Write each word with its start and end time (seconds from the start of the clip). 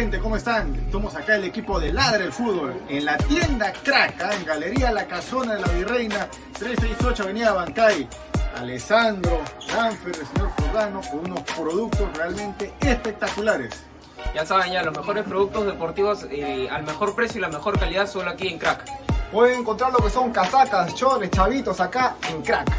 Gente? 0.00 0.18
¿Cómo 0.18 0.36
están? 0.36 0.74
Estamos 0.76 1.14
acá 1.14 1.36
el 1.36 1.44
equipo 1.44 1.78
de 1.78 1.92
Ladre 1.92 2.24
el 2.24 2.32
Fútbol 2.32 2.80
en 2.88 3.04
la 3.04 3.18
tienda 3.18 3.70
Crack, 3.70 4.22
¿ah? 4.22 4.34
en 4.34 4.46
Galería 4.46 4.90
La 4.92 5.06
Casona 5.06 5.56
de 5.56 5.60
la 5.60 5.68
Virreina, 5.68 6.26
368 6.58 7.22
Avenida 7.22 7.52
Bancay. 7.52 8.08
Alessandro, 8.56 9.42
Danfer, 9.68 10.16
el 10.18 10.26
señor 10.26 10.50
Fordano, 10.56 11.02
con 11.02 11.18
unos 11.18 11.40
productos 11.42 12.16
realmente 12.16 12.72
espectaculares. 12.80 13.84
Ya 14.34 14.46
saben, 14.46 14.72
ya 14.72 14.82
los 14.82 14.96
mejores 14.96 15.22
productos 15.24 15.66
deportivos 15.66 16.26
eh, 16.30 16.66
al 16.70 16.84
mejor 16.84 17.14
precio 17.14 17.36
y 17.36 17.42
la 17.42 17.50
mejor 17.50 17.78
calidad 17.78 18.08
solo 18.08 18.30
aquí 18.30 18.48
en 18.48 18.58
Crack. 18.58 18.86
Pueden 19.30 19.60
encontrar 19.60 19.92
lo 19.92 19.98
que 19.98 20.08
son 20.08 20.32
casacas, 20.32 20.94
chores, 20.94 21.30
chavitos 21.30 21.78
acá 21.78 22.16
en 22.30 22.40
Crack. 22.40 22.72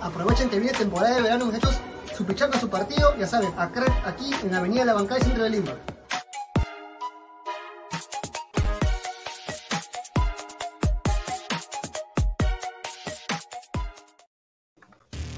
Aprovechen 0.00 0.48
que 0.48 0.58
viene 0.58 0.78
temporada 0.78 1.16
de 1.16 1.20
verano, 1.20 1.44
muchachos, 1.44 1.78
su 2.16 2.24
su 2.58 2.70
partido, 2.70 3.14
ya 3.18 3.26
saben, 3.26 3.52
a 3.58 3.68
Crack 3.68 3.92
aquí 4.06 4.30
en 4.42 4.54
Avenida 4.54 4.86
La 4.86 4.94
Bancay, 4.94 5.20
centro 5.20 5.44
de 5.44 5.50
Lima. 5.50 5.72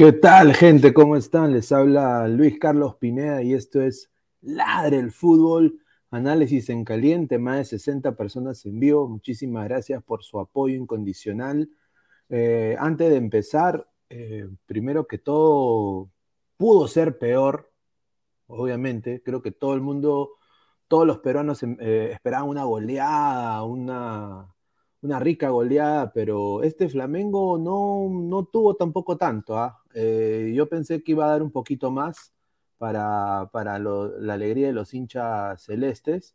¿Qué 0.00 0.12
tal, 0.12 0.54
gente? 0.54 0.94
¿Cómo 0.94 1.14
están? 1.14 1.52
Les 1.52 1.70
habla 1.72 2.26
Luis 2.26 2.58
Carlos 2.58 2.96
Pineda 2.96 3.42
y 3.42 3.52
esto 3.52 3.82
es 3.82 4.10
Ladre 4.40 4.96
el 4.96 5.12
Fútbol, 5.12 5.78
análisis 6.10 6.70
en 6.70 6.86
caliente, 6.86 7.38
más 7.38 7.58
de 7.58 7.64
60 7.66 8.16
personas 8.16 8.64
en 8.64 8.80
vivo. 8.80 9.06
Muchísimas 9.06 9.68
gracias 9.68 10.02
por 10.02 10.24
su 10.24 10.40
apoyo 10.40 10.74
incondicional. 10.74 11.68
Eh, 12.30 12.76
antes 12.78 13.10
de 13.10 13.16
empezar, 13.16 13.90
eh, 14.08 14.48
primero 14.64 15.06
que 15.06 15.18
todo, 15.18 16.08
pudo 16.56 16.88
ser 16.88 17.18
peor, 17.18 17.70
obviamente. 18.46 19.22
Creo 19.22 19.42
que 19.42 19.52
todo 19.52 19.74
el 19.74 19.82
mundo, 19.82 20.30
todos 20.88 21.06
los 21.06 21.18
peruanos 21.18 21.62
em, 21.62 21.76
eh, 21.78 22.12
esperaban 22.14 22.48
una 22.48 22.64
goleada, 22.64 23.64
una, 23.64 24.48
una 25.02 25.18
rica 25.18 25.48
goleada, 25.50 26.12
pero 26.12 26.62
este 26.62 26.88
Flamengo 26.88 27.58
no, 27.58 28.08
no 28.10 28.44
tuvo 28.44 28.76
tampoco 28.76 29.16
tanto. 29.16 29.58
¿ah? 29.58 29.82
Eh, 29.94 30.52
yo 30.54 30.68
pensé 30.68 31.02
que 31.02 31.12
iba 31.12 31.24
a 31.26 31.30
dar 31.30 31.42
un 31.42 31.50
poquito 31.50 31.90
más 31.90 32.32
para, 32.78 33.50
para 33.52 33.78
la 33.78 34.34
alegría 34.34 34.66
de 34.68 34.72
los 34.72 34.94
hinchas 34.94 35.62
celestes, 35.62 36.34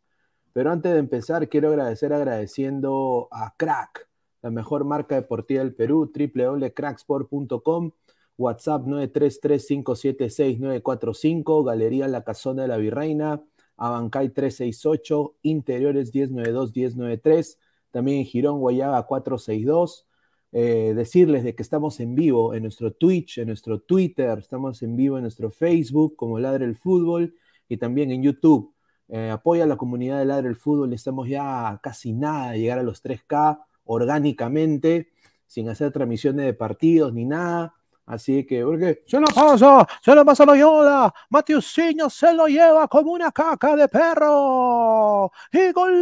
pero 0.52 0.70
antes 0.70 0.92
de 0.92 0.98
empezar 0.98 1.48
quiero 1.48 1.68
agradecer 1.68 2.12
agradeciendo 2.12 3.28
a 3.30 3.54
Crack, 3.56 4.08
la 4.42 4.50
mejor 4.50 4.84
marca 4.84 5.14
deportiva 5.16 5.60
del 5.60 5.74
Perú, 5.74 6.12
www.cracksport.com, 6.14 7.92
WhatsApp 8.38 8.84
933576945, 8.86 11.64
Galería 11.64 12.06
La 12.08 12.22
Casona 12.22 12.62
de 12.62 12.68
la 12.68 12.76
Virreina, 12.76 13.42
Abancay 13.76 14.30
368, 14.30 15.36
Interiores 15.42 16.14
1092-1093, 16.14 17.58
también 17.96 18.18
en 18.18 18.26
Girón, 18.26 18.60
Guayaba 18.60 19.06
462. 19.06 20.06
Eh, 20.52 20.92
decirles 20.94 21.44
de 21.44 21.54
que 21.54 21.62
estamos 21.62 21.98
en 21.98 22.14
vivo 22.14 22.52
en 22.52 22.62
nuestro 22.62 22.92
Twitch, 22.92 23.38
en 23.38 23.48
nuestro 23.48 23.80
Twitter, 23.80 24.38
estamos 24.38 24.82
en 24.82 24.96
vivo 24.96 25.16
en 25.16 25.22
nuestro 25.22 25.50
Facebook 25.50 26.14
como 26.14 26.38
Ladre 26.38 26.66
el 26.66 26.76
Fútbol 26.76 27.34
y 27.70 27.78
también 27.78 28.10
en 28.10 28.22
YouTube. 28.22 28.74
Eh, 29.08 29.30
apoya 29.30 29.64
a 29.64 29.66
la 29.66 29.78
comunidad 29.78 30.18
de 30.18 30.26
Ladre 30.26 30.48
el 30.48 30.56
Fútbol, 30.56 30.92
estamos 30.92 31.26
ya 31.26 31.80
casi 31.82 32.12
nada 32.12 32.50
de 32.50 32.60
llegar 32.60 32.78
a 32.78 32.82
los 32.82 33.02
3K 33.02 33.64
orgánicamente, 33.84 35.08
sin 35.46 35.70
hacer 35.70 35.90
transmisiones 35.90 36.44
de 36.44 36.52
partidos 36.52 37.14
ni 37.14 37.24
nada. 37.24 37.74
Así 38.06 38.46
que, 38.46 38.62
porque 38.62 39.02
se 39.04 39.18
lo 39.18 39.26
pasa, 39.26 39.86
se 40.00 40.14
lo 40.14 40.24
pasa 40.24 40.46
Loyola, 40.46 41.12
Matiusinho 41.30 42.08
se 42.08 42.32
lo 42.32 42.46
lleva 42.46 42.86
como 42.86 43.10
una 43.12 43.32
caca 43.32 43.74
de 43.74 43.88
perro. 43.88 45.32
Y 45.52 45.72
gol 45.72 45.94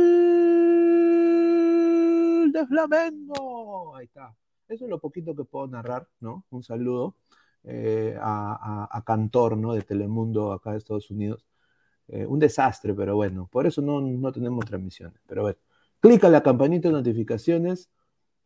de 2.53 2.67
Flamengo. 2.67 3.97
Ahí 3.97 4.05
está. 4.05 4.37
Eso 4.69 4.85
es 4.85 4.91
lo 4.91 4.99
poquito 4.99 5.35
que 5.35 5.45
puedo 5.45 5.67
narrar, 5.67 6.07
¿no? 6.21 6.45
Un 6.51 6.63
saludo 6.63 7.17
eh, 7.65 8.17
a, 8.21 9.03
Cantor, 9.07 9.57
¿no? 9.57 9.73
De 9.73 9.81
Telemundo 9.83 10.53
acá 10.53 10.73
de 10.73 10.79
Estados 10.79 11.11
Unidos. 11.11 11.47
Eh, 12.09 12.27
un 12.27 12.39
desastre, 12.39 12.93
pero 12.93 13.17
bueno, 13.17 13.49
por 13.51 13.67
eso 13.67 13.81
no, 13.81 14.03
no 14.03 14.31
tenemos 14.31 14.67
transmisiones. 14.67 15.21
Pero 15.27 15.43
bueno, 15.43 15.59
clica 16.01 16.29
la 16.29 16.43
campanita 16.43 16.89
de 16.89 16.95
notificaciones, 16.95 17.91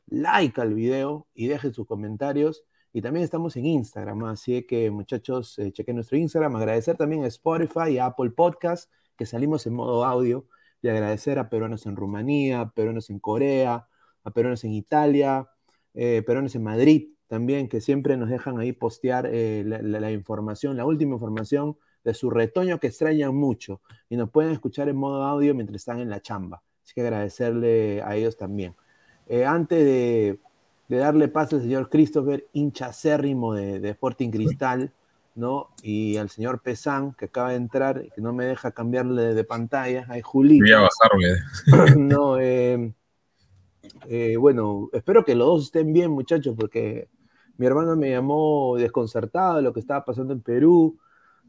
like 0.07 0.61
al 0.61 0.75
video 0.75 1.27
y 1.35 1.49
dejen 1.49 1.75
sus 1.75 1.87
comentarios. 1.87 2.65
Y 2.93 3.03
también 3.03 3.25
estamos 3.25 3.57
en 3.57 3.67
Instagram, 3.67 4.25
así 4.25 4.67
que 4.67 4.91
muchachos, 4.91 5.59
eh, 5.59 5.73
chequen 5.73 5.97
nuestro 5.97 6.17
Instagram. 6.17 6.57
Agradecer 6.57 6.97
también 6.97 7.25
a 7.25 7.27
Spotify 7.27 7.91
y 7.91 7.99
a 7.99 8.07
Apple 8.07 8.31
Podcast, 8.31 8.91
que 9.17 9.27
salimos 9.27 9.67
en 9.67 9.75
modo 9.75 10.05
audio. 10.05 10.47
Y 10.81 10.89
agradecer 10.89 11.39
a 11.39 11.51
peruanos 11.51 11.87
en 11.87 11.97
Rumanía, 11.97 12.73
peruanos 12.75 13.11
en 13.11 13.19
Corea, 13.19 13.89
a 14.23 14.31
peruanos 14.31 14.63
en 14.65 14.73
Italia, 14.73 15.49
eh, 15.95 16.23
peruanos 16.25 16.55
en 16.55 16.63
Madrid 16.63 17.09
también, 17.27 17.69
que 17.69 17.81
siempre 17.81 18.17
nos 18.17 18.31
dejan 18.31 18.59
ahí 18.59 18.73
postear 18.73 19.29
eh, 19.31 19.63
la, 19.65 20.11
información, 20.13 20.77
la 20.77 20.87
última 20.87 21.15
información 21.15 21.77
de 22.05 22.15
su 22.15 22.31
retoño 22.31 22.79
que 22.81 22.87
extrañan 22.87 23.35
mucho. 23.35 23.83
Y 24.09 24.17
nos 24.17 24.31
pueden 24.31 24.53
escuchar 24.53 24.89
en 24.89 24.97
modo 24.97 25.25
audio 25.25 25.55
mientras 25.55 25.77
están 25.77 26.01
en 26.01 26.09
la 26.09 26.23
chamba. 26.23 26.63
Así 26.83 26.95
que 26.95 27.03
agradecerle 27.03 28.03
a 28.03 28.17
ellos 28.17 28.37
también. 28.37 28.75
Eh, 29.27 29.45
antes 29.45 29.85
de 29.85 30.41
de 30.89 30.97
darle 30.97 31.29
paso 31.29 31.57
al 31.57 31.63
señor 31.63 31.89
Christopher, 31.91 32.47
hincha 32.53 32.87
acérrimo 32.87 33.55
de, 33.55 33.79
de, 33.79 33.91
Sporting 33.91 34.31
Cristal, 34.31 34.93
¿no? 35.35 35.69
Y 35.83 36.17
al 36.17 36.31
señor 36.31 36.61
Pesán, 36.61 37.13
que 37.13 37.27
acaba 37.27 37.51
de 37.51 37.57
entrar 37.57 38.03
y 38.05 38.11
que 38.11 38.21
no 38.21 38.33
me 38.33 38.47
deja 38.47 38.73
cambiarle 38.73 39.35
de, 39.35 39.45
pantalla. 39.45 40.07
Hay 40.09 40.23
Julito. 40.23 40.65
Voy 40.65 40.73
a 40.73 40.81
bajarme. 40.81 41.97
no, 41.97 42.41
eh, 42.41 42.93
eh, 44.09 44.37
bueno, 44.37 44.89
espero 44.93 45.25
que 45.25 45.35
los 45.35 45.47
dos 45.47 45.65
estén 45.67 45.93
bien, 45.93 46.11
muchachos, 46.11 46.57
porque 46.59 47.09
mi 47.59 47.67
hermano 47.67 47.95
me 47.97 48.11
llamó 48.11 48.77
desconcertado 48.79 49.57
de 49.57 49.63
lo 49.63 49.73
que 49.73 49.81
estaba 49.81 50.05
pasando 50.05 50.33
en 50.33 50.41
Perú. 50.41 50.99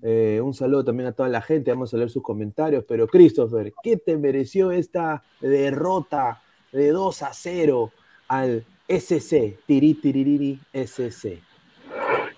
Eh, 0.01 0.39
un 0.44 0.53
saludo 0.53 0.86
también 0.86 1.07
a 1.09 1.12
toda 1.12 1.27
la 1.30 1.41
gente, 1.41 1.71
vamos 1.71 1.94
a 1.94 1.97
leer 1.97 2.09
sus 2.09 2.24
comentarios. 2.24 2.83
Pero, 2.88 3.07
Christopher, 3.07 3.74
¿qué 3.81 3.97
te 3.97 4.18
mereció 4.18 4.71
esta 4.71 5.24
derrota 5.39 6.41
de 6.71 6.89
2 6.89 7.24
a 7.24 7.33
0 7.33 7.91
al 8.27 8.65
SC, 8.89 9.59
tiri 9.68 9.94
tiririri 9.94 10.59
SC. 10.74 11.44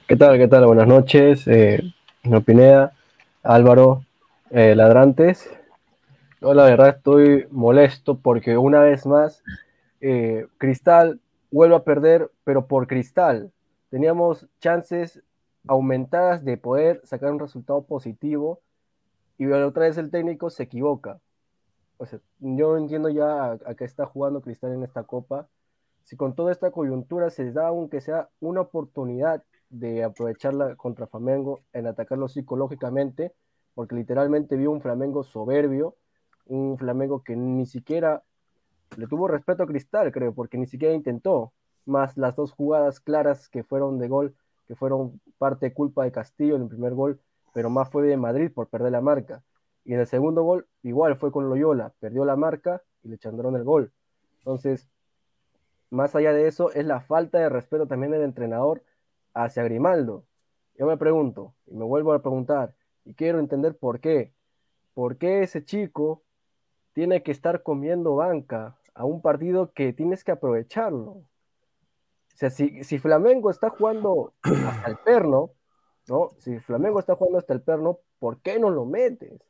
¿Qué 0.05 0.17
tal? 0.17 0.37
¿Qué 0.37 0.49
tal? 0.49 0.65
Buenas 0.65 0.85
noches, 0.85 1.47
eh, 1.47 1.81
Pineda, 2.45 2.91
Álvaro, 3.41 4.03
eh, 4.49 4.75
Ladrantes. 4.75 5.49
Yo 6.41 6.53
la 6.53 6.65
verdad 6.65 6.89
estoy 6.89 7.47
molesto 7.51 8.19
porque 8.19 8.57
una 8.57 8.81
vez 8.81 9.05
más 9.05 9.45
eh, 10.01 10.45
Cristal 10.57 11.21
vuelve 11.51 11.77
a 11.77 11.85
perder, 11.85 12.29
pero 12.43 12.67
por 12.67 12.85
Cristal. 12.85 13.53
Teníamos 13.89 14.45
chances 14.59 15.23
aumentadas 15.69 16.43
de 16.43 16.57
poder 16.57 16.99
sacar 17.05 17.31
un 17.31 17.39
resultado 17.39 17.81
positivo 17.83 18.59
y 19.37 19.45
otra 19.45 19.83
vez 19.83 19.97
el 19.97 20.11
técnico 20.11 20.49
se 20.49 20.63
equivoca. 20.63 21.21
O 21.97 22.05
sea, 22.05 22.19
yo 22.39 22.75
entiendo 22.75 23.07
ya 23.07 23.53
a 23.53 23.75
qué 23.77 23.85
está 23.85 24.05
jugando 24.05 24.41
Cristal 24.41 24.73
en 24.73 24.83
esta 24.83 25.03
copa 25.03 25.47
si 26.03 26.15
con 26.15 26.35
toda 26.35 26.51
esta 26.51 26.71
coyuntura 26.71 27.29
se 27.29 27.43
les 27.43 27.53
da 27.53 27.67
aunque 27.67 28.01
sea 28.01 28.29
una 28.39 28.61
oportunidad 28.61 29.43
de 29.69 30.03
aprovecharla 30.03 30.75
contra 30.75 31.07
Flamengo 31.07 31.61
en 31.73 31.87
atacarlo 31.87 32.27
psicológicamente, 32.27 33.33
porque 33.73 33.95
literalmente 33.95 34.57
vio 34.57 34.71
un 34.71 34.81
Flamengo 34.81 35.23
soberbio, 35.23 35.95
un 36.45 36.77
Flamengo 36.77 37.23
que 37.23 37.35
ni 37.35 37.65
siquiera 37.65 38.23
le 38.97 39.07
tuvo 39.07 39.27
respeto 39.27 39.63
a 39.63 39.67
Cristal, 39.67 40.11
creo, 40.11 40.33
porque 40.33 40.57
ni 40.57 40.67
siquiera 40.67 40.93
intentó, 40.93 41.53
más 41.85 42.17
las 42.17 42.35
dos 42.35 42.51
jugadas 42.51 42.99
claras 42.99 43.47
que 43.49 43.63
fueron 43.63 43.97
de 43.99 44.07
gol, 44.07 44.35
que 44.67 44.75
fueron 44.75 45.21
parte 45.37 45.73
culpa 45.73 46.03
de 46.03 46.11
Castillo 46.11 46.55
en 46.55 46.63
el 46.63 46.67
primer 46.67 46.93
gol, 46.93 47.19
pero 47.53 47.69
más 47.69 47.89
fue 47.89 48.03
de 48.03 48.17
Madrid 48.17 48.51
por 48.53 48.67
perder 48.67 48.91
la 48.91 49.01
marca. 49.01 49.43
Y 49.83 49.93
en 49.93 49.99
el 50.01 50.07
segundo 50.07 50.43
gol, 50.43 50.67
igual 50.83 51.15
fue 51.15 51.31
con 51.31 51.49
Loyola, 51.49 51.93
perdió 51.99 52.25
la 52.25 52.35
marca 52.35 52.81
y 53.03 53.09
le 53.09 53.15
echaron 53.15 53.55
el 53.55 53.63
gol. 53.63 53.91
Entonces, 54.39 54.87
más 55.91 56.15
allá 56.15 56.33
de 56.33 56.47
eso, 56.47 56.71
es 56.71 56.85
la 56.85 57.01
falta 57.01 57.37
de 57.37 57.49
respeto 57.49 57.85
también 57.85 58.11
del 58.11 58.23
entrenador 58.23 58.83
hacia 59.33 59.63
Grimaldo. 59.63 60.25
Yo 60.75 60.87
me 60.87 60.97
pregunto, 60.97 61.53
y 61.67 61.75
me 61.75 61.85
vuelvo 61.85 62.13
a 62.13 62.21
preguntar, 62.21 62.73
y 63.05 63.13
quiero 63.13 63.39
entender 63.39 63.77
por 63.77 63.99
qué. 63.99 64.33
¿Por 64.93 65.17
qué 65.17 65.43
ese 65.43 65.63
chico 65.63 66.23
tiene 66.93 67.23
que 67.23 67.31
estar 67.31 67.61
comiendo 67.61 68.15
banca 68.15 68.77
a 68.93 69.05
un 69.05 69.21
partido 69.21 69.73
que 69.73 69.93
tienes 69.93 70.23
que 70.23 70.31
aprovecharlo? 70.31 71.11
O 71.11 71.25
sea, 72.35 72.49
si, 72.49 72.83
si 72.83 72.97
Flamengo 72.97 73.49
está 73.49 73.69
jugando 73.69 74.33
hasta 74.41 74.89
el 74.89 74.97
perno, 74.97 75.51
¿no? 76.07 76.29
Si 76.39 76.57
Flamengo 76.59 76.99
está 76.99 77.15
jugando 77.15 77.37
hasta 77.37 77.53
el 77.53 77.61
perno, 77.61 77.99
¿por 78.19 78.41
qué 78.41 78.59
no 78.59 78.69
lo 78.69 78.85
metes? 78.85 79.41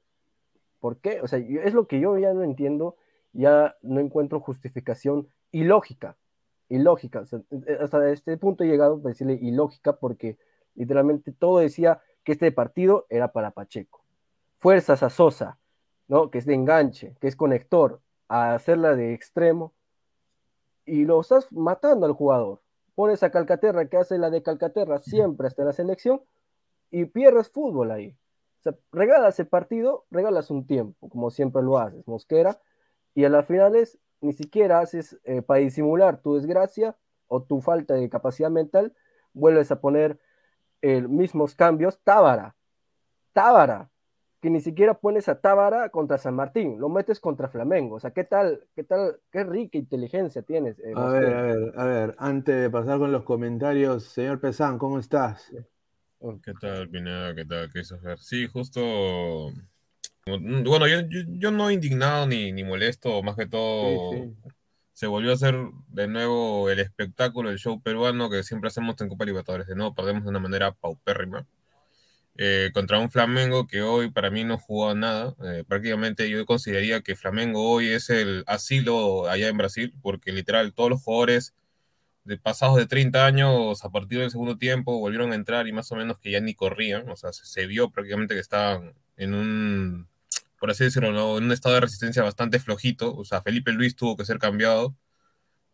¿Por 0.80 0.98
qué? 0.98 1.22
O 1.22 1.28
sea, 1.28 1.40
es 1.40 1.74
lo 1.74 1.88
que 1.88 2.00
yo 2.00 2.18
ya 2.18 2.34
no 2.34 2.44
entiendo, 2.44 2.98
ya 3.32 3.76
no 3.82 4.00
encuentro 4.00 4.40
justificación 4.40 5.28
ilógica 6.72 7.24
ilógica. 7.24 7.68
Eh, 7.68 7.78
hasta 7.82 8.10
este 8.10 8.38
punto 8.38 8.64
he 8.64 8.68
llegado 8.68 9.02
a 9.04 9.08
decirle 9.10 9.38
ilógica 9.42 9.98
porque 9.98 10.38
literalmente 10.76 11.32
todo 11.32 11.60
decía 11.60 12.02
que 12.24 12.32
este 12.32 12.52
partido 12.52 13.06
era 13.10 13.32
para 13.32 13.52
Pacheco. 13.52 14.04
Fuerzas 14.58 15.04
a 15.04 15.10
Sosa, 15.10 15.60
¿no? 16.08 16.30
que 16.32 16.38
es 16.38 16.46
de 16.46 16.54
enganche, 16.54 17.16
que 17.20 17.28
es 17.28 17.36
conector, 17.36 18.02
a 18.28 18.54
hacerla 18.54 18.96
de 18.96 19.14
extremo, 19.14 19.74
y 20.86 21.06
lo 21.06 21.22
estás 21.22 21.52
matando 21.52 22.06
al 22.06 22.14
jugador. 22.14 22.62
Pones 22.96 23.24
a 23.24 23.32
Calcaterra, 23.32 23.88
que 23.88 23.98
hace 23.98 24.18
la 24.18 24.30
de 24.30 24.42
Calcaterra 24.42 25.00
siempre 25.00 25.48
hasta 25.48 25.64
la 25.64 25.74
selección, 25.74 26.22
y 26.90 27.06
pierdes 27.06 27.50
fútbol 27.50 27.92
ahí. 27.92 28.16
O 28.60 28.64
sea, 28.64 28.76
regalas 28.92 29.40
el 29.40 29.48
partido, 29.48 30.06
regalas 30.12 30.52
un 30.52 30.68
tiempo, 30.68 31.10
como 31.10 31.32
siempre 31.32 31.64
lo 31.64 31.78
haces, 31.80 32.08
Mosquera, 32.08 32.62
y 33.16 33.26
a 33.26 33.30
las 33.30 33.46
finales 33.46 33.98
ni 34.22 34.34
siquiera 34.34 34.80
haces 34.80 35.20
eh, 35.24 35.42
para 35.42 35.60
disimular 35.60 36.22
tu 36.22 36.36
desgracia 36.36 36.96
o 37.28 37.42
tu 37.42 37.62
falta 37.62 37.96
de 37.96 38.10
capacidad 38.10 38.50
mental, 38.50 38.94
vuelves 39.34 39.72
a 39.72 39.82
poner 39.82 40.20
eh, 40.82 41.02
mismos 41.02 41.56
cambios. 41.56 42.00
Tábara, 42.04 42.56
Tábara, 43.34 43.90
que 44.42 44.50
ni 44.50 44.62
siquiera 44.62 44.96
pones 44.96 45.30
a 45.30 45.40
Tábara 45.40 45.90
contra 45.90 46.18
San 46.18 46.36
Martín, 46.36 46.80
lo 46.80 46.90
metes 46.90 47.20
contra 47.20 47.48
Flamengo. 47.48 47.96
O 47.96 48.00
sea, 48.00 48.12
¿qué 48.12 48.24
tal, 48.24 48.68
qué 48.76 48.84
tal, 48.84 49.20
qué 49.32 49.44
rica 49.44 49.78
inteligencia 49.78 50.42
tienes? 50.42 50.80
Eh, 50.80 50.94
a 50.96 51.06
ver, 51.08 51.34
a 51.34 51.42
ver, 51.42 51.74
a 51.78 51.86
ver, 51.86 52.16
antes 52.18 52.62
de 52.62 52.70
pasar 52.70 53.00
con 53.00 53.12
los 53.12 53.24
comentarios, 53.24 54.06
señor 54.06 54.40
Pesán, 54.40 54.78
¿cómo 54.78 55.00
estás? 55.00 55.52
¿Qué 56.44 56.54
tal, 56.60 56.90
Pineda? 56.90 57.34
¿Qué 57.34 57.46
tal, 57.46 57.70
Christopher? 57.72 58.20
Sí, 58.20 58.46
justo. 58.48 58.82
Bueno, 60.26 60.88
yo, 60.88 61.02
yo, 61.10 61.52
no 61.52 61.72
indignado 61.72 62.28
ni, 62.28 62.52
ni 62.52 62.64
molesto, 62.64 63.24
más 63.24 63.36
que 63.36 63.48
todo. 63.48 64.34
Se 64.94 65.08
volvió 65.08 65.32
a 65.32 65.34
hacer 65.34 65.56
de 65.88 66.08
nuevo 66.08 66.70
el 66.70 66.80
espectáculo, 66.80 67.50
el 67.50 67.58
show 67.58 67.82
peruano 67.82 68.30
que 68.30 68.44
siempre 68.44 68.68
hacemos 68.68 69.00
en 69.02 69.10
Copa 69.10 69.26
Libertadores. 69.26 69.68
De 69.68 69.76
nuevo, 69.76 69.96
perdemos 69.96 70.24
de 70.24 70.30
una 70.30 70.40
manera 70.40 70.74
paupérrima. 70.74 71.48
Eh, 72.38 72.72
contra 72.74 72.98
un 72.98 73.12
Flamengo 73.12 73.68
que 73.68 73.82
hoy 73.82 74.10
para 74.10 74.30
mí 74.30 74.44
no 74.44 74.58
jugó 74.58 74.94
nada. 74.96 75.36
Eh, 75.44 75.64
prácticamente 75.68 76.30
yo 76.30 76.46
consideraría 76.46 77.02
que 77.02 77.16
Flamengo 77.16 77.70
hoy 77.70 77.90
es 77.90 78.10
el 78.10 78.44
asilo 78.48 79.28
allá 79.28 79.48
en 79.50 79.58
Brasil, 79.58 79.94
porque 80.02 80.32
literal 80.32 80.74
todos 80.74 80.90
los 80.92 81.04
jugadores 81.04 81.54
de 82.24 82.38
pasados 82.38 82.78
de 82.78 82.86
30 82.88 83.26
años 83.26 83.84
a 83.84 83.90
partir 83.90 84.20
del 84.20 84.32
segundo 84.32 84.58
tiempo 84.58 85.00
volvieron 85.00 85.32
a 85.32 85.36
entrar 85.36 85.68
y 85.68 85.74
más 85.74 85.92
o 85.92 85.96
menos 85.96 86.20
que 86.20 86.32
ya 86.32 86.40
ni 86.40 86.54
corrían, 86.54 87.10
o 87.10 87.16
sea, 87.16 87.34
se, 87.34 87.66
vio 87.66 87.90
prácticamente 87.92 88.36
que 88.36 88.40
estaban 88.40 88.94
en 89.18 89.34
un, 89.34 90.08
por 90.62 90.70
así 90.70 90.84
decirlo, 90.84 91.10
en 91.40 91.44
un 91.46 91.52
estado 91.52 91.74
de 91.74 91.82
resistencia 91.82 92.22
bastante 92.22 92.60
flojito, 92.60 93.16
o 93.16 93.26
sea, 93.26 93.42
Felipe 93.42 93.72
Luis 93.72 93.96
tuvo 93.96 94.16
que 94.16 94.26
ser 94.26 94.38
cambiado 94.38 94.96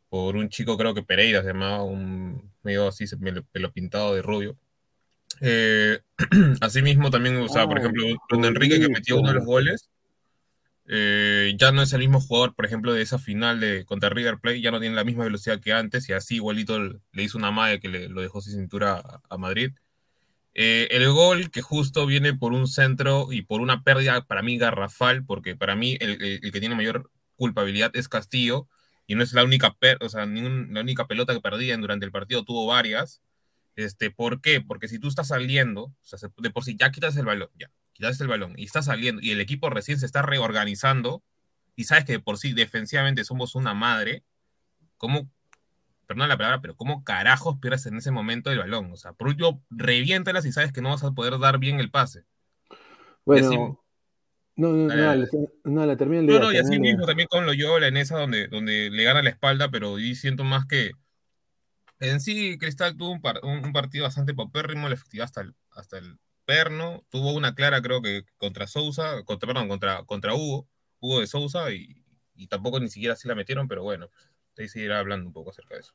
por 0.08 0.38
un 0.38 0.48
chico, 0.48 0.77
creo 0.77 0.94
que 0.94 1.03
Pereira 1.03 1.41
se 1.41 1.50
llamaba, 1.50 1.84
un 1.84 2.53
medio 2.63 2.88
así, 2.88 3.03
pelo 3.51 3.74
pintado 3.74 4.15
de 4.15 4.22
rubio. 4.22 4.58
Eh, 5.41 6.00
asimismo, 6.62 7.12
también, 7.12 7.36
o 7.36 7.50
sea, 7.50 7.67
por 7.67 7.75
oh, 7.75 7.79
ejemplo, 7.82 8.06
Bruno 8.29 8.48
Enrique 8.48 8.79
que 8.79 8.88
metió 8.88 9.17
uno 9.17 9.27
de 9.27 9.36
los 9.36 9.46
goles, 9.46 9.89
eh, 10.88 11.53
ya 11.60 11.74
no 11.74 11.82
es 11.82 11.91
el 11.91 12.00
mismo 12.00 12.22
jugador, 12.22 12.56
por 12.56 12.65
ejemplo, 12.65 12.94
de 12.94 13.01
esa 13.01 13.20
final 13.20 13.60
de 13.60 13.84
contra 13.84 14.10
River 14.10 14.39
Plate, 14.39 14.62
ya 14.62 14.72
no 14.72 14.79
tiene 14.79 14.96
la 14.96 15.03
misma 15.03 15.25
velocidad 15.25 15.60
que 15.60 15.74
antes 15.74 16.08
y 16.08 16.13
así 16.13 16.36
igualito 16.36 16.79
le 16.79 17.24
hizo 17.24 17.38
una 17.38 17.51
madre 17.51 17.82
que 17.82 17.89
le, 17.89 18.08
lo 18.08 18.22
dejó 18.22 18.39
sin 18.39 18.53
cintura 18.53 19.03
a, 19.29 19.38
Madrid. 19.38 19.72
Eh, 20.59 20.87
el 20.89 21.07
gol 21.11 21.51
que 21.51 21.61
justo 21.61 22.07
viene 22.07 22.33
por 22.33 22.51
un 22.51 22.67
centro 22.67 23.27
y 23.31 23.43
por 23.43 23.61
una 23.61 23.83
pérdida 23.83 24.25
para 24.25 24.41
mí 24.41 24.57
garrafal, 24.57 25.23
porque 25.23 25.55
para 25.55 25.75
mí 25.75 25.97
el, 25.99 26.41
que 26.41 26.59
tiene 26.59 26.73
mayor 26.73 27.11
culpabilidad 27.35 27.91
es 27.95 28.09
Castillo 28.09 28.67
y 29.05 29.13
no 29.13 29.21
es 29.21 29.33
la 29.33 29.43
única, 29.43 29.77
o 30.01 30.09
sea, 30.09 30.25
la 30.25 30.81
única 30.81 31.07
pelota 31.07 31.35
que 31.35 31.41
perdían 31.41 31.79
durante 31.81 32.07
el 32.07 32.11
partido, 32.11 32.43
tuvo 32.43 32.65
varias. 32.65 33.21
Este, 33.75 34.09
¿Por 34.09 34.41
qué? 34.41 34.59
Porque 34.59 34.87
si 34.87 34.97
tú 34.97 35.09
estás 35.09 35.27
saliendo, 35.27 35.83
o 35.83 35.95
sea, 36.01 36.17
de 36.37 36.49
por 36.49 36.63
sí 36.63 36.75
ya 36.75 36.91
quitas 36.91 37.15
el 37.17 37.25
balón, 37.25 37.49
ya, 37.55 37.69
quitas 37.93 38.19
el 38.19 38.27
balón 38.27 38.55
y 38.57 38.65
está 38.65 38.81
saliendo 38.81 39.21
y 39.21 39.31
el 39.31 39.41
equipo 39.41 39.69
recién 39.69 39.99
se 39.99 40.07
está 40.07 40.23
reorganizando 40.23 41.23
y 41.75 41.83
sabes 41.83 42.05
que 42.05 42.13
de 42.13 42.19
por 42.19 42.39
sí 42.39 42.53
defensivamente 42.53 43.23
somos 43.23 43.53
una 43.53 43.75
madre, 43.75 44.23
¿cómo, 44.97 45.29
perdón 46.07 46.29
la 46.29 46.37
palabra, 46.37 46.61
pero 46.61 46.75
cómo 46.75 47.03
carajos 47.03 47.57
pierdes 47.59 47.85
en 47.85 47.97
ese 47.97 48.11
momento 48.11 48.51
el 48.51 48.59
balón? 48.59 48.91
O 48.91 48.97
sea, 48.97 49.13
por 49.13 49.27
último, 49.27 49.61
reviéntalas 49.69 50.45
y 50.45 50.51
sabes 50.51 50.71
que 50.71 50.81
no 50.81 50.89
vas 50.89 51.03
a 51.03 51.11
poder 51.11 51.37
dar 51.39 51.59
bien 51.59 51.79
el 51.79 51.91
pase. 51.91 52.23
Bueno, 53.25 53.79
no, 54.55 54.71
no, 54.71 54.87
no, 54.87 55.27
no, 55.65 55.85
la 55.85 55.97
termina. 55.97 56.23
No, 56.23 56.39
no, 56.39 56.51
y 56.51 56.57
así 56.57 56.79
mismo 56.79 57.05
también 57.05 57.27
con 57.27 57.45
Loyola 57.45 57.87
en 57.87 57.97
esa 57.97 58.17
donde, 58.17 58.47
donde 58.47 58.89
le 58.89 59.03
gana 59.03 59.21
la 59.21 59.29
espalda, 59.29 59.69
pero 59.69 59.99
y 59.99 60.15
siento 60.15 60.43
más 60.43 60.65
que 60.65 60.91
en 61.99 62.21
sí, 62.21 62.57
Cristal 62.59 62.95
tuvo 62.95 63.11
un, 63.11 63.21
partido 63.73 64.03
bastante 64.03 64.33
popérrimo, 64.33 64.87
la 64.87 64.95
efectividad 64.95 65.25
hasta 65.25 65.41
el, 65.41 65.55
hasta 65.71 65.97
el 65.97 66.19
perno. 66.45 67.03
Tuvo 67.09 67.33
una 67.33 67.55
clara, 67.55 67.81
creo 67.81 68.01
que 68.01 68.23
contra 68.37 68.67
Sousa, 68.67 69.23
contra, 69.23 69.47
perdón, 69.47 69.67
contra, 69.67 70.03
contra 70.05 70.35
Hugo, 70.35 70.67
Hugo 70.99 71.21
de 71.21 71.27
Sousa, 71.27 71.71
y, 71.71 72.03
tampoco 72.49 72.79
ni 72.79 72.89
siquiera 72.89 73.13
así 73.13 73.27
la 73.27 73.35
metieron, 73.35 73.67
pero 73.67 73.83
bueno, 73.83 74.09
ahí 74.59 74.67
seguirá 74.67 74.99
hablando 74.99 75.27
un 75.27 75.33
poco 75.33 75.51
acerca 75.51 75.75
de 75.75 75.81
eso. 75.81 75.93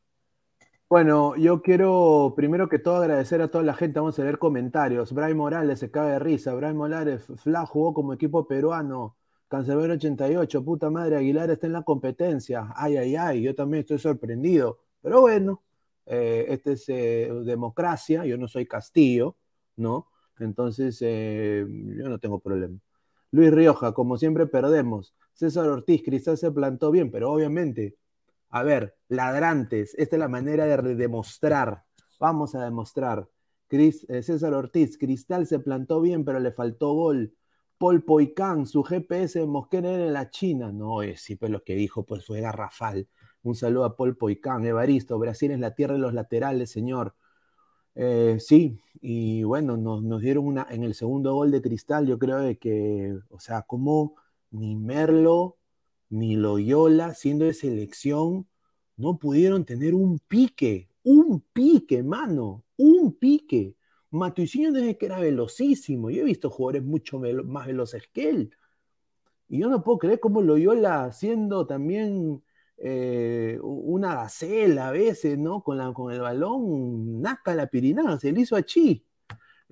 Bueno, 0.88 1.36
yo 1.36 1.62
quiero 1.62 2.34
primero 2.36 2.68
que 2.68 2.78
todo 2.78 2.96
agradecer 2.96 3.40
a 3.40 3.48
toda 3.48 3.64
la 3.64 3.74
gente. 3.74 3.98
Vamos 3.98 4.18
a 4.18 4.24
leer 4.24 4.38
comentarios. 4.38 5.12
Brian 5.12 5.36
Morales 5.36 5.78
se 5.78 5.90
cae 5.90 6.12
de 6.12 6.18
risa. 6.18 6.54
Brian 6.54 6.76
Morales, 6.76 7.24
Fla 7.36 7.64
jugó 7.64 7.94
como 7.94 8.12
equipo 8.12 8.46
peruano. 8.46 9.16
Cancelero 9.52 9.92
88, 9.92 10.64
puta 10.64 10.88
madre, 10.88 11.16
Aguilar 11.16 11.50
está 11.50 11.66
en 11.66 11.74
la 11.74 11.82
competencia. 11.82 12.72
Ay, 12.74 12.96
ay, 12.96 13.16
ay, 13.16 13.42
yo 13.42 13.54
también 13.54 13.82
estoy 13.82 13.98
sorprendido. 13.98 14.78
Pero 15.02 15.20
bueno, 15.20 15.62
eh, 16.06 16.46
este 16.48 16.72
es 16.72 16.88
eh, 16.88 17.30
democracia, 17.44 18.24
yo 18.24 18.38
no 18.38 18.48
soy 18.48 18.66
Castillo, 18.66 19.36
¿no? 19.76 20.08
Entonces, 20.38 20.98
eh, 21.02 21.66
yo 21.68 22.08
no 22.08 22.18
tengo 22.18 22.38
problema. 22.40 22.78
Luis 23.30 23.50
Rioja, 23.52 23.92
como 23.92 24.16
siempre 24.16 24.46
perdemos. 24.46 25.14
César 25.34 25.68
Ortiz, 25.68 26.02
Cristal 26.02 26.38
se 26.38 26.50
plantó 26.50 26.90
bien, 26.90 27.10
pero 27.10 27.30
obviamente, 27.30 27.96
a 28.52 28.62
ver, 28.62 28.96
ladrantes, 29.08 29.94
esta 29.98 30.16
es 30.16 30.20
la 30.20 30.28
manera 30.28 30.66
de 30.66 30.94
demostrar. 30.94 31.84
Vamos 32.20 32.54
a 32.54 32.64
demostrar. 32.64 33.28
César 33.68 34.52
Ortiz, 34.52 34.98
Cristal 34.98 35.46
se 35.46 35.58
plantó 35.58 36.02
bien, 36.02 36.24
pero 36.24 36.38
le 36.38 36.52
faltó 36.52 36.92
gol. 36.92 37.34
Paul 37.78 38.04
Poicán, 38.04 38.66
su 38.66 38.84
GPS 38.84 39.40
de 39.40 39.46
Mosquera 39.46 39.94
en 39.94 40.12
la 40.12 40.30
China. 40.30 40.70
No, 40.70 40.98
sí, 41.16 41.36
pero 41.36 41.52
lo 41.52 41.64
que 41.64 41.74
dijo 41.74 42.04
pues 42.04 42.26
fue 42.26 42.42
garrafal. 42.42 43.08
Un 43.42 43.54
saludo 43.54 43.86
a 43.86 43.96
Paul 43.96 44.16
Poicán, 44.16 44.64
Evaristo, 44.66 45.18
Brasil 45.18 45.50
es 45.50 45.58
la 45.58 45.74
tierra 45.74 45.94
de 45.94 46.00
los 46.00 46.12
laterales, 46.12 46.70
señor. 46.70 47.16
Eh, 47.94 48.36
sí, 48.38 48.78
y 49.00 49.42
bueno, 49.44 49.76
nos, 49.78 50.20
dieron 50.20 50.46
una, 50.46 50.66
en 50.70 50.84
el 50.84 50.94
segundo 50.94 51.34
gol 51.34 51.50
de 51.50 51.62
Cristal, 51.62 52.06
yo 52.06 52.18
creo 52.18 52.38
que, 52.58 53.18
o 53.30 53.40
sea, 53.40 53.62
como 53.62 54.16
ni 54.50 54.76
Merlo 54.76 55.58
ni 56.12 56.36
Loyola, 56.36 57.14
siendo 57.14 57.46
de 57.46 57.54
selección, 57.54 58.46
no 58.96 59.18
pudieron 59.18 59.64
tener 59.64 59.94
un 59.94 60.18
pique, 60.20 60.90
un 61.02 61.40
pique, 61.52 62.02
mano, 62.02 62.64
un 62.76 63.14
pique. 63.14 63.76
Matuicinho 64.10 64.72
desde 64.72 64.98
que 64.98 65.06
era 65.06 65.18
velocísimo, 65.20 66.10
yo 66.10 66.22
he 66.22 66.24
visto 66.24 66.50
jugadores 66.50 66.84
mucho 66.84 67.18
más 67.18 67.66
veloces 67.66 68.08
que 68.12 68.28
él. 68.28 68.54
Y 69.48 69.60
yo 69.60 69.70
no 69.70 69.82
puedo 69.82 69.98
creer 69.98 70.20
cómo 70.20 70.42
Loyola, 70.42 71.10
siendo 71.12 71.66
también 71.66 72.42
eh, 72.76 73.58
una 73.62 74.14
gacela 74.14 74.88
a 74.88 74.92
veces, 74.92 75.38
¿no? 75.38 75.62
Con, 75.62 75.80
el 76.12 76.20
balón, 76.20 77.22
naca 77.22 77.54
la 77.54 77.68
pirinada, 77.68 78.18
se 78.18 78.32
le 78.32 78.42
hizo 78.42 78.56
a 78.56 78.62
Chi. 78.62 79.06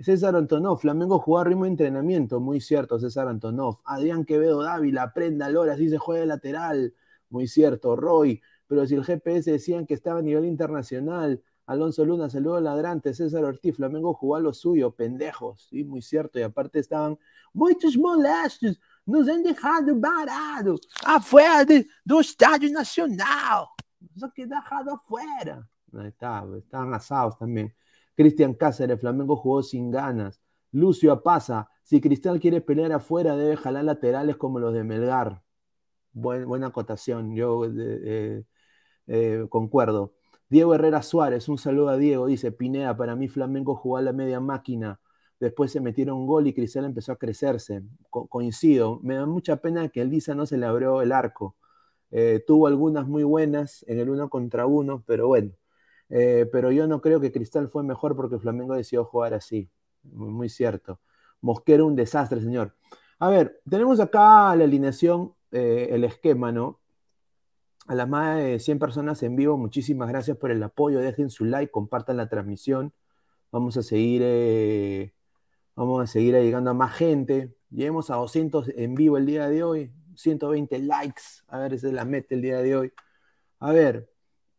César 0.02 0.34
Antonov, 0.34 0.78
Flamengo 0.78 1.18
jugó 1.18 1.38
a 1.40 1.44
ritmo 1.44 1.64
de 1.64 1.70
entrenamiento, 1.70 2.40
muy 2.40 2.60
cierto, 2.60 2.98
César 2.98 3.28
Antonov. 3.28 3.80
Adrián 3.84 4.24
Quevedo 4.24 4.62
Dávila, 4.62 5.12
prenda 5.12 5.48
Lora, 5.50 5.74
así 5.74 5.88
se 5.88 5.98
juega 5.98 6.20
de 6.20 6.26
lateral, 6.26 6.94
muy 7.28 7.46
cierto. 7.46 7.96
Roy, 7.96 8.40
pero 8.66 8.86
si 8.86 8.94
el 8.94 9.04
GPS 9.04 9.50
decían 9.50 9.86
que 9.86 9.94
estaba 9.94 10.20
a 10.20 10.22
nivel 10.22 10.44
internacional, 10.46 11.42
Alonso 11.66 12.04
Luna, 12.04 12.30
saludo 12.30 12.60
ladrante, 12.60 13.14
César 13.14 13.44
Ortiz, 13.44 13.76
Flamengo 13.76 14.14
jugó 14.14 14.36
a 14.36 14.40
lo 14.40 14.52
suyo, 14.52 14.90
pendejos, 14.90 15.68
sí, 15.70 15.84
muy 15.84 16.02
cierto, 16.02 16.38
y 16.38 16.42
aparte 16.42 16.80
estaban 16.80 17.18
muchos 17.52 17.96
molestos, 17.96 18.80
nos 19.06 19.28
han 19.28 19.42
dejado 19.42 19.94
varado 19.98 20.76
afuera 21.04 21.64
de, 21.64 21.86
do 22.04 22.20
Estádio 22.20 22.70
Nacional. 22.70 23.66
Nos 24.14 24.22
han 24.22 24.48
dejado 24.48 24.94
afuera. 24.94 25.68
Ahí 25.92 26.08
estaban 26.08 26.94
asados 26.94 27.36
también. 27.38 27.74
Cristian 28.20 28.52
Cáceres, 28.52 29.00
Flamengo 29.00 29.34
jugó 29.34 29.62
sin 29.62 29.90
ganas. 29.90 30.42
Lucio 30.72 31.10
Apaza, 31.10 31.70
si 31.82 32.02
Cristal 32.02 32.38
quiere 32.38 32.60
pelear 32.60 32.92
afuera, 32.92 33.34
debe 33.34 33.56
jalar 33.56 33.84
laterales 33.84 34.36
como 34.36 34.60
los 34.60 34.74
de 34.74 34.84
Melgar. 34.84 35.42
buena 36.12 36.66
acotación, 36.66 37.34
yo 37.34 37.64
eh, 37.64 38.44
eh, 39.06 39.46
concuerdo. 39.48 40.12
Diego 40.50 40.74
Herrera 40.74 41.02
Suárez, 41.02 41.48
un 41.48 41.56
saludo 41.56 41.88
a 41.88 41.96
Diego, 41.96 42.26
dice 42.26 42.52
Pineda, 42.52 42.94
para 42.94 43.16
mí 43.16 43.26
Flamengo 43.26 43.74
jugó 43.74 43.96
a 43.96 44.02
la 44.02 44.12
media 44.12 44.38
máquina 44.38 45.00
Después 45.40 45.72
se 45.72 45.80
metieron 45.80 46.18
un 46.18 46.26
gol 46.26 46.46
y 46.46 46.52
Cristal 46.52 46.84
empezó 46.84 47.12
a 47.12 47.16
crecerse. 47.16 47.82
coincido. 48.10 49.00
Me 49.02 49.14
da 49.14 49.24
mucha 49.24 49.56
pena 49.56 49.88
que 49.88 50.02
el 50.02 50.10
Lisa 50.10 50.34
no 50.34 50.44
se 50.44 50.58
le 50.58 50.66
abrió 50.66 51.00
el 51.00 51.12
arco. 51.12 51.56
Eh, 52.10 52.44
tuvo 52.46 52.66
algunas 52.66 53.06
muy 53.08 53.24
buenas 53.24 53.82
en 53.88 53.98
el 53.98 54.10
uno 54.10 54.28
contra 54.28 54.66
uno, 54.66 55.02
pero 55.06 55.28
bueno. 55.28 55.52
Eh, 56.10 56.48
pero 56.52 56.72
yo 56.72 56.86
no 56.86 57.00
creo 57.00 57.20
que 57.20 57.32
Cristal 57.32 57.68
fue 57.68 57.82
mejor 57.82 58.16
porque 58.16 58.38
Flamengo 58.38 58.74
decidió 58.74 59.04
jugar 59.04 59.34
así. 59.34 59.70
Muy, 60.02 60.48
cierto. 60.48 61.00
Mosquero 61.40 61.86
un 61.86 61.96
desastre, 61.96 62.40
señor. 62.40 62.74
A 63.18 63.28
ver, 63.30 63.60
tenemos 63.68 64.00
acá 64.00 64.54
la 64.56 64.64
alineación, 64.64 65.34
eh, 65.52 65.88
el 65.92 66.04
esquema, 66.04 66.52
¿no? 66.52 66.80
A 67.86 67.94
las 67.94 68.08
más 68.08 68.36
de 68.38 68.58
100 68.60 68.78
personas 68.78 69.22
en 69.22 69.36
vivo, 69.36 69.56
muchísimas 69.56 70.08
gracias 70.08 70.36
por 70.36 70.50
el 70.50 70.62
apoyo. 70.62 71.00
Dejen 71.00 71.30
su 71.30 71.44
like, 71.44 71.70
compartan 71.72 72.16
la 72.16 72.28
transmisión. 72.28 72.92
Vamos 73.50 73.76
a 73.76 73.82
seguir 73.82 74.22
Vamos 75.80 76.02
a 76.02 76.06
seguir 76.06 76.34
llegando 76.34 76.68
a 76.70 76.74
más 76.74 76.94
gente. 76.94 77.56
Lleguemos 77.70 78.10
a 78.10 78.16
200 78.16 78.68
en 78.76 78.94
vivo 78.94 79.16
el 79.16 79.24
día 79.24 79.48
de 79.48 79.62
hoy. 79.62 79.90
120 80.14 80.78
likes. 80.80 81.22
A 81.48 81.58
ver, 81.58 81.72
esa 81.72 81.86
es 81.86 81.94
la 81.94 82.04
meta 82.04 82.34
el 82.34 82.42
día 82.42 82.58
de 82.58 82.76
hoy. 82.76 82.92
A 83.60 83.72
ver, 83.72 84.10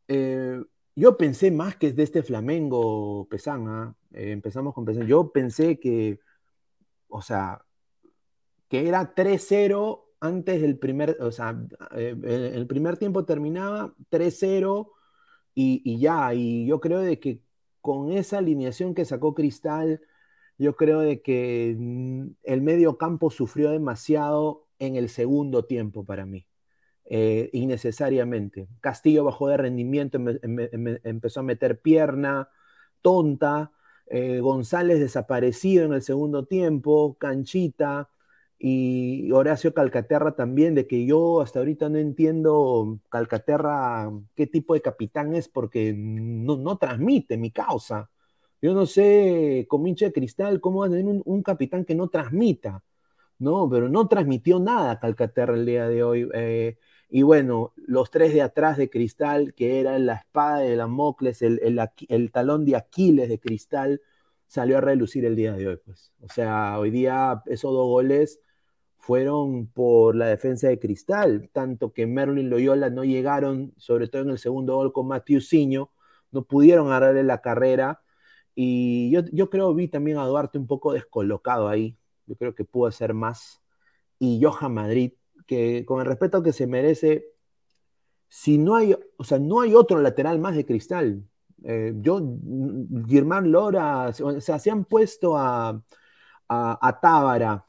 eh, 0.08 0.60
yo 0.96 1.18
pensé 1.18 1.52
más 1.52 1.76
que 1.76 1.88
es 1.88 1.96
de 1.96 2.04
este 2.04 2.24
Flamengo 2.24 3.28
Pesán. 3.30 3.68
¿ah? 3.68 3.96
Eh, 4.14 4.32
empezamos 4.32 4.74
con 4.74 4.86
Pesán. 4.86 5.08
Yo 5.08 5.32
pensé 5.32 5.80
que, 5.80 6.20
o 7.08 7.22
sea, 7.22 7.66
que 8.70 8.88
era 8.88 9.16
3-0 9.16 10.04
antes 10.22 10.62
del 10.62 10.78
primer, 10.78 11.18
o 11.22 11.32
sea, 11.32 11.60
eh, 11.96 12.16
el, 12.56 12.68
primer 12.68 12.98
tiempo 12.98 13.26
terminaba 13.26 13.94
3-0 14.10 14.92
y, 15.56 16.00
ya. 16.00 16.34
Y 16.34 16.66
yo 16.68 16.80
creo 16.80 17.00
de 17.00 17.20
que 17.20 17.42
con 17.82 18.12
esa 18.12 18.38
alineación 18.40 18.94
que 18.96 19.06
sacó 19.06 19.34
Cristal 19.34 20.02
Yo 20.58 20.76
creo 20.76 21.00
de 21.02 21.22
que 21.22 21.76
mm, 21.78 22.28
el 22.44 22.62
medio 22.62 22.98
campo 22.98 23.32
sufrió 23.32 23.72
demasiado 23.72 24.68
en 24.80 24.96
el 24.96 25.10
segundo 25.10 25.66
tiempo 25.66 26.06
para 26.06 26.26
mí. 26.26 26.48
Eh, 27.14 27.50
innecesariamente. 27.52 28.70
Castillo 28.80 29.26
bajó 29.26 29.50
de 29.50 29.58
rendimiento, 29.58 30.18
empezó 31.04 31.42
a 31.42 31.44
meter 31.44 31.82
pierna, 31.82 32.48
tonta. 33.02 33.74
Eh, 34.08 34.40
González 34.40 35.02
desaparecido 35.02 35.84
en 35.84 35.92
el 35.92 36.04
segundo 36.04 36.46
tiempo, 36.46 37.18
Canchita 37.20 38.10
y 38.58 39.30
Horacio 39.34 39.74
Calcaterra 39.74 40.38
también, 40.38 40.74
de 40.74 40.88
que 40.88 41.06
yo 41.06 41.42
hasta 41.42 41.60
ahorita 41.60 41.90
no 41.90 41.98
entiendo 41.98 43.00
Calcaterra 43.10 44.10
qué 44.34 44.48
tipo 44.48 44.74
de 44.74 44.82
capitán 44.82 45.36
es 45.36 45.50
porque 45.50 45.94
no, 45.94 46.56
no 46.56 46.78
transmite 46.78 47.38
mi 47.38 47.52
causa. 47.52 48.10
Yo 48.62 48.74
no 48.74 48.86
sé, 48.86 49.66
con 49.70 49.84
de 49.84 50.14
cristal, 50.14 50.62
cómo 50.62 50.80
va 50.82 50.86
a 50.88 50.90
tener 50.90 51.22
un, 51.26 51.44
capitán 51.44 51.84
que 51.84 51.96
no 51.96 52.08
transmita, 52.08 52.84
¿no? 53.40 53.70
Pero 53.70 53.90
no 53.90 54.08
transmitió 54.08 54.60
nada 54.60 55.00
Calcaterra 55.00 55.56
el 55.56 55.66
día 55.66 55.90
de 55.90 56.04
hoy. 56.04 56.30
Eh, 56.34 56.78
y 57.12 57.24
bueno, 57.24 57.74
los 57.76 58.10
tres 58.10 58.34
de 58.34 58.42
atrás 58.42 58.78
de 58.78 58.90
cristal, 58.90 59.54
que 59.54 59.82
eran 59.82 60.06
la 60.06 60.16
espada 60.16 60.60
de 60.60 60.76
Damocles, 60.78 61.42
el, 61.42 61.60
el, 61.62 61.80
el 62.08 62.32
talón 62.32 62.66
de 62.66 62.78
Aquiles 62.78 63.30
de 63.30 63.40
cristal, 63.40 64.02
salió 64.48 64.78
a 64.78 64.82
relucir 64.82 65.26
el 65.26 65.36
día 65.36 65.54
de 65.54 65.68
hoy, 65.68 65.78
pues. 65.86 66.14
O 66.22 66.30
sea, 66.30 66.80
hoy 66.80 66.90
día 66.90 67.44
esos 67.48 67.74
dos 67.74 67.88
goles 67.88 68.40
fueron 68.98 69.68
por 69.68 70.16
la 70.16 70.28
defensa 70.28 70.68
de 70.68 70.80
Cristal, 70.80 71.50
tanto 71.52 71.92
que 71.92 72.06
Merlin 72.08 72.50
Loyola 72.50 72.90
no 72.90 73.04
llegaron, 73.04 73.74
sobre 73.78 74.08
todo 74.08 74.22
en 74.22 74.30
el 74.30 74.38
segundo 74.38 74.76
gol 74.76 74.94
con 74.94 75.10
Siño, 75.42 75.92
no 76.32 76.44
pudieron 76.44 76.88
agarrarle 76.88 77.24
la 77.24 77.42
carrera. 77.42 78.02
Y 78.56 79.12
yo, 79.12 79.22
yo 79.32 79.50
creo 79.50 79.74
vi 79.74 79.88
también 79.88 80.18
a 80.18 80.26
Duarte 80.26 80.58
un 80.58 80.68
poco 80.68 80.94
descolocado 80.94 81.68
ahí. 81.68 81.98
Yo 82.28 82.36
creo 82.36 82.56
que 82.56 82.64
pudo 82.64 82.88
hacer 82.88 83.14
más. 83.14 83.62
Y 84.20 84.40
Johan 84.44 84.74
Madrid, 84.74 85.14
con 85.86 86.00
el 86.00 86.06
respeto 86.06 86.44
que 86.44 86.54
se 86.54 86.68
merece, 86.68 87.26
si 88.28 88.58
no 88.58 88.76
hay, 88.76 88.96
o 89.18 89.24
sea, 89.24 89.40
no 89.40 89.62
hay 89.62 89.74
otro 89.76 90.00
lateral 90.00 90.40
más 90.40 90.56
de 90.56 90.66
Cristal. 90.66 91.24
Eh, 91.64 91.94
yo, 91.98 92.22
Germán 93.08 93.52
Lora, 93.52 94.12
o 94.24 94.42
sea, 94.42 94.60
se 94.60 94.72
han 94.72 94.86
puesto 94.86 95.38
a, 95.38 95.70
a, 96.50 96.88
a 96.88 97.00
Tábara, 97.00 97.66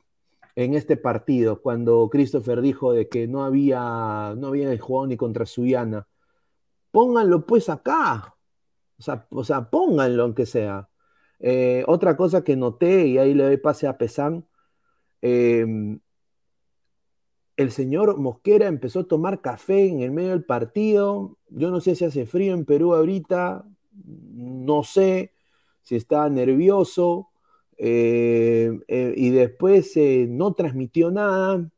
en 0.57 0.75
este 0.75 0.97
partido, 0.97 1.61
cuando 1.63 2.09
Christopher 2.11 2.61
dijo 2.61 2.93
de 2.93 3.09
que 3.09 3.27
no 3.27 3.45
había, 3.45 4.35
no 4.37 4.49
había 4.49 4.77
jugado 4.79 5.07
ni 5.07 5.17
contra 5.17 5.47
Suyana. 5.47 6.07
Pónganlo 6.91 7.47
pues 7.47 7.69
acá. 7.69 8.35
O 8.99 9.03
sea, 9.03 9.27
o 9.31 9.45
sea 9.45 9.71
pónganlo 9.71 10.25
aunque 10.25 10.47
sea. 10.47 10.89
Eh, 11.41 11.85
otra 11.89 12.17
cosa 12.17 12.45
que 12.45 12.57
noté, 12.57 13.07
y 13.07 13.19
ahí 13.19 13.35
le 13.35 13.45
doy 13.45 13.57
pase 13.57 13.87
a 13.89 13.99
Pesán, 13.99 14.47
em, 15.23 16.01
el 17.57 17.71
señor 17.71 18.19
Mosquera 18.19 18.67
empezó 18.67 19.01
a 19.01 19.09
tomar 19.09 19.41
café 19.41 19.87
en 19.87 20.01
el 20.01 20.11
medio 20.11 20.31
del 20.31 20.45
partido. 20.45 21.37
Yo 21.49 21.71
no 21.71 21.81
sé 21.81 21.95
si 21.95 22.05
hace 22.05 22.27
frío 22.27 22.55
en 22.55 22.65
Perú 22.65 22.95
ahorita, 22.95 23.65
no 24.35 24.85
sé 24.85 25.33
si 25.83 25.97
está 25.97 26.29
nervioso, 26.31 27.29
eh, 27.79 28.79
eh, 28.89 29.15
y 29.17 29.31
después 29.31 29.97
eh, 29.97 30.27
no 30.29 30.55
transmitió 30.55 31.11
nada, 31.11 31.71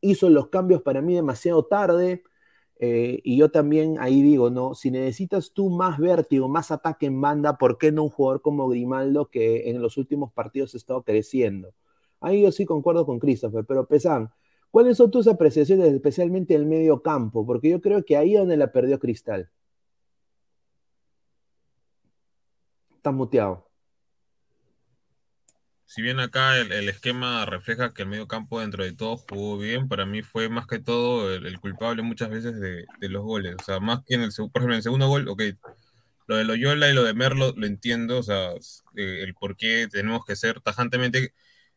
hizo 0.00 0.28
los 0.30 0.48
cambios 0.48 0.82
para 0.82 1.00
mí 1.02 1.14
demasiado 1.14 1.64
tarde. 1.64 2.24
y 2.80 3.36
yo 3.36 3.50
también 3.52 3.96
ahí 4.00 4.22
digo, 4.22 4.50
¿no? 4.50 4.74
Si 4.74 4.90
necesitas 4.90 5.52
tú 5.52 5.70
más 5.70 5.98
vértigo, 5.98 6.48
más 6.48 6.72
ataque 6.72 7.06
en 7.06 7.20
banda, 7.20 7.56
¿por 7.56 7.78
qué 7.78 7.92
no 7.92 8.02
un 8.04 8.10
jugador 8.10 8.42
como 8.42 8.68
Grimaldo 8.68 9.30
que 9.30 9.70
en 9.70 9.80
los 9.80 9.96
últimos 9.98 10.32
partidos 10.32 10.74
ha 10.74 10.78
estado 10.78 11.02
creciendo? 11.04 11.72
Ahí 12.20 12.42
yo 12.42 12.50
sí 12.52 12.64
concuerdo 12.66 13.06
con 13.06 13.20
Christopher, 13.20 13.64
pero 13.66 13.86
Pesan, 13.86 14.32
¿cuáles 14.72 14.96
son 14.96 15.12
tus 15.12 15.28
apreciaciones, 15.28 15.92
especialmente 15.92 16.56
el 16.56 16.66
medio 16.66 17.02
campo? 17.02 17.46
Porque 17.46 17.70
yo 17.70 17.80
creo 17.80 18.04
que 18.04 18.16
ahí 18.16 18.34
es 18.34 18.40
donde 18.40 18.56
la 18.56 18.72
perdió 18.72 18.98
Cristal. 18.98 19.48
Está 22.96 23.12
muteado 23.12 23.72
si 25.92 26.00
bien 26.00 26.20
acá 26.20 26.58
el, 26.58 26.88
esquema 26.88 27.44
refleja 27.44 27.92
que 27.92 28.00
el 28.02 28.08
medio 28.08 28.26
campo 28.26 28.60
dentro 28.60 28.82
de 28.82 28.94
todo 28.94 29.18
jugó 29.18 29.58
bien, 29.58 29.88
para 29.88 30.06
mí 30.06 30.22
fue 30.22 30.48
más 30.48 30.66
que 30.66 30.78
todo 30.78 31.34
el, 31.34 31.60
culpable 31.60 32.00
muchas 32.02 32.30
veces 32.30 32.58
de, 32.58 32.86
los 33.10 33.22
goles. 33.22 33.56
O 33.60 33.62
sea, 33.62 33.78
más 33.78 34.00
que 34.06 34.14
en 34.14 34.22
el, 34.22 34.30
por 34.34 34.62
ejemplo, 34.62 34.72
en 34.72 34.76
el 34.78 34.82
segundo 34.82 35.08
gol, 35.08 35.28
ok, 35.28 35.42
lo 36.28 36.36
de 36.36 36.44
Loyola 36.44 36.88
y 36.88 36.94
lo 36.94 37.04
de 37.04 37.12
Merlo 37.12 37.52
lo 37.54 37.66
entiendo, 37.66 38.20
o 38.20 38.22
sea, 38.22 38.52
eh, 38.96 39.20
el 39.22 39.34
por 39.34 39.54
qué 39.54 39.86
tenemos 39.90 40.24
que 40.24 40.34
ser 40.34 40.62
tajantemente 40.62 41.34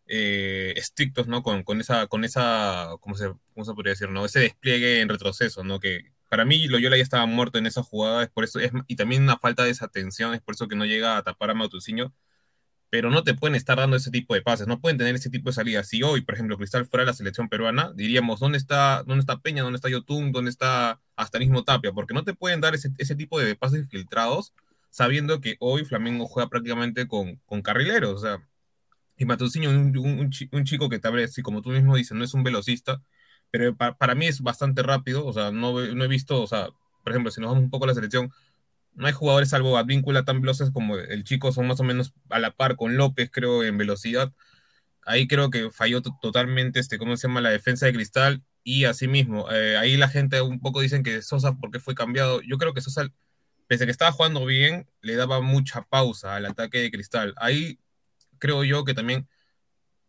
eh, 0.07 0.73
estrictos, 0.77 1.27
¿no? 1.27 1.43
Con, 1.43 1.81
esa, 1.81 2.07
con 2.07 2.23
esa, 2.23 2.95
¿cómo 3.01 3.15
se, 3.15 3.33
cómo 3.53 3.65
se 3.65 3.73
podría 3.73 3.91
decir, 3.93 4.09
no? 4.09 4.25
Ese 4.25 4.39
despliegue 4.39 5.01
en 5.01 5.09
retroceso, 5.09 5.63
¿no? 5.63 5.79
Que 5.79 6.11
para 6.29 6.45
mí 6.45 6.67
Loyola 6.67 6.97
ya 6.97 7.03
estaba 7.03 7.25
muerto 7.25 7.57
en 7.57 7.67
esa 7.67 7.83
jugada, 7.83 8.23
es 8.23 8.29
por 8.29 8.43
eso, 8.43 8.59
es, 8.59 8.71
y 8.87 8.95
también 8.95 9.23
una 9.23 9.37
falta 9.37 9.63
de 9.63 9.71
esa 9.71 9.87
tensión, 9.87 10.33
es 10.33 10.41
por 10.41 10.55
eso 10.55 10.67
que 10.67 10.75
no 10.75 10.85
llega 10.85 11.17
a 11.17 11.23
tapar 11.23 11.51
a 11.51 11.53
Matuciño 11.53 12.13
pero 12.95 13.09
no 13.09 13.23
te 13.23 13.33
pueden 13.33 13.55
estar 13.55 13.77
dando 13.77 13.97
ese 13.97 14.09
tipo 14.09 14.33
de 14.33 14.41
pases, 14.41 14.67
no 14.67 14.79
pueden 14.79 14.97
tener 14.97 15.15
ese 15.15 15.29
tipo 15.29 15.49
de 15.49 15.53
salidas. 15.53 15.89
Si 15.89 16.01
hoy, 16.01 16.21
por 16.21 16.35
ejemplo, 16.35 16.57
Cristal 16.57 16.85
fuera 16.85 17.05
la 17.05 17.11
selección 17.11 17.49
peruana, 17.49 17.91
diríamos, 17.93 18.39
¿dónde 18.39 18.57
está, 18.57 19.03
dónde 19.03 19.19
está 19.19 19.41
Peña, 19.41 19.63
dónde 19.63 19.75
está 19.75 19.89
Yotun, 19.89 20.31
dónde 20.31 20.49
está 20.49 21.01
hasta 21.17 21.39
mismo 21.39 21.65
Tapia? 21.65 21.91
Porque 21.91 22.13
no 22.13 22.23
te 22.23 22.33
pueden 22.33 22.61
dar 22.61 22.73
ese, 22.73 22.89
tipo 23.15 23.37
de 23.39 23.55
pases 23.55 23.89
filtrados 23.89 24.53
sabiendo 24.89 25.41
que 25.41 25.57
hoy 25.59 25.83
Flamengo 25.83 26.25
juega 26.25 26.49
prácticamente 26.49 27.05
con, 27.05 27.35
con 27.45 27.61
carrileros, 27.61 28.13
o 28.13 28.19
sea, 28.19 28.47
y 29.17 29.25
Matucinho, 29.25 29.69
un, 29.69 30.29
un, 30.51 30.63
chico 30.65 30.89
que 30.89 30.99
tal 30.99 31.13
vez, 31.13 31.33
si 31.33 31.41
como 31.41 31.61
tú 31.61 31.69
mismo 31.69 31.95
dices, 31.95 32.17
no 32.17 32.23
es 32.23 32.33
un 32.33 32.43
velocista, 32.43 33.01
pero 33.51 33.75
para, 33.75 34.15
mí 34.15 34.27
es 34.27 34.41
bastante 34.41 34.83
rápido, 34.83 35.25
o 35.25 35.33
sea, 35.33 35.51
no, 35.51 35.73
no 35.73 36.03
he 36.03 36.07
visto, 36.07 36.41
o 36.41 36.47
sea, 36.47 36.69
por 37.03 37.13
ejemplo, 37.13 37.31
si 37.31 37.39
nos 37.41 37.51
vamos 37.51 37.63
un 37.63 37.69
poco 37.69 37.85
a 37.85 37.87
la 37.87 37.93
selección, 37.93 38.31
no 38.95 39.07
hay 39.07 39.13
jugadores 39.13 39.49
salvo 39.49 39.77
Advíncula 39.77 40.25
tan 40.25 40.41
veloces 40.41 40.71
como 40.71 40.97
el 40.97 41.23
chico, 41.23 41.51
son 41.51 41.67
más 41.67 41.79
o 41.79 41.83
menos 41.83 42.13
a 42.29 42.39
la 42.39 42.51
par 42.51 42.75
con 42.75 42.97
López, 42.97 43.29
creo, 43.31 43.63
en 43.63 43.77
velocidad. 43.77 44.33
Ahí 45.05 45.27
creo 45.27 45.49
que 45.51 45.69
falló 45.71 46.01
totalmente, 46.01 46.79
este, 46.79 46.97
¿cómo 46.97 47.15
se 47.17 47.27
llama? 47.27 47.41
La 47.41 47.51
defensa 47.51 47.85
de 47.85 47.93
Cristal. 47.93 48.43
Y 48.63 48.85
asimismo, 48.85 49.51
eh, 49.51 49.77
ahí 49.77 49.97
la 49.97 50.09
gente 50.09 50.41
un 50.41 50.59
poco 50.59 50.81
dicen 50.81 51.03
que 51.03 51.21
Sosa, 51.21 51.55
porque 51.57 51.79
fue 51.79 51.93
cambiado? 51.95 52.41
Yo 52.41 52.57
creo 52.57 52.73
que 52.73 52.81
Sosa, 52.81 53.07
pese 53.67 53.83
a 53.83 53.87
que 53.87 53.91
estaba 53.91 54.11
jugando 54.11 54.45
bien, 54.45 54.87
le 55.01 55.15
daba 55.15 55.41
mucha 55.41 55.83
pausa 55.83 56.35
al 56.35 56.45
ataque 56.47 56.79
de 56.79 56.91
Cristal. 56.91 57.33
Ahí 57.37 57.79
creo 58.39 58.63
yo 58.63 58.85
que 58.85 58.93
también 58.93 59.27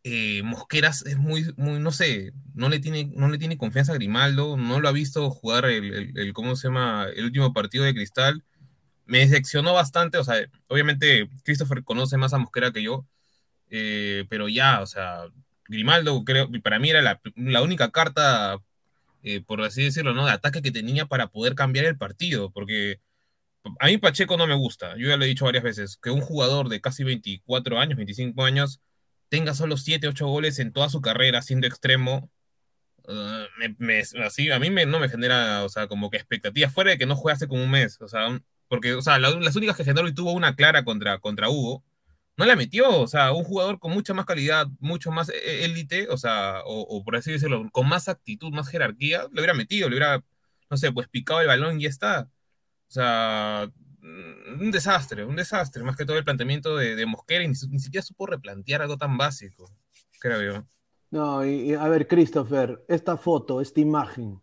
eh, 0.05 0.43
Mosqueras 0.45 1.05
es 1.07 1.17
muy, 1.19 1.53
muy, 1.57 1.81
no 1.81 1.91
sé, 1.91 2.33
no 2.55 2.69
le 2.69 2.79
tiene, 2.79 3.11
no 3.15 3.29
le 3.29 3.39
tiene 3.39 3.59
confianza 3.59 3.93
a 3.93 3.97
Grimaldo, 3.97 4.57
no 4.57 4.81
lo 4.81 4.89
ha 4.89 4.93
visto 4.93 5.31
jugar 5.31 5.65
el, 5.67 6.17
el, 6.17 6.33
¿cómo 6.33 6.55
se 6.57 6.69
llama? 6.69 7.09
El 7.15 7.25
último 7.27 7.53
partido 7.53 7.85
de 7.85 7.95
Cristal 7.95 8.45
me 9.07 9.19
decepcionó 9.21 9.73
bastante, 9.75 10.19
o 10.19 10.25
sea, 10.25 10.37
obviamente 10.69 11.29
Christopher 11.45 11.85
conoce 11.85 12.17
más 12.19 12.35
a 12.35 12.39
Mosquera 12.39 12.73
que 12.73 12.83
yo, 12.83 13.07
eh, 13.71 14.27
pero 14.29 14.49
ya, 14.49 14.81
o 14.81 14.87
sea, 14.87 15.25
Grimaldo 15.69 16.25
creo, 16.25 16.49
para 16.63 16.79
mí 16.79 16.91
era 16.91 17.03
la, 17.03 17.63
única 17.63 17.91
carta, 17.91 18.59
eh, 19.23 19.41
por 19.43 19.63
así 19.63 19.83
decirlo, 19.83 20.15
¿no? 20.15 20.27
De 20.27 20.33
ataque 20.33 20.63
que 20.63 20.73
tenía 20.73 21.07
para 21.07 21.29
poder 21.29 21.55
cambiar 21.55 21.87
el 21.87 21.97
partido, 21.97 22.51
porque 22.51 23.01
a 23.81 23.87
mí 23.87 23.99
Pacheco 23.99 24.37
no 24.37 24.47
me 24.47 24.55
gusta, 24.55 24.97
yo 24.97 25.09
ya 25.09 25.17
lo 25.17 25.25
he 25.25 25.29
dicho 25.29 25.45
varias 25.45 25.65
veces, 25.65 25.99
que 26.03 26.11
un 26.11 26.21
jugador 26.21 26.69
de 26.69 26.81
casi 26.81 27.05
24 27.05 27.79
años, 27.79 27.97
25 27.97 28.45
años, 28.45 28.81
tenga 29.29 29.55
solo 29.55 29.77
7, 29.77 30.09
8 30.09 30.27
goles 30.27 30.59
en 30.59 30.73
toda 30.73 30.89
su 30.89 31.01
carrera 31.01 31.43
siendo 31.43 31.67
extremo, 31.67 32.31
uh, 33.09 34.25
así, 34.25 34.51
a 34.51 34.59
mí 34.59 34.71
no 34.71 35.01
me 35.01 35.09
genera, 35.09 35.65
o 35.65 35.69
sea, 35.69 35.89
como 35.89 36.11
que 36.11 36.17
expectativas, 36.17 36.73
fuera 36.73 36.91
de 36.91 36.99
que 36.99 37.07
no 37.07 37.17
juegue 37.17 37.35
hace 37.35 37.49
como 37.49 37.63
un 37.65 37.71
mes, 37.71 38.01
o 38.01 38.09
sea, 38.09 38.41
porque, 38.69 38.95
o 38.95 39.03
sea, 39.03 39.19
las 39.19 39.57
únicas 39.57 39.77
que 39.77 39.85
generó 39.85 40.09
y 40.09 40.15
tuvo 40.15 40.33
una 40.33 40.57
clara 40.57 40.85
contra, 40.85 41.19
contra 41.19 41.49
Hugo, 41.49 41.85
no 42.37 42.45
la 42.45 42.57
metió, 42.57 43.01
o 43.01 43.07
sea, 43.07 43.33
un 43.33 43.45
jugador 43.45 43.79
con 43.79 43.93
mucha 43.93 44.13
más 44.15 44.27
calidad, 44.27 44.69
mucho 44.79 45.11
más 45.11 45.29
e, 45.31 45.35
e, 45.37 45.65
élite, 45.65 46.09
o 46.11 46.19
sea, 46.19 46.61
o, 46.67 47.03
por 47.05 47.17
así 47.17 47.33
decirlo, 47.33 47.69
con 47.73 47.89
más 47.89 48.09
actitud, 48.09 48.53
más 48.53 48.69
jerarquía, 48.69 49.23
lo 49.25 49.41
hubiera 49.41 49.55
metido, 49.55 49.89
le 49.89 49.97
hubiera, 49.97 50.23
no 50.71 50.77
sé, 50.77 50.93
pues 50.93 51.09
picado 51.09 51.41
el 51.41 51.47
balón 51.47 51.81
y 51.81 51.85
ya 51.85 51.89
está. 51.89 52.31
O 52.89 52.91
sea, 52.91 53.71
mm, 54.01 54.61
un 54.61 54.71
desastre, 54.71 55.25
un 55.25 55.37
desastre, 55.37 55.83
más 55.83 55.97
que 55.97 56.05
todo 56.05 56.19
el 56.19 56.25
planteamiento 56.25 56.77
de, 56.77 57.07
Mosquera, 57.07 57.45
y 57.45 57.49
ni, 57.49 57.55
siquiera 57.55 58.05
supo 58.05 58.27
replantear 58.27 58.83
algo 58.83 58.97
tan 58.97 59.17
básico, 59.17 59.71
creo 60.21 60.43
yo. 60.43 60.65
No, 61.11 61.47
y 61.47 61.73
a 61.75 61.89
ver, 61.89 62.09
Christopher, 62.09 62.85
esta 62.89 63.17
foto, 63.17 63.61
esta 63.61 63.81
imagen, 63.81 64.41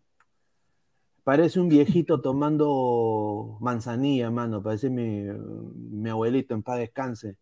Parece 1.24 1.58
un 1.58 1.68
viejito 1.70 2.20
tomando 2.20 3.56
manzanilla, 3.60 4.30
mano. 4.30 4.62
Parece 4.62 4.90
mi, 4.90 5.26
abuelito 6.10 6.54
en 6.54 6.62
paz 6.62 6.78
descanse. 6.78 7.38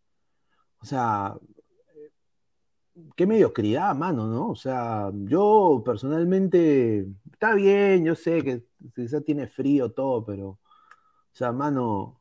O 0.81 0.85
sea, 0.87 1.37
qué 3.17 3.27
mediocridad, 3.27 3.95
mano, 3.97 4.27
¿no? 4.29 4.51
O 4.51 4.57
sea, 4.57 5.11
yo 5.13 5.83
personalmente, 5.85 7.07
está 7.33 7.55
bien, 7.55 8.05
yo 8.05 8.15
sé 8.15 8.43
que 8.43 8.65
quizá 8.95 9.21
tiene 9.21 9.49
frío 9.49 9.91
todo, 9.93 10.25
pero, 10.25 10.61
o 11.33 11.37
sea, 11.37 11.53
mano, 11.53 12.21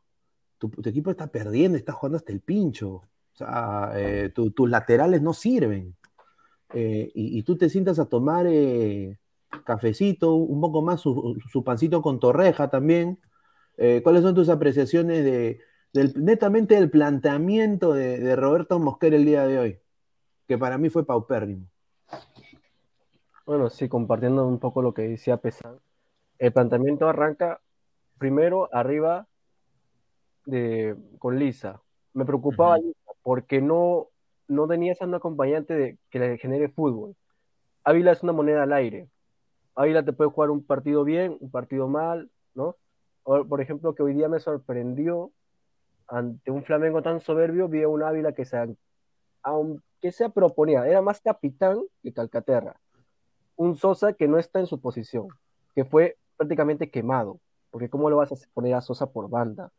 tu, 0.57 0.71
equipo 0.85 1.11
está 1.11 1.27
perdiendo, 1.27 1.77
está 1.77 1.91
jugando 1.93 2.17
hasta 2.17 2.31
el 2.31 2.39
pincho. 2.41 2.89
O 2.89 3.35
sea, 3.35 3.91
eh, 3.95 4.29
tus 4.29 4.69
laterales 4.69 5.21
no 5.21 5.33
sirven. 5.33 5.95
Eh, 6.73 7.11
y, 7.13 7.43
tú 7.43 7.57
te 7.57 7.69
sientas 7.69 7.99
a 7.99 8.05
tomar 8.05 8.45
eh, 8.47 9.19
cafecito, 9.65 10.35
un 10.35 10.61
poco 10.61 10.81
más, 10.81 11.01
su, 11.01 11.63
pancito 11.65 12.01
con 12.01 12.19
torreja 12.19 12.69
también. 12.69 13.19
¿Cuáles 14.03 14.21
son 14.21 14.35
tus 14.35 14.49
apreciaciones 14.49 15.23
de, 15.23 15.59
del, 15.91 16.13
netamente 16.23 16.75
del 16.75 16.91
planteamiento 16.91 17.93
de, 17.93 18.35
Roberto 18.35 18.79
Mosquera 18.79 19.15
el 19.15 19.25
día 19.25 19.47
de 19.47 19.59
hoy? 19.59 19.79
Que 20.47 20.57
para 20.57 20.77
mí 20.77 20.89
fue 20.89 21.05
paupérrimo. 21.05 21.67
Bueno, 23.45 23.69
sí, 23.69 23.89
compartiendo 23.89 24.47
un 24.47 24.59
poco 24.59 24.81
lo 24.81 24.93
que 24.93 25.01
decía 25.01 25.37
Pesan. 25.37 25.79
El 26.37 26.53
planteamiento 26.53 27.07
arranca 27.09 27.59
primero 28.21 28.69
arriba 28.71 29.25
de, 30.45 30.95
con 31.17 31.39
Lisa. 31.39 31.81
Me 32.13 32.23
preocupaba 32.23 32.77
porque 33.23 33.61
no, 33.61 34.09
no 34.47 34.67
tenía 34.67 34.91
esa 34.91 35.05
acompañante 35.05 35.73
de, 35.73 35.97
que 36.11 36.19
le 36.19 36.37
genere 36.37 36.69
fútbol. 36.69 37.15
Ávila 37.83 38.11
es 38.11 38.21
una 38.21 38.31
moneda 38.31 38.61
al 38.61 38.73
aire. 38.73 39.09
Ávila 39.73 40.05
te 40.05 40.13
puede 40.13 40.29
jugar 40.29 40.51
un 40.51 40.63
partido 40.63 41.03
bien, 41.03 41.35
un 41.39 41.49
partido 41.49 41.87
mal, 41.87 42.29
¿no? 42.53 42.75
por 43.23 43.59
ejemplo, 43.59 43.95
que 43.95 44.03
hoy 44.03 44.13
día 44.13 44.29
me 44.29 44.39
sorprendió 44.39 45.31
ante 46.07 46.51
un 46.51 46.63
Flamengo 46.63 47.01
tan 47.01 47.21
soberbio, 47.21 47.69
vi 47.69 47.81
a 47.81 47.87
un 47.87 48.03
Ávila 48.03 48.33
que 48.33 48.45
se, 48.45 48.75
aunque 49.41 50.11
se 50.11 50.29
proponía, 50.29 50.87
era 50.87 51.01
más 51.01 51.21
capitán 51.21 51.81
que 52.03 52.13
Calcaterra. 52.13 52.79
Un 53.55 53.77
Sosa 53.77 54.13
que 54.13 54.27
no 54.27 54.37
está 54.37 54.59
en 54.59 54.67
su 54.67 54.79
posición, 54.79 55.27
que 55.73 55.85
fue 55.85 56.19
prácticamente 56.37 56.91
quemado, 56.91 57.39
porque 57.71 57.89
¿cómo 57.89 58.09
lo 58.09 58.17
vas 58.17 58.31
a 58.31 58.35
poner 58.53 58.75
a 58.75 58.81
Sosa 58.81 59.07
por 59.07 59.29
banda? 59.29 59.71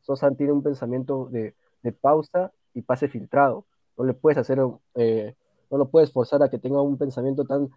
Sosa 0.00 0.30
tiene 0.32 0.52
un 0.52 0.62
pensamiento 0.62 1.28
de, 1.30 1.54
pausa 2.00 2.50
y 2.72 2.82
pase 2.82 3.08
filtrado. 3.08 3.66
No 3.96 4.04
le 4.04 4.14
puedes 4.14 4.38
hacer, 4.38 4.58
eh, 4.94 5.34
no 5.70 5.78
lo 5.78 5.88
puedes 5.88 6.12
forzar 6.12 6.42
a 6.42 6.48
que 6.48 6.58
tenga 6.58 6.80
un 6.80 6.98
pensamiento 6.98 7.44
tan 7.44 7.70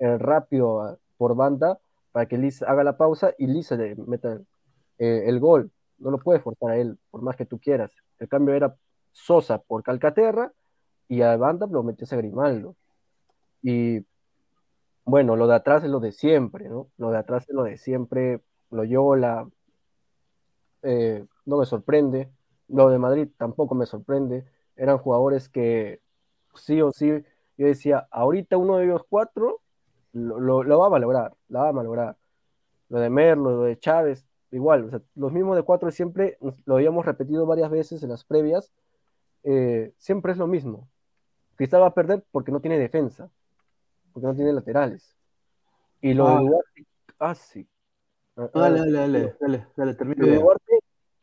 eh, 0.00 0.18
rápido 0.18 0.82
ah, 0.82 0.98
por 1.16 1.36
banda 1.36 1.78
para 2.12 2.26
que 2.26 2.36
Liz 2.36 2.62
haga 2.62 2.84
la 2.84 2.96
pausa 2.96 3.32
y 3.38 3.46
Liz 3.46 3.70
le 3.70 3.94
meta 3.96 4.40
eh, 4.98 5.24
el 5.26 5.40
gol. 5.40 5.70
No 5.98 6.10
lo 6.10 6.18
puedes 6.18 6.42
forzar 6.42 6.70
a 6.72 6.76
él, 6.76 6.98
por 7.10 7.22
más 7.22 7.36
que 7.36 7.46
tú 7.46 7.58
quieras. 7.58 7.90
El 8.18 8.28
cambio 8.28 8.54
era 8.54 8.76
Sosa 9.12 9.58
por 9.58 9.82
Calcaterra 9.82 10.52
y 11.08 11.22
a 11.22 11.36
banda 11.36 11.66
lo 11.66 11.82
metes 11.82 12.12
a 12.12 12.16
Grimaldo. 12.16 12.76
Y 13.62 14.04
bueno, 15.04 15.36
lo 15.36 15.46
de 15.46 15.54
atrás 15.54 15.84
es 15.84 15.90
lo 15.90 16.00
de 16.00 16.12
siempre, 16.12 16.68
¿no? 16.68 16.88
Lo 16.98 17.10
de 17.10 17.18
atrás 17.18 17.44
es 17.48 17.54
lo 17.54 17.64
de 17.64 17.76
siempre. 17.76 18.40
Loyola, 18.74 19.48
eh, 20.82 21.24
no 21.46 21.58
me 21.58 21.66
sorprende. 21.66 22.30
Lo 22.68 22.88
de 22.90 22.98
Madrid 22.98 23.28
tampoco 23.36 23.74
me 23.74 23.86
sorprende. 23.86 24.44
Eran 24.76 24.98
jugadores 24.98 25.48
que 25.48 26.00
sí 26.54 26.80
o 26.80 26.92
sí, 26.92 27.08
yo 27.56 27.66
decía, 27.66 28.06
ahorita 28.10 28.56
uno 28.56 28.78
de 28.78 28.84
ellos 28.84 29.02
cuatro 29.08 29.60
lo, 30.12 30.78
va 30.78 30.86
a 30.86 30.90
malograr, 30.90 31.34
la 31.48 31.62
va 31.62 31.68
a 31.68 31.72
malograr. 31.72 32.16
Lo 32.88 32.98
de 33.00 33.10
Merlo, 33.10 33.50
lo 33.50 33.62
de 33.62 33.78
Chávez, 33.78 34.26
igual, 34.50 35.02
los 35.14 35.32
mismos 35.32 35.56
de 35.56 35.62
cuatro 35.62 35.90
siempre, 35.90 36.38
lo 36.64 36.76
habíamos 36.76 37.04
repetido 37.04 37.46
varias 37.46 37.70
veces 37.70 38.02
en 38.02 38.10
las 38.10 38.24
previas, 38.24 38.72
eh, 39.42 39.92
siempre 39.98 40.32
es 40.32 40.38
lo 40.38 40.46
mismo. 40.46 40.88
Cristal 41.56 41.82
va 41.82 41.88
a 41.88 41.94
perder 41.94 42.24
porque 42.30 42.52
no 42.52 42.60
tiene 42.60 42.78
defensa, 42.78 43.30
porque 44.12 44.26
no 44.26 44.34
tiene 44.34 44.52
laterales. 44.52 45.16
Y 46.00 46.14
lo 46.14 46.28
de 46.28 46.34
ah. 46.34 46.40
Duarte, 46.40 46.86
ah, 47.18 47.34
sí. 47.34 47.66
Ah, 48.36 48.50
dale, 48.52 48.78
dale, 48.80 48.96
dale, 48.96 49.36
dale, 49.40 49.66
dale, 49.76 49.94
termina 49.94 50.26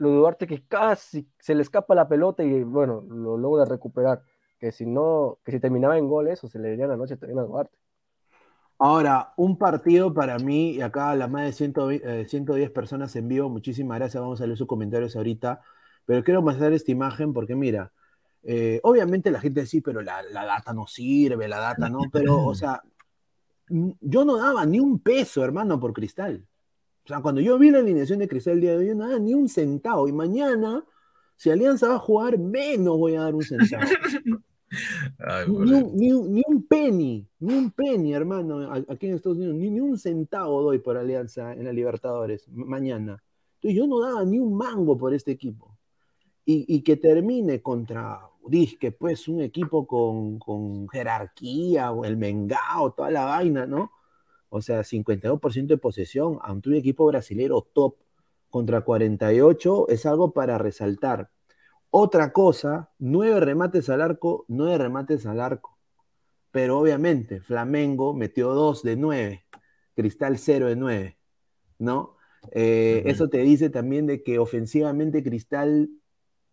lo 0.02 0.10
de 0.10 0.16
Duarte 0.16 0.48
que 0.48 0.66
casi 0.66 1.30
se 1.40 1.54
le 1.54 1.62
escapa 1.62 1.94
la 1.94 2.08
pelota 2.08 2.44
y 2.44 2.64
bueno, 2.64 3.06
lo 3.08 3.38
logra 3.38 3.66
recuperar. 3.66 4.24
Que 4.60 4.72
si 4.72 4.86
no, 4.86 5.40
que 5.44 5.52
si 5.52 5.60
terminaba 5.60 5.98
en 5.98 6.08
goles 6.08 6.44
o 6.44 6.48
se 6.48 6.60
le 6.60 6.70
diría 6.70 6.88
la 6.88 6.98
noche 6.98 7.18
también 7.18 7.40
a 7.40 7.44
Duarte. 7.44 7.78
Ahora, 8.80 9.34
un 9.38 9.60
partido 9.60 10.12
para 10.12 10.40
mí, 10.40 10.72
y 10.72 10.82
acá 10.82 11.16
las 11.16 11.30
más 11.30 11.44
de 11.46 11.54
110 11.54 12.02
eh, 12.04 12.70
personas 12.72 13.16
en 13.16 13.28
vivo, 13.28 13.48
muchísimas 13.48 14.00
gracias, 14.00 14.22
vamos 14.22 14.42
a 14.42 14.46
leer 14.46 14.58
sus 14.58 14.66
comentarios 14.66 15.16
ahorita, 15.16 15.62
pero 16.06 16.24
quiero 16.24 16.42
mostrar 16.42 16.74
esta 16.74 16.92
imagen 16.92 17.32
porque 17.32 17.56
mira, 17.56 17.92
eh, 18.42 18.80
obviamente 18.82 19.30
la 19.30 19.40
gente 19.40 19.62
dice, 19.62 19.84
pero 19.84 20.02
la, 20.02 20.24
la, 20.24 20.46
data 20.46 20.74
no 20.74 20.88
sirve, 20.88 21.48
la 21.48 21.60
data 21.60 21.90
no, 21.90 22.02
pero, 22.12 22.44
o 22.44 22.56
sea, 22.56 22.82
yo 23.68 24.26
no 24.26 24.38
daba 24.38 24.66
ni 24.66 24.80
un 24.80 24.98
peso, 24.98 25.44
hermano, 25.44 25.80
por 25.80 25.94
Cristal. 25.94 26.48
O 27.04 27.08
sea, 27.08 27.22
cuando 27.22 27.42
yo 27.42 27.58
vi 27.58 27.72
la 27.72 27.80
alineación 27.80 28.20
de 28.20 28.28
Cristal 28.28 28.54
el 28.54 28.62
día 28.62 28.72
de 28.78 28.90
hoy, 28.90 28.96
nada, 28.96 29.18
ni 29.18 29.34
un 29.34 29.50
centavo. 29.50 30.08
Y 30.08 30.12
mañana, 30.12 30.86
si 31.36 31.50
Alianza 31.50 31.88
va 31.90 31.96
a 31.96 32.00
jugar, 32.00 32.38
menos 32.38 32.98
voy 32.98 33.16
a 33.16 33.22
dar 33.22 33.36
un 33.36 33.42
centavo. 33.42 33.84
ni, 35.48 36.12
un, 36.12 36.68
penny, 36.68 37.28
ni 37.40 37.54
un 37.54 37.72
penny, 37.72 38.14
hermano, 38.14 38.72
aquí 38.88 39.08
en 39.08 39.16
Estados 39.16 39.38
Unidos, 39.38 39.56
ni, 39.56 39.80
un 39.80 39.98
centavo 39.98 40.62
doy 40.62 40.80
por 40.80 40.98
Alianza 40.98 41.54
en 41.54 41.66
la 41.66 41.74
Libertadores 41.74 42.48
mañana. 42.50 43.22
Entonces 43.56 43.78
yo 43.78 43.88
no 43.88 44.00
daba 44.00 44.24
ni 44.24 44.40
un 44.40 44.56
mango 44.56 44.98
por 44.98 45.14
este 45.14 45.32
equipo. 45.32 45.78
Y, 46.44 46.82
que 46.82 46.98
termine 46.98 47.62
contra, 47.62 48.20
disque, 48.46 48.92
pues 48.92 49.30
un 49.30 49.42
equipo 49.42 49.88
con, 49.88 50.38
con 50.38 50.90
jerarquía, 50.90 51.92
o 51.92 52.04
el 52.04 52.18
Mengao, 52.18 52.92
toda 52.92 53.10
la 53.10 53.24
vaina, 53.24 53.66
¿no? 53.66 53.92
O 54.54 54.62
sea, 54.62 54.84
52% 54.84 55.76
de 55.76 55.78
posesión 55.78 56.38
ante 56.42 56.68
un 56.68 56.76
equipo 56.76 57.06
brasilero 57.06 57.62
top 57.74 57.96
contra 58.50 58.82
48 58.82 59.88
es 59.88 60.06
algo 60.06 60.34
para 60.34 60.58
resaltar. 60.58 61.30
Otra 61.90 62.34
cosa, 62.34 62.92
nueve 63.00 63.40
remates 63.40 63.90
al 63.90 64.02
arco, 64.02 64.44
nueve 64.50 64.78
remates 64.78 65.26
al 65.26 65.40
arco. 65.40 65.78
Pero 66.52 66.80
obviamente, 66.80 67.40
Flamengo 67.40 68.14
metió 68.14 68.54
dos 68.54 68.84
de 68.84 68.98
nueve, 68.98 69.46
Cristal 69.96 70.38
cero 70.38 70.68
de 70.68 70.76
nueve, 70.76 71.18
¿no? 71.80 72.18
Eh, 72.52 73.04
eso 73.06 73.30
te 73.30 73.38
dice 73.38 73.70
también 73.70 74.06
de 74.06 74.22
que 74.22 74.38
ofensivamente 74.38 75.24
Cristal, 75.24 75.90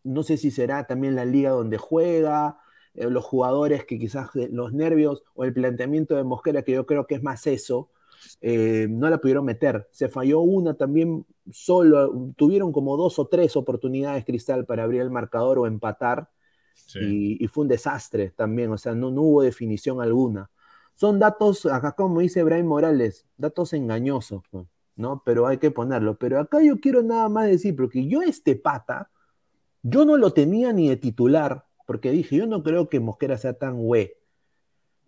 no 0.05 0.23
sé 0.23 0.37
si 0.37 0.53
será 0.53 0.87
también 0.87 1.17
la 1.17 1.25
liga 1.25 1.51
donde 1.51 1.79
juega, 1.79 2.61
eh, 2.99 3.09
los 3.09 3.25
jugadores 3.25 3.85
que 3.85 3.99
quizás 3.99 4.31
los 4.35 4.73
nervios 4.73 5.23
o 5.35 5.45
el 5.45 5.53
planteamiento 5.53 6.17
de 6.17 6.25
Mosquera, 6.25 6.63
que 6.63 6.73
yo 6.73 6.85
creo 6.85 7.07
que 7.07 7.15
es 7.15 7.23
más 7.23 7.47
eso, 7.47 7.91
eh, 8.41 8.89
no 8.91 9.09
la 9.09 9.19
pudieron 9.19 9.45
meter. 9.45 9.89
Se 9.93 10.09
falló 10.09 10.41
una 10.41 10.75
también 10.75 11.25
solo, 11.51 12.33
tuvieron 12.37 12.73
como 12.73 12.97
dos 12.97 13.19
o 13.19 13.27
tres 13.29 13.57
oportunidades 13.57 14.25
Cristal 14.25 14.67
para 14.67 14.83
abrir 14.83 15.01
el 15.03 15.11
marcador 15.11 15.59
o 15.59 15.67
empatar. 15.67 16.29
Y, 16.95 17.47
fue 17.49 17.63
un 17.63 17.69
desastre 17.69 18.31
también, 18.31 18.73
o 18.73 18.79
sea, 18.79 18.95
no, 18.95 19.11
no, 19.11 19.23
hubo 19.23 19.43
definición 19.43 20.01
alguna. 20.01 20.51
Son 20.95 21.19
datos, 21.19 21.67
acá 21.67 21.93
como 21.93 22.21
dice 22.21 22.43
Brian 22.43 22.67
Morales, 22.67 23.27
datos 23.37 23.73
engañosos, 23.73 24.43
¿no? 24.97 25.23
Pero 25.25 25.47
hay 25.47 25.59
que 25.59 25.71
ponerlo. 25.71 26.17
Pero 26.17 26.41
acá 26.41 26.63
yo 26.63 26.81
quiero 26.81 27.03
nada 27.03 27.29
más 27.29 27.47
decir, 27.47 27.77
porque 27.77 28.07
yo 28.07 28.23
este 28.23 28.57
pata, 28.57 29.11
yo 29.83 30.05
no 30.05 30.17
lo 30.17 30.33
tenía 30.33 30.73
ni 30.73 30.89
de 30.89 30.97
titular 30.97 31.68
porque 31.89 32.11
dije, 32.11 32.37
yo 32.37 32.47
no 32.47 32.63
creo 32.63 32.91
que 32.91 33.01
Mosquera 33.01 33.39
sea 33.39 33.55
tan 33.55 33.79
güey. 33.79 34.13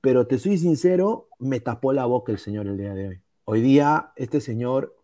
Pero 0.01 0.27
te 0.27 0.39
soy 0.39 0.57
sincero, 0.57 1.29
me 1.39 1.61
tapó 1.61 1.93
la 1.93 2.07
boca 2.07 2.33
el 2.33 2.39
señor 2.39 2.67
el 2.67 2.79
día 2.79 2.95
de 2.95 3.09
hoy. 3.09 3.23
Hoy 3.45 3.61
día, 3.61 4.15
este 4.17 4.41
señor 4.41 4.97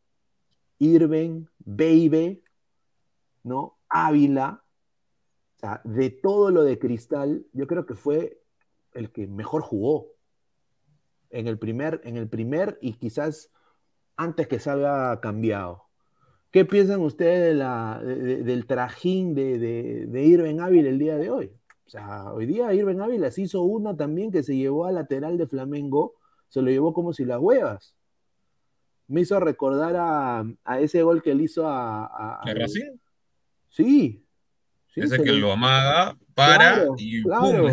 Irving, 0.78 1.44
Baby, 1.58 2.42
¿no? 3.42 3.76
Ávila, 3.90 4.64
o 5.56 5.58
sea, 5.58 5.82
de 5.84 6.08
todo 6.08 6.50
lo 6.50 6.64
de 6.64 6.78
Cristal, 6.78 7.44
yo 7.52 7.66
creo 7.66 7.84
que 7.84 7.94
fue 7.94 8.40
el 8.94 9.12
que 9.12 9.26
mejor 9.26 9.60
jugó 9.60 10.14
en 11.28 11.46
el 11.46 11.58
primer, 11.58 12.00
en 12.04 12.16
el 12.16 12.26
primer 12.26 12.78
y 12.80 12.94
quizás 12.94 13.52
antes 14.16 14.48
que 14.48 14.60
salga 14.60 15.20
cambiado. 15.20 15.84
¿Qué 16.50 16.64
piensan 16.64 17.02
ustedes 17.02 17.48
de 17.48 17.54
la, 17.54 18.00
del 18.02 18.64
trajín 18.64 19.34
de, 19.34 19.58
de 20.06 20.24
Irving 20.24 20.60
Ávila 20.60 20.88
el 20.88 20.98
día 20.98 21.18
de 21.18 21.28
hoy? 21.28 21.52
O 21.86 21.90
sea, 21.90 22.32
hoy 22.32 22.46
día 22.46 22.74
Irving 22.74 22.98
Ávila 22.98 23.30
se 23.30 23.42
hizo 23.42 23.62
una 23.62 23.96
también 23.96 24.32
que 24.32 24.42
se 24.42 24.56
llevó 24.56 24.86
al 24.86 24.96
lateral 24.96 25.38
de 25.38 25.46
Flamengo, 25.46 26.14
se 26.48 26.60
lo 26.60 26.68
llevó 26.68 26.92
como 26.92 27.12
si 27.12 27.24
las 27.24 27.38
huevas. 27.38 27.94
Me 29.06 29.20
hizo 29.20 29.38
recordar 29.38 29.94
a, 29.96 30.80
ese 30.80 31.02
gol 31.02 31.22
que 31.22 31.30
él 31.30 31.42
hizo 31.42 31.68
a. 31.68 32.40
¿A, 32.40 32.54
Brasil? 32.54 33.00
Sí. 33.68 34.24
Ese 34.96 35.22
que 35.22 35.32
lo 35.32 35.52
amaga, 35.52 36.16
para 36.34 36.86
y 36.96 37.22
claro, 37.22 37.66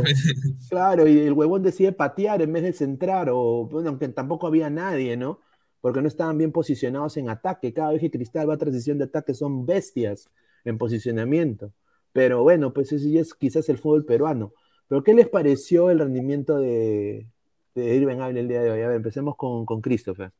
claro, 0.69 1.07
y 1.07 1.19
el 1.19 1.31
huevón 1.31 1.63
decide 1.63 1.93
patear 1.93 2.41
en 2.41 2.51
vez 2.51 2.63
de 2.63 2.73
centrar, 2.73 3.29
o 3.31 3.65
bueno, 3.65 3.89
aunque 3.89 4.09
tampoco 4.09 4.45
había 4.45 4.69
nadie, 4.69 5.15
¿no? 5.15 5.39
Porque 5.79 6.01
no 6.01 6.09
estaban 6.09 6.37
bien 6.37 6.51
posicionados 6.51 7.15
en 7.15 7.29
ataque. 7.29 7.73
Cada 7.73 7.91
vez 7.91 8.01
que 8.01 8.11
Cristal 8.11 8.49
va 8.49 8.55
a 8.55 8.57
transición 8.57 8.97
de 8.97 9.05
ataque 9.05 9.33
son 9.33 9.65
bestias 9.65 10.29
en 10.65 10.77
posicionamiento. 10.77 11.71
Pero 12.13 12.43
bueno, 12.43 12.73
pues 12.73 12.91
ese 12.91 13.19
es 13.19 13.33
quizás 13.33 13.67
el 13.69 13.77
fútbol 13.77 14.05
peruano. 14.05 14.53
Pero 14.87 15.03
¿qué 15.03 15.13
les 15.13 15.27
pareció 15.27 15.89
el 15.89 15.99
rendimiento 15.99 16.57
de, 16.57 17.27
de 17.75 17.95
Irving 17.95 18.19
Ávila 18.19 18.39
el 18.39 18.47
día 18.47 18.61
de 18.61 18.71
hoy? 18.71 18.81
A 18.81 18.87
ver, 18.87 18.97
empecemos 18.97 19.35
con, 19.35 19.65
con 19.65 19.81
Christopher. 19.81 20.31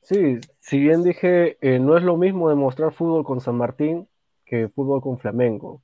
Sí, 0.00 0.38
si 0.60 0.78
bien 0.78 1.02
dije, 1.02 1.58
eh, 1.60 1.78
no 1.80 1.96
es 1.96 2.04
lo 2.04 2.16
mismo 2.16 2.48
demostrar 2.48 2.92
fútbol 2.92 3.24
con 3.24 3.40
San 3.40 3.56
Martín 3.56 4.08
que 4.44 4.68
fútbol 4.68 5.02
con 5.02 5.18
Flamengo. 5.18 5.82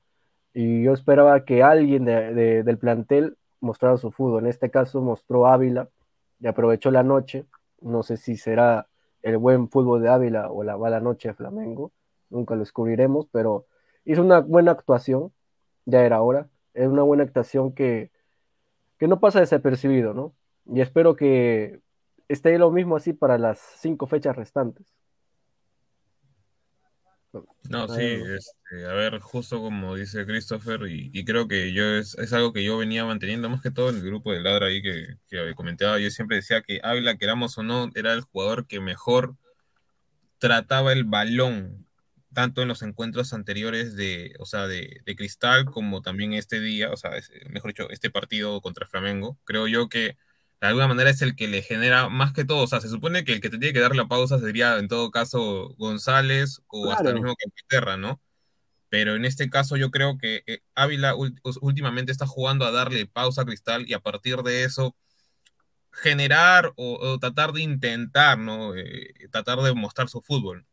Y 0.53 0.83
yo 0.83 0.93
esperaba 0.93 1.43
que 1.45 1.61
alguien 1.61 2.05
del 2.05 2.77
plantel 2.77 3.37
mostrara 3.59 3.97
su 3.97 4.11
fútbol. 4.11 4.43
En 4.43 4.49
este 4.49 4.71
caso 4.71 5.01
mostró 5.01 5.47
Ávila 5.47 5.89
y 6.39 6.47
aprovechó 6.47 6.89
la 6.89 7.03
noche. 7.03 7.45
No 7.81 8.03
sé 8.03 8.17
si 8.17 8.37
será 8.37 8.87
el 9.21 9.37
buen 9.37 9.69
fútbol 9.69 10.01
de 10.01 10.09
Ávila 10.09 10.51
o 10.51 10.63
la 10.63 10.77
mala 10.77 10.99
noche 11.01 11.29
de 11.29 11.33
Flamengo. 11.33 11.91
Nunca 12.29 12.53
lo 12.55 12.61
descubriremos, 12.61 13.27
pero 13.31 13.65
hizo 14.05 14.21
una 14.21 14.39
buena 14.39 14.71
actuación. 14.71 15.33
Ya 15.85 16.05
era 16.05 16.21
hora. 16.21 16.49
Es 16.73 16.87
una 16.87 17.03
buena 17.03 17.23
actuación 17.23 17.73
que, 17.73 18.11
que 18.97 19.07
no 19.07 19.19
pasa 19.19 19.39
desapercibido, 19.39 20.13
¿no? 20.13 20.33
Y 20.65 20.81
espero 20.81 21.15
que 21.15 21.81
esté 22.27 22.57
lo 22.57 22.71
mismo 22.71 22.95
así 22.95 23.13
para 23.13 23.37
las 23.37 23.59
cinco 23.79 24.07
fechas 24.07 24.35
restantes. 24.35 24.87
No, 27.69 27.87
sí, 27.87 28.03
este, 28.03 28.85
a 28.85 28.93
ver, 28.93 29.19
justo 29.19 29.59
como 29.59 29.95
dice 29.95 30.25
Christopher, 30.25 30.81
y, 30.87 31.25
creo 31.25 31.47
que 31.47 31.73
yo 31.73 31.83
es, 31.83 32.15
algo 32.31 32.53
que 32.53 32.63
yo 32.63 32.77
venía 32.77 33.05
manteniendo 33.05 33.49
más 33.49 33.63
que 33.63 33.71
todo 33.71 33.89
en 33.89 33.95
el 33.95 34.05
grupo 34.05 34.31
de 34.31 34.41
Ladra 34.41 34.67
ahí 34.67 34.83
que, 34.83 35.17
que 35.27 35.55
comentaba, 35.55 35.97
yo 35.99 36.11
siempre 36.11 36.37
decía 36.37 36.61
que 36.61 36.79
Ávila, 36.83 37.17
queramos 37.17 37.57
o 37.57 37.63
no, 37.63 37.89
era 37.95 38.13
el 38.13 38.21
jugador 38.21 38.67
que 38.67 38.79
mejor 38.79 39.35
trataba 40.37 40.93
el 40.93 41.05
balón, 41.05 41.82
tanto 42.33 42.61
en 42.61 42.67
los 42.67 42.81
encuentros 42.81 43.33
anteriores 43.33 43.95
de, 43.95 44.33
o 44.39 44.45
sea, 44.45 44.67
de, 44.67 45.01
de 45.05 45.15
Cristal 45.15 45.65
como 45.65 46.01
también 46.01 46.33
este 46.33 46.59
día, 46.59 46.91
o 46.91 46.97
sea, 46.97 47.11
mejor 47.49 47.71
dicho, 47.71 47.89
este 47.89 48.09
partido 48.09 48.61
contra 48.61 48.87
Flamengo. 48.87 49.39
Creo 49.45 49.67
yo 49.67 49.89
que 49.89 50.17
de 50.63 50.67
alguna 50.69 50.87
manera 50.87 51.09
es 51.09 51.21
el 51.21 51.35
que 51.35 51.49
le 51.49 51.61
genera 51.61 52.07
más 52.07 52.31
que 52.31 52.45
todo. 52.45 52.63
O 52.63 52.67
sea, 52.67 52.79
se 52.79 52.87
supone 52.87 53.25
que 53.25 53.33
el 53.33 53.41
que 53.41 53.49
te 53.49 53.57
tiene 53.57 53.73
que 53.73 53.81
dar 53.81 53.97
la 53.97 54.07
pausa 54.07 54.39
sería 54.39 54.77
en 54.79 54.87
todo 54.87 55.11
caso 55.11 55.75
González 55.77 56.61
o 56.67 56.89
hasta 56.91 57.09
el 57.09 57.15
mismo 57.15 57.35
Capiterra, 57.35 57.97
¿no? 57.97 58.21
Pero 58.87 59.15
en 59.15 59.25
este 59.25 59.49
caso 59.49 59.75
yo 59.75 59.91
creo 59.91 60.17
que 60.17 60.43
eh, 60.47 60.59
Ávila 60.75 61.15
últimamente 61.61 62.13
está 62.13 62.27
jugando 62.27 62.65
a 62.65 62.71
darle 62.71 63.07
pausa 63.07 63.41
a 63.41 63.45
Cristal 63.45 63.85
y 63.89 63.93
a 63.93 63.99
partir 63.99 64.37
de 64.37 64.63
eso 64.63 64.95
generar 65.91 66.73
o, 66.77 67.19
tratar 67.19 67.51
de 67.51 67.61
intentar, 67.61 68.37
¿no? 68.37 68.73
Eh, 68.75 69.13
tratar 69.31 69.59
de 69.61 69.73
mostrar 69.73 70.07
su 70.09 70.21
fútbol. 70.21 70.65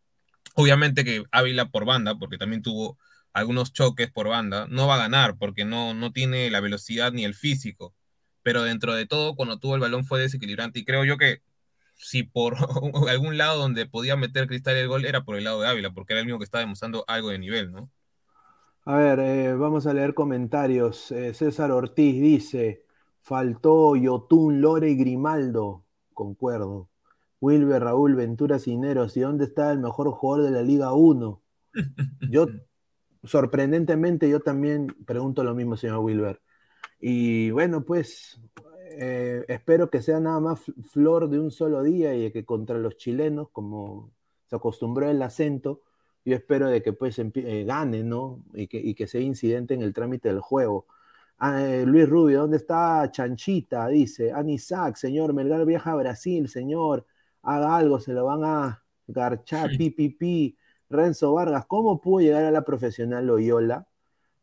Obviamente 0.55 1.05
que 1.05 1.25
Ávila 1.33 1.67
por 1.71 1.85
banda, 1.85 2.17
porque 2.17 2.39
también 2.39 2.63
tuvo 2.63 2.99
algunos 3.33 3.73
choques 3.73 4.11
por 4.11 4.29
banda, 4.29 4.67
no 4.69 4.87
va 4.89 4.97
a 4.97 4.99
ganar 4.99 5.37
porque 5.39 5.65
no, 5.65 5.95
no 5.95 6.13
tiene 6.13 6.51
la 6.51 6.61
velocidad 6.61 7.13
ni 7.13 7.25
el 7.25 7.35
físico 7.35 7.95
pero 8.43 8.63
dentro 8.63 8.95
de 8.95 9.07
todo, 9.07 9.35
cuando 9.37 9.59
tuvo 9.59 9.75
el 9.75 9.81
balón 9.81 10.05
fue 10.05 10.21
desequilibrante. 10.21 10.81
Y 10.81 10.85
creo 10.85 11.05
yo 11.05 11.17
que 11.17 11.43
si 11.95 12.23
por 12.23 12.57
algún 13.09 13.37
lado 13.37 13.59
donde 13.59 13.87
podía 13.87 14.17
meter 14.17 14.47
Cristal 14.47 14.77
el 14.77 14.89
gol 14.89 15.05
era 15.05 15.25
por 15.25 15.37
el 15.37 15.45
lado 15.45 15.61
de 15.61 15.69
Ávila, 15.69 15.91
porque 15.93 16.15
era 16.15 16.21
el 16.21 16.27
único 16.27 16.39
que 16.39 16.45
estaba 16.45 16.63
demostrando 16.63 17.05
algo 17.07 17.31
de 17.31 17.39
nivel, 17.39 17.71
¿no? 17.73 17.91
A 18.87 18.97
ver, 18.97 19.21
eh, 19.21 19.55
vamos 19.55 19.87
a 19.87 19.93
leer 19.93 20.15
comentarios. 20.15 21.13
Eh, 21.13 21.35
César 21.35 21.71
Ortiz 21.71 22.21
dice: 22.21 22.83
faltó 23.23 23.95
Yotun, 23.95 24.61
Lore 24.61 24.91
y 24.91 24.97
Grimaldo. 24.97 25.85
Concuerdo. 26.15 26.89
Wilber, 27.41 27.83
Raúl, 27.83 28.15
Ventura, 28.15 28.59
Cineros. 28.59 29.17
¿Y 29.17 29.21
dónde 29.21 29.45
está 29.45 29.73
el 29.73 29.79
mejor 29.79 30.11
jugador 30.13 30.47
de 30.47 30.51
la 30.53 30.63
Liga 30.63 30.93
1? 30.93 31.43
Yo, 32.31 32.47
sorprendentemente, 33.25 34.29
yo 34.29 34.41
también 34.41 34.89
pregunto 35.07 35.45
lo 35.45 35.55
mismo, 35.55 35.77
señor 35.77 35.99
Wilber. 35.99 36.41
Y 37.01 37.51
bueno, 37.51 37.85
pues 37.85 38.41
eh, 38.93 39.45
espero 39.49 39.89
que 39.91 40.03
sea 40.03 40.21
nada 40.21 40.41
más 40.41 40.61
flor 40.91 41.29
de 41.31 41.39
un 41.39 41.51
solo 41.51 41.83
día 41.83 42.15
y 42.15 42.31
que 42.33 42.45
contra 42.45 42.79
los 42.79 42.97
chilenos, 42.97 43.49
como 43.51 44.13
se 44.47 44.57
acostumbró 44.57 45.09
el 45.09 45.23
acento, 45.23 45.83
yo 46.25 46.37
espero 46.37 46.69
de 46.69 46.83
que 46.83 46.93
pues 46.93 47.19
eh, 47.19 47.65
gane, 47.67 48.03
¿no? 48.03 48.45
Y 48.53 48.67
que, 48.95 49.07
sea 49.07 49.21
incidente 49.21 49.75
en 49.75 49.83
el 49.83 49.95
trámite 49.95 50.29
del 50.29 50.41
juego. 50.41 50.87
Ah, 51.39 51.63
eh, 51.65 51.87
Luis 51.87 52.09
Rubio, 52.09 52.41
¿dónde 52.41 52.59
está 52.59 53.11
Chanchita? 53.11 53.89
Dice, 53.89 54.33
Anisac, 54.33 54.97
señor, 54.97 55.33
Melgar 55.33 55.65
viaja 55.65 55.93
a 55.93 55.97
Brasil, 55.97 56.49
señor, 56.49 57.07
haga 57.43 57.77
algo, 57.77 58.01
se 58.01 58.13
lo 58.13 58.25
van 58.27 58.45
a 58.45 58.85
garchar, 59.07 59.71
pipipi. 59.77 60.57
Renzo 60.89 61.33
Vargas, 61.33 61.67
¿cómo 61.67 62.01
pudo 62.01 62.21
llegar 62.21 62.45
a 62.45 62.51
la 62.51 62.65
profesional 62.65 63.27
Loyola? 63.27 63.87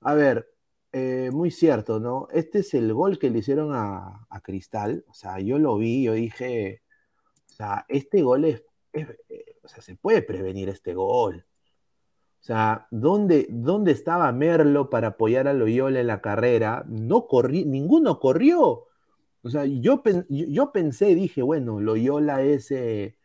A 0.01 0.13
ver, 0.13 0.49
eh, 0.93 1.29
muy 1.31 1.51
cierto, 1.51 1.99
¿no? 1.99 2.27
Este 2.31 2.59
es 2.59 2.73
el 2.73 2.93
gol 2.93 3.19
que 3.19 3.29
le 3.29 3.39
hicieron 3.39 3.71
a, 3.73 4.27
Cristal. 4.43 5.03
O 5.09 5.13
sea, 5.13 5.39
yo 5.39 5.59
lo 5.59 5.77
vi, 5.77 6.03
yo 6.03 6.13
dije, 6.13 6.83
o 7.51 7.53
sea, 7.53 7.85
este 7.89 8.21
gol 8.21 8.45
es, 8.45 8.63
eh, 8.93 9.05
o 9.63 9.67
sea, 9.67 9.81
se 9.81 9.95
puede 9.95 10.21
prevenir 10.21 10.69
este 10.69 10.93
gol. 10.93 11.45
O 12.39 12.43
sea, 12.47 12.87
¿dónde, 12.91 13.47
¿dónde 13.49 13.91
estaba 13.91 14.31
Merlo 14.31 14.89
para 14.89 15.09
apoyar 15.09 15.47
a 15.47 15.53
Loyola 15.53 15.99
en 15.99 16.07
la 16.07 16.21
carrera? 16.21 16.85
No 16.87 17.27
corrí, 17.27 17.65
ninguno 17.65 18.19
corrió. 18.19 18.86
O 19.47 19.49
sea, 19.49 19.65
yo, 19.65 20.03
yo 20.27 20.71
pensé, 20.73 21.15
dije, 21.15 21.41
bueno, 21.41 21.79
Loyola 21.79 22.41
es 22.43 22.69
eh, 22.71 23.15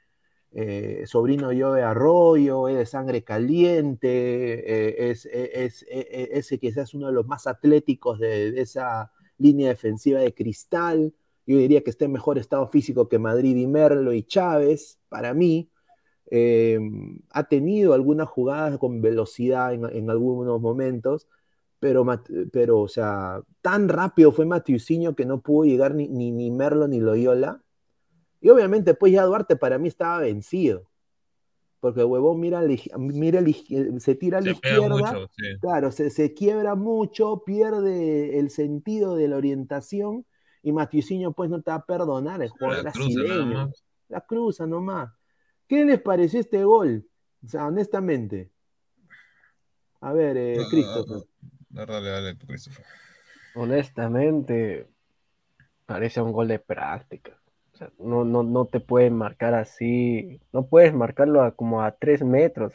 eh, 0.52 1.02
sobrino 1.06 1.50
yo 1.52 1.72
de 1.72 1.82
Arroyo, 1.82 2.68
es 2.68 2.76
de 2.76 2.87
sangre 2.87 3.24
caliente, 3.24 4.08
eh, 4.08 5.11
es, 5.11 5.26
e, 5.26 5.64
es, 5.64 5.82
e, 5.88 6.00
e, 6.11 6.38
ese 6.38 6.58
quizás 6.61 6.94
uno 6.94 7.08
de 7.08 7.12
los 7.12 7.26
más 7.26 7.48
atléticos 7.48 8.20
de, 8.20 8.61
esa 8.61 9.11
línea 9.37 9.70
defensiva 9.70 10.20
de 10.20 10.32
cristal. 10.32 11.12
Yo 11.44 11.58
diría 11.58 11.82
que 11.82 11.90
está 11.90 12.04
en 12.04 12.12
mejor 12.12 12.38
estado 12.38 12.68
físico 12.68 13.08
que 13.08 13.18
Madrid 13.18 13.56
y 13.56 13.66
Merlo 13.66 14.12
y 14.12 14.22
Chávez, 14.22 15.00
para 15.08 15.35
mí. 15.35 15.70
Eh, 16.30 16.78
ha 17.30 17.44
tenido 17.44 17.94
algunas 17.94 18.28
jugadas 18.28 18.78
con 18.78 19.02
velocidad 19.02 19.74
en, 19.74 20.08
algunos 20.08 20.61
momentos, 20.61 21.28
pero, 21.82 22.06
pero, 22.52 22.78
o 22.78 22.86
sea, 22.86 23.42
tan 23.60 23.88
rápido 23.88 24.30
fue 24.30 24.46
Matiusinho 24.46 25.16
que 25.16 25.26
no 25.26 25.40
pudo 25.40 25.64
llegar 25.64 25.96
ni, 25.96 26.06
ni, 26.06 26.30
ni 26.30 26.48
Merlo 26.52 26.86
ni 26.86 27.00
Loyola 27.00 27.60
y 28.40 28.50
obviamente, 28.50 28.94
pues 28.94 29.12
ya 29.12 29.24
Duarte 29.24 29.56
para 29.56 29.78
mí 29.78 29.88
estaba 29.88 30.18
vencido. 30.18 30.88
Porque 31.80 32.04
huevón 32.04 32.38
mira, 32.38 32.62
mira 32.96 33.40
se 33.98 34.14
tira 34.14 34.38
a 34.38 34.40
la 34.40 34.52
izquierda, 34.52 35.28
claro, 35.60 35.90
se, 35.90 36.34
quiebra 36.34 36.76
mucho, 36.76 37.42
pierde 37.44 38.38
el 38.38 38.50
sentido 38.50 39.16
de 39.16 39.26
la 39.26 39.36
orientación 39.36 40.24
y 40.62 40.70
Matiusinho 40.70 41.32
pues 41.32 41.50
no 41.50 41.60
te 41.62 41.72
va 41.72 41.78
a 41.78 41.84
perdonar, 41.84 42.40
el 42.40 42.50
jugador 42.50 42.82
brasileño. 42.84 43.72
La 44.08 44.20
cruza 44.20 44.64
nomás. 44.64 45.10
¿Qué 45.66 45.84
les 45.84 46.00
pareció 46.00 46.38
este 46.38 46.62
gol? 46.62 47.04
O 47.44 47.48
sea, 47.48 47.66
honestamente. 47.66 48.52
A 50.00 50.12
ver, 50.12 50.36
eh, 50.36 50.58
Christopher. 50.70 51.22
Dale, 51.72 52.08
dale, 52.08 52.37
Christopher. 52.37 52.85
Honestamente, 53.54 54.87
parece 55.87 56.20
un 56.20 56.32
gol 56.32 56.48
de 56.48 56.58
práctica 56.58 57.37
no, 57.98 58.24
no, 58.24 58.42
no 58.42 58.66
te 58.66 58.80
pueden 58.80 59.16
marcar 59.16 59.54
así, 59.54 60.40
no 60.52 60.66
puedes 60.66 60.94
marcarlo 60.94 61.54
como 61.56 61.82
a 61.82 61.92
tres 61.92 62.22
metros 62.22 62.74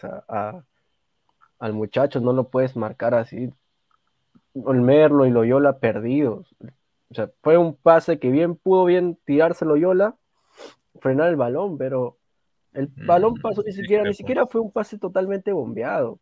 al 1.59 1.73
muchacho, 1.73 2.19
no 2.19 2.33
lo 2.33 2.49
puedes 2.49 2.75
marcar 2.75 3.13
así. 3.13 3.51
Olmerlo 4.53 5.25
y 5.25 5.31
Loyola 5.31 5.79
perdidos. 5.79 6.55
O 7.09 7.13
sea, 7.13 7.29
fue 7.41 7.57
un 7.57 7.75
pase 7.75 8.19
que 8.19 8.31
bien 8.31 8.55
pudo 8.55 8.85
bien 8.85 9.17
tirarse 9.25 9.65
Loyola, 9.65 10.15
frenar 10.99 11.29
el 11.29 11.35
balón, 11.35 11.77
pero 11.77 12.17
el 12.73 12.87
mm, 12.87 13.05
balón 13.05 13.35
pasó 13.35 13.63
ni 13.63 13.71
siquiera, 13.71 14.03
ni 14.03 14.13
siquiera 14.13 14.45
fue 14.45 14.61
un 14.61 14.71
pase 14.71 14.97
totalmente 14.97 15.51
bombeado. 15.51 16.19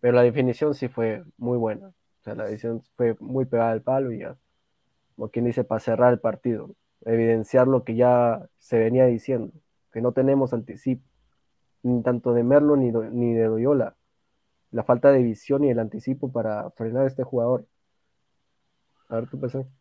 Pero 0.00 0.14
la 0.14 0.22
definición 0.22 0.74
sí 0.74 0.88
fue 0.88 1.24
muy 1.36 1.58
buena. 1.58 1.88
O 1.88 2.22
sea, 2.22 2.34
la 2.34 2.44
definición 2.44 2.82
fue 2.96 3.16
muy 3.20 3.44
pegada 3.46 3.72
al 3.72 3.82
palo 3.82 4.12
y 4.12 4.20
ya, 4.20 4.36
como 5.16 5.30
quien 5.30 5.44
dice, 5.46 5.64
para 5.64 5.80
cerrar 5.80 6.12
el 6.12 6.20
partido 6.20 6.74
evidenciar 7.04 7.66
lo 7.68 7.84
que 7.84 7.94
ya 7.96 8.48
se 8.58 8.78
venía 8.78 9.06
diciendo, 9.06 9.52
que 9.92 10.00
no 10.00 10.12
tenemos 10.12 10.52
anticipo, 10.52 11.04
ni 11.82 12.02
tanto 12.02 12.34
de 12.34 12.42
Merlo 12.44 12.76
ni, 12.76 12.90
ni 12.92 13.34
de 13.34 13.44
Doyola, 13.44 13.96
la 14.70 14.84
falta 14.84 15.12
de 15.12 15.22
visión 15.22 15.64
y 15.64 15.70
el 15.70 15.78
anticipo 15.78 16.30
para 16.32 16.70
frenar 16.72 17.04
a 17.04 17.08
este 17.08 17.24
jugador. 17.24 17.66
A 19.08 19.16
ver, 19.16 19.28
tú 19.28 19.38
pensás. 19.38 19.79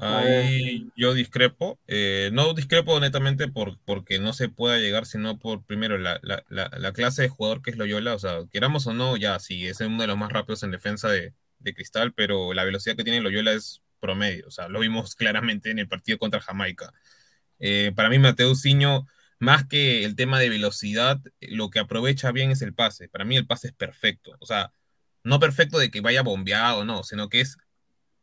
Ahí 0.00 0.90
yo 0.96 1.12
discrepo, 1.12 1.78
eh, 1.88 2.30
no 2.32 2.54
discrepo 2.54 3.00
netamente 3.00 3.48
por, 3.48 3.78
porque 3.84 4.20
no 4.20 4.32
se 4.32 4.48
pueda 4.48 4.78
llegar, 4.78 5.06
sino 5.06 5.38
por 5.38 5.64
primero 5.64 5.98
la, 5.98 6.20
clase 6.92 7.22
de 7.22 7.28
jugador 7.28 7.62
que 7.62 7.72
es 7.72 7.76
Loyola, 7.76 8.14
o 8.14 8.18
sea, 8.18 8.44
queramos 8.52 8.86
o 8.86 8.94
no, 8.94 9.16
ya 9.16 9.38
sí, 9.40 9.66
es 9.66 9.80
uno 9.80 10.00
de 10.02 10.06
los 10.06 10.16
más 10.16 10.32
rápidos 10.32 10.62
en 10.62 10.70
defensa 10.70 11.08
de, 11.08 11.34
de 11.58 11.74
Cristal, 11.74 12.12
pero 12.12 12.54
la 12.54 12.64
velocidad 12.64 12.96
que 12.96 13.04
tiene 13.04 13.20
Loyola 13.20 13.52
es 13.52 13.82
promedio. 13.98 14.46
O 14.46 14.50
sea, 14.50 14.68
lo 14.68 14.80
vimos 14.80 15.14
claramente 15.16 15.70
en 15.70 15.78
el 15.78 15.88
partido 15.88 16.18
contra 16.18 16.40
Jamaica. 16.40 16.92
Eh, 17.58 17.92
para 17.94 18.08
mí, 18.08 18.18
Mateo 18.18 18.54
Ciño, 18.54 19.06
más 19.38 19.66
que 19.66 20.04
el 20.04 20.16
tema 20.16 20.38
de 20.38 20.48
velocidad, 20.48 21.20
lo 21.40 21.70
que 21.70 21.80
aprovecha 21.80 22.32
bien 22.32 22.50
es 22.50 22.62
el 22.62 22.74
pase. 22.74 23.08
Para 23.08 23.24
mí, 23.24 23.36
el 23.36 23.46
pase 23.46 23.68
es 23.68 23.74
perfecto. 23.74 24.36
O 24.40 24.46
sea, 24.46 24.72
no 25.24 25.40
perfecto 25.40 25.78
de 25.78 25.90
que 25.90 26.00
vaya 26.00 26.22
bombeado, 26.22 26.84
no, 26.84 27.02
sino 27.02 27.28
que 27.28 27.40
es 27.40 27.58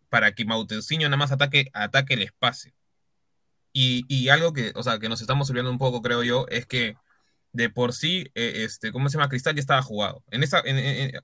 para 0.10 0.34
que 0.34 0.46
Mauteusinho 0.46 1.08
nada 1.08 1.18
más 1.18 1.32
ataque, 1.32 1.70
ataque 1.74 2.15
el 2.15 2.24
espacio. 2.24 2.74
Y, 3.74 4.30
algo 4.30 4.54
que, 4.54 4.72
o 4.76 4.84
sea, 4.84 5.00
que 5.00 5.10
nos 5.10 5.20
estamos 5.22 5.50
olvidando 5.50 5.72
un 5.72 5.78
poco, 5.78 6.02
creo 6.02 6.24
yo, 6.24 6.46
es 6.50 6.65
que 6.65 6.96
de 7.52 7.70
por 7.70 7.94
sí, 7.94 8.32
eh, 8.36 8.63
este, 8.65 8.91
¿cómo 8.91 9.10
se 9.10 9.18
llama? 9.18 9.30
Cristal 9.30 9.56
ya 9.56 9.60
estaba 9.60 9.82
jugado. 9.82 10.24
En 10.32 10.44
esa, 10.44 10.62
en, 10.65 11.22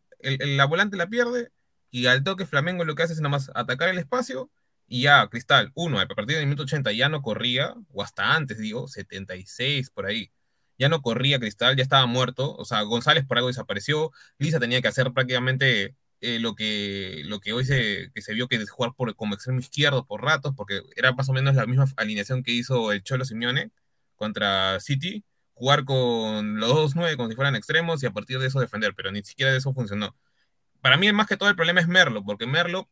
la 0.58 0.66
volante 0.66 0.98
la 0.98 1.08
pierde, 1.08 1.50
y 1.92 2.08
al 2.08 2.24
toque 2.24 2.46
Flamengo 2.46 2.86
lo 2.86 2.96
que 2.96 3.04
hace 3.04 3.14
es 3.14 3.22
nada 3.22 3.30
más 3.32 3.52
atacar 3.56 3.90
el 3.90 4.00
espacio 4.00 4.50
y 4.92 5.04
ya, 5.04 5.28
Cristal, 5.30 5.72
uno, 5.76 6.02
a 6.02 6.06
partir 6.06 6.36
del 6.36 6.46
minuto 6.46 6.64
80 6.64 6.92
ya 6.92 7.08
no 7.08 7.22
corría, 7.22 7.74
o 7.94 8.04
hasta 8.04 8.36
antes, 8.36 8.58
digo, 8.58 8.90
76 8.90 9.90
por 9.90 10.06
ahí, 10.06 10.32
ya 10.78 10.90
no 10.90 11.02
corría 11.02 11.40
Cristal, 11.40 11.78
ya 11.78 11.84
estaba 11.84 12.06
muerto, 12.08 12.54
o 12.58 12.66
sea, 12.66 12.82
González 12.82 13.26
por 13.26 13.38
algo 13.38 13.48
desapareció, 13.48 14.12
Lisa 14.38 14.60
tenía 14.60 14.82
que 14.82 14.90
hacer 14.90 15.14
prácticamente 15.14 15.96
eh, 16.22 16.40
lo, 16.40 16.56
que, 16.56 17.24
lo 17.26 17.40
que 17.40 17.54
hoy 17.54 17.66
se, 17.66 18.12
que 18.14 18.22
se 18.22 18.34
vio 18.34 18.48
que 18.48 18.56
es 18.58 18.70
jugar 18.70 18.94
por, 18.96 19.16
como 19.16 19.36
extremo 19.36 19.60
izquierdo 19.60 20.06
por 20.06 20.24
ratos, 20.24 20.54
porque 20.56 20.82
era 20.96 21.12
más 21.14 21.30
o 21.30 21.34
menos 21.34 21.56
la 21.56 21.66
misma 21.66 21.86
alineación 21.98 22.44
que 22.44 22.52
hizo 22.52 22.92
el 22.92 23.04
Cholo 23.04 23.26
Simeone 23.26 23.72
contra 24.16 24.80
City, 24.80 25.26
jugar 25.54 25.86
con 25.86 26.60
los 26.60 26.70
dos 26.70 26.96
nueve 26.96 27.18
como 27.18 27.30
si 27.30 27.36
fueran 27.36 27.56
extremos 27.56 28.04
y 28.04 28.06
a 28.06 28.12
partir 28.12 28.40
de 28.40 28.48
eso 28.48 28.60
defender, 28.60 28.94
pero 28.96 29.12
ni 29.12 29.24
siquiera 29.24 29.52
de 29.52 29.58
eso 29.60 29.74
funcionó. 29.74 30.16
Para 30.82 30.98
mí, 30.98 31.12
más 31.14 31.28
que 31.28 31.38
todo, 31.38 31.50
el 31.50 31.56
problema 31.56 31.82
es 31.82 31.88
Merlo, 31.88 32.24
porque 32.24 32.48
Merlo 32.48 32.90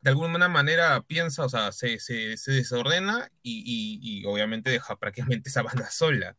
de 0.00 0.10
alguna 0.10 0.48
manera 0.48 1.02
piensa, 1.02 1.44
o 1.44 1.48
sea, 1.48 1.72
se, 1.72 1.98
se, 1.98 2.36
se 2.36 2.52
desordena 2.52 3.30
y, 3.42 3.98
y, 4.02 4.24
obviamente 4.26 4.70
deja 4.70 4.96
prácticamente 4.96 5.48
esa 5.48 5.62
banda 5.62 5.90
sola. 5.90 6.36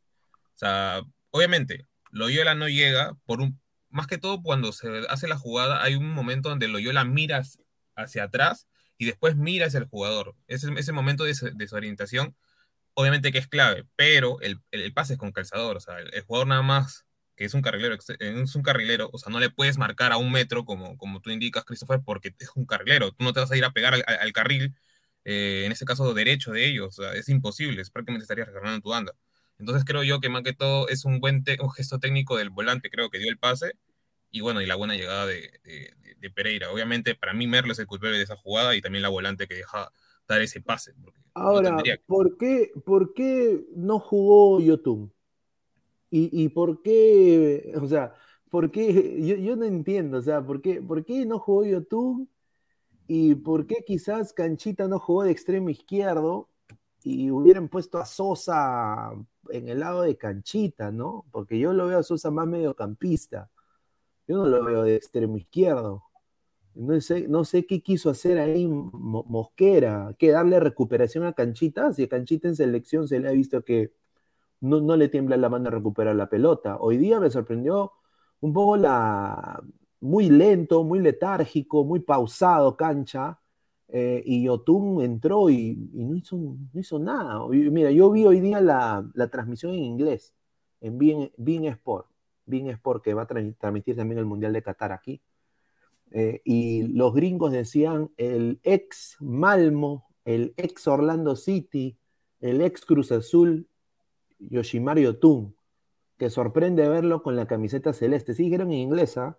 O 0.55 0.57
sea, 0.57 1.01
obviamente, 1.31 1.87
Loyola 2.11 2.55
no 2.55 2.69
llega 2.69 3.15
por 3.25 3.41
un, 3.41 3.59
más 3.89 4.07
que 4.07 4.17
todo 4.17 4.41
cuando 4.41 4.71
se 4.71 5.05
hace 5.09 5.27
la 5.27 5.37
jugada, 5.37 5.83
hay 5.83 5.95
un 5.95 6.11
momento 6.11 6.49
donde 6.49 6.67
Loyola 6.67 7.03
mira 7.05 7.41
hacia 7.95 8.23
atrás 8.23 8.67
y 8.97 9.05
después 9.05 9.35
mira 9.35 9.67
hacia 9.67 9.79
el 9.79 9.85
jugador. 9.85 10.35
Ese, 10.47 10.71
ese 10.77 10.91
momento 10.93 11.23
de 11.23 11.35
desorientación, 11.55 12.35
obviamente 12.93 13.31
que 13.31 13.37
es 13.39 13.47
clave, 13.47 13.85
pero 13.95 14.41
el, 14.41 14.59
el, 14.71 14.93
pase 14.93 15.13
es 15.13 15.19
con 15.19 15.31
calzador, 15.31 15.77
o 15.77 15.79
sea, 15.79 15.99
el, 15.99 16.21
jugador 16.23 16.47
nada 16.47 16.63
más, 16.63 17.05
que 17.35 17.45
es 17.45 17.53
un 17.53 17.61
carrilero, 17.61 17.95
es 18.19 18.55
un 18.55 18.63
carrilero, 18.63 19.09
o 19.13 19.17
sea, 19.19 19.31
no 19.31 19.39
le 19.39 19.51
puedes 19.51 19.77
marcar 19.77 20.11
a 20.11 20.17
un 20.17 20.31
metro 20.31 20.65
como, 20.65 20.97
como 20.97 21.21
tú 21.21 21.29
indicas, 21.29 21.65
Christopher, 21.65 22.01
porque 22.03 22.35
es 22.39 22.49
un 22.55 22.65
carrilero, 22.65 23.11
tú 23.11 23.23
no 23.23 23.33
te 23.33 23.39
vas 23.39 23.51
a 23.51 23.57
ir 23.57 23.65
a 23.65 23.71
pegar 23.71 23.93
al, 23.93 24.33
carril, 24.33 24.75
eh, 25.25 25.63
en 25.65 25.71
este 25.71 25.85
caso 25.85 26.13
derecho 26.13 26.51
de 26.51 26.65
ellos, 26.67 26.99
o 26.99 27.03
sea, 27.03 27.13
es 27.13 27.29
imposible, 27.29 27.81
es 27.81 27.91
prácticamente 27.91 28.23
estarías 28.23 28.47
recargando 28.47 28.81
tu 28.81 28.89
banda. 28.89 29.13
Entonces 29.59 29.85
creo 29.85 30.03
yo 30.03 30.19
que 30.19 30.29
más 30.29 30.43
que 30.43 30.53
todo 30.53 30.87
es 30.87 31.05
un 31.05 31.19
buen 31.19 31.43
un 31.61 31.71
gesto 31.71 31.99
técnico 31.99 32.37
del 32.37 32.49
volante, 32.49 32.89
creo 32.89 33.09
que 33.09 33.19
dio 33.19 33.29
el 33.29 33.39
pase, 33.39 33.73
y 34.29 34.41
bueno, 34.41 34.61
y 34.61 34.65
la 34.65 34.75
buena 34.75 34.95
llegada 34.95 35.25
de, 35.25 35.59
de, 35.63 35.93
de, 36.19 36.29
Pereira. 36.29 36.71
Obviamente 36.71 37.15
para 37.15 37.33
mí 37.33 37.47
Merlo 37.47 37.71
es 37.71 37.79
el 37.79 37.87
culpable 37.87 38.17
de 38.17 38.23
esa 38.23 38.35
jugada 38.35 38.75
y 38.75 38.81
también 38.81 39.01
la 39.01 39.09
volante 39.09 39.47
que 39.47 39.55
deja 39.55 39.91
dar 40.27 40.41
ese 40.41 40.61
pase. 40.61 40.93
Ahora, 41.33 41.71
no 41.71 41.83
que... 41.83 41.97
¿por, 42.05 42.37
qué, 42.37 42.71
¿por 42.85 43.13
qué 43.13 43.65
no 43.75 43.99
jugó 43.99 44.59
Yotun? 44.59 45.11
¿Y, 46.09 46.43
¿Y 46.43 46.49
por 46.49 46.81
qué, 46.81 47.73
o 47.81 47.87
sea, 47.87 48.13
por 48.49 48.71
qué, 48.71 49.21
yo, 49.25 49.35
yo 49.35 49.55
no 49.55 49.65
entiendo, 49.65 50.19
o 50.19 50.21
sea, 50.21 50.45
¿por 50.45 50.61
qué, 50.61 50.81
por 50.81 51.03
qué 51.03 51.25
no 51.25 51.39
jugó 51.39 51.65
Yotun? 51.65 52.29
¿Y 53.07 53.35
por 53.35 53.65
qué 53.67 53.83
quizás 53.85 54.33
Canchita 54.33 54.87
no 54.87 54.99
jugó 54.99 55.23
de 55.23 55.31
extremo 55.31 55.69
izquierdo? 55.69 56.49
y 57.07 57.31
hubieran 57.31 57.69
puesto 57.69 57.97
a 57.99 58.05
Sosa 58.05 59.11
en 59.51 59.69
el 59.69 59.79
lado 59.79 60.03
de 60.03 60.17
canchita, 60.17 60.91
¿no? 60.91 61.25
Porque 61.31 61.59
yo 61.59 61.73
lo 61.73 61.87
veo 61.87 61.99
a 61.99 62.03
Sosa 62.03 62.31
más 62.31 62.47
mediocampista. 62.47 63.49
Yo 64.27 64.37
no 64.37 64.47
lo 64.47 64.63
veo 64.63 64.83
de 64.83 64.95
extremo 64.95 65.37
izquierdo. 65.37 66.03
No 66.75 66.99
sé, 67.01 67.27
no 67.27 67.45
sé 67.45 67.65
qué 67.65 67.81
quiso 67.81 68.09
hacer 68.09 68.39
ahí 68.39 68.67
Mosquera, 68.67 70.15
que 70.19 70.31
darle 70.31 70.59
recuperación 70.59 71.25
a 71.25 71.33
Canchita. 71.33 71.93
Si 71.93 72.03
a 72.03 72.09
Canchita 72.09 72.47
en 72.47 72.55
selección 72.55 73.07
se 73.07 73.19
le 73.19 73.29
ha 73.29 73.31
visto 73.31 73.63
que 73.63 73.93
no, 74.61 74.81
no 74.81 74.95
le 74.97 75.09
tiembla 75.09 75.37
la 75.37 75.49
mano 75.49 75.69
a 75.69 75.71
recuperar 75.71 76.15
la 76.15 76.29
pelota. 76.29 76.77
Hoy 76.79 76.97
día 76.97 77.19
me 77.19 77.29
sorprendió 77.29 77.93
un 78.41 78.53
poco 78.53 78.77
la 78.77 79.61
muy 80.01 80.29
lento, 80.29 80.83
muy 80.83 80.99
letárgico, 80.99 81.83
muy 81.83 81.99
pausado 82.01 82.77
cancha 82.77 83.39
eh, 83.89 84.21
y 84.25 84.43
Yotun 84.43 85.01
entró 85.01 85.49
y, 85.49 85.75
no, 85.93 86.15
hizo, 86.15 86.99
nada. 86.99 87.47
Mira, 87.49 87.91
yo 87.91 88.11
vi 88.11 88.25
hoy 88.25 88.41
día 88.41 88.59
la, 88.59 89.29
transmisión 89.31 89.73
en 89.73 89.79
inglés, 89.79 90.33
en 90.81 90.97
Bean, 90.97 91.31
Bean 91.37 91.65
Sport, 91.65 92.07
Bean 92.45 92.67
Sport 92.67 93.03
que 93.03 93.13
va 93.13 93.23
a 93.23 93.27
tra 93.27 93.41
transmitir 93.57 93.95
también 93.95 94.19
el 94.19 94.25
Mundial 94.25 94.53
de 94.53 94.61
Qatar 94.61 94.91
aquí. 94.91 95.21
Eh, 96.11 96.41
y 96.45 96.83
los 96.83 97.13
gringos 97.13 97.51
decían 97.51 98.11
el 98.17 98.59
ex 98.63 99.17
Malmo, 99.19 100.07
el 100.25 100.53
ex 100.57 100.87
Orlando 100.87 101.35
City, 101.35 101.97
el 102.39 102.61
ex 102.61 102.85
Cruz 102.85 103.11
Azul, 103.11 103.67
Yoshimar 104.39 104.99
Yotun, 104.99 105.55
que 106.17 106.29
sorprende 106.29 106.87
verlo 106.87 107.23
con 107.23 107.35
la 107.35 107.47
camiseta 107.47 107.93
celeste. 107.93 108.33
Sí, 108.33 108.43
dijeron 108.43 108.71
en 108.71 108.79
inglesa, 108.79 109.37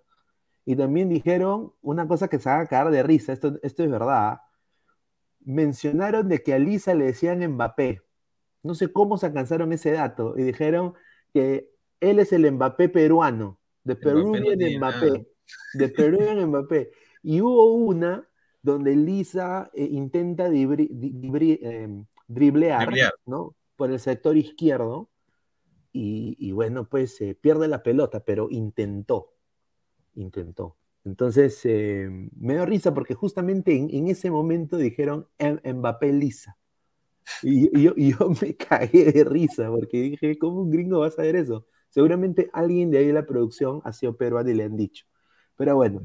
y 0.69 0.77
también 0.77 1.09
dijeron 1.09 1.73
una 1.81 2.07
cosa 2.07 2.29
que 2.29 2.39
se 2.39 2.51
va 2.51 2.61
a 2.61 2.67
caer 2.67 2.91
de 2.91 3.03
risa, 3.03 3.33
esto, 3.33 3.59
esto 3.63 3.85
es 3.85 3.91
verdad. 3.91 4.43
Mencionaron 5.41 6.29
de 6.29 6.43
que 6.43 6.53
a 6.53 6.59
Lisa 6.59 6.95
le 6.95 7.07
decían 7.07 7.41
Mbappé. 7.55 8.03
No 8.63 8.75
sé 8.75 8.93
cómo 8.93 9.17
se 9.17 9.25
alcanzaron 9.25 9.73
ese 9.73 9.93
dato. 9.93 10.35
Y 10.37 10.43
dijeron 10.43 10.93
que 11.33 11.71
él 12.01 12.19
es 12.19 12.35
el 12.35 12.53
Mbappé 12.53 12.91
peruano, 12.91 13.59
de 13.83 13.97
Peruvian 13.97 14.45
no 14.45 14.79
Mbappé. 14.79 15.27
De 15.73 15.89
Peruvian 15.89 16.47
Mbappé. 16.51 16.91
Y 17.23 17.41
hubo 17.41 17.73
una 17.73 18.29
donde 18.61 18.95
Lisa 18.95 19.71
eh, 19.73 19.89
intenta 19.91 20.51
dibri, 20.51 20.87
dibri, 20.93 21.61
eh, 21.63 21.89
driblear, 22.27 22.89
driblear, 22.89 23.15
¿no? 23.25 23.55
Por 23.75 23.91
el 23.91 24.01
sector 24.01 24.37
izquierdo. 24.37 25.09
Y, 25.95 26.37
y 26.39 26.53
bueno, 26.53 26.87
pues 26.91 27.19
eh, 27.23 27.35
pierde 27.35 27.69
la 27.69 27.83
pelota, 27.83 28.21
pero 28.21 28.51
intentó 28.51 29.38
intentó. 30.21 30.77
Entonces, 31.05 31.61
eh, 31.65 32.09
me 32.37 32.55
dio 32.55 32.67
risa 32.67 32.93
porque 32.93 33.15
justamente 33.15 33.77
en, 33.77 33.89
en 33.91 34.09
ese 34.09 34.31
momento 34.31 34.77
dijeron 34.77 35.27
Mbappé 35.39 36.13
Lisa. 36.13 36.59
Y, 37.43 37.79
y, 37.79 37.83
yo, 37.83 37.93
y, 37.97 38.13
yo, 38.13 38.31
me 38.43 38.57
cagué 38.57 39.13
de 39.13 39.25
risa 39.25 39.71
porque 39.71 40.03
dije, 40.03 40.39
¿cómo 40.39 40.63
un 40.63 40.71
gringo 40.71 41.01
va 41.01 41.09
a 41.09 41.11
saber 41.11 41.37
eso? 41.37 41.67
Seguramente 41.91 42.51
alguien 42.53 42.91
de 42.91 42.99
ahí 42.99 43.07
de 43.07 43.13
la 43.13 43.27
producción 43.27 43.81
ha 43.85 43.93
sido 43.93 44.17
peruano 44.17 44.51
y 44.51 44.55
le 44.55 44.65
han 44.65 44.77
dicho. 44.77 45.07
Pero 45.57 45.77
bueno, 45.77 46.03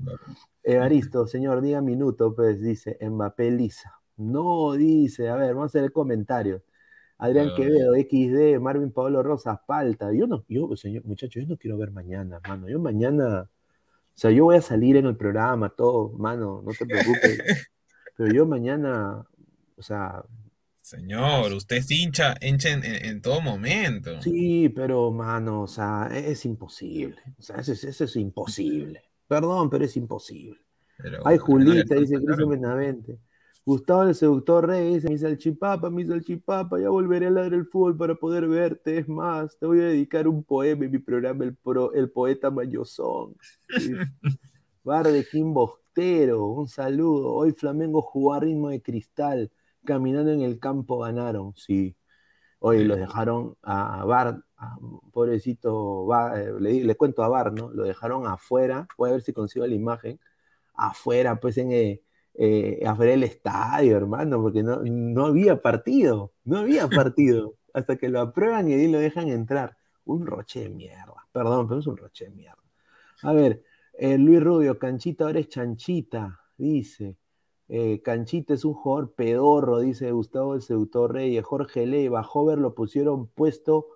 Evaristo, 0.64 1.28
señor, 1.28 1.62
diga 1.62 1.82
minuto, 1.82 2.34
pues 2.36 2.62
dice 2.62 2.98
Mbappé 3.02 3.52
Lisa. 3.52 3.94
No, 4.18 4.74
dice, 4.74 5.30
a 5.30 5.36
ver, 5.36 5.54
vamos 5.54 5.64
a 5.64 5.72
hacer 5.72 5.84
el 5.84 5.92
comentario. 5.92 6.64
Adrián 7.18 7.48
no, 7.48 7.56
Quevedo, 7.56 7.94
XD, 7.96 8.60
Marvin 8.60 8.92
Pablo 8.92 9.24
Rosas, 9.24 9.60
Palta. 9.68 10.12
Yo 10.14 10.28
no, 10.28 10.46
yo, 10.48 10.76
señor, 10.76 11.06
muchachos, 11.06 11.44
yo 11.44 11.50
no 11.50 11.58
quiero 11.58 11.78
ver 11.78 11.92
mañana, 11.92 12.40
mano. 12.48 12.68
Yo 12.70 12.80
mañana 12.80 13.50
o 14.16 14.20
sea, 14.20 14.30
yo 14.30 14.46
voy 14.46 14.58
a 14.58 14.62
salir 14.62 14.96
en 14.96 15.08
el 15.08 15.18
programa, 15.18 15.70
todo, 15.70 16.10
mano, 16.12 16.62
no 16.64 16.72
te 16.72 16.86
preocupes. 16.86 17.42
pero 18.16 18.34
yo 18.34 18.46
mañana, 18.46 19.26
o 19.76 19.82
sea. 19.82 20.24
Señor, 20.82 21.52
usted 21.54 21.78
es 21.78 21.90
hincha, 21.90 22.36
hincha 22.42 22.70
en, 22.70 22.84
en, 22.84 23.06
en, 23.06 23.22
todo 23.22 23.42
momento. 23.42 24.22
Sí, 24.22 24.70
pero, 24.70 25.12
mano, 25.12 25.62
o 25.62 25.68
sea, 25.68 26.10
es, 26.12 26.26
es 26.26 26.46
imposible. 26.46 27.18
O 27.38 27.42
sea, 27.42 27.58
eso 27.58 27.72
es, 27.72 27.84
eso 27.86 28.04
es, 28.04 28.16
imposible. 28.18 29.02
Perdón, 29.28 29.70
pero 29.70 29.86
es 29.86 29.96
imposible. 29.96 30.60
Pero, 30.98 31.26
Ay, 31.26 31.38
Julita, 31.38 31.96
dice 31.96 32.22
Cristian 32.22 32.50
Benavente. 32.50 33.18
Gustavo 33.66 34.04
el 34.04 34.16
seductor 34.16 34.68
rey 34.68 34.96
dice, 34.96 35.10
mi 35.10 35.18
salchipapa, 35.18 35.90
mi 35.90 36.06
salchipapa, 36.06 36.80
ya 36.80 36.90
volveré 36.90 37.28
a 37.28 37.32
ladrar 37.32 37.54
el 37.54 37.66
fútbol 37.66 37.96
para 37.96 38.16
poder 38.16 38.46
verte. 38.48 38.98
Es 38.98 39.08
más, 39.08 39.58
te 39.58 39.66
voy 39.66 39.80
a 39.80 39.86
dedicar 39.86 40.28
un 40.28 40.44
poema 40.44 40.84
en 40.84 40.92
mi 40.92 41.00
programa, 41.00 41.46
el, 41.46 41.56
pro, 41.56 41.94
el 41.94 42.12
poeta 42.12 42.52
Mayosón. 42.52 43.36
Sí. 43.70 43.94
Bar 44.84 45.08
de 45.08 45.26
Kim 45.26 45.54
Bostero, 45.54 46.46
un 46.46 46.68
saludo. 46.68 47.32
Hoy 47.34 47.54
Flamengo 47.54 48.02
jugó 48.02 48.34
a 48.34 48.42
ritmo 48.42 48.68
de 48.70 48.82
cristal, 48.82 49.50
caminando 49.86 50.32
en 50.32 50.42
el 50.42 50.60
campo 50.60 51.00
ganaron, 51.00 51.56
sí. 51.56 51.96
Hoy 52.60 52.84
los 52.84 52.98
dejaron 52.98 53.56
a 53.62 54.04
Bar, 54.06 54.44
a, 54.58 54.78
pobrecito, 55.14 56.06
Bar, 56.06 56.38
eh, 56.38 56.54
le, 56.60 56.84
le, 56.84 56.96
cuento 56.96 57.24
a 57.24 57.30
Bar, 57.30 57.54
¿no? 57.54 57.72
Lo 57.72 57.84
dejaron 57.84 58.28
afuera, 58.28 58.88
voy 58.98 59.10
a 59.10 59.14
ver 59.14 59.22
si 59.22 59.32
consigo 59.32 59.66
la 59.66 59.76
imagen, 59.76 60.20
afuera, 60.76 61.40
pues 61.40 61.58
en... 61.58 61.72
Eh, 61.72 62.02
eh, 62.36 62.82
a 62.86 62.94
ver 62.94 63.10
el 63.10 63.24
estadio, 63.24 63.96
hermano, 63.96 64.42
porque 64.42 64.64
no, 64.64 64.82
no 64.84 65.26
había 65.26 65.62
partido, 65.62 66.34
no 66.46 66.60
había 66.60 66.88
partido, 66.90 67.56
hasta 67.74 67.96
que 67.98 68.10
lo 68.10 68.22
aprueban 68.22 68.70
y 68.70 68.74
ahí 68.74 68.88
lo 68.88 69.00
dejan 69.00 69.30
entrar. 69.30 69.78
Un 70.06 70.26
roche 70.26 70.62
de 70.62 70.70
mierda, 70.70 71.28
perdón, 71.32 71.68
pero 71.68 71.80
es 71.80 71.88
un 71.88 71.98
roche 71.98 72.26
de 72.26 72.32
mierda. 72.32 72.62
A 73.22 73.32
ver, 73.34 73.64
eh, 73.94 74.18
Luis 74.18 74.44
Rubio, 74.44 74.78
Canchita 74.78 75.26
ahora 75.26 75.40
es 75.40 75.50
Chanchita, 75.50 76.42
dice. 76.58 77.16
Eh, 77.70 78.02
Canchita 78.02 78.54
es 78.54 78.66
un 78.66 78.74
jugador 78.74 79.14
pedorro, 79.14 79.80
dice 79.80 80.12
Gustavo 80.12 80.56
el 80.56 80.62
Seductor 80.62 81.14
Reyes. 81.14 81.46
Jorge 81.46 81.86
Leiva, 81.86 82.28
Hover 82.34 82.58
lo 82.58 82.76
pusieron 82.76 83.28
puesto 83.28 83.88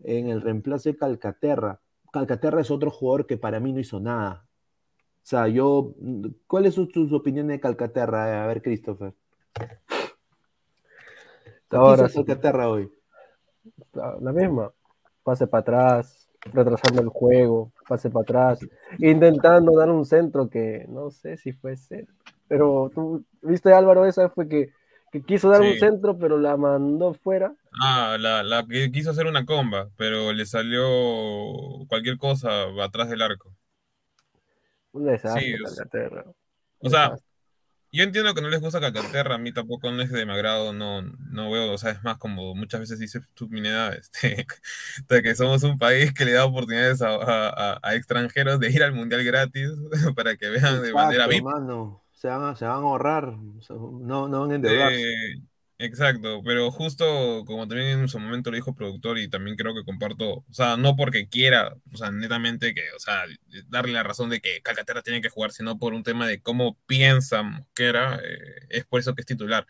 en 0.00 0.28
el 0.28 0.40
reemplazo 0.40 0.88
de 0.88 0.96
Calcaterra. 0.96 1.80
Calcaterra 2.12 2.60
es 2.60 2.70
otro 2.70 2.90
jugador 2.90 3.26
que 3.26 3.36
para 3.36 3.60
mí 3.60 3.72
no 3.72 3.80
hizo 3.80 4.00
nada. 4.00 4.46
O 5.22 5.24
sea, 5.24 5.46
yo, 5.46 5.94
¿cuáles 6.48 6.74
son 6.74 6.88
tus 6.88 7.12
opiniones 7.12 7.56
de 7.56 7.60
Calcaterra? 7.60 8.42
A 8.42 8.46
ver, 8.48 8.60
Christopher. 8.60 9.14
Ahora 11.70 12.08
Calcaterra 12.08 12.68
hoy? 12.68 12.90
La 13.92 14.32
misma. 14.32 14.72
Pase 15.22 15.46
para 15.46 15.60
atrás, 15.60 16.28
retrasando 16.52 17.00
el 17.00 17.08
juego, 17.08 17.72
pase 17.88 18.10
para 18.10 18.22
atrás, 18.22 18.60
intentando 18.98 19.76
dar 19.76 19.90
un 19.90 20.04
centro 20.04 20.50
que 20.50 20.84
no 20.88 21.10
sé 21.10 21.36
si 21.36 21.52
fue 21.52 21.76
centro. 21.76 22.14
Pero 22.48 22.90
tú 22.94 23.24
viste 23.40 23.72
Álvaro, 23.72 24.04
esa 24.04 24.28
fue 24.28 24.48
que, 24.48 24.70
quiso 25.26 25.48
dar 25.48 25.60
un 25.60 25.78
centro, 25.78 26.18
pero 26.18 26.38
la 26.38 26.56
mandó 26.56 27.14
fuera. 27.14 27.54
Ah, 27.80 28.16
la, 28.18 28.66
que 28.68 28.90
quiso 28.90 29.10
hacer 29.10 29.26
una 29.26 29.46
comba, 29.46 29.88
pero 29.96 30.32
le 30.32 30.44
salió 30.44 30.84
cualquier 31.88 32.18
cosa 32.18 32.64
atrás 32.82 33.08
del 33.08 33.22
arco. 33.22 33.54
Un 34.92 35.06
desastre, 35.06 35.58
o 36.78 36.90
sea, 36.90 37.14
yo 37.92 38.04
entiendo 38.04 38.34
que 38.34 38.40
no 38.40 38.48
les 38.48 38.60
gusta 38.60 38.80
Calcaterra, 38.80 39.34
a 39.34 39.38
mí 39.38 39.52
tampoco 39.52 39.90
no 39.90 40.02
es 40.02 40.10
de 40.10 40.24
mi 40.24 40.32
agrado, 40.32 40.72
no, 40.72 41.02
no 41.02 41.50
veo, 41.50 41.72
o 41.72 41.78
sea, 41.78 41.90
es 41.90 42.02
más 42.02 42.16
como 42.16 42.54
muchas 42.54 42.80
veces 42.80 42.98
dice 42.98 43.20
tu 43.34 43.48
Mineda, 43.48 43.92
este, 43.92 44.46
de 45.08 45.22
que 45.22 45.34
somos 45.34 45.62
un 45.62 45.78
país 45.78 46.12
que 46.14 46.24
le 46.24 46.32
da 46.32 46.46
oportunidades 46.46 47.02
a, 47.02 47.78
extranjeros 47.94 48.58
de 48.60 48.70
ir 48.70 48.82
al 48.82 48.94
mundial 48.94 49.22
gratis 49.24 49.70
para 50.16 50.36
que 50.36 50.48
vean 50.48 50.82
de 50.82 50.92
manera 50.92 51.26
VIP. 51.26 51.44
se, 52.12 52.28
van 52.28 52.42
a, 52.42 52.56
se 52.56 52.64
van 52.64 52.78
a 52.78 52.86
ahorrar, 52.86 53.36
no, 53.36 54.28
no 54.28 54.40
van 54.40 54.52
a 54.52 54.54
endeudarse. 54.54 55.12
Eh, 55.12 55.42
Exacto, 55.84 56.42
pero 56.44 56.70
justo 56.70 57.44
como 57.44 57.66
también 57.66 57.98
en 57.98 58.08
su 58.08 58.20
momento 58.20 58.50
lo 58.52 58.54
dijo 58.56 58.70
el 58.70 58.76
productor 58.76 59.18
y 59.18 59.28
también 59.28 59.56
creo 59.56 59.74
que 59.74 59.82
comparto, 59.84 60.44
o 60.48 60.52
sea, 60.52 60.76
no 60.76 60.94
porque 60.94 61.28
quiera, 61.28 61.74
o 61.92 61.96
sea, 61.96 62.12
netamente 62.12 62.72
que, 62.72 62.82
o 62.96 63.00
sea, 63.00 63.24
darle 63.66 63.92
la 63.92 64.04
razón 64.04 64.30
de 64.30 64.40
que 64.40 64.62
Calcaterra 64.62 65.02
tiene 65.02 65.20
que 65.20 65.28
jugar, 65.28 65.50
sino 65.50 65.80
por 65.80 65.92
un 65.92 66.04
tema 66.04 66.28
de 66.28 66.40
cómo 66.40 66.78
piensa 66.86 67.42
Mosquera, 67.42 68.20
eh, 68.22 68.66
es 68.68 68.84
por 68.84 69.00
eso 69.00 69.16
que 69.16 69.22
es 69.22 69.26
titular. 69.26 69.66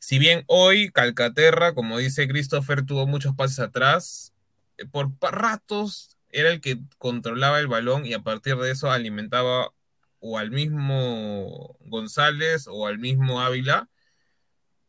Si 0.00 0.18
bien 0.18 0.44
hoy 0.48 0.90
Calcaterra, 0.90 1.72
como 1.74 1.98
dice 1.98 2.26
Christopher, 2.28 2.84
tuvo 2.84 3.06
muchos 3.06 3.36
pases 3.36 3.60
atrás, 3.60 4.34
eh, 4.78 4.86
por 4.86 5.12
ratos 5.20 6.18
era 6.30 6.50
el 6.50 6.60
que 6.60 6.80
controlaba 6.98 7.60
el 7.60 7.68
balón 7.68 8.06
y 8.06 8.14
a 8.14 8.22
partir 8.24 8.56
de 8.56 8.72
eso 8.72 8.90
alimentaba 8.90 9.72
o 10.18 10.38
al 10.38 10.50
mismo 10.50 11.76
González 11.82 12.66
o 12.68 12.88
al 12.88 12.98
mismo 12.98 13.40
Ávila 13.40 13.88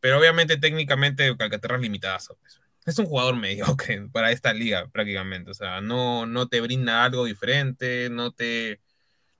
pero 0.06 0.20
obviamente 0.20 0.58
técnicamente 0.58 1.36
Calcaterra 1.36 1.78
es 1.78 1.82
limitada. 1.82 2.20
Pues. 2.40 2.62
Es 2.86 3.00
un 3.00 3.08
jugador 3.08 3.38
mediocre 3.38 4.08
para 4.12 4.32
esta 4.32 4.54
liga 4.54 4.88
prácticamente. 4.90 5.50
O 5.50 5.56
sea, 5.56 5.82
no, 5.82 6.28
no 6.28 6.48
te 6.48 6.62
brinda 6.62 7.04
algo 7.04 7.26
diferente, 7.26 8.12
no 8.12 8.32
te, 8.32 8.82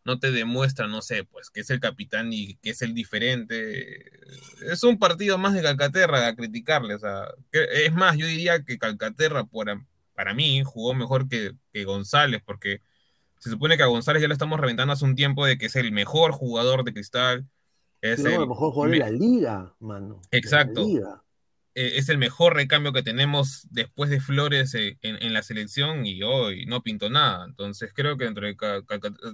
no 0.06 0.18
te 0.18 0.32
demuestra, 0.32 0.88
no 0.88 1.04
sé, 1.04 1.24
pues 1.24 1.52
que 1.52 1.60
es 1.60 1.70
el 1.70 1.80
capitán 1.80 2.34
y 2.34 2.56
que 2.56 2.72
es 2.72 2.82
el 2.82 2.96
diferente. 2.96 4.10
Es 4.68 4.82
un 4.82 4.98
partido 4.98 5.38
más 5.38 5.54
de 5.54 5.62
Calcaterra 5.62 6.26
a 6.26 6.36
criticarle. 6.36 6.98
Es 7.52 7.94
más, 7.94 8.18
yo 8.18 8.26
diría 8.26 8.64
que 8.64 8.80
Calcaterra 8.80 9.46
para 10.16 10.34
mí 10.34 10.64
jugó 10.66 10.96
mejor 10.96 11.30
que, 11.30 11.52
que 11.74 11.84
González, 11.84 12.42
porque 12.44 12.82
se 13.38 13.52
supone 13.52 13.78
que 13.78 13.84
a 13.84 13.86
González 13.86 14.20
ya 14.20 14.28
lo 14.28 14.34
estamos 14.34 14.60
reventando 14.60 14.94
hace 14.94 15.06
un 15.06 15.14
tiempo 15.14 15.46
de 15.46 15.60
que 15.60 15.68
es 15.68 15.76
el 15.76 15.92
mejor 15.92 16.32
jugador 16.32 16.84
de 16.86 16.94
cristal 16.94 17.46
es 18.14 18.26
el 18.26 18.48
mejor 18.48 18.72
jugador 18.72 18.92
de 18.92 19.00
la 19.00 19.10
liga, 19.10 19.76
mano. 19.80 20.22
Exacto. 20.32 20.86
E, 21.76 21.98
es 21.98 22.08
el 22.08 22.18
mejor 22.18 22.54
recambio 22.54 22.94
que 22.94 23.04
tenemos 23.04 23.68
después 23.70 24.10
de 24.10 24.22
Flores 24.22 24.74
eh, 24.76 24.98
en, 25.02 25.34
la 25.34 25.44
selección 25.44 26.06
y 26.06 26.24
hoy 26.24 26.66
no 26.66 26.82
pintó 26.82 27.10
nada. 27.10 27.46
Entonces 27.46 27.92
creo 27.94 28.18
que 28.18 28.26
dentro 28.26 28.48
de, 28.48 28.56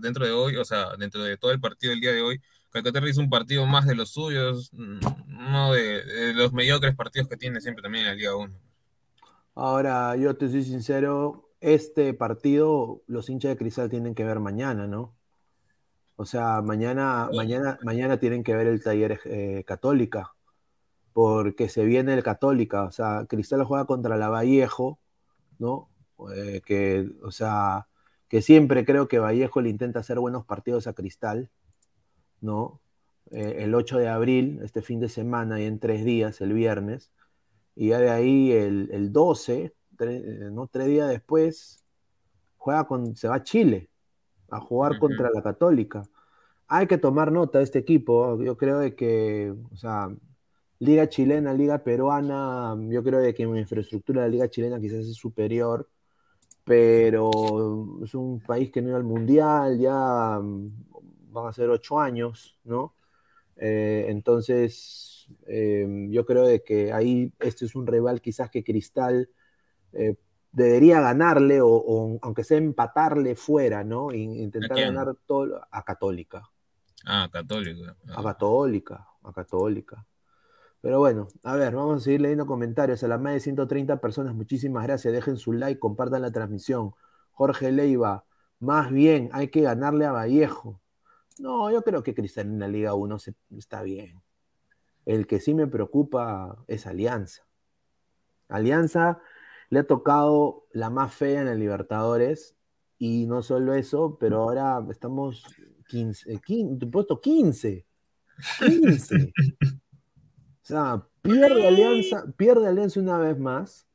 dentro 0.02 0.26
de 0.26 0.32
hoy, 0.32 0.58
o 0.58 0.66
sea, 0.66 0.96
dentro 0.98 1.24
de 1.24 1.38
todo 1.38 1.52
el 1.52 1.60
partido 1.60 1.92
del 1.92 2.02
día 2.02 2.12
de 2.12 2.22
hoy, 2.22 2.42
Calcaterra 2.72 3.10
hizo 3.10 3.22
un 3.22 3.30
partido 3.30 3.66
más 3.68 3.86
de 3.86 3.96
los 3.96 4.12
suyos, 4.12 4.72
mm, 4.74 5.00
no 5.28 5.74
de, 5.74 6.34
los 6.34 6.54
mediocres 6.54 6.96
partidos 6.96 7.28
que 7.28 7.38
tiene 7.38 7.62
siempre 7.62 7.84
también 7.84 8.06
en 8.06 8.12
la 8.12 8.16
Liga 8.16 8.36
1. 8.36 8.54
Ahora, 9.56 10.16
yo 10.16 10.36
te 10.36 10.50
soy 10.50 10.64
sincero, 10.64 11.50
este 11.60 12.14
partido 12.14 13.04
los 13.08 13.30
hinchas 13.30 13.50
de 13.50 13.58
Cristal 13.58 13.90
tienen 13.90 14.16
que 14.16 14.24
ver 14.24 14.40
mañana, 14.40 14.88
¿no? 14.88 15.14
O 16.16 16.26
sea, 16.26 16.62
mañana, 16.62 17.30
mañana, 17.34 17.80
mañana 17.84 18.20
tienen 18.20 18.44
que 18.44 18.56
ver 18.56 18.68
el 18.68 18.84
taller 18.84 19.20
eh, 19.26 19.64
Católica, 19.66 20.34
porque 21.14 21.70
se 21.70 21.86
viene 21.86 22.14
el 22.14 22.24
Católica. 22.24 22.84
O 22.84 22.92
sea, 22.92 23.26
Cristal 23.28 23.64
juega 23.64 23.86
contra 23.86 24.18
la 24.18 24.30
Vallejo, 24.30 25.00
¿no? 25.60 25.90
Eh, 26.36 26.62
que, 26.66 27.10
o 27.24 27.32
sea, 27.32 27.88
que 28.28 28.42
siempre 28.42 28.86
creo 28.86 29.08
que 29.08 29.20
Vallejo 29.20 29.62
le 29.62 29.70
intenta 29.70 30.00
hacer 30.00 30.20
buenos 30.20 30.46
partidos 30.46 30.88
a 30.88 30.94
Cristal, 30.94 31.50
¿no? 32.42 32.82
Eh, 33.32 33.58
el 33.60 33.76
8 33.76 33.98
de 34.00 34.10
abril, 34.10 34.60
este 34.64 34.82
fin 34.82 35.00
de 35.00 35.10
semana, 35.10 35.62
y 35.62 35.66
en 35.66 35.80
tres 35.80 36.06
días, 36.06 36.42
el 36.42 36.54
viernes. 36.54 37.12
Y 37.76 37.90
ya 37.90 38.00
de 38.00 38.10
ahí 38.12 38.52
el, 38.52 39.12
12, 39.14 39.74
¿no? 40.52 40.68
tres 40.68 40.88
días 40.88 41.10
después, 41.10 41.84
juega 42.58 42.86
con, 42.86 43.16
se 43.16 43.28
va 43.28 43.36
a 43.36 43.44
Chile 43.44 43.91
a 44.52 44.60
jugar 44.60 45.00
contra 45.00 45.32
la 45.32 45.42
Católica. 45.42 46.04
Hay 46.68 46.88
que 46.88 46.98
tomar 46.98 47.32
nota 47.32 47.58
de 47.60 47.64
este 47.64 47.80
equipo. 47.80 48.42
Yo 48.44 48.58
creo 48.58 48.80
de 48.80 48.96
que, 48.96 49.54
o 49.72 49.76
sea, 49.76 50.10
Liga 50.80 51.08
chilena, 51.10 51.54
Liga 51.54 51.84
peruana, 51.84 52.76
yo 52.90 53.04
creo 53.04 53.20
de 53.20 53.34
que 53.34 53.44
en 53.44 53.56
infraestructura 53.58 54.22
de 54.22 54.28
la 54.28 54.32
Liga 54.32 54.50
chilena 54.50 54.80
quizás 54.80 55.06
es 55.06 55.16
superior, 55.16 55.90
pero 56.64 57.30
es 58.04 58.14
un 58.16 58.40
país 58.42 58.72
que 58.72 58.82
no 58.82 58.90
iba 58.90 58.98
al 58.98 59.04
mundial, 59.04 59.80
ya 59.80 60.40
van 60.40 61.48
a 61.48 61.54
ser 61.54 61.70
ocho 61.70 62.00
años, 62.00 62.58
¿no? 62.64 62.96
Eh, 63.58 64.06
entonces, 64.10 65.28
eh, 65.46 66.08
yo 66.10 66.26
creo 66.26 66.46
de 66.46 66.64
que 66.64 66.92
ahí 66.92 67.32
este 67.40 67.66
es 67.66 67.76
un 67.76 67.86
rival 67.86 68.22
quizás 68.22 68.50
que 68.50 68.64
Cristal 68.64 69.30
eh, 69.94 70.16
debería 70.52 71.00
ganarle 71.02 71.60
o, 71.62 72.20
aunque 72.22 72.44
sea 72.44 72.58
empatarle 72.58 73.36
fuera, 73.36 73.84
¿no? 73.84 74.12
Intentar 74.12 74.78
ganar 74.78 75.16
todo 75.26 75.62
a 75.70 75.84
Católica. 75.84 76.50
Ah, 77.06 77.30
Católica. 77.32 77.96
A 78.10 78.20
ah. 78.20 78.24
Católica, 78.24 79.08
a 79.24 79.34
Católica. 79.34 80.06
Pero 80.82 81.00
bueno, 81.00 81.28
a 81.44 81.56
ver, 81.56 81.76
vamos 81.76 82.02
a 82.02 82.04
seguir 82.04 82.22
leyendo 82.22 82.46
comentarios. 82.48 83.04
A 83.04 83.08
las 83.08 83.22
más 83.22 83.34
de 83.34 83.40
130 83.40 84.02
personas, 84.02 84.34
muchísimas 84.34 84.84
gracias. 84.84 85.14
Dejen 85.14 85.38
su 85.38 85.54
like, 85.54 85.80
compartan 85.80 86.24
la 86.24 86.32
transmisión. 86.32 86.94
Jorge 87.32 87.72
Leiva, 87.72 88.26
más 88.60 88.92
bien 88.92 89.30
hay 89.34 89.50
que 89.50 89.62
ganarle 89.62 90.06
a 90.06 90.12
Vallejo. 90.12 90.82
No, 91.40 91.72
yo 91.72 91.84
creo 91.84 92.04
que 92.04 92.14
Cristal 92.14 92.48
en 92.48 92.60
la 92.60 92.68
Liga 92.68 92.94
1 92.94 93.18
está 93.58 93.84
bien. 93.84 94.22
El 95.06 95.28
que 95.28 95.40
sí 95.40 95.54
me 95.54 95.68
preocupa 95.68 96.64
es 96.68 96.88
Alianza. 96.88 97.44
Alianza 98.50 99.20
le 99.72 99.80
ha 99.80 99.88
tocado 99.88 100.68
la 100.74 100.90
más 100.90 101.16
fea 101.16 101.42
en 101.42 101.48
el 101.48 101.60
Libertadores 101.60 102.56
y 103.00 103.26
no 103.26 103.42
solo 103.42 103.74
eso, 103.74 104.18
pero 104.20 104.44
ahora 104.44 104.86
estamos 104.92 105.46
15, 105.88 106.40
15 106.42 106.86
puesto 106.88 107.20
15. 107.20 107.86
15. 108.60 109.16
o 109.16 110.62
sea, 110.62 111.08
pierde 111.22 111.68
Alianza, 111.68 112.26
pierde 112.38 112.68
Alianza 112.68 113.00
una 113.00 113.18
vez 113.18 113.40
más 113.40 113.88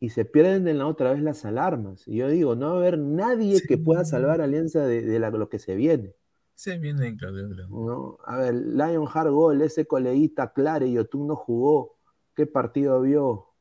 y 0.00 0.10
se 0.10 0.24
pierden 0.24 0.66
en 0.66 0.78
la 0.78 0.88
otra 0.88 1.12
vez 1.12 1.22
las 1.22 1.44
alarmas. 1.44 2.08
Y 2.08 2.16
yo 2.16 2.28
digo, 2.28 2.56
no 2.56 2.70
va 2.70 2.74
a 2.74 2.78
haber 2.78 2.98
nadie 2.98 3.62
que 3.66 3.78
pueda 3.78 4.04
salvar 4.04 4.40
a 4.40 4.44
Alianza 4.44 4.84
de, 4.84 5.18
lo 5.18 5.48
que 5.48 5.60
se 5.60 5.76
viene. 5.76 6.16
Se 6.54 6.76
viene, 6.78 7.16
Claudio. 7.16 7.48
¿No? 7.68 8.18
A 8.26 8.36
ver, 8.36 8.54
Lion 8.54 9.06
Hard 9.12 9.30
Goal, 9.30 9.62
ese 9.62 9.86
coleguita 9.86 10.52
Clare, 10.52 10.90
Yotun 10.90 11.28
no 11.28 11.36
jugó. 11.36 11.98
¿Qué 12.34 12.46
partido 12.46 13.00
vio? 13.00 13.53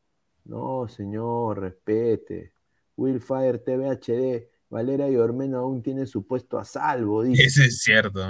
No, 0.46 0.88
señor, 0.88 1.60
respete. 1.60 2.54
Willfire 2.96 3.60
TVHD, 3.60 4.48
Valera 4.70 5.10
y 5.10 5.16
Ormeno 5.16 5.60
aún 5.60 5.82
tienen 5.82 6.08
su 6.08 6.28
puesto 6.28 6.58
a 6.58 6.66
salvo, 6.66 7.24
dice. 7.24 7.44
Eso 7.44 7.64
es 7.64 7.80
cierto. 7.80 8.22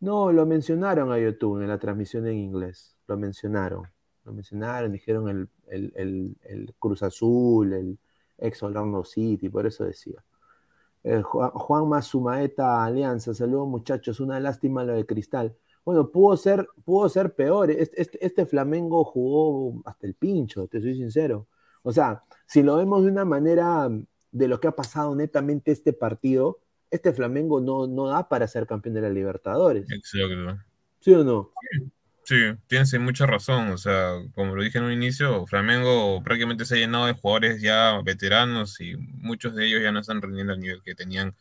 No, 0.00 0.32
lo 0.32 0.46
mencionaron 0.46 1.10
a 1.10 1.18
YouTube 1.18 1.60
en 1.62 1.68
la 1.68 1.78
transmisión 1.78 2.26
en 2.26 2.38
inglés. 2.38 2.96
Lo 3.06 3.16
mencionaron. 3.16 3.88
Lo 4.24 4.32
mencionaron, 4.32 4.92
dijeron 4.92 5.48
el, 5.66 6.74
Cruz 6.78 7.02
Azul, 7.02 7.72
el 7.72 7.98
ex 8.36 8.62
Orlando 8.62 9.04
City, 9.04 9.48
por 9.48 9.66
eso 9.66 9.84
decía. 9.84 10.22
Juan, 11.22 11.50
Juan 11.50 11.88
Mazumaeta 11.88 12.84
Alianza, 12.84 13.32
saludos 13.32 13.68
muchachos, 13.68 14.20
una 14.20 14.38
lástima 14.38 14.84
lo 14.84 14.94
de 14.94 15.06
Cristal. 15.06 15.56
Bueno, 15.84 16.10
pudo 16.10 16.36
ser, 16.36 16.66
pudo 16.84 17.08
ser 17.08 17.34
peor. 17.34 17.70
Este, 17.70 18.24
este, 18.24 18.46
Flamengo 18.46 19.04
jugó 19.04 19.82
hasta 19.84 20.06
el 20.06 20.14
pincho, 20.14 20.66
te 20.66 20.80
soy 20.80 20.94
sincero. 20.94 21.46
O 21.82 21.92
sea, 21.92 22.24
si 22.46 22.62
lo 22.62 22.76
vemos 22.76 23.02
de 23.02 23.10
una 23.10 23.24
manera 23.24 23.88
de 24.30 24.48
lo 24.48 24.60
que 24.60 24.68
ha 24.68 24.76
pasado 24.76 25.14
netamente 25.14 25.72
este 25.72 25.92
partido, 25.92 26.58
este 26.90 27.12
Flamengo 27.12 27.60
no, 27.60 27.86
no 27.86 28.08
da 28.08 28.28
para 28.28 28.48
ser 28.48 28.66
campeón 28.66 28.94
de 28.94 29.02
la 29.02 29.10
Libertadores. 29.10 29.90
Exacto. 29.90 30.58
¿Sí 31.00 31.12
o 31.14 31.24
no? 31.24 31.52
Sí, 32.24 32.36
tienes 32.66 32.92
mucha 33.00 33.24
razón. 33.24 33.68
O 33.68 33.78
sea, 33.78 34.12
como 34.34 34.54
lo 34.54 34.62
dije 34.62 34.78
en 34.78 34.84
un 34.84 34.92
inicio, 34.92 35.46
Flamengo 35.46 36.22
prácticamente 36.22 36.66
se 36.66 36.74
ha 36.74 36.78
llenado 36.78 37.06
de 37.06 37.14
jugadores 37.14 37.62
ya 37.62 38.00
veteranos 38.04 38.80
y 38.80 38.96
muchos 38.96 39.54
de 39.54 39.66
ellos 39.66 39.82
ya 39.82 39.92
no 39.92 40.00
están 40.00 40.20
rindiendo 40.20 40.52
al 40.52 40.60
nivel 40.60 40.82
que 40.82 40.94
tenían, 40.94 41.34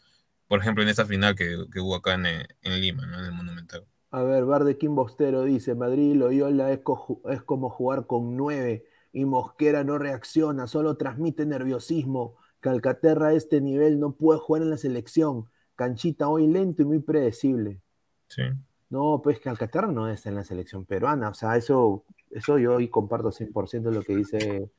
por 0.48 0.62
ejemplo, 0.62 0.84
en 0.84 0.90
esa 0.90 1.06
final 1.06 1.36
que, 1.36 1.58
hubo 1.82 1.96
acá 1.96 2.14
en, 2.14 2.26
en 2.26 2.82
Lima, 2.82 3.06
¿no? 3.06 3.20
en 3.20 3.26
el 3.26 3.32
Monumental. 3.34 3.86
A 4.12 4.24
ver, 4.24 4.46
Bar 4.46 4.64
de 4.64 4.78
Kim 4.78 4.96
Bostero 4.96 5.44
dice, 5.44 5.76
Madrid 5.76 6.16
Loyola 6.16 6.72
es, 6.72 6.82
es 7.30 7.44
como 7.44 7.70
jugar 7.70 8.08
con 8.08 8.38
nueve 8.38 8.86
y 9.12 9.26
Mosquera 9.26 9.84
no 9.84 9.98
reacciona, 9.98 10.68
solo 10.68 10.96
transmite 10.96 11.46
nerviosismo. 11.46 12.36
Calcaterra 12.60 13.28
a 13.28 13.34
este 13.34 13.62
nivel 13.62 14.00
no 14.00 14.14
puede 14.14 14.40
jugar 14.40 14.62
en 14.64 14.70
la 14.70 14.78
selección. 14.78 15.50
Canchita 15.76 16.28
hoy 16.30 16.48
lento 16.48 16.82
y 16.82 16.86
muy 16.86 17.00
predecible. 17.00 17.82
Sí. 18.28 18.44
No, 18.90 19.22
pues 19.24 19.40
Calcaterra 19.40 19.88
no 19.88 20.08
está 20.08 20.30
en 20.30 20.36
la 20.36 20.44
selección 20.44 20.86
peruana. 20.86 21.30
O 21.30 21.34
sea, 21.34 21.58
eso, 21.58 22.06
eso 22.32 22.58
yo 22.58 22.76
hoy 22.76 22.90
comparto 22.90 23.32
100% 23.32 23.92
lo 23.92 24.02
que 24.02 24.16
dice 24.16 24.72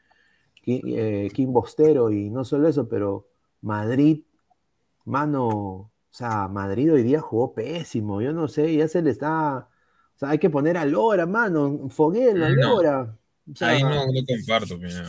eh, 0.67 1.31
Kim 1.35 1.53
Bostero. 1.53 2.11
Y 2.11 2.31
no 2.31 2.45
solo 2.45 2.69
eso, 2.69 2.89
pero 2.89 3.27
Madrid, 3.61 4.23
mano, 5.05 5.91
sea, 6.19 6.49
Madrid 6.49 6.93
hoy 6.93 7.03
día 7.05 7.21
jugó 7.21 7.55
pésimo. 7.55 8.21
Yo 8.21 8.33
no 8.33 8.49
sé, 8.49 8.75
ya 8.75 8.89
se 8.89 9.03
le 9.03 9.11
está. 9.11 9.69
O 10.17 10.19
sea, 10.19 10.31
hay 10.31 10.39
que 10.39 10.51
poner 10.51 10.77
a 10.77 10.85
Lora, 10.85 11.27
mano. 11.27 11.89
Foguel, 11.91 12.43
a 12.43 12.49
Lora. 12.49 13.17
Ahí 13.61 13.83
no, 13.83 14.07
no 14.07 14.21
comparto, 14.27 14.77
mira. 14.79 15.09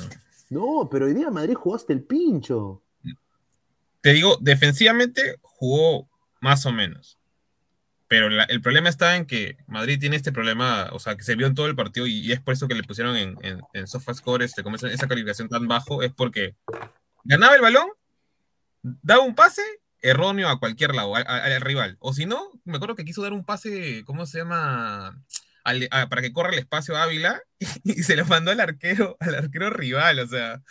No, 0.49 0.87
pero 0.89 1.05
hoy 1.05 1.13
día 1.13 1.31
Madrid 1.31 1.55
jugó 1.55 1.75
hasta 1.75 1.93
el 1.93 2.03
pincho. 2.03 2.83
Te 4.01 4.13
digo, 4.13 4.37
defensivamente 4.39 5.39
jugó 5.41 6.07
más 6.41 6.65
o 6.65 6.71
menos. 6.71 7.17
Pero 8.07 8.27
el 8.27 8.61
problema 8.61 8.89
está 8.89 9.17
en 9.17 9.25
que 9.25 9.57
Madrid 9.67 9.99
tiene 9.99 10.15
este 10.15 10.31
problema, 10.31 10.89
o 10.93 10.99
sea, 10.99 11.15
que 11.15 11.23
se 11.23 11.35
vio 11.35 11.45
en 11.45 11.53
todo 11.53 11.67
el 11.67 11.75
partido 11.75 12.07
y, 12.07 12.31
es 12.31 12.39
por 12.39 12.53
eso 12.53 12.67
que 12.67 12.73
le 12.73 12.83
pusieron 12.83 13.15
en, 13.15 13.37
en, 13.43 13.61
en 13.73 13.87
SofaScore 13.87 14.45
este, 14.45 14.63
esa 14.91 15.07
calificación 15.07 15.47
tan 15.47 15.67
bajo, 15.67 16.01
es 16.01 16.11
porque 16.11 16.55
ganaba 17.23 17.55
el 17.55 17.61
balón, 17.61 17.87
daba 18.81 19.21
un 19.21 19.35
pase 19.35 19.61
erróneo 20.01 20.49
a 20.49 20.59
cualquier 20.59 20.95
lado, 20.95 21.15
al 21.15 21.61
rival. 21.61 21.97
O 21.99 22.13
si 22.13 22.25
no, 22.25 22.51
me 22.63 22.77
acuerdo 22.77 22.95
que 22.95 23.05
quiso 23.05 23.21
dar 23.21 23.33
un 23.33 23.45
pase, 23.45 24.03
¿cómo 24.05 24.25
se 24.25 24.39
llama? 24.39 25.23
para 26.09 26.21
que 26.21 26.33
corra 26.33 26.49
el 26.49 26.59
espacio 26.59 26.97
Ávila 26.97 27.41
y, 27.83 27.93
se 28.03 28.15
lo 28.15 28.25
mandó 28.25 28.51
al 28.51 28.59
arquero, 28.59 29.17
al 29.19 29.35
arquero 29.35 29.69
rival, 29.69 30.19
o 30.19 30.27
sea, 30.27 30.61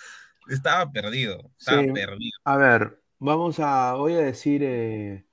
estaba 0.48 0.90
perdido, 0.90 1.50
estaba 1.58 1.82
perdido. 1.92 2.38
A 2.44 2.56
ver, 2.56 3.00
vamos 3.18 3.60
a, 3.60 3.94
voy 3.94 4.14
a 4.14 4.18
decir, 4.20 4.62
eh, 4.64 5.24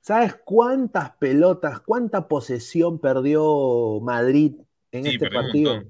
¿sabes 0.00 0.36
cuántas 0.44 1.12
pelotas, 1.12 1.80
cuánta 1.80 2.28
posesión 2.28 2.98
perdió 2.98 4.00
Madrid 4.02 4.56
en 4.90 5.06
este 5.06 5.30
partido? 5.30 5.84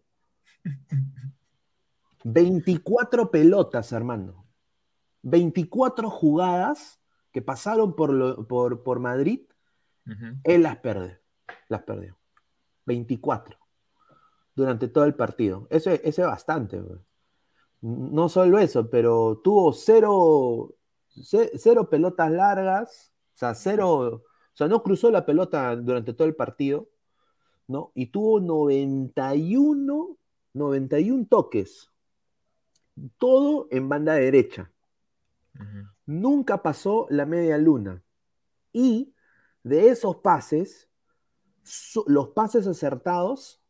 24 2.25 3.31
pelotas, 3.31 3.93
Armando. 3.93 4.45
24 5.23 6.11
jugadas 6.11 7.01
que 7.35 7.43
pasaron 7.43 7.97
por, 7.97 8.47
por, 8.47 8.85
por 8.85 9.01
Madrid, 9.01 9.41
él 10.45 10.63
las 10.63 10.77
perdió. 10.77 11.19
Las 11.69 11.83
perdió. 11.83 12.17
24 12.87 13.59
durante 14.55 14.87
todo 14.87 15.05
el 15.05 15.17
partido. 15.17 15.67
Eso, 15.69 15.91
es 15.91 16.17
bastante. 16.19 16.81
No 17.81 18.29
solo 18.29 18.61
eso, 18.61 18.89
pero 18.89 19.41
tuvo 19.43 19.73
cero, 19.73 20.77
cero 21.09 21.91
pelotas 21.91 22.31
largas, 22.31 23.13
o 23.35 23.37
sea, 23.37 23.53
cero, 23.55 23.89
o 23.91 24.23
sea, 24.55 24.69
no 24.69 24.85
cruzó 24.85 25.11
la 25.11 25.27
pelota 25.27 25.75
durante 25.75 26.15
todo 26.15 26.29
el 26.29 26.37
partido, 26.37 26.89
¿no? 27.67 27.91
Y 27.97 28.07
tuvo 28.07 28.39
91, 28.39 30.17
91 30.53 31.27
toques, 31.27 31.91
todo 33.19 33.67
en 33.73 33.89
banda 33.89 34.15
derecha. 34.15 34.71
Nunca 36.07 36.63
pasó 36.63 37.07
la 37.11 37.27
media 37.27 37.59
luna. 37.59 38.03
Y 38.73 39.15
de 39.63 39.89
esos 39.89 40.17
pases, 40.17 40.89
los 42.07 42.29
pases 42.31 42.67
acertados 42.67 43.63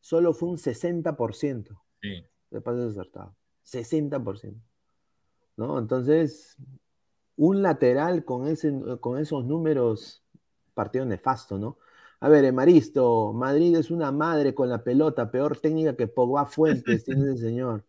solo 0.00 0.34
fue 0.34 0.50
un 0.50 0.58
60% 0.58 1.80
de 2.50 2.60
pases 2.60 2.90
acertados. 2.96 3.34
60%. 3.64 4.60
¿No? 5.56 5.78
Entonces, 5.78 6.56
un 7.36 7.62
lateral 7.62 8.24
con, 8.24 8.46
ese, 8.48 8.72
con 9.00 9.18
esos 9.18 9.44
números, 9.44 10.22
partido 10.74 11.04
nefasto, 11.06 11.58
¿no? 11.58 11.78
A 12.20 12.28
ver, 12.28 12.44
Emaristo, 12.44 13.32
Madrid 13.32 13.76
es 13.76 13.90
una 13.90 14.10
madre 14.10 14.54
con 14.54 14.68
la 14.68 14.82
pelota, 14.82 15.30
peor 15.30 15.58
técnica 15.58 15.96
que 15.96 16.06
Pogba 16.06 16.46
Fuentes, 16.46 17.04
tiene 17.04 17.32
ese 17.32 17.48
señor. 17.48 17.84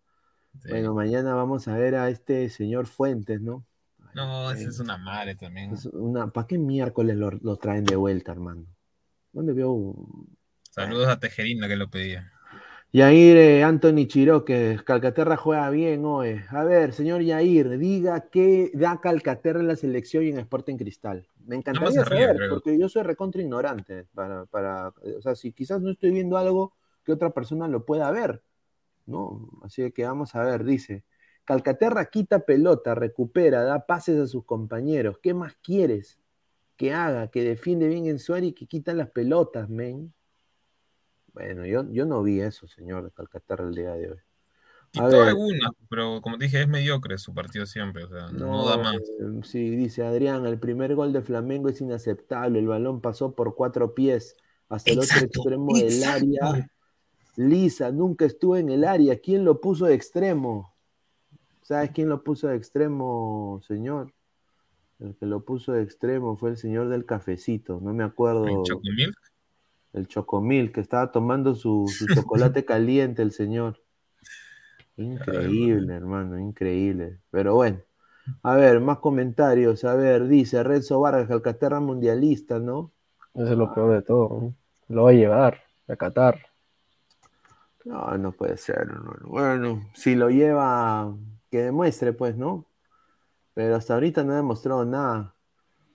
Bueno, 0.68 0.94
mañana 0.94 1.34
vamos 1.36 1.68
a 1.68 1.78
ver 1.78 1.96
a 1.96 2.10
este 2.10 2.50
señor 2.50 2.88
Fuentes, 2.88 3.42
¿no? 3.42 3.66
No, 4.14 4.50
ese 4.52 4.70
es 4.70 4.80
una 4.80 4.98
madre 4.98 5.36
también. 5.36 5.76
una, 5.92 6.28
¿Para 6.28 6.48
qué 6.48 6.58
miércoles 6.58 7.18
lo, 7.18 7.32
lo, 7.32 7.58
traen 7.58 7.84
de 7.84 7.98
vuelta, 7.98 8.32
hermano? 8.32 8.66
¿Dónde 9.34 9.52
vio? 9.52 9.94
Saludos 10.72 11.10
a 11.10 11.20
Tejerina 11.20 11.68
que 11.68 11.76
lo 11.76 11.90
pedía. 11.90 12.32
Yair 12.96 13.36
eh, 13.36 13.62
Anthony 13.62 14.08
Chiroque, 14.08 14.80
Calcaterra 14.86 15.36
juega 15.36 15.70
bien 15.70 16.06
hoy. 16.06 16.40
A 16.48 16.64
ver, 16.64 16.94
señor 16.94 17.24
Yair, 17.24 17.78
diga 17.78 18.30
qué 18.32 18.72
da 18.74 19.02
Calcaterra 19.02 19.60
en 19.60 19.68
la 19.68 19.76
selección 19.76 20.24
y 20.24 20.30
en 20.30 20.40
Sporting 20.40 20.78
Cristal. 20.78 21.28
Me 21.46 21.58
encantaría 21.58 22.06
saber, 22.06 22.38
porque 22.50 22.80
yo 22.80 22.88
soy 22.88 23.04
recontra 23.04 23.42
ignorante. 23.42 24.06
Para, 24.14 24.46
para, 24.46 24.94
o 25.18 25.22
sea, 25.22 25.36
si 25.36 25.52
quizás 25.52 25.82
no 25.82 25.92
estoy 25.92 26.12
viendo 26.12 26.38
algo 26.38 26.74
que 27.04 27.12
otra 27.12 27.32
persona 27.32 27.68
lo 27.68 27.86
pueda 27.86 28.10
ver. 28.12 28.42
¿No? 29.06 29.50
Así 29.64 29.92
que 29.92 30.06
vamos 30.06 30.36
a 30.36 30.44
ver, 30.44 30.64
dice. 30.64 31.04
Calcaterra 31.46 32.06
quita 32.06 32.40
pelota, 32.40 32.96
recupera, 32.96 33.64
da 33.64 33.86
pases 33.86 34.20
a 34.20 34.28
sus 34.28 34.46
compañeros. 34.46 35.20
¿Qué 35.22 35.34
más 35.34 35.56
quieres? 35.62 36.20
que 36.78 36.94
haga, 36.94 37.30
que 37.30 37.44
defiende 37.44 37.88
bien 37.88 38.06
en 38.08 38.20
su 38.20 38.34
área 38.34 38.50
y 38.50 38.54
que 38.54 38.68
quita 38.68 38.94
las 38.94 39.10
pelotas, 39.10 39.70
men. 39.70 40.14
Bueno, 41.34 41.66
yo, 41.66 41.90
yo 41.92 42.06
no 42.06 42.24
vi 42.24 42.42
eso, 42.42 42.68
señor 42.68 43.04
de 43.04 43.12
Calcaterra, 43.12 43.66
el 43.66 43.76
día 43.76 43.92
de 43.92 44.12
hoy. 44.12 44.18
Quitó 44.92 45.24
alguna, 45.24 45.72
pero 45.90 46.22
como 46.22 46.38
dije, 46.38 46.62
es 46.62 46.68
mediocre 46.70 47.18
su 47.18 47.34
partido 47.34 47.66
siempre, 47.66 48.06
o 48.06 48.08
sea, 48.08 48.28
no, 48.30 48.66
da 48.66 48.78
más. 48.78 48.96
Eh, 48.96 49.42
sí, 49.44 49.70
dice 49.72 50.06
Adrián, 50.06 50.46
el 50.46 50.58
primer 50.58 50.96
gol 50.96 51.12
de 51.12 51.22
Flamengo 51.22 51.68
es 51.68 51.82
inaceptable, 51.82 52.60
el 52.60 52.68
balón 52.68 53.02
pasó 53.02 53.36
por 53.36 53.56
cuatro 53.56 53.94
pies 53.94 54.38
hasta 54.70 54.92
el 54.92 55.00
otro 55.00 55.18
extremo 55.20 55.78
del 55.78 56.04
área. 56.04 56.72
Lisa, 57.38 57.92
nunca 57.92 58.26
estuvo 58.26 58.58
en 58.58 58.70
el 58.70 58.84
área, 58.84 59.20
¿quién 59.20 59.44
lo 59.44 59.60
puso 59.62 59.86
de 59.86 59.94
extremo? 59.94 60.74
¿Sabes 61.62 61.92
quién 61.92 62.10
lo 62.10 62.24
puso 62.24 62.48
de 62.48 62.56
extremo, 62.56 63.60
señor? 63.68 64.14
El 65.00 65.16
que 65.16 65.26
lo 65.26 65.44
puso 65.44 65.74
de 65.74 65.84
extremo 65.84 66.38
fue 66.38 66.52
el 66.52 66.58
señor 66.58 66.90
del 66.90 67.06
cafecito, 67.06 67.80
no 67.82 67.94
me 67.94 68.04
acuerdo. 68.04 68.46
¿El 68.46 68.64
Chocomil? 68.64 69.16
El 69.94 70.08
Chocomil, 70.08 70.72
que 70.72 70.82
estaba 70.82 71.12
tomando 71.12 71.56
su, 71.56 71.86
chocolate 72.54 72.66
caliente 72.66 73.22
el 73.22 73.32
señor. 73.32 73.82
Increíble, 74.98 75.94
hermano, 75.94 76.40
increíble. 76.40 77.20
Pero 77.32 77.56
bueno, 77.56 77.80
a 78.44 78.56
ver, 78.56 78.80
más 78.80 79.00
comentarios. 79.00 79.84
A 79.84 79.96
ver, 79.96 80.28
dice 80.28 80.64
Renzo 80.64 81.00
Vargas, 81.00 81.28
Calcaterra 81.28 81.80
mundialista, 81.80 82.60
¿no? 82.60 82.92
Eso 83.34 83.52
es 83.52 83.58
lo 83.58 83.74
peor 83.74 83.94
de 83.94 84.02
todo. 84.02 84.54
Lo 84.88 85.04
va 85.04 85.10
a 85.10 85.14
llevar 85.14 85.62
a 85.88 85.96
Qatar. 85.96 86.55
No, 87.86 88.18
no 88.18 88.32
puede 88.32 88.58
ser. 88.58 88.88
Bueno, 89.24 89.90
si 89.94 90.16
lo 90.16 90.30
lleva, 90.30 91.16
que 91.50 91.62
demuestre, 91.62 92.14
pues, 92.14 92.36
¿no? 92.36 92.66
Pero 93.54 93.76
hasta 93.76 93.94
ahorita 93.94 94.24
no 94.24 94.34
ha 94.34 94.38
demostrado 94.38 94.84
nada. 94.86 95.36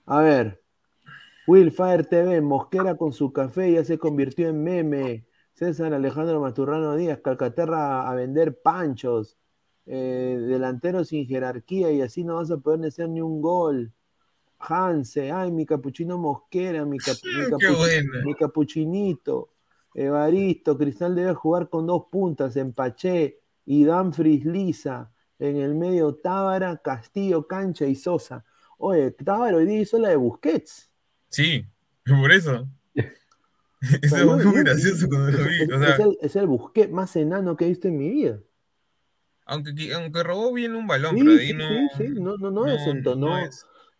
A 0.05 0.21
ver, 0.21 0.61
Willfire 1.47 2.03
TV, 2.03 2.41
Mosquera 2.41 2.95
con 2.95 3.13
su 3.13 3.31
café 3.31 3.71
ya 3.71 3.83
se 3.83 3.97
convirtió 3.97 4.49
en 4.49 4.63
meme. 4.63 5.25
César 5.53 5.93
Alejandro 5.93 6.39
Maturrano 6.39 6.95
Díaz, 6.95 7.19
Calcaterra 7.19 8.09
a 8.09 8.15
vender 8.15 8.61
panchos. 8.61 9.37
Eh, 9.85 10.37
delantero 10.47 11.03
sin 11.03 11.27
jerarquía 11.27 11.91
y 11.91 12.01
así 12.01 12.23
no 12.23 12.35
vas 12.35 12.51
a 12.51 12.57
poder 12.57 12.85
hacer 12.85 13.09
ni 13.09 13.21
un 13.21 13.41
gol. 13.41 13.91
Hanse, 14.59 15.31
ay, 15.31 15.51
mi 15.51 15.65
capuchino 15.65 16.17
Mosquera, 16.17 16.85
mi, 16.85 16.97
mi, 18.25 18.33
capuchinito. 18.35 19.49
Evaristo, 19.93 20.77
Cristal 20.77 21.15
debe 21.15 21.33
jugar 21.33 21.69
con 21.69 21.85
dos 21.87 22.05
puntas, 22.11 22.55
Empaché 22.55 23.39
y 23.65 23.83
Danfris 23.85 24.45
Lisa. 24.45 25.11
En 25.39 25.57
el 25.57 25.73
medio 25.73 26.15
Tábara, 26.15 26.77
Castillo, 26.77 27.47
Cancha 27.47 27.85
y 27.85 27.95
Sosa. 27.95 28.45
Oye, 28.77 29.11
Tábara 29.11 29.57
hoy 29.57 29.65
día 29.65 29.81
hizo 29.81 29.97
la 29.97 30.09
de 30.09 30.15
Busquets. 30.15 30.91
Sí, 31.29 31.65
por 32.05 32.31
eso. 32.31 32.67
Eso 34.01 34.37
es 34.39 34.45
muy 34.45 34.63
gracioso 34.63 35.07
cuando 35.09 35.31
lo 35.31 35.43
vi. 35.45 35.61
es, 35.63 35.99
el, 35.99 36.17
es, 36.21 36.35
el, 36.35 36.45
Busquets 36.45 36.91
más 36.91 37.15
enano 37.15 37.57
que 37.57 37.65
he 37.65 37.69
visto 37.69 37.87
en 37.87 37.97
mi 37.97 38.09
vida. 38.09 38.39
Aunque, 39.45 39.73
aunque 39.93 40.23
robó 40.23 40.53
bien 40.53 40.75
un 40.75 40.85
balón, 40.85 41.15
pero 41.17 41.31
ahí 41.31 41.53
no. 41.53 41.67
Sí, 41.97 42.05
sí, 42.05 42.09
no, 42.09 42.37
no, 42.37 42.51
no, 42.51 42.63
desentonó. 42.65 43.35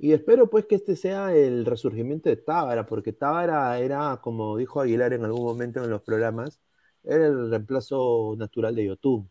Y 0.03 0.13
espero 0.13 0.49
pues 0.49 0.65
que 0.65 0.73
este 0.73 0.95
sea 0.95 1.35
el 1.35 1.63
resurgimiento 1.63 2.27
de 2.27 2.35
Tábara, 2.35 2.87
porque 2.87 3.13
Tábara 3.13 3.77
era, 3.77 4.19
como 4.19 4.57
dijo 4.57 4.81
Aguilar 4.81 5.13
en 5.13 5.25
algún 5.25 5.43
momento 5.43 5.83
en 5.83 5.91
los 5.91 6.01
programas, 6.01 6.59
era 7.03 7.27
el 7.27 7.51
reemplazo 7.51 8.33
natural 8.35 8.73
de 8.73 8.85
YouTube, 8.87 9.29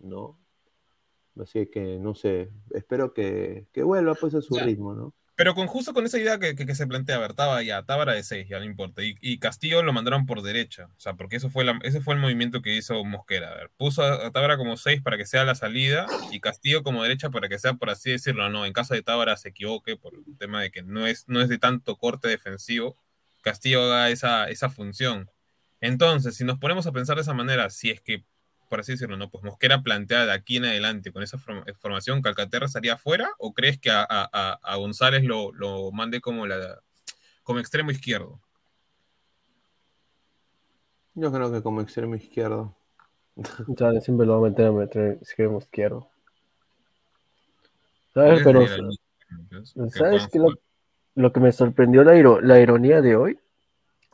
¿no? 0.00 0.40
Así 1.40 1.66
que 1.68 2.00
no 2.00 2.16
sé, 2.16 2.50
espero 2.72 3.14
que, 3.14 3.68
vuelva 3.84 4.16
pues 4.16 4.34
a 4.34 4.42
su 4.42 4.56
ritmo, 4.56 4.92
¿no? 4.92 5.14
Pero 5.36 5.54
con 5.54 5.66
justo 5.66 5.92
con 5.92 6.06
esa 6.06 6.18
idea 6.18 6.38
que, 6.38 6.56
que, 6.56 6.74
se 6.74 6.86
plantea, 6.86 7.16
a 7.16 7.18
ver, 7.18 7.34
Tábara 7.34 7.62
ya, 7.62 7.82
Tábara 7.82 8.14
de 8.14 8.22
6, 8.22 8.48
ya 8.48 8.58
no 8.58 8.64
importa. 8.64 9.02
Y, 9.02 9.16
y, 9.20 9.38
Castillo 9.38 9.82
lo 9.82 9.92
mandaron 9.92 10.24
por 10.24 10.40
derecha. 10.42 10.86
O 10.96 11.00
sea, 11.00 11.14
porque 11.14 11.36
eso 11.36 11.50
fue 11.50 11.62
la, 11.64 11.78
ese 11.82 12.00
fue 12.00 12.14
el 12.14 12.20
movimiento 12.20 12.62
que 12.62 12.74
hizo 12.74 13.04
Mosquera. 13.04 13.50
A 13.52 13.54
ver, 13.54 13.70
puso 13.76 14.02
a, 14.02 14.30
Tábara 14.32 14.56
como 14.56 14.78
6 14.78 15.02
para 15.02 15.18
que 15.18 15.26
sea 15.26 15.44
la 15.44 15.54
salida 15.54 16.06
y 16.32 16.40
Castillo 16.40 16.82
como 16.82 17.02
derecha 17.02 17.28
para 17.30 17.48
que 17.50 17.58
sea, 17.58 17.74
por 17.74 17.90
así 17.90 18.10
decirlo, 18.10 18.48
no. 18.48 18.64
En 18.64 18.72
caso 18.72 18.94
de 18.94 19.02
Tábara 19.02 19.36
se 19.36 19.50
equivoque 19.50 19.96
por 19.96 20.14
el 20.14 20.38
tema 20.38 20.62
de 20.62 20.70
que 20.70 20.82
no 20.82 21.06
es, 21.06 21.24
no 21.28 21.42
es 21.42 21.50
de 21.50 21.58
tanto 21.58 21.96
corte 21.96 22.28
defensivo, 22.28 22.96
Castillo 23.42 23.82
haga 23.84 24.10
esa, 24.10 24.48
esa 24.48 24.70
función. 24.70 25.30
Entonces, 25.80 26.36
si 26.36 26.44
nos 26.44 26.58
ponemos 26.58 26.86
a 26.86 26.92
pensar 26.92 27.16
de 27.16 27.22
esa 27.22 27.34
manera, 27.34 27.70
si 27.70 27.90
es 27.90 28.00
que 28.00 28.24
por 28.68 28.80
así 28.80 28.92
decirlo, 28.92 29.16
¿no? 29.16 29.30
Pues 29.30 29.44
Mosquera 29.44 29.82
plantea 29.82 30.26
de 30.26 30.32
aquí 30.32 30.56
en 30.56 30.64
adelante 30.64 31.12
con 31.12 31.22
esa 31.22 31.38
formación, 31.38 32.22
¿Calcaterra 32.22 32.66
estaría 32.66 32.96
fuera 32.96 33.30
o 33.38 33.54
crees 33.54 33.78
que 33.78 33.90
a, 33.90 34.06
a, 34.08 34.58
a 34.62 34.76
González 34.76 35.24
lo, 35.24 35.52
lo, 35.52 35.92
mande 35.92 36.20
como, 36.20 36.46
la, 36.46 36.80
como 37.42 37.60
extremo 37.60 37.90
izquierdo? 37.90 38.40
Yo 41.14 41.32
creo 41.32 41.50
que 41.50 41.62
como 41.62 41.80
extremo 41.80 42.14
izquierdo. 42.14 42.74
Ya, 43.68 44.00
siempre 44.00 44.26
lo 44.26 44.40
va 44.40 44.46
a 44.46 44.50
meter 44.50 44.66
a 44.66 44.72
meter 44.72 45.12
extremo 45.20 45.58
izquierdo. 45.58 46.08
¿Sabes? 48.14 48.42
Pero, 48.42 48.66
¿sabes 49.90 50.26
que 50.28 50.38
lo, 50.38 50.48
lo, 51.14 51.32
que 51.32 51.40
me 51.40 51.52
sorprendió 51.52 52.02
la, 52.02 52.14
la 52.40 52.60
ironía 52.60 53.02
de 53.02 53.14
hoy? 53.14 53.38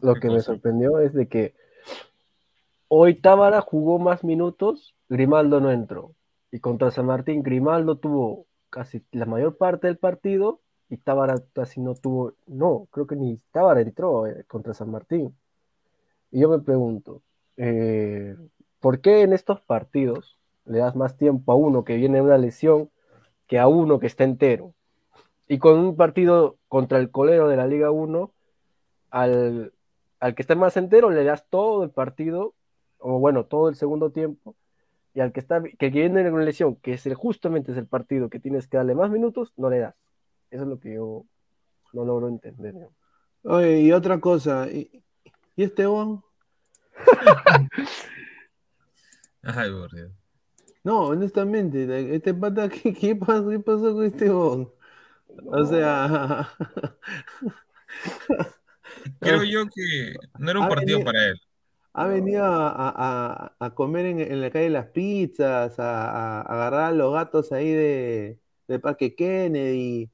Lo 0.01 0.15
que 0.15 0.29
me 0.29 0.41
sorprendió 0.41 0.99
es 0.99 1.15
de 1.15 1.29
que 1.29 1.55
Hoy 2.95 3.15
Tábara 3.15 3.63
jugó 3.63 3.99
más 3.99 4.23
minutos, 4.23 4.95
Grimaldo 5.09 5.61
no 5.63 5.71
entró. 5.71 6.15
Y 6.51 6.61
contra 6.61 6.91
San 6.91 7.07
Martín, 7.07 7.43
Grimaldo 7.43 7.97
tuvo 7.97 8.45
casi 8.69 9.03
la 9.13 9.25
mayor 9.25 9.57
parte 9.57 9.87
del 9.87 9.97
partido 9.97 10.61
y 10.91 10.99
Tábara 10.99 11.37
casi 11.55 11.81
no 11.81 11.95
tuvo, 11.95 12.35
no, 12.47 12.89
creo 12.91 13.07
que 13.07 13.17
ni 13.17 13.39
Tábara 13.51 13.81
entró 13.81 14.27
eh, 14.27 14.45
contra 14.47 14.75
San 14.75 14.91
Martín. 14.91 15.35
Y 16.31 16.41
yo 16.41 16.51
me 16.51 16.59
pregunto, 16.59 17.23
eh, 17.57 18.37
¿por 18.79 19.01
qué 19.01 19.23
en 19.23 19.33
estos 19.33 19.63
partidos 19.63 20.39
le 20.67 20.81
das 20.81 20.95
más 20.95 21.17
tiempo 21.17 21.51
a 21.53 21.55
uno 21.55 21.85
que 21.85 21.97
viene 21.97 22.17
de 22.17 22.25
una 22.25 22.37
lesión 22.37 22.91
que 23.47 23.59
a 23.59 23.69
uno 23.69 24.01
que 24.01 24.07
está 24.07 24.25
entero? 24.25 24.75
Y 25.49 25.59
con 25.59 25.79
un 25.79 25.97
partido 25.97 26.59
contra 26.69 26.99
el 26.99 27.11
colero 27.11 27.49
de 27.49 27.57
la 27.57 27.67
Liga 27.67 27.91
1, 27.91 28.31
al, 29.09 29.73
al 30.21 30.35
que 30.35 30.43
está 30.43 30.55
más 30.57 30.77
entero 30.77 31.09
le 31.09 31.25
das 31.25 31.47
todo 31.49 31.85
el 31.85 31.91
partido 31.91 32.53
o 33.03 33.19
bueno, 33.19 33.45
todo 33.45 33.69
el 33.69 33.75
segundo 33.75 34.11
tiempo, 34.11 34.55
y 35.15 35.21
al 35.21 35.33
que 35.33 35.41
está 35.41 35.63
que 35.63 35.91
viene 35.91 36.23
en 36.23 36.33
una 36.33 36.45
lesión, 36.45 36.77
que 36.77 36.95
es 36.95 37.05
el, 37.07 37.15
justamente 37.15 37.73
es 37.73 37.79
el 37.79 37.87
partido 37.87 38.31
que 38.31 38.39
tienes 38.39 38.67
que 38.67 38.77
darle 38.77 38.95
más 38.95 39.11
minutos, 39.11 39.53
no 39.57 39.69
le 39.69 39.81
das. 39.81 39.95
Eso 40.51 40.63
es 40.63 40.69
lo 40.69 40.79
que 40.79 40.95
yo 40.95 41.25
no 41.93 42.05
logro 42.05 42.29
entender. 42.29 42.75
Oye, 43.45 43.81
y 43.81 43.93
otra 43.93 44.21
cosa, 44.21 44.71
¿y, 44.71 45.03
¿y 45.57 45.65
Esteban? 45.65 46.23
Ay, 49.43 49.71
No, 50.85 51.07
honestamente, 51.09 52.15
este 52.15 52.33
pata, 52.33 52.69
¿qué, 52.69 52.95
qué, 52.95 53.17
pasó, 53.17 53.49
qué 53.49 53.59
pasó 53.59 53.95
con 53.95 54.05
Esteban? 54.05 54.69
O 55.47 55.65
sea. 55.65 56.49
Creo 59.21 59.43
yo 59.51 59.67
que 59.67 60.15
no 60.39 60.51
era 60.51 60.61
un 60.61 60.69
partido 60.69 61.03
para 61.03 61.29
él 61.29 61.41
ha 61.95 62.07
venido 62.07 62.45
a, 62.45 63.73
comer 63.75 64.07
en, 64.07 64.41
la 64.41 64.51
calle 64.51 64.71
las 64.71 64.87
pizzas, 64.89 65.79
a, 65.79 66.41
agarrar 66.43 66.93
a 66.93 66.93
los 66.93 67.13
gatos 67.13 67.53
ahí 67.53 67.71
de, 67.71 68.39
Parque 68.83 69.15
Kennedy. 69.15 70.11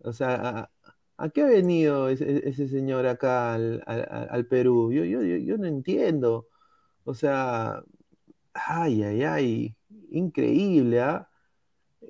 O 0.00 0.12
sea, 0.12 0.70
¿a, 1.16 1.28
qué 1.30 1.42
ha 1.42 1.46
venido 1.46 2.08
ese, 2.08 2.68
señor 2.68 3.06
acá 3.06 3.54
al, 3.54 4.46
Perú? 4.48 4.92
Yo, 4.92 5.04
yo, 5.04 5.22
yo, 5.22 5.58
no 5.58 5.66
entiendo. 5.66 6.48
O 7.04 7.14
sea, 7.14 7.82
ay, 8.54 9.02
ay, 9.04 9.22
ay, 9.24 9.76
increíble, 10.10 11.00
¿ah? 11.00 11.28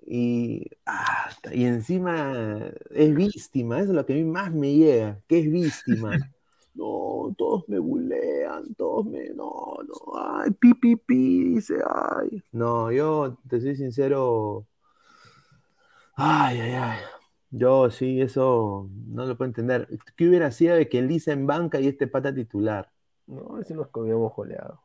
Y, 0.06 0.66
y 1.52 1.64
encima 1.64 2.72
es 2.90 3.14
víctima, 3.14 3.80
eso 3.80 3.90
es 3.90 3.96
lo 3.96 4.06
que 4.06 4.14
a 4.14 4.16
mí 4.16 4.24
más 4.24 4.52
me 4.52 4.74
llega, 4.74 5.20
que 5.28 5.40
es 5.40 5.50
víctima. 5.50 6.12
no, 6.80 7.34
todos 7.36 7.68
me 7.68 7.78
bulean, 7.78 8.74
todos 8.74 9.04
me, 9.06 9.28
no, 9.30 9.76
no, 9.86 10.18
ay, 10.18 10.50
pi, 10.52 10.74
pi, 10.74 10.96
pi, 10.96 11.44
dice, 11.54 11.74
ay. 11.86 12.42
No, 12.52 12.90
yo 12.90 13.38
te 13.48 13.60
soy 13.60 13.76
sincero, 13.76 14.66
ay, 16.16 16.60
ay, 16.60 16.72
ay. 16.72 16.98
Yo 17.50 17.90
sí, 17.90 18.20
eso 18.20 18.88
no 19.08 19.26
lo 19.26 19.36
puedo 19.36 19.48
entender. 19.48 19.88
¿Qué 20.16 20.28
hubiera 20.28 20.52
sido 20.52 20.76
de 20.76 20.88
que 20.88 21.02
Lisa 21.02 21.32
en 21.32 21.46
banca 21.46 21.80
y 21.80 21.88
este 21.88 22.06
pata 22.06 22.32
titular? 22.32 22.92
No, 23.26 23.60
si 23.64 23.74
nos 23.74 23.88
habíamos 23.92 24.32
goleado. 24.34 24.80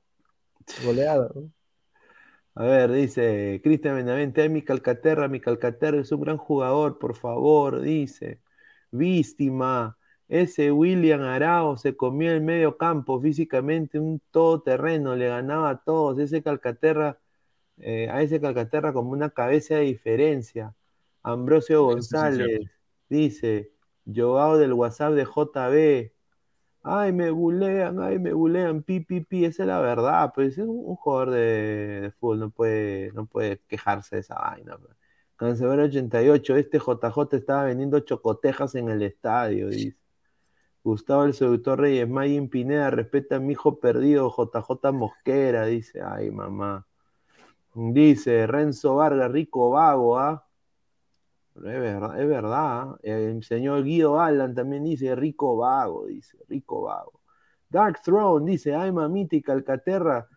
Goleado. 0.84 1.52
A 2.56 2.64
ver, 2.64 2.91
dice 2.91 3.62
Cristian 3.64 3.96
Benavente, 3.96 4.50
mi 4.50 4.64
Calcaterra, 4.64 5.28
mi 5.28 5.39
Calcaterra 5.39 6.00
es 6.02 6.12
un 6.12 6.22
gran 6.22 6.38
jugador, 6.38 6.98
por 6.98 7.16
favor, 7.16 7.82
dice. 7.82 8.41
Víctima. 8.91 9.98
Ese 10.28 10.72
William 10.72 11.22
Arao 11.22 11.78
se 11.78 11.96
comió 11.96 12.32
el 12.32 12.42
medio 12.42 12.78
campo 12.78 13.22
físicamente, 13.22 14.00
un 14.00 14.22
todoterreno, 14.32 15.16
le 15.16 15.28
ganaba 15.28 15.70
a 15.70 15.84
todos. 15.84 16.18
Ese 16.20 16.42
Calcaterra, 16.42 17.20
eh, 17.78 18.10
a 18.10 18.22
ese 18.22 18.42
Calcaterra 18.42 18.94
como 18.94 19.12
una 19.12 19.30
cabeza 19.30 19.76
de 19.76 19.82
diferencia. 19.82 20.76
Ambrosio 21.24 21.84
González 21.84 22.62
dice, 23.10 23.72
Joao 24.06 24.58
del 24.58 24.74
WhatsApp 24.74 25.14
de 25.14 25.26
JB. 25.26 26.12
Ay, 26.84 27.14
me 27.14 27.32
bulean, 27.32 28.00
ay, 28.00 28.20
me 28.20 28.34
bulean, 28.34 28.84
pi, 28.84 29.00
pi, 29.00 29.22
pi. 29.22 29.46
Esa 29.46 29.64
es 29.64 29.68
la 29.68 29.80
verdad, 29.82 30.32
pues 30.36 30.58
es 30.58 30.66
un, 30.68 30.96
jugador 30.96 31.32
de, 31.32 32.14
fútbol, 32.20 32.40
no 32.40 32.50
puede, 32.52 33.12
no 33.14 33.26
puede 33.26 33.60
quejarse 33.68 34.18
de 34.18 34.22
esa 34.22 34.36
vaina. 34.36 34.78
Pues. 34.78 34.96
Cancelero 35.36 35.84
88, 35.84 36.56
este 36.58 36.80
JJ 36.80 37.36
estaba 37.36 37.64
vendiendo 37.66 38.00
chocotejas 38.00 38.76
en 38.76 38.90
el 38.90 39.02
estadio, 39.04 39.70
dice. 39.70 39.96
Gustavo 40.86 41.24
el 41.24 41.34
Seductor 41.34 41.80
Reyes, 41.80 42.08
Mayin 42.08 42.48
Pineda, 42.48 42.92
respeta 42.92 43.38
a 43.38 43.40
mi 43.40 43.54
hijo 43.54 43.80
perdido, 43.80 44.30
JJ 44.30 44.92
Mosquera, 44.94 45.66
dice, 45.66 46.04
ay 46.04 46.30
mamá. 46.30 46.86
Dice 47.74 48.46
Renzo 48.46 48.94
Vargas, 48.94 49.32
rico 49.32 49.72
vago, 49.72 50.20
¿ah? 50.20 50.48
Es 51.56 51.64
verdad, 51.64 52.22
es 52.22 52.28
verdad. 52.28 53.00
El 53.02 53.44
señor 53.44 53.84
Guido 53.84 54.20
Alan 54.20 54.54
también 54.54 54.84
dice, 54.84 55.16
rico 55.16 55.58
vago, 55.58 56.06
dice, 56.06 56.38
rico 56.48 56.84
vago. 56.84 57.20
Dark 57.68 58.04
Throne 58.04 58.52
dice, 58.52 58.76
ay 58.76 58.92
mamita 58.92 59.36
y 59.36 59.42
Calcaterra 59.42 60.30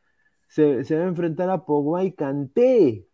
se, 0.49 0.83
va 0.83 1.05
a 1.05 1.09
enfrentar 1.09 1.51
a 1.51 1.63
Pogba 1.63 2.05
y 2.05 2.13
Canté. 2.13 3.07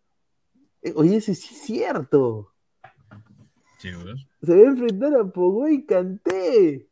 Eh, 0.81 0.93
oye, 0.95 1.17
ese 1.17 1.35
sí 1.35 1.53
es 1.53 1.61
cierto. 1.63 2.53
se 3.77 4.55
va 4.55 4.61
a 4.61 4.71
enfrentar 4.71 5.13
a 5.15 5.25
Pogba 5.25 5.69
y 5.69 5.85
Canté. 5.85 6.87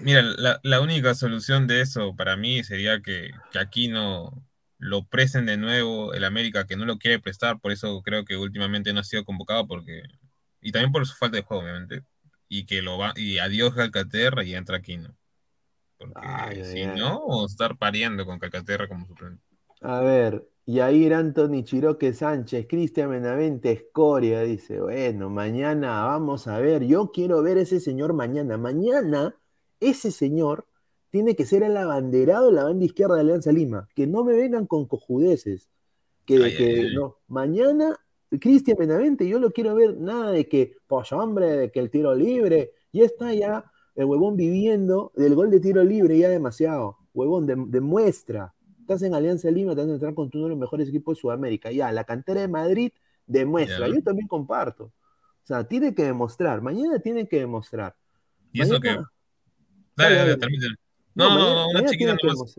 Mira, 0.00 0.22
la, 0.62 0.80
única 0.80 1.14
solución 1.14 1.66
de 1.66 1.80
eso 1.80 2.14
para 2.16 2.36
mí 2.36 2.64
sería 2.64 3.00
que, 3.00 3.30
aquí 3.58 3.88
no 3.88 4.32
lo 4.78 5.06
presten 5.06 5.46
de 5.46 5.56
nuevo 5.56 6.12
el 6.14 6.24
América, 6.24 6.66
que 6.66 6.76
no 6.76 6.84
lo 6.84 6.98
quiere 6.98 7.20
prestar, 7.20 7.60
por 7.60 7.72
eso 7.72 8.02
creo 8.02 8.24
que 8.24 8.36
últimamente 8.36 8.92
no 8.92 9.00
ha 9.00 9.04
sido 9.04 9.24
convocado, 9.24 9.66
porque 9.66 10.02
y 10.60 10.72
también 10.72 10.92
por 10.92 11.06
su 11.06 11.14
falta 11.14 11.36
de 11.36 11.42
juego, 11.42 11.62
obviamente, 11.62 12.02
y 12.48 12.66
que 12.66 12.82
lo 12.82 12.98
va, 12.98 13.12
y 13.16 13.38
adiós 13.38 13.74
Calcaterra 13.74 14.44
y 14.44 14.54
entra 14.54 14.78
Aquino. 14.78 15.14
Porque 15.96 16.64
si 16.64 16.86
no, 16.86 17.18
o 17.18 17.46
estar 17.46 17.76
pariendo 17.78 18.26
con 18.26 18.38
Calcaterra 18.38 18.88
como 18.88 19.06
suplente. 19.06 19.42
A 19.80 20.00
ver, 20.00 20.44
Yair 20.66 21.14
Anthony 21.14 21.62
Chiroque 21.62 22.12
Sánchez, 22.12 22.66
Cristian 22.68 23.10
Benavente 23.10 23.70
Escoria, 23.70 24.40
dice, 24.40 24.80
bueno, 24.80 25.30
mañana 25.30 26.04
vamos 26.04 26.48
a 26.48 26.58
ver, 26.58 26.84
yo 26.84 27.12
quiero 27.12 27.42
ver 27.42 27.58
ese 27.58 27.80
señor 27.80 28.12
mañana. 28.12 28.56
Mañana 28.56 29.34
ese 29.88 30.10
señor 30.10 30.66
tiene 31.10 31.36
que 31.36 31.46
ser 31.46 31.62
el 31.62 31.76
abanderado 31.76 32.46
de 32.46 32.54
la 32.54 32.64
banda 32.64 32.84
izquierda 32.84 33.14
de 33.14 33.20
Alianza 33.20 33.52
Lima. 33.52 33.88
Que 33.94 34.06
no 34.06 34.24
me 34.24 34.34
vengan 34.34 34.66
con 34.66 34.86
cojudeces. 34.86 35.68
Que, 36.26 36.90
no. 36.94 37.18
Mañana, 37.28 37.96
Cristian 38.40 38.76
Benavente, 38.78 39.28
yo 39.28 39.38
lo 39.38 39.52
quiero 39.52 39.74
ver 39.74 39.96
nada 39.96 40.32
de 40.32 40.48
que, 40.48 40.76
pues 40.86 41.12
hombre, 41.12 41.46
de 41.46 41.70
que 41.70 41.80
el 41.80 41.90
tiro 41.90 42.14
libre. 42.14 42.72
Ya 42.92 43.04
está 43.04 43.32
ya 43.34 43.64
el 43.94 44.06
huevón 44.06 44.36
viviendo 44.36 45.12
del 45.14 45.34
gol 45.34 45.50
de 45.50 45.60
tiro 45.60 45.84
libre 45.84 46.18
ya 46.18 46.28
demasiado. 46.28 46.98
Huevón, 47.12 47.46
demuestra. 47.70 48.54
Estás 48.80 49.02
en 49.02 49.14
Alianza 49.14 49.50
Lima, 49.50 49.74
te 49.74 49.82
vas 49.82 49.90
a 49.90 49.94
entrar 49.94 50.14
con 50.14 50.30
uno 50.34 50.44
de 50.44 50.50
los 50.50 50.58
mejores 50.58 50.88
equipos 50.88 51.16
de 51.16 51.20
Sudamérica. 51.20 51.70
Ya, 51.70 51.92
la 51.92 52.04
cantera 52.04 52.40
de 52.40 52.48
Madrid 52.48 52.92
demuestra. 53.26 53.88
Yo 53.88 54.02
también 54.02 54.28
comparto. 54.28 54.84
O 54.86 55.46
sea, 55.46 55.64
tiene 55.64 55.94
que 55.94 56.04
demostrar. 56.04 56.60
Mañana 56.60 56.98
tiene 56.98 57.28
que 57.28 57.38
demostrar. 57.38 57.94
¿Y 58.52 58.62
eso 58.62 58.80
qué? 58.80 58.96
Dale, 59.96 60.36
dale, 60.36 60.36
No, 61.14 61.28
no, 61.30 61.38
no, 61.38 61.68
una 61.68 61.88
chiquita 61.88 62.14
nada 62.14 62.34
más. 62.34 62.56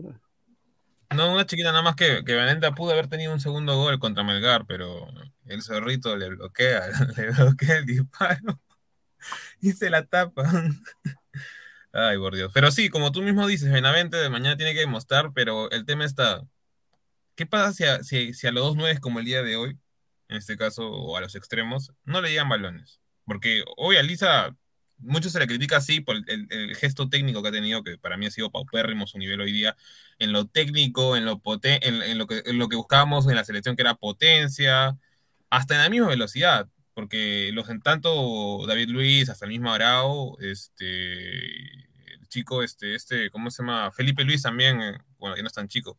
No, 1.14 1.32
una 1.32 1.46
chiquita 1.46 1.70
nada 1.70 1.82
más 1.82 1.94
que, 1.94 2.24
que 2.24 2.72
pudo 2.76 2.92
haber 2.92 3.08
tenido 3.08 3.32
un 3.32 3.40
segundo 3.40 3.76
gol 3.76 3.98
contra 3.98 4.24
Melgar, 4.24 4.66
pero 4.66 5.06
el 5.46 5.62
zorrito 5.62 6.16
le 6.16 6.30
bloquea, 6.30 6.88
le 7.16 7.30
bloquea 7.30 7.76
el 7.76 7.86
disparo. 7.86 8.60
y 9.60 9.72
se 9.72 9.90
la 9.90 10.04
tapa. 10.04 10.42
Ay, 11.92 12.18
por 12.18 12.34
Dios. 12.34 12.50
Pero 12.52 12.70
sí, 12.70 12.90
como 12.90 13.12
tú 13.12 13.22
mismo 13.22 13.46
dices, 13.46 13.72
Benavente 13.72 14.16
de 14.16 14.28
mañana 14.28 14.56
tiene 14.56 14.74
que 14.74 14.80
demostrar, 14.80 15.32
pero 15.34 15.70
el 15.70 15.86
tema 15.86 16.04
está, 16.04 16.42
¿qué 17.34 17.46
pasa 17.46 18.02
si 18.02 18.46
a, 18.46 18.52
los 18.52 18.64
dos 18.64 18.76
nueve 18.76 19.00
como 19.00 19.18
el 19.18 19.24
día 19.24 19.42
de 19.42 19.56
hoy, 19.56 19.78
en 20.28 20.36
este 20.36 20.56
caso, 20.56 20.90
o 20.90 21.16
a 21.16 21.20
los 21.20 21.34
extremos, 21.34 21.92
no 22.04 22.20
le 22.20 22.30
llegan 22.30 22.48
balones? 22.48 23.00
Porque 23.24 23.64
hoy 23.76 23.96
a 23.96 24.02
Lisa, 24.02 24.54
mucho 24.98 25.30
se 25.30 25.38
le 25.38 25.46
critica 25.46 25.78
así 25.78 26.00
por 26.00 26.16
el, 26.16 26.76
gesto 26.76 27.08
técnico 27.08 27.42
que 27.42 27.48
ha 27.48 27.52
tenido, 27.52 27.82
que 27.82 27.98
para 27.98 28.16
mí 28.16 28.26
ha 28.26 28.30
sido 28.30 28.50
paupérrimo 28.50 29.06
su 29.06 29.18
nivel 29.18 29.40
hoy 29.40 29.52
día, 29.52 29.76
en 30.18 30.32
lo 30.32 30.46
técnico, 30.46 31.16
en 31.16 31.24
lo, 31.24 31.40
en, 31.62 32.18
lo, 32.18 32.26
que, 32.26 32.42
en 32.46 32.58
lo 32.58 32.68
que 32.68 32.76
buscábamos 32.76 33.26
en 33.28 33.36
la 33.36 33.44
selección, 33.44 33.76
que 33.76 33.82
era 33.82 33.94
potencia, 33.94 34.98
hasta 35.50 35.74
en 35.74 35.82
la 35.82 35.90
misma 35.90 36.08
velocidad 36.08 36.68
porque 36.96 37.50
los 37.52 37.68
en 37.68 37.82
tanto 37.82 38.66
David 38.66 38.88
Luis, 38.88 39.28
hasta 39.28 39.44
el 39.44 39.50
mismo 39.50 39.70
Arao, 39.70 40.38
este, 40.40 41.44
el 42.14 42.26
chico, 42.28 42.62
este, 42.62 42.94
este, 42.94 43.28
¿cómo 43.28 43.50
se 43.50 43.62
llama? 43.62 43.92
Felipe 43.92 44.24
Luis 44.24 44.40
también, 44.40 44.80
eh, 44.80 44.98
bueno, 45.18 45.36
ya 45.36 45.42
no 45.42 45.48
es 45.48 45.52
tan 45.52 45.68
chico. 45.68 45.98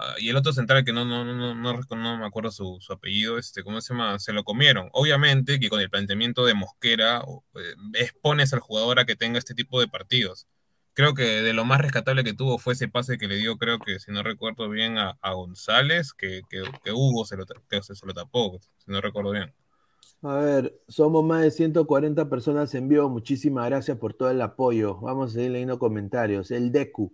Ah, 0.00 0.14
y 0.18 0.28
el 0.28 0.36
otro 0.36 0.52
central 0.52 0.84
que 0.84 0.92
no, 0.92 1.04
no, 1.04 1.24
no, 1.24 1.54
no, 1.54 1.72
no 1.74 2.18
me 2.18 2.26
acuerdo 2.26 2.52
su, 2.52 2.78
su, 2.80 2.92
apellido, 2.92 3.36
este, 3.36 3.64
¿cómo 3.64 3.80
se 3.80 3.92
llama? 3.92 4.18
Se 4.20 4.32
lo 4.32 4.44
comieron. 4.44 4.88
Obviamente 4.92 5.58
que 5.58 5.68
con 5.68 5.80
el 5.80 5.90
planteamiento 5.90 6.46
de 6.46 6.54
Mosquera 6.54 7.24
eh, 7.56 7.74
expones 7.94 8.52
al 8.52 8.60
jugador 8.60 9.00
a 9.00 9.06
que 9.06 9.16
tenga 9.16 9.38
este 9.38 9.54
tipo 9.54 9.80
de 9.80 9.88
partidos. 9.88 10.46
Creo 10.92 11.14
que 11.14 11.42
de 11.42 11.52
lo 11.52 11.64
más 11.64 11.80
rescatable 11.80 12.22
que 12.24 12.32
tuvo 12.32 12.58
fue 12.58 12.74
ese 12.74 12.88
pase 12.88 13.18
que 13.18 13.26
le 13.26 13.36
dio, 13.36 13.58
creo 13.58 13.80
que 13.80 13.98
si 13.98 14.12
no 14.12 14.22
recuerdo 14.22 14.68
bien, 14.68 14.98
a, 14.98 15.16
González, 15.32 16.12
que, 16.12 16.42
que, 16.48 16.62
Hugo 16.92 17.24
se 17.24 17.36
lo, 17.36 17.46
que 17.46 17.82
se 17.82 18.06
lo 18.06 18.14
tapó, 18.14 18.60
si 18.78 18.92
no 18.92 19.00
recuerdo 19.00 19.32
bien. 19.32 19.52
A 20.22 20.34
ver, 20.34 20.80
somos 20.88 21.24
más 21.24 21.42
de 21.42 21.50
140 21.50 22.28
personas 22.28 22.74
en 22.74 22.88
vivo. 22.88 23.08
Muchísimas 23.08 23.66
gracias 23.66 23.96
por 23.98 24.14
todo 24.14 24.30
el 24.30 24.40
apoyo. 24.42 24.96
Vamos 25.00 25.30
a 25.30 25.34
seguir 25.34 25.52
leyendo 25.52 25.78
comentarios. 25.78 26.50
El 26.50 26.72
Deku. 26.72 27.12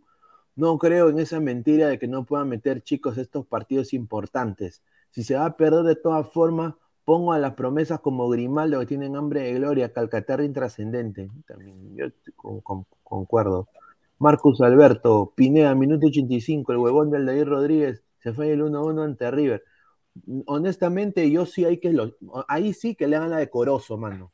No 0.57 0.79
creo 0.79 1.09
en 1.09 1.19
esa 1.19 1.41
mentira 1.41 1.89
de 1.89 1.99
que 1.99 2.09
no 2.09 2.25
puedan 2.25 2.49
meter 2.49 2.83
chicos 2.83 3.19
estos 3.19 3.47
partidos 3.47 3.93
importantes. 3.93 4.83
Si 5.11 5.23
se 5.25 5.35
va 5.35 5.47
a 5.47 5.57
perder 5.57 5.85
de 5.85 5.97
todas 5.97 6.29
formas, 6.33 6.75
pongo 7.05 7.33
a 7.33 7.39
las 7.39 7.55
promesas 7.55 8.01
como 8.01 8.29
Grimaldo 8.29 8.81
que 8.81 8.87
tienen 8.87 9.17
hambre 9.17 9.43
de 9.43 9.55
gloria, 9.55 9.93
Calcaterra 9.93 10.45
intrascendente. 10.45 11.31
También 11.47 11.97
yo 11.97 12.07
concuerdo. 13.03 13.69
Marcus 14.19 14.61
Alberto, 14.61 15.33
Pineda, 15.35 15.75
minuto 15.75 16.07
85, 16.07 16.73
el 16.73 16.79
huevón 16.79 17.11
del 17.11 17.27
David 17.27 17.45
Rodríguez, 17.45 18.03
se 18.21 18.33
fue 18.33 18.53
el 18.53 18.63
1-1 18.63 19.05
ante 19.05 19.31
River 19.31 19.65
honestamente, 20.47 21.31
yo 21.31 21.47
sí 21.47 21.65
hay 21.65 21.79
que 21.79 21.93
lo, 21.93 22.17
ahí 22.49 22.73
sí 22.73 22.95
que 22.95 23.09
le 23.09 23.17
hagan 23.17 23.31
la 23.31 23.39
decoroso, 23.39 23.97
mano. 23.97 24.33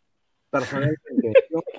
Personalmente, 0.51 1.33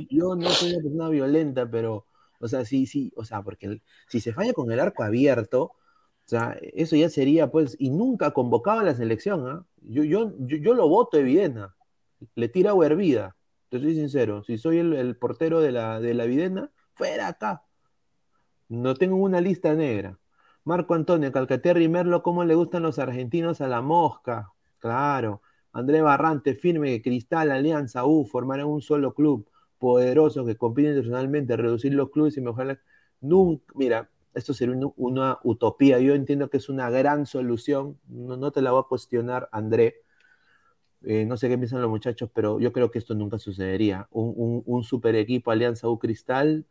yo, 0.10 0.36
no 0.36 0.50
soy 0.50 0.74
una 0.74 0.82
persona 0.82 1.10
violenta, 1.10 1.70
pero, 1.70 2.06
o 2.42 2.48
sea, 2.48 2.66
sí, 2.66 2.86
sí, 2.86 3.14
o 3.16 3.24
sea, 3.24 3.44
porque 3.44 3.82
si 4.08 4.20
se 4.20 4.34
falla 4.34 4.54
con 4.54 4.72
el 4.72 4.80
arco 4.80 5.04
abierto, 5.04 5.64
o 5.64 5.74
sea, 6.26 6.58
eso 6.74 6.96
ya 6.96 7.10
sería, 7.10 7.52
pues, 7.52 7.76
y 7.80 7.90
nunca 7.92 8.32
convocaba 8.32 8.82
a 8.82 8.86
la 8.86 8.96
selección, 8.96 9.48
¿ah? 9.48 9.66
Yo, 9.82 10.04
yo, 10.04 10.34
yo, 10.40 10.74
lo 10.74 10.88
voto 10.88 11.18
Evidena, 11.18 11.76
le 12.36 12.48
tira 12.50 12.72
agua 12.72 12.88
hervida, 12.88 13.36
te 13.70 13.80
soy 13.80 13.96
sincero, 13.96 14.44
si 14.44 14.58
soy 14.58 14.80
el, 14.80 15.16
portero 15.18 15.62
de 15.62 15.72
la, 15.72 16.00
de 16.00 16.14
la 16.14 16.26
Videna, 16.26 16.72
fuera 16.94 17.28
acá. 17.28 17.64
No 18.70 18.96
tengo 18.96 19.18
una 19.18 19.42
lista 19.42 19.74
negra. 19.74 20.18
Marco 20.64 20.94
Antonio, 20.94 21.32
Calcaterra 21.32 21.82
y 21.82 21.90
Merlo, 21.90 22.24
¿cómo 22.24 22.44
le 22.44 22.56
gustan 22.56 22.84
los 22.84 23.00
argentinos 23.00 23.62
a 23.62 23.68
la 23.68 23.82
mosca? 23.82 24.52
Claro. 24.80 25.42
André 25.74 26.02
Barrante, 26.02 26.56
firme 26.56 27.02
Cristal, 27.02 27.52
Alianza, 27.52 28.06
U, 28.06 28.26
formarán 28.26 28.68
un 28.68 28.82
solo 28.82 29.14
club 29.14 29.51
poderoso 29.82 30.46
que 30.46 30.56
compite 30.56 30.90
internacionalmente, 30.90 31.58
reducir 31.58 31.94
los 31.94 32.12
clubes 32.12 32.38
y 32.38 32.42
mejorar 32.42 32.80
Nunca, 33.20 33.74
mira, 33.76 34.10
esto 34.34 34.54
sería 34.54 34.76
una, 34.96 35.40
utopía. 35.44 36.00
Yo 36.00 36.16
entiendo 36.16 36.50
que 36.50 36.58
es 36.58 36.70
una 36.70 36.90
gran 36.90 37.26
solución. 37.26 38.00
No, 38.08 38.52
te 38.52 38.62
la 38.62 38.72
voy 38.72 38.82
a 38.82 38.88
cuestionar, 38.88 39.50
André. 39.52 39.98
Eh, 41.04 41.26
no 41.26 41.36
sé 41.38 41.50
qué 41.50 41.58
piensan 41.58 41.82
los 41.82 41.90
muchachos, 41.90 42.30
pero 42.34 42.60
yo 42.60 42.72
creo 42.72 42.92
que 42.92 43.00
esto 43.00 43.16
nunca 43.16 43.40
sucedería. 43.40 44.08
Un, 44.12 44.84
super 44.84 45.16
equipo 45.16 45.52
Alianza 45.52 45.90
U 45.90 46.00
Cristal 46.00 46.66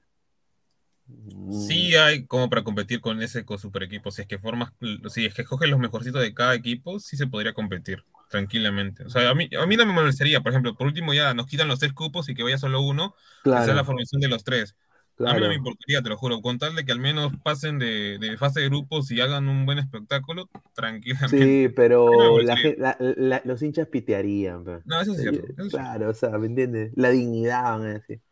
Sí 1.50 1.96
hay 1.96 2.26
como 2.26 2.48
para 2.48 2.62
competir 2.62 3.00
con 3.00 3.20
ese 3.20 3.44
super 3.58 3.82
equipo. 3.82 4.12
Si 4.12 4.22
es 4.22 4.28
que 4.28 4.38
formas, 4.38 4.72
si 5.08 5.26
es 5.26 5.34
que 5.34 5.44
coges 5.44 5.68
los 5.68 5.80
mejorcitos 5.80 6.22
de 6.22 6.32
cada 6.32 6.54
equipo, 6.54 7.00
sí 7.00 7.16
se 7.16 7.26
podría 7.26 7.52
competir 7.52 8.04
tranquilamente. 8.30 9.04
O 9.04 9.10
sea, 9.10 9.28
a 9.28 9.34
mí, 9.34 9.50
a 9.60 9.66
mí 9.66 9.76
no 9.76 9.84
me 9.84 9.92
molestaría, 9.92 10.40
por 10.40 10.52
ejemplo, 10.52 10.74
por 10.74 10.86
último 10.86 11.12
ya 11.12 11.34
nos 11.34 11.46
quitan 11.46 11.68
los 11.68 11.80
tres 11.80 11.92
cupos 11.92 12.28
y 12.28 12.34
que 12.34 12.44
vaya 12.44 12.56
solo 12.56 12.80
uno, 12.80 13.14
claro. 13.42 13.74
la 13.74 13.84
formación 13.84 14.20
de 14.20 14.28
los 14.28 14.44
tres. 14.44 14.76
A 15.18 15.34
mí 15.34 15.40
no 15.40 15.48
me 15.48 15.56
importaría, 15.56 16.00
te 16.00 16.08
lo 16.08 16.16
juro, 16.16 16.40
con 16.40 16.58
tal 16.58 16.74
de 16.74 16.86
que 16.86 16.92
al 16.92 17.00
menos 17.00 17.32
pasen 17.42 17.78
de, 17.78 18.16
de 18.18 18.38
fase 18.38 18.60
de 18.60 18.68
grupos 18.68 19.10
y 19.10 19.20
hagan 19.20 19.48
un 19.50 19.66
buen 19.66 19.78
espectáculo, 19.78 20.48
tranquilamente. 20.74 21.44
Sí, 21.44 21.68
pero 21.68 22.38
los 23.44 23.62
hinchas 23.62 23.88
pitearían. 23.88 24.64
No, 24.86 25.00
eso 25.00 25.12
es 25.12 25.20
cierto. 25.20 25.52
claro, 25.68 26.08
o 26.08 26.14
sea, 26.14 26.30
¿me 26.38 26.46
entiendes? 26.46 26.92
La 26.94 27.10
dignidad, 27.10 27.64
van 27.64 27.82
a 27.82 27.92
decir. 27.94 28.22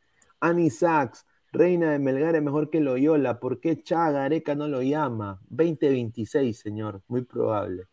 Annie 0.41 0.71
Sachs, 0.71 1.27
Reina 1.53 1.91
de 1.93 1.99
Melgar 1.99 2.37
es 2.37 2.43
mejor 2.43 2.71
que 2.71 2.81
Loyola. 2.81 3.41
¿Por 3.41 3.61
qué 3.61 3.83
Chagareca 3.83 4.55
no 4.55 4.69
lo 4.69 4.81
llama? 4.81 5.41
2026, 5.51 6.59
señor. 6.59 7.03
Muy 7.09 7.23
probable. 7.23 7.89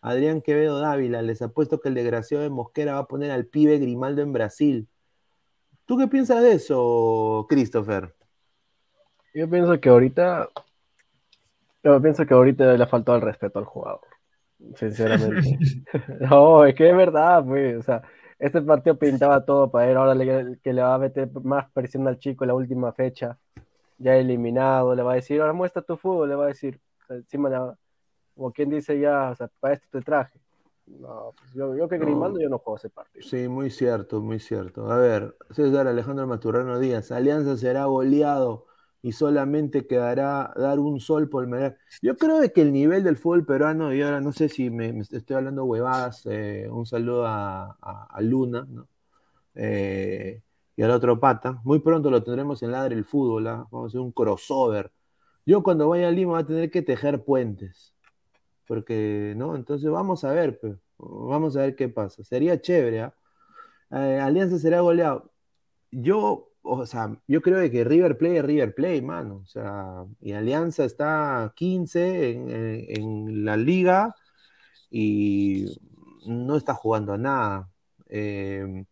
Adrián 0.00 0.40
Quevedo 0.40 0.80
Dávila, 0.80 1.22
les 1.22 1.42
apuesto 1.42 1.80
que 1.80 1.88
el 1.88 1.94
desgraciado 1.94 2.42
de 2.42 2.50
Mosquera 2.50 2.94
va 2.94 3.00
a 3.00 3.06
poner 3.06 3.30
al 3.30 3.46
pibe 3.46 3.78
Grimaldo 3.78 4.22
en 4.22 4.32
Brasil. 4.32 4.88
¿Tú 5.84 5.96
qué 5.96 6.08
piensas 6.08 6.42
de 6.42 6.52
eso, 6.52 7.46
Christopher? 7.48 8.14
Yo 9.34 9.48
pienso 9.48 9.80
que 9.80 9.88
ahorita. 9.88 10.48
Yo 11.82 12.02
pienso 12.02 12.26
que 12.26 12.34
ahorita 12.34 12.72
le 12.76 12.82
ha 12.82 12.88
faltado 12.88 13.16
el 13.16 13.22
respeto 13.22 13.58
al 13.58 13.64
jugador. 13.64 14.00
Sinceramente. 14.74 15.58
no, 16.20 16.64
es 16.64 16.74
que 16.74 16.90
es 16.90 16.96
verdad, 16.96 17.44
pues. 17.44 17.76
O 17.78 17.82
sea, 17.82 18.02
este 18.38 18.60
partido 18.62 18.98
pintaba 18.98 19.44
todo 19.44 19.70
para 19.70 19.90
él, 19.90 19.96
ahora 19.96 20.14
le, 20.14 20.58
que 20.62 20.72
le 20.72 20.82
va 20.82 20.94
a 20.94 20.98
meter 20.98 21.30
más 21.42 21.70
presión 21.72 22.06
al 22.06 22.18
chico 22.18 22.44
en 22.44 22.48
la 22.48 22.54
última 22.54 22.92
fecha, 22.92 23.38
ya 23.98 24.16
eliminado, 24.16 24.94
le 24.94 25.02
va 25.02 25.12
a 25.12 25.16
decir, 25.16 25.40
ahora 25.40 25.52
muestra 25.54 25.82
tu 25.82 25.96
fútbol, 25.96 26.28
le 26.28 26.34
va 26.34 26.44
a 26.44 26.48
decir, 26.48 26.78
encima, 27.08 27.76
como 28.36 28.52
quien 28.52 28.70
dice 28.70 29.00
ya, 29.00 29.30
o 29.30 29.34
sea, 29.34 29.50
para 29.58 29.74
esto 29.74 29.88
te 29.90 30.02
traje. 30.02 30.38
No, 30.86 31.32
pues 31.36 31.52
yo, 31.52 31.74
yo 31.74 31.88
que 31.88 31.98
Grimaldo 31.98 32.40
yo 32.40 32.48
no 32.48 32.58
juego 32.58 32.76
ese 32.76 32.90
partido. 32.90 33.26
Sí, 33.26 33.48
muy 33.48 33.70
cierto, 33.70 34.20
muy 34.20 34.38
cierto. 34.38 34.90
A 34.90 34.98
ver, 34.98 35.36
César 35.50 35.88
Alejandro 35.88 36.26
Maturrano 36.26 36.78
Díaz, 36.78 37.10
Alianza 37.10 37.56
será 37.56 37.86
goleado 37.86 38.66
y 39.02 39.12
solamente 39.12 39.86
quedará 39.86 40.52
dar 40.56 40.78
un 40.78 41.00
sol 41.00 41.28
por 41.28 41.46
Melgar. 41.46 41.76
Yo 42.02 42.16
creo 42.16 42.40
que 42.52 42.62
el 42.62 42.72
nivel 42.72 43.02
del 43.02 43.16
fútbol 43.16 43.44
peruano, 43.44 43.92
y 43.92 44.02
ahora 44.02 44.20
no 44.20 44.32
sé 44.32 44.48
si 44.48 44.70
me, 44.70 45.00
estoy 45.00 45.36
hablando 45.36 45.64
huevadas, 45.64 46.26
eh, 46.26 46.68
un 46.70 46.86
saludo 46.86 47.24
a, 47.26 48.08
Luna, 48.20 48.66
¿no? 48.68 48.86
Eh, 49.54 50.42
y 50.76 50.82
al 50.82 50.90
otro 50.90 51.18
pata. 51.18 51.60
Muy 51.64 51.80
pronto 51.80 52.10
lo 52.10 52.22
tendremos 52.22 52.62
en 52.62 52.72
Ladre 52.72 52.94
el 52.94 53.04
Fútbol, 53.04 53.46
¿ah? 53.48 53.66
vamos 53.70 53.86
a 53.86 53.88
hacer 53.88 54.00
un 54.00 54.12
crossover. 54.12 54.92
Yo 55.46 55.62
cuando 55.62 55.88
vaya 55.88 56.08
a 56.08 56.10
Lima 56.10 56.32
voy 56.32 56.42
a 56.42 56.46
tener 56.46 56.70
que 56.70 56.82
tejer 56.82 57.24
puentes, 57.24 57.95
porque, 58.66 59.34
¿no? 59.36 59.56
Entonces 59.56 59.90
vamos 59.90 60.24
a 60.24 60.32
ver, 60.32 60.58
pues, 60.60 60.76
vamos 60.98 61.56
a 61.56 61.62
ver 61.62 61.76
qué 61.76 61.88
pasa. 61.88 62.24
Sería 62.24 62.60
chévere, 62.60 63.00
¿ah? 63.02 63.14
¿eh? 63.92 64.20
Alianza 64.20 64.58
será 64.58 64.80
goleado. 64.80 65.32
Yo 65.90 66.56
o 66.66 66.86
sea, 66.86 67.16
yo 67.28 67.42
creo 67.42 67.70
que 67.70 67.84
River 67.84 68.18
Play 68.18 68.36
es 68.38 68.44
River 68.44 68.74
Play, 68.74 69.02
mano. 69.02 69.36
O 69.44 69.46
sea, 69.46 70.04
y 70.20 70.32
Alianza 70.32 70.84
está 70.84 71.52
15 71.56 72.92
en, 72.94 73.44
la 73.44 73.56
liga 73.56 74.14
y 74.90 75.66
no 76.26 76.56
está 76.56 76.74
jugando 76.74 77.12
a 77.12 77.18
nada. 77.18 77.70
Em, 78.08 78.86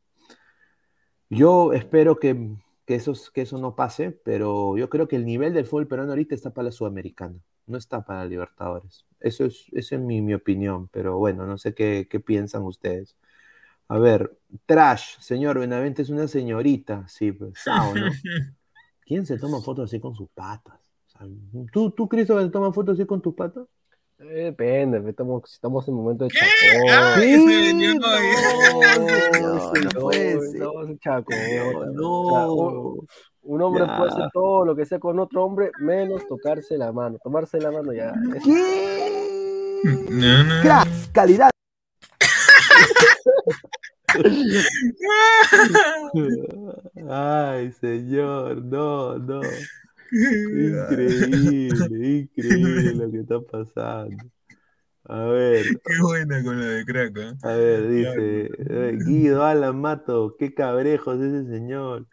yo 1.31 1.73
espero 1.73 2.19
que, 2.19 2.57
que 2.87 2.95
eso 2.97 3.59
no 3.59 3.75
pase, 3.75 4.13
pero 4.13 4.77
yo 4.77 4.89
creo 4.89 5.09
que 5.09 5.17
el 5.17 5.27
nivel 5.27 5.55
del 5.55 5.67
fútbol 5.67 5.89
peruano 5.89 6.13
ahorita 6.13 6.35
está 6.35 6.51
para 6.51 6.67
la 6.67 6.73
Sudamericana, 6.73 7.37
no 7.67 7.79
está 7.79 8.05
para 8.05 8.25
Libertadores. 8.25 9.07
Eso 9.25 9.47
es, 9.47 9.65
esa 9.73 9.95
es 9.95 10.01
mi, 10.03 10.35
opinión, 10.35 10.89
pero 10.89 11.17
bueno, 11.17 11.47
no 11.47 11.57
sé 11.57 11.75
qué, 11.75 12.07
qué 12.11 12.21
piensan 12.21 12.63
ustedes. 12.63 13.17
A 13.89 13.99
ver, 13.99 14.37
Trash, 14.67 15.19
señor 15.19 15.59
Benavente 15.59 16.03
es 16.03 16.11
una 16.11 16.29
señorita, 16.29 17.09
sí, 17.09 17.33
pues, 17.33 17.55
¿no? 17.67 17.93
¿Quién 19.07 19.25
se 19.25 19.39
toma 19.39 19.63
fotos 19.63 19.91
así 19.91 19.99
con 19.99 20.15
sus 20.15 20.29
patas? 20.29 20.79
¿Tú, 21.73 21.91
tú, 21.93 22.07
Cristo, 22.07 22.39
te 22.39 22.51
tomas 22.51 22.75
fotos 22.75 22.99
así 22.99 23.07
con 23.07 23.23
tus 23.23 23.35
patas? 23.35 23.67
Eh, 24.19 24.45
depende, 24.45 25.03
estamos, 25.09 25.51
estamos 25.53 25.89
en 25.89 25.95
momento 25.95 26.25
de 26.25 26.31
chacón. 26.31 27.21
¿Sí? 27.21 27.99
No, 31.95 32.47
no, 32.47 32.97
un 33.43 33.63
hombre 33.63 33.85
puede 33.85 34.11
hacer 34.11 34.31
todo 34.33 34.65
lo 34.65 34.75
que 34.75 34.87
sea 34.87 34.99
con 34.99 35.19
otro 35.19 35.45
hombre, 35.45 35.71
menos 35.81 36.27
tocarse 36.27 36.79
la 36.79 36.93
mano. 36.93 37.19
Tomarse 37.23 37.61
la 37.61 37.71
mano 37.71 37.93
ya. 37.93 38.13
¿Qué? 38.43 39.14
Calidad. 41.13 41.51
Ay, 47.09 47.73
señor, 47.73 48.65
no, 48.65 49.19
no. 49.19 49.41
Increíble, 50.13 52.09
increíble 52.09 52.95
lo 52.95 53.11
que 53.11 53.19
está 53.19 53.41
pasando. 53.41 54.25
A 55.07 55.25
ver. 55.25 55.65
Qué 55.85 56.01
buena 56.01 56.43
con 56.43 56.61
la 56.61 56.67
de 56.67 56.85
crack. 56.85 57.17
¿eh? 57.19 57.33
A 57.43 57.53
ver, 57.53 57.89
dice 57.89 58.51
eh, 58.59 58.97
Guido 59.05 59.45
Alan 59.45 59.81
Mato, 59.81 60.35
qué 60.39 60.55
cabrejos 60.55 61.21
ese 61.21 61.47
señor. 61.47 62.07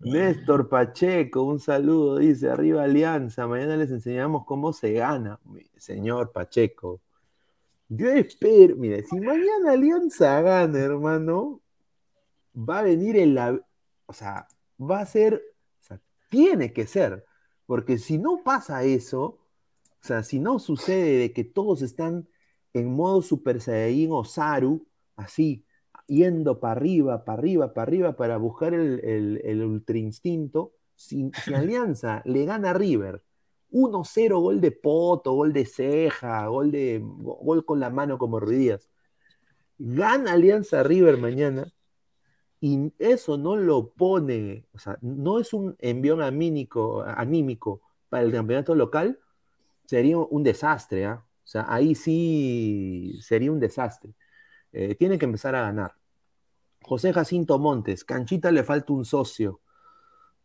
Néstor 0.00 0.68
Pacheco, 0.68 1.44
un 1.44 1.60
saludo, 1.60 2.18
dice, 2.18 2.50
arriba 2.50 2.82
Alianza, 2.82 3.46
mañana 3.46 3.76
les 3.76 3.90
enseñamos 3.90 4.44
cómo 4.44 4.72
se 4.74 4.92
gana. 4.92 5.38
Señor 5.76 6.32
Pacheco, 6.32 7.00
yo 7.88 8.10
espero, 8.10 8.76
mira, 8.76 9.02
si 9.02 9.16
mañana 9.20 9.72
Alianza 9.72 10.40
gana, 10.40 10.78
hermano, 10.78 11.60
va 12.56 12.80
a 12.80 12.82
venir 12.82 13.16
en 13.16 13.34
la, 13.34 13.60
o 14.06 14.12
sea, 14.12 14.48
va 14.80 15.00
a 15.00 15.06
ser, 15.06 15.42
tiene 16.30 16.72
que 16.72 16.86
ser, 16.86 17.24
porque 17.66 17.98
si 17.98 18.18
no 18.18 18.42
pasa 18.44 18.84
eso, 18.84 19.22
o 19.22 20.06
sea, 20.06 20.22
si 20.22 20.38
no 20.38 20.58
sucede 20.58 21.18
de 21.18 21.32
que 21.32 21.44
todos 21.44 21.82
están 21.82 22.28
en 22.72 22.92
modo 22.94 23.22
Super 23.22 23.60
Saiyajin 23.60 24.12
o 24.12 24.24
Saru, 24.24 24.86
así, 25.16 25.64
yendo 26.06 26.60
para 26.60 26.72
arriba, 26.72 27.24
para 27.24 27.38
arriba, 27.38 27.72
para 27.72 27.82
arriba, 27.82 28.16
para 28.16 28.36
buscar 28.36 28.74
el, 28.74 29.00
el, 29.44 29.64
ultra 29.64 29.96
instinto, 29.96 30.72
si, 30.94 31.30
Alianza 31.54 32.22
le 32.24 32.44
gana 32.44 32.70
a 32.70 32.74
River, 32.74 33.22
1-0, 33.74 34.40
gol 34.40 34.60
de 34.60 34.70
Poto, 34.70 35.32
gol 35.32 35.52
de 35.52 35.66
Ceja, 35.66 36.46
gol, 36.46 36.70
de, 36.70 37.00
gol 37.02 37.64
con 37.64 37.80
la 37.80 37.90
mano 37.90 38.18
como 38.18 38.38
Ruidías, 38.38 38.88
gana 39.78 40.32
Alianza 40.32 40.84
River 40.84 41.18
mañana, 41.18 41.66
y 42.60 42.92
eso 42.98 43.36
no 43.36 43.56
lo 43.56 43.90
pone, 43.90 44.64
o 44.72 44.78
sea, 44.78 44.96
no 45.02 45.40
es 45.40 45.52
un 45.52 45.76
envión 45.80 46.22
anímico, 46.22 47.02
anímico 47.02 47.82
para 48.08 48.22
el 48.22 48.32
campeonato 48.32 48.76
local, 48.76 49.18
sería 49.86 50.18
un 50.18 50.44
desastre, 50.44 51.06
¿ah? 51.06 51.24
O 51.26 51.46
sea, 51.46 51.66
ahí 51.68 51.94
sí 51.94 53.18
sería 53.20 53.52
un 53.52 53.60
desastre. 53.60 54.14
Eh, 54.72 54.94
tiene 54.94 55.18
que 55.18 55.26
empezar 55.26 55.54
a 55.54 55.62
ganar. 55.62 55.92
José 56.80 57.12
Jacinto 57.12 57.58
Montes, 57.58 58.04
Canchita 58.04 58.50
le 58.50 58.62
falta 58.62 58.92
un 58.92 59.04
socio. 59.04 59.60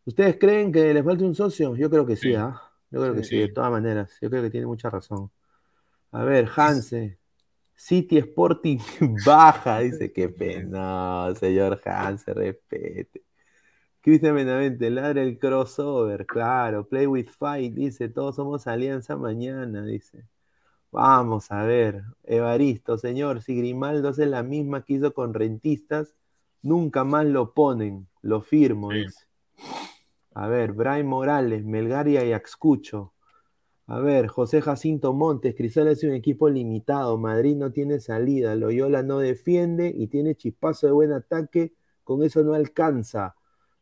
¿Ustedes 0.03 0.37
creen 0.37 0.71
que 0.71 0.93
le 0.93 1.03
falta 1.03 1.23
un 1.23 1.35
socio? 1.35 1.75
Yo 1.75 1.89
creo 1.89 2.05
que 2.05 2.15
sí, 2.15 2.33
¿ah? 2.35 2.68
Yo 2.91 3.01
creo 3.01 3.13
que 3.13 3.23
sí, 3.23 3.37
de 3.37 3.49
todas 3.49 3.71
maneras. 3.71 4.17
Yo 4.21 4.29
creo 4.29 4.41
que 4.41 4.49
tiene 4.49 4.67
mucha 4.67 4.89
razón. 4.89 5.31
A 6.11 6.23
ver, 6.23 6.49
Hanse. 6.55 7.19
City 7.75 8.17
Sporting 8.17 8.77
baja, 9.25 9.79
dice, 9.79 10.11
qué 10.11 10.27
pena, 10.29 11.33
señor 11.39 11.79
Hanse, 11.85 12.33
respete. 12.33 13.23
Cristian 14.01 14.35
Benavente, 14.35 14.89
ladra 14.89 15.21
el 15.21 15.37
crossover, 15.37 16.25
claro. 16.25 16.87
Play 16.87 17.07
with 17.07 17.27
Fight, 17.27 17.73
dice, 17.73 18.09
todos 18.09 18.35
somos 18.35 18.67
alianza 18.67 19.15
mañana, 19.15 19.85
dice. 19.85 20.25
Vamos 20.91 21.51
a 21.51 21.63
ver, 21.63 22.03
Evaristo, 22.23 22.97
señor, 22.97 23.41
si 23.43 23.55
Grimaldo 23.55 24.09
hace 24.09 24.25
la 24.25 24.41
misma 24.41 24.83
que 24.83 24.93
hizo 24.93 25.13
con 25.13 25.33
rentistas, 25.33 26.15
nunca 26.61 27.03
más 27.03 27.25
lo 27.25 27.53
ponen, 27.53 28.07
lo 28.21 28.41
firmo, 28.41 28.89
dice. 28.91 29.25
A 30.41 30.47
ver, 30.47 30.71
Brian 30.71 31.05
Morales, 31.05 31.65
Melgaria 31.65 32.23
y 32.23 32.31
Axcucho. 32.31 33.11
A 33.87 33.99
ver, 33.99 34.27
José 34.27 34.61
Jacinto 34.61 35.11
Montes, 35.11 35.53
Cristal 35.53 35.89
es 35.89 36.01
un 36.05 36.13
equipo 36.13 36.49
limitado, 36.49 37.17
Madrid 37.17 37.57
no 37.57 37.73
tiene 37.73 37.99
salida, 37.99 38.55
Loyola 38.55 39.03
no 39.03 39.19
defiende 39.19 39.93
y 39.93 40.07
tiene 40.07 40.35
chispazo 40.35 40.87
de 40.87 40.93
buen 40.93 41.11
ataque, 41.11 41.73
con 42.05 42.23
eso 42.23 42.41
no 42.41 42.53
alcanza. 42.53 43.35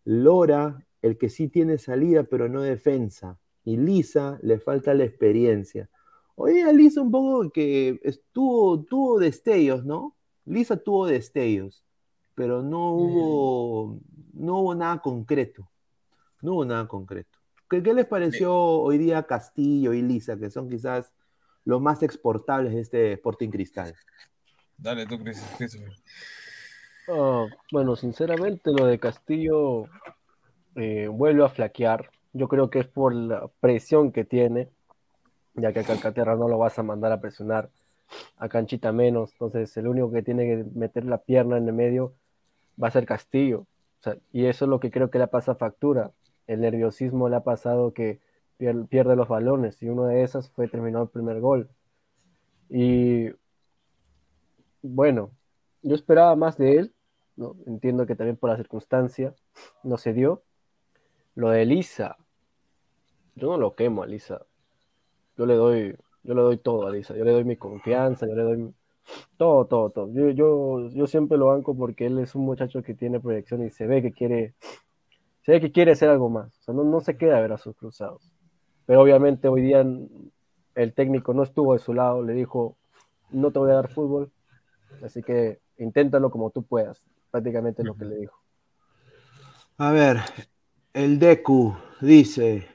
Lora, 0.03 0.83
el 1.03 1.19
que 1.19 1.29
sí 1.29 1.47
tiene 1.47 1.77
salida 1.77 2.23
pero 2.23 2.49
no 2.49 2.63
defensa. 2.63 3.37
Y 3.63 3.77
Lisa, 3.77 4.39
le 4.41 4.57
falta 4.57 4.95
la 4.95 5.03
experiencia. 5.03 5.91
Oye, 6.33 6.73
Lisa 6.73 7.03
un 7.03 7.11
poco 7.11 7.51
que 7.51 7.99
estuvo, 8.01 8.83
tuvo 8.83 9.19
destellos, 9.19 9.85
¿no? 9.85 10.15
Lisa 10.45 10.75
tuvo 10.77 11.05
destellos, 11.05 11.85
pero 12.33 12.63
no 12.63 12.93
hubo, 12.93 13.99
no 14.33 14.61
hubo 14.61 14.73
nada 14.73 15.03
concreto. 15.03 15.69
No 16.47 16.53
hubo 16.53 16.63
nada 16.63 16.87
concreto. 16.87 17.37
¿Qué, 17.69 17.81
les 17.81 18.05
pareció 18.05 18.55
hoy 18.55 18.97
día 18.97 19.23
Castillo 19.23 19.91
y 19.91 20.01
Lisa, 20.01 20.37
que 20.37 20.49
son 20.49 20.69
quizás 20.69 21.11
los 21.65 21.81
más 21.81 22.03
exportables 22.03 22.73
de 22.73 22.79
este 22.79 23.11
Sporting 23.11 23.49
Cristal? 23.49 23.93
Dale 24.77 25.05
tú, 25.05 25.19
Christopher. 25.19 25.91
Oh, 27.09 27.49
bueno, 27.69 27.97
sinceramente 27.97 28.71
lo 28.71 28.85
de 28.85 28.97
Castillo 28.97 29.89
eh, 30.77 31.09
vuelve 31.09 31.43
a 31.43 31.49
flaquear. 31.49 32.11
Yo 32.31 32.47
creo 32.47 32.69
que 32.69 32.79
es 32.79 32.87
por 32.87 33.13
la 33.13 33.49
presión 33.59 34.13
que 34.13 34.23
tiene 34.23 34.69
ya 35.53 35.73
que 35.73 35.81
a 35.81 35.83
Calcaterra 35.83 36.37
no 36.37 36.47
lo 36.47 36.57
vas 36.57 36.79
a 36.79 36.83
mandar 36.83 37.11
a 37.11 37.19
presionar, 37.19 37.69
a 38.37 38.47
Canchita 38.47 38.93
menos, 38.93 39.33
entonces 39.33 39.75
el 39.75 39.89
único 39.89 40.09
que 40.13 40.23
tiene 40.23 40.45
que 40.45 40.65
meter 40.75 41.03
la 41.03 41.17
pierna 41.17 41.57
en 41.57 41.67
el 41.67 41.73
medio 41.73 42.13
va 42.81 42.87
a 42.87 42.91
ser 42.91 43.05
Castillo, 43.05 43.65
y 44.31 44.45
eso 44.45 44.63
es 44.63 44.69
lo 44.69 44.79
que 44.79 44.91
creo 44.91 45.09
que 45.09 45.19
le 45.19 45.27
pasa 45.27 45.55
factura, 45.55 46.11
el 46.47 46.61
nerviosismo 46.61 47.29
le 47.29 47.35
ha 47.37 47.43
pasado 47.43 47.93
que 47.93 48.19
pierde 48.89 49.15
los 49.15 49.27
balones, 49.27 49.81
y 49.81 49.89
uno 49.89 50.05
de 50.05 50.23
esas 50.23 50.49
fue 50.49 50.67
terminar 50.67 51.03
el 51.03 51.09
primer 51.09 51.39
gol, 51.39 51.69
y 52.69 53.29
bueno, 54.81 55.31
yo 55.83 55.95
esperaba 55.95 56.35
más 56.35 56.57
de 56.57 56.77
él, 56.77 56.93
¿no? 57.35 57.55
entiendo 57.65 58.05
que 58.05 58.15
también 58.15 58.37
por 58.37 58.49
la 58.49 58.57
circunstancia 58.57 59.35
no 59.83 59.97
se 59.97 60.13
dio, 60.13 60.43
lo 61.35 61.49
de 61.51 61.61
Elisa, 61.63 62.17
yo 63.35 63.49
no 63.49 63.57
lo 63.57 63.75
quemo 63.75 64.01
a 64.01 64.05
Elisa, 64.05 64.45
yo 65.37 65.45
le 65.45 65.53
doy, 65.55 65.95
yo 66.23 66.33
le 66.33 66.41
doy 66.41 66.57
todo 66.57 66.87
a 66.87 66.91
Lisa, 66.91 67.15
yo 67.15 67.23
le 67.23 67.31
doy 67.31 67.43
mi 67.43 67.55
confianza, 67.55 68.27
yo 68.27 68.35
le 68.35 68.43
doy 68.43 68.73
todo, 69.37 69.65
todo, 69.65 69.89
todo. 69.91 70.13
Yo, 70.13 70.29
yo, 70.31 70.89
yo 70.89 71.07
siempre 71.07 71.37
lo 71.37 71.47
banco 71.47 71.75
porque 71.77 72.07
él 72.07 72.19
es 72.19 72.35
un 72.35 72.43
muchacho 72.43 72.81
que 72.81 72.93
tiene 72.93 73.19
proyección 73.19 73.63
y 73.63 73.69
se 73.69 73.87
ve 73.87 74.01
que 74.01 74.11
quiere, 74.11 74.55
se 75.47 75.53
ve 75.53 75.61
que 75.61 75.71
quiere 75.71 75.93
hacer 75.93 76.09
algo 76.09 76.29
más. 76.29 76.47
O 76.59 76.61
sea, 76.61 76.73
no, 76.73 76.83
no 76.83 76.99
se 76.99 77.15
queda 77.15 77.37
a 77.37 77.39
ver 77.39 77.53
a 77.53 77.57
sus 77.57 77.73
cruzados. 77.73 78.33
Pero 78.85 79.01
obviamente 79.01 79.47
hoy 79.47 79.61
día 79.61 79.79
el 80.75 80.93
técnico 80.93 81.33
no 81.33 81.43
estuvo 81.43 81.71
de 81.71 81.79
su 81.79 81.93
lado, 81.93 82.21
le 82.21 82.33
dijo, 82.33 82.75
no 83.31 83.49
te 83.51 83.59
voy 83.59 83.71
a 83.71 83.75
dar 83.75 83.89
fútbol, 83.89 84.29
así 85.01 85.23
que 85.23 85.61
inténtalo 85.77 86.31
como 86.31 86.49
tú 86.49 86.63
puedas. 86.63 87.01
Prácticamente 87.31 87.81
es 87.81 87.87
lo 87.87 87.95
que 87.95 88.03
le 88.03 88.17
dijo. 88.17 88.37
A 89.77 89.93
ver, 89.93 90.17
el 90.93 91.17
Deku 91.17 91.77
dice, 92.01 92.67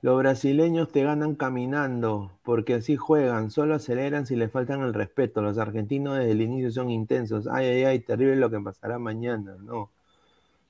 los 0.00 0.16
brasileños 0.16 0.92
te 0.92 1.02
ganan 1.02 1.34
caminando, 1.34 2.38
porque 2.44 2.74
así 2.74 2.94
juegan, 2.94 3.50
solo 3.50 3.74
aceleran 3.74 4.26
si 4.26 4.36
le 4.36 4.48
faltan 4.48 4.82
el 4.82 4.94
respeto. 4.94 5.42
Los 5.42 5.58
argentinos 5.58 6.18
desde 6.18 6.30
el 6.30 6.42
inicio 6.42 6.70
son 6.70 6.88
intensos. 6.88 7.48
Ay, 7.48 7.66
ay, 7.66 7.82
ay, 7.82 7.98
terrible 7.98 8.36
lo 8.36 8.48
que 8.48 8.60
pasará 8.60 9.00
mañana, 9.00 9.56
¿no? 9.58 9.90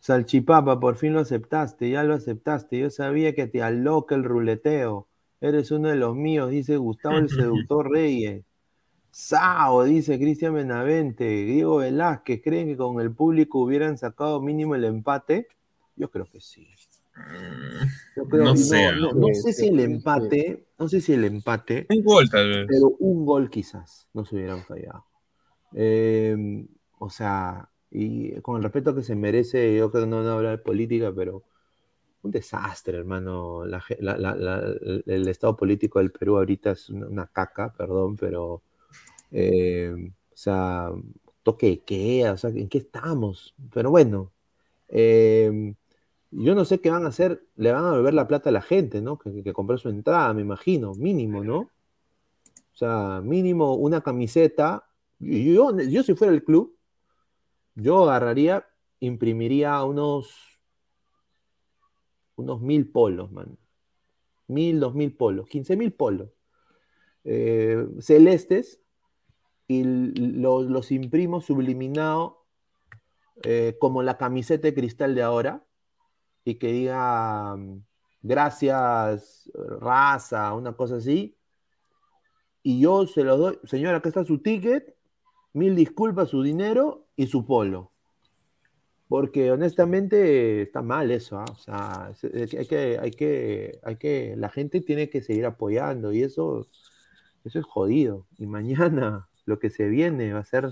Salchipapa, 0.03 0.81
por 0.81 0.97
fin 0.97 1.13
lo 1.13 1.21
aceptaste, 1.21 1.91
ya 1.91 2.03
lo 2.03 2.15
aceptaste. 2.15 2.79
Yo 2.79 2.91
sabía 2.91 3.35
que 3.35 3.47
te 3.47 3.63
aloca 3.63 4.15
el 4.15 4.25
ruleteo. 4.25 5.09
Eres 5.41 5.71
uno 5.71 5.89
de 5.89 5.97
los 5.97 6.17
míos, 6.17 6.51
dice 6.51 6.77
Gustavo 6.77 7.19
el 7.19 7.29
seductor 7.31 7.91
Reyes. 7.91 8.45
Sao, 9.11 9.85
dice 9.85 10.19
Cristian 10.19 10.55
Benavente. 10.55 11.25
Diego 11.45 11.77
Velázquez, 11.77 12.43
¿creen 12.43 12.69
que 12.69 12.77
con 12.77 13.01
el 13.01 13.13
público 13.13 13.61
hubieran 13.61 13.97
sacado 13.97 14.41
mínimo 14.41 14.75
el 14.75 14.85
empate? 14.85 15.47
Yo 15.97 16.11
creo 16.11 16.27
que 16.27 16.41
sí 16.41 16.69
no, 18.33 18.57
sé, 18.57 18.93
no, 18.97 19.35
sé 19.35 19.53
si 19.53 19.69
el 19.69 19.81
empate, 19.81 20.67
no 20.79 20.89
sé 20.89 21.01
si 21.01 21.13
el 21.13 21.25
empate. 21.25 21.87
Un 21.91 22.03
gol 22.03 22.31
tal 22.31 22.49
vez. 22.49 22.67
Pero 22.69 22.89
un 22.99 23.27
gol 23.27 23.51
quizás 23.51 24.09
no 24.15 24.25
se 24.25 24.37
hubieran 24.37 24.63
fallado. 24.63 25.05
Em, 25.73 26.67
o 26.99 27.11
sea, 27.11 27.69
y 27.93 28.41
con 28.41 28.57
el 28.57 28.63
respeto 28.63 28.95
que 28.95 29.03
se 29.03 29.15
merece, 29.15 29.77
yo 29.77 29.91
creo 29.91 30.05
que 30.05 30.11
no 30.11 30.19
hablar 30.19 30.59
de 30.59 30.65
política, 30.65 31.13
pero 31.15 31.45
un 32.23 32.31
desastre, 32.31 32.99
hermano. 32.99 33.65
el 33.65 35.29
estado 35.29 35.57
político 35.57 35.99
del 35.99 36.13
Perú 36.13 36.37
ahorita 36.39 36.73
es 36.73 36.89
una, 36.91 37.27
caca, 37.27 37.73
perdón, 37.73 38.17
pero, 38.17 38.63
em, 39.31 40.09
o 40.33 40.37
sea, 40.37 40.91
toque 41.43 41.83
que 41.85 42.29
o 42.31 42.37
sea, 42.37 42.51
¿en 42.51 42.69
qué 42.69 42.79
estamos? 42.79 43.55
Pero 43.73 43.91
bueno, 43.91 44.33
eh, 44.89 45.75
yo 46.31 46.55
no 46.55 46.65
sé 46.65 46.81
qué 46.81 46.91
van 46.91 47.05
a 47.05 47.09
hacer, 47.09 47.45
le 47.57 47.73
van 47.73 47.85
a 47.85 47.91
devolver 47.91 48.15
la 48.15 48.29
plata 48.29 48.51
a 48.51 48.53
la 48.53 48.63
gente, 48.63 49.03
¿no? 49.03 49.19
Que, 49.19 49.43
que, 49.43 49.53
compró 49.53 49.79
su 49.79 49.89
entrada, 49.89 50.33
me 50.35 50.43
imagino, 50.43 50.95
mínimo, 50.95 51.45
¿no? 51.45 51.59
O 52.73 52.77
sea, 52.77 53.21
mínimo 53.23 53.75
una 53.75 54.01
camiseta. 54.03 54.85
Yo, 55.19 55.79
yo 55.81 56.03
si 56.03 56.15
fuera 56.15 56.33
el 56.33 56.45
club, 56.45 56.75
yo 57.75 58.05
agarraría, 58.05 58.67
imprimiría 59.01 59.83
unos, 59.85 60.35
unos 62.37 62.61
mil 62.61 62.91
polos, 62.91 63.31
man. 63.33 63.59
Mil, 64.49 64.81
dos 64.81 64.95
mil 64.95 65.17
polos, 65.17 65.49
quince 65.49 65.77
mil 65.77 65.93
polos. 65.93 66.31
Eh, 67.25 67.87
celestes 68.01 68.81
y 69.69 69.85
los 69.85 70.91
imprimo 70.91 71.41
subliminado 71.41 72.45
eh, 73.45 73.77
como 73.81 74.03
la 74.03 74.19
camiseta 74.19 74.69
de 74.69 74.75
cristal 74.75 75.15
de 75.15 75.23
ahora, 75.23 75.65
y 76.45 76.57
que 76.57 76.69
diga 76.69 77.57
mm, 77.57 77.83
gracias, 78.23 79.51
raza, 79.81 80.53
una 80.55 80.75
cosa 80.75 80.97
así, 80.97 81.39
y 82.63 82.81
yo 82.81 83.07
se 83.07 83.25
lo 83.25 83.37
doy, 83.37 83.59
señora, 83.65 83.99
acá 83.99 84.09
está 84.09 84.25
su 84.25 84.39
ticket, 84.39 84.95
mil 85.53 85.75
disculpas, 85.75 86.31
su 86.31 86.43
dinero 86.43 87.02
y 87.17 87.27
su 87.27 87.45
polo. 87.45 87.91
Porque 89.09 89.53
honestamente 89.53 90.63
está 90.63 90.81
mal 90.81 91.11
eso, 91.11 91.39
¿ah? 91.39 91.45
o 91.51 91.59
sea, 91.59 92.13
hay 92.23 92.67
que, 92.67 92.99
hay 92.99 93.11
que, 93.11 93.79
hay 93.83 93.97
que, 93.97 94.35
la 94.39 94.49
gente 94.49 94.81
tiene 94.81 95.11
que 95.11 95.21
seguir 95.21 95.45
apoyando 95.45 96.13
y 96.13 96.23
eso, 96.23 96.67
eso 97.45 97.59
es 97.59 97.65
jodido. 97.65 98.27
Y 98.39 98.47
mañana 98.47 99.29
lo 99.45 99.59
que 99.59 99.71
se 99.71 99.89
viene 99.89 100.33
va 100.33 100.41
a 100.41 100.45
ser, 100.45 100.71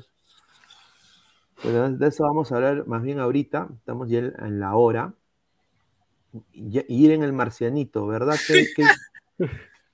de 1.62 2.06
eso 2.06 2.24
vamos 2.24 2.50
a 2.50 2.56
hablar 2.56 2.86
más 2.86 3.02
bien 3.02 3.18
ahorita, 3.18 3.68
estamos 3.76 4.08
ya 4.08 4.20
en 4.20 4.58
la 4.58 4.74
hora, 4.74 5.14
y, 6.52 6.82
ir 6.88 7.10
en 7.10 7.22
el 7.22 7.32
marcianito, 7.32 8.06
¿verdad? 8.06 8.36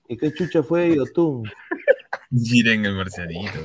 ¿Y 0.09 0.17
qué 0.17 0.33
chucha 0.33 0.63
fue 0.63 0.95
Yotun? 0.95 1.45
Ir 2.31 2.69
en 2.69 2.85
el 2.85 2.95
marcianito, 2.95 3.59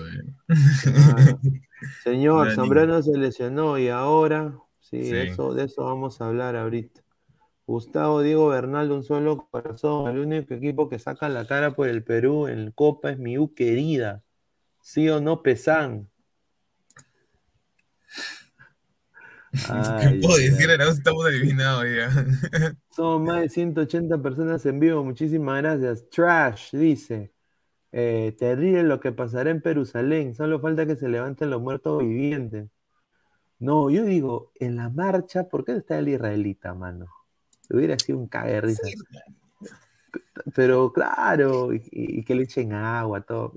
Señor, 2.04 2.54
Zambrano 2.54 3.02
se 3.02 3.18
lesionó 3.18 3.78
y 3.78 3.90
ahora 3.90 4.54
Sí, 4.92 5.16
Eso, 5.16 5.54
de 5.54 5.66
eso 5.66 5.86
vamos 5.86 6.20
a 6.20 6.28
hablar 6.28 6.58
ahorita. 6.58 7.02
Gustavo 7.66 8.22
Diego 8.22 8.50
Bernal, 8.50 8.92
un 8.92 9.04
solo 9.06 9.48
corazón. 9.50 10.12
El 10.12 10.20
único 10.20 10.54
equipo 10.54 10.90
que 10.90 11.00
saca 11.00 11.30
la 11.30 11.48
cara 11.48 11.74
por 11.74 11.88
el 11.88 12.04
Perú 12.04 12.48
en 12.48 12.72
Copa 12.72 13.12
es 13.12 13.18
mi 13.18 13.38
U 13.38 13.54
querida. 13.54 14.22
¿Sí 14.82 15.08
o 15.08 15.22
no, 15.22 15.42
Pesan? 15.42 16.10
¿Qué 20.02 20.20
puedo 20.22 20.38
decir? 20.38 20.70
Ahora 20.72 20.90
estamos 20.90 21.26
adivinados 21.26 21.86
ya. 21.86 22.76
Somos 22.90 23.22
más 23.22 23.42
de 23.42 23.50
180 23.50 24.22
personas 24.22 24.66
en 24.66 24.80
vivo. 24.80 25.06
Muchísimas 25.06 25.62
gracias. 25.62 26.10
Trash 26.10 26.76
dice: 26.76 27.32
eh, 27.92 28.36
Terrible 28.38 28.84
lo 28.84 29.00
que 29.00 29.12
pasará 29.12 29.50
en 29.50 29.62
Perusalén. 29.62 30.36
Solo 30.36 30.60
falta 30.60 30.86
que 30.86 30.96
se 30.96 31.10
levanten 31.10 31.50
los 31.50 31.62
muertos 31.62 32.00
vivientes. 32.00 32.70
No, 33.60 33.89
yo 33.89 34.04
digo, 34.06 34.52
en 34.60 34.76
la 34.76 34.89
marcha, 34.89 35.48
¿por 35.50 35.66
qué 35.66 35.74
está 35.74 36.00
el 36.00 36.10
israelita, 36.10 36.74
mano? 36.74 37.08
Hubiera 37.70 37.98
sido 38.00 38.18
un 38.18 38.28
cague 38.28 38.60
risa. 38.62 38.88
Pero 40.56 40.92
claro, 40.92 41.70
y, 41.74 42.24
que 42.24 42.36
le 42.36 42.44
echen 42.44 42.74
agua, 42.74 43.22
todo. 43.22 43.54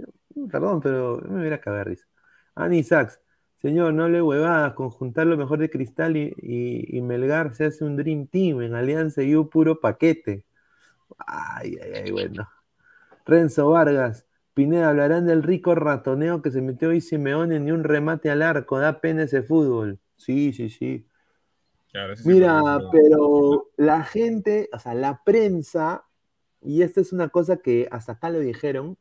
Perdón, 0.50 0.80
pero 0.80 1.22
me 1.28 1.40
hubiera 1.40 1.60
cagado 1.60 1.84
risa. 1.84 2.06
Ani 2.54 2.82
Sachs, 2.82 3.20
señor, 3.62 3.94
no 3.94 4.08
le 4.08 4.20
huevadas, 4.22 4.74
con 4.74 4.90
juntar 4.90 5.26
lo 5.26 5.36
mejor 5.36 5.58
de 5.58 5.70
Cristal 5.70 6.16
y, 6.16 7.00
Melgar 7.02 7.54
se 7.54 7.66
hace 7.66 7.84
un 7.84 7.96
Dream 7.96 8.26
Team 8.26 8.62
en 8.62 8.74
Alianza 8.74 9.22
y 9.22 9.34
un 9.34 9.48
puro 9.48 9.80
paquete. 9.80 10.44
Ay, 11.18 11.76
ay, 11.82 11.92
ay, 12.04 12.10
bueno. 12.12 12.48
Renzo 13.24 13.70
Vargas, 13.70 14.26
Pineda, 14.54 14.90
hablarán 14.90 15.26
del 15.26 15.42
rico 15.42 15.74
ratoneo 15.74 16.42
que 16.42 16.50
se 16.50 16.60
metió 16.60 16.90
hoy 16.90 17.00
Simeone 17.00 17.58
ni 17.58 17.72
un 17.72 17.84
remate 17.84 18.30
al 18.30 18.42
arco, 18.42 18.78
da 18.78 19.00
pena 19.00 19.24
ese 19.24 19.42
fútbol. 19.42 19.98
Sí, 20.16 20.52
sí, 20.52 20.68
sí. 20.70 21.06
Mira, 22.24 22.62
pero 22.90 23.70
la 23.76 24.02
gente, 24.02 24.68
o 24.72 24.78
sea, 24.78 24.94
la 24.94 25.22
prensa, 25.24 26.04
y 26.60 26.82
esta 26.82 27.00
es 27.00 27.12
una 27.12 27.28
cosa 27.28 27.58
que 27.58 27.88
hasta 27.90 28.12
acá 28.12 28.30
lo 28.30 28.40
dijeron, 28.40 28.98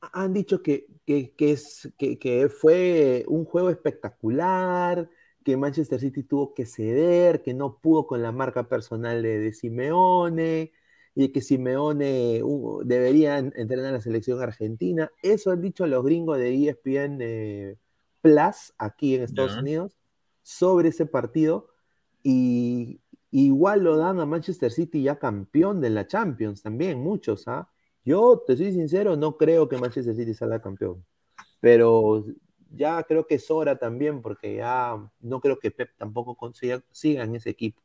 han 0.00 0.32
dicho 0.32 0.62
que, 0.62 0.86
es, 1.06 1.92
que, 1.98 2.50
fue 2.54 3.24
un 3.28 3.44
juego 3.44 3.70
espectacular, 3.70 5.08
que 5.44 5.56
Manchester 5.56 6.00
City 6.00 6.22
tuvo 6.22 6.54
que 6.54 6.66
ceder, 6.66 7.42
que 7.42 7.54
no 7.54 7.78
pudo 7.78 8.06
con 8.06 8.22
la 8.22 8.32
marca 8.32 8.68
personal 8.68 9.22
de, 9.22 9.38
de 9.38 9.52
Simeone, 9.52 10.72
y 11.14 11.28
que 11.28 11.42
Simeone 11.42 12.42
uh, 12.42 12.82
debería 12.84 13.38
entrenar 13.38 13.86
a 13.86 13.92
la 13.92 14.00
selección 14.00 14.40
argentina. 14.40 15.10
Eso 15.22 15.50
han 15.50 15.60
dicho 15.60 15.86
los 15.86 16.04
gringos 16.04 16.38
de 16.38 16.68
ESPN 16.68 17.18
eh, 17.20 17.76
Plus 18.22 18.72
aquí 18.78 19.16
en 19.16 19.22
Estados 19.22 19.56
Unidos 19.56 19.98
sobre 20.42 20.88
ese 20.88 21.06
partido. 21.06 21.68
Y 22.22 23.00
igual 23.30 23.82
lo 23.82 23.96
dan 23.96 24.20
a 24.20 24.26
Manchester 24.26 24.70
City 24.70 25.02
ya 25.02 25.18
campeón 25.18 25.80
de 25.80 25.90
la 25.90 26.06
Champions 26.06 26.62
también, 26.62 27.00
muchos. 27.00 27.46
¿ah? 27.46 27.68
Yo, 28.04 28.42
te 28.46 28.56
soy 28.56 28.72
sincero, 28.72 29.16
no 29.16 29.36
creo 29.36 29.68
que 29.68 29.78
Manchester 29.78 30.14
City 30.14 30.32
salga 30.32 30.62
campeón. 30.62 31.04
Pero 31.60 32.24
ya 32.70 33.02
creo 33.02 33.26
que 33.26 33.34
es 33.34 33.50
hora 33.50 33.76
también, 33.76 34.22
porque 34.22 34.56
ya 34.56 34.96
no 35.20 35.40
creo 35.40 35.58
que 35.58 35.70
Pep 35.70 35.90
tampoco 35.98 36.36
consiga, 36.36 36.82
siga 36.90 37.24
en 37.24 37.34
ese 37.34 37.50
equipo. 37.50 37.82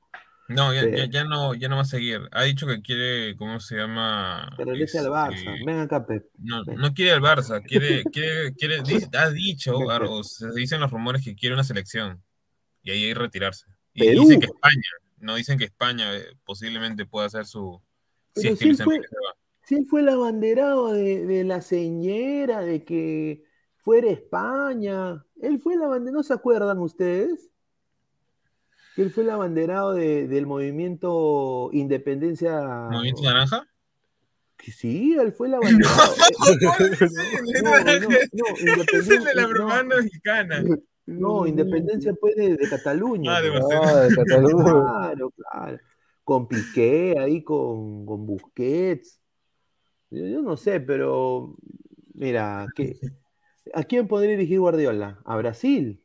No, 0.50 0.74
ya, 0.74 1.24
no, 1.26 1.54
ya 1.56 1.68
no 1.68 1.76
va 1.76 1.82
a 1.82 1.86
seguir. 1.86 2.22
Ha 2.32 2.44
dicho 2.44 2.66
que 2.68 2.82
quiere, 2.82 3.36
¿cómo 3.36 3.60
se 3.60 3.76
llama? 3.76 4.54
Que 4.56 4.64
regrese 4.64 5.00
al 5.00 5.08
Barça. 5.08 5.34
Este, 5.36 5.66
Venga 5.66 5.82
acá, 5.82 6.06
Pep. 6.06 6.26
No, 6.38 6.64
no 6.64 6.94
quiere 6.94 7.12
al 7.12 7.22
Barça, 7.22 7.62
quiere, 7.68 8.04
quiere, 8.06 8.54
quiere, 8.54 8.82
ha 9.18 9.30
dicho, 9.30 9.78
o 9.78 10.24
se 10.24 10.52
dicen 10.52 10.80
los 10.80 10.92
rumores 10.92 11.24
que 11.24 11.36
quiere 11.36 11.54
una 11.54 11.64
selección 11.64 12.24
y 12.82 12.92
ahí 12.92 13.14
retirarse. 13.14 13.66
Y 13.94 14.10
dicen 14.12 14.40
que 14.40 14.46
España, 14.46 14.90
no 15.18 15.36
dicen 15.36 15.58
que 15.58 15.66
España 15.66 16.16
eh, 16.16 16.26
posiblemente 16.46 17.06
pueda 17.06 17.30
ser 17.30 17.46
su. 17.46 17.82
si, 18.36 18.50
es 18.50 18.60
que 18.60 18.70
él 18.70 18.78
fue, 18.78 19.02
si 19.64 19.76
él 19.76 19.86
fue 19.90 20.02
el 20.02 20.10
abanderado 20.10 20.94
de, 20.94 21.26
de 21.26 21.44
la 21.44 21.62
señera, 21.62 22.62
de 22.62 22.86
que 22.86 23.44
fuera 23.80 24.10
España. 24.12 25.26
Él 25.42 25.60
fue 25.60 25.74
el 25.74 25.84
abanderado, 25.84 26.18
¿no 26.18 26.24
se 26.24 26.34
acuerdan 26.34 26.80
ustedes? 26.80 27.50
Él 28.98 29.12
fue 29.12 29.24
el 29.24 29.30
abanderado 29.30 29.94
del 29.94 30.46
movimiento 30.48 31.70
Independencia. 31.74 32.62
¿Movimiento 32.92 33.22
Naranja? 33.24 33.68
Que 34.58 34.72
sí, 34.72 35.16
él 35.20 35.32
fue 35.32 35.48
el 35.48 35.54
abanderado. 35.56 36.16
no, 37.64 37.80
no, 37.80 38.00
no, 38.00 38.84
es 38.94 39.10
el 39.10 39.24
de 39.24 39.36
la 39.36 39.48
propaganda 39.48 39.98
mexicana. 39.98 40.64
No, 41.06 41.48
Independencia 41.48 42.14
fue 42.20 42.36
de, 42.36 42.58
Cataluña. 42.70 43.38
Ah, 43.38 43.42
de 43.42 43.50
ah, 43.50 44.08
Cataluña. 44.14 44.64
Claro, 44.64 45.32
claro. 45.32 45.78
Con 46.24 46.48
Piqué, 46.48 47.16
ahí 47.18 47.44
con, 47.44 48.06
con 48.06 48.26
Busquets. 48.26 49.22
Yo, 50.10 50.42
no 50.42 50.58
sé, 50.58 50.80
pero 50.82 51.56
mira, 52.14 52.66
¿a 53.74 53.84
quién 53.84 54.08
podría 54.08 54.32
dirigir 54.32 54.60
Guardiola? 54.60 55.20
¿A 55.24 55.38
Brasil? 55.38 56.02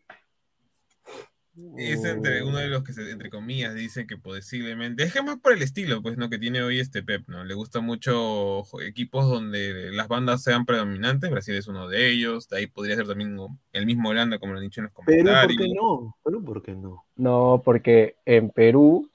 Es 1.77 2.03
entre 2.05 2.43
uno 2.43 2.59
de 2.59 2.69
los 2.69 2.83
que, 2.83 2.93
entre 3.11 3.29
comillas, 3.29 3.75
dicen 3.75 4.07
que 4.07 4.17
posiblemente. 4.17 5.03
Es 5.03 5.13
que 5.13 5.23
más 5.23 5.39
por 5.39 5.53
el 5.53 5.63
estilo, 5.63 6.01
pues, 6.01 6.17
¿no? 6.17 6.31
Que 6.31 6.39
tiene 6.39 6.63
hoy 6.63 6.81
este 6.81 7.03
Pep, 7.03 7.29
¿no? 7.29 7.45
Le 7.45 7.53
gusta 7.53 7.81
mucho 7.81 8.65
equipos 8.81 9.29
donde 9.29 9.91
las 9.93 10.09
bandas 10.09 10.43
sean 10.43 10.65
predominantes. 10.65 11.31
Brasil 11.31 11.55
es 11.55 11.69
uno 11.69 11.89
de 11.89 12.11
ellos. 12.11 12.49
De 12.49 12.59
ahí 12.59 12.67
podría 12.67 12.97
ser 12.97 13.07
también 13.07 13.37
el 13.73 13.87
mismo 13.87 14.09
Holanda, 14.09 14.39
como 14.39 14.53
lo 14.53 14.61
han 14.61 14.65
dicho 14.65 14.81
en 14.81 14.85
los 14.85 14.95
comentarios. 14.95 15.59
Perú, 15.59 16.15
¿por 16.23 16.33
qué 16.33 16.39
no? 16.39 16.45
¿por 16.45 16.63
qué 16.63 16.73
no? 16.75 17.05
No, 17.17 17.63
porque 17.63 18.17
en 18.25 18.49
Perú, 18.49 19.11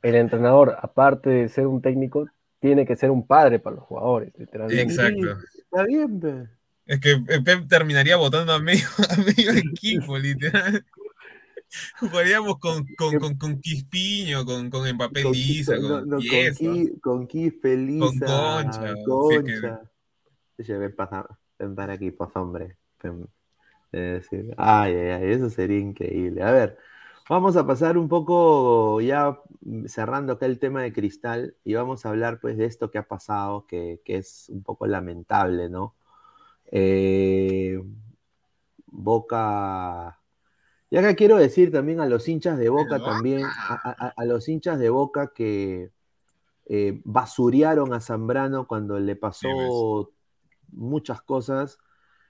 el 0.00 0.14
entrenador, 0.14 0.76
aparte 0.80 1.28
de 1.28 1.48
ser 1.50 1.66
un 1.66 1.82
técnico, 1.82 2.26
tiene 2.58 2.86
que 2.86 2.96
ser 2.96 3.10
un 3.10 3.26
padre 3.26 3.58
para 3.58 3.76
los 3.76 3.84
jugadores, 3.84 4.32
literalmente. 4.38 4.82
Exacto. 4.82 5.36
está 5.54 5.84
bien, 5.84 6.48
Es 6.86 7.00
que 7.00 7.18
Pep 7.44 7.68
terminaría 7.68 8.16
votando 8.16 8.54
a 8.54 8.60
medio, 8.60 8.86
a 9.10 9.16
medio 9.16 9.52
equipo, 9.52 10.16
literal. 10.16 10.82
Jugaríamos 12.00 12.58
con, 12.58 12.84
con, 12.96 13.18
con, 13.18 13.36
con 13.36 13.60
Quispiño, 13.60 14.44
con, 14.44 14.70
con 14.70 14.90
Mbappé 14.92 15.22
con, 15.22 15.32
Lisa, 15.32 15.76
con, 15.76 16.08
no, 16.08 16.18
con, 17.00 17.26
Quispe, 17.26 17.76
Lisa, 17.76 18.26
con 18.26 18.64
Concha. 18.64 18.94
Concha. 19.04 19.82
Sí, 20.58 20.72
ven, 20.72 20.94
para 20.94 21.92
aquí, 21.92 22.10
pues, 22.10 22.30
hombre. 22.34 22.76
ay, 23.92 24.22
ay, 24.56 24.94
ay, 24.94 25.32
eso 25.32 25.50
sería 25.50 25.78
increíble. 25.78 26.42
A 26.42 26.52
ver, 26.52 26.78
vamos 27.28 27.56
a 27.56 27.66
pasar 27.66 27.96
un 27.96 28.08
poco 28.08 29.00
ya 29.00 29.40
cerrando 29.86 30.34
acá 30.34 30.46
el 30.46 30.58
tema 30.58 30.82
de 30.82 30.92
Cristal 30.92 31.56
y 31.64 31.74
vamos 31.74 32.04
a 32.04 32.10
hablar 32.10 32.38
pues 32.40 32.56
de 32.56 32.66
esto 32.66 32.90
que 32.90 32.98
ha 32.98 33.08
pasado, 33.08 33.66
que, 33.66 34.00
que 34.04 34.18
es 34.18 34.48
un 34.50 34.62
poco 34.62 34.86
lamentable, 34.86 35.68
¿no? 35.68 35.94
Eh, 36.70 37.82
Boca 38.86 40.21
y 40.92 40.98
acá 40.98 41.14
quiero 41.14 41.38
decir 41.38 41.72
también 41.72 42.00
a 42.00 42.06
los 42.06 42.28
hinchas 42.28 42.58
de 42.58 42.68
Boca 42.68 43.02
también, 43.02 43.46
a, 43.46 44.24
los 44.26 44.46
hinchas 44.46 44.78
de 44.78 44.90
Boca 44.90 45.32
que 45.34 45.90
eh, 46.66 47.00
basurearon 47.02 47.94
a 47.94 48.00
Zambrano 48.00 48.66
cuando 48.66 48.98
le 49.00 49.16
pasó 49.16 50.12
muchas 50.68 51.22
cosas. 51.22 51.78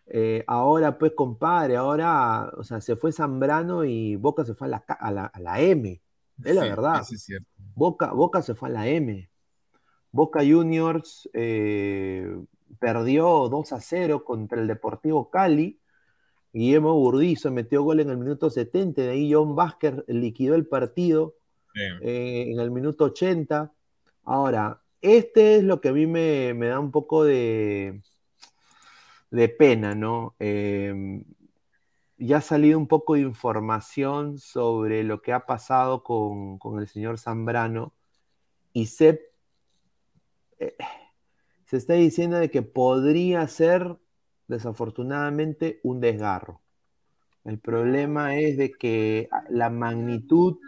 Eh, 0.06 0.44
ahora, 0.46 0.96
pues, 0.96 1.10
compadre, 1.16 1.74
ahora, 1.74 2.52
o 2.56 2.62
sea, 2.62 2.80
se 2.80 2.94
fue 2.94 3.10
Zambrano 3.10 3.84
y 3.84 4.14
Boca 4.14 4.44
se 4.44 4.54
fue 4.54 4.68
a 4.68 5.10
la, 5.10 5.60
M. 5.60 6.00
Es 6.44 6.54
la 6.54 6.62
verdad. 6.62 7.02
Boca, 7.74 8.12
Boca 8.12 8.42
se 8.42 8.54
fue 8.54 8.68
a 8.68 8.72
la 8.74 8.86
M. 8.86 9.28
Boca 10.12 10.38
Juniors 10.38 11.28
eh, 11.32 12.32
perdió 12.78 13.48
2 13.48 13.72
a 13.72 13.80
0 13.80 14.24
contra 14.24 14.60
el 14.60 14.68
Deportivo 14.68 15.30
Cali 15.30 15.81
Guillermo 16.52 16.94
Burdizo 16.94 17.50
metió 17.50 17.82
gol 17.82 18.00
en 18.00 18.10
el 18.10 18.18
minuto 18.18 18.50
70, 18.50 19.02
de 19.02 19.10
ahí 19.10 19.32
John 19.32 19.54
Vázquez 19.54 20.04
liquidó 20.06 20.54
el 20.54 20.66
partido 20.66 21.36
eh, 21.74 22.46
en 22.48 22.60
el 22.60 22.70
minuto 22.70 23.04
80. 23.04 23.72
Ahora, 24.24 24.82
este 25.00 25.56
es 25.56 25.64
lo 25.64 25.80
que 25.80 25.88
a 25.88 25.92
mí 25.92 26.06
me, 26.06 26.54
da 26.54 26.78
un 26.78 26.90
poco 26.90 27.24
de, 27.24 28.02
de 29.30 29.48
pena, 29.48 29.94
¿no? 29.94 30.36
Em, 30.38 31.24
ya 32.18 32.36
ha 32.38 32.40
salido 32.40 32.78
un 32.78 32.86
poco 32.86 33.14
de 33.14 33.20
información 33.20 34.38
sobre 34.38 35.02
lo 35.02 35.22
que 35.22 35.32
ha 35.32 35.46
pasado 35.46 36.02
con, 36.02 36.58
el 36.78 36.86
señor 36.86 37.18
Zambrano 37.18 37.94
y 38.72 38.86
se, 38.86 39.32
eh, 40.58 40.76
se 41.66 41.76
está 41.76 41.94
diciendo 41.94 42.36
de 42.36 42.50
que 42.50 42.62
podría 42.62 43.46
ser 43.48 43.96
desafortunadamente 44.48 45.80
un 45.82 46.00
desgarro. 46.00 46.60
El 47.44 47.58
problema 47.58 48.36
es 48.36 48.56
de 48.56 48.72
que 48.72 49.28
la 49.48 49.70
magnitud, 49.70 50.58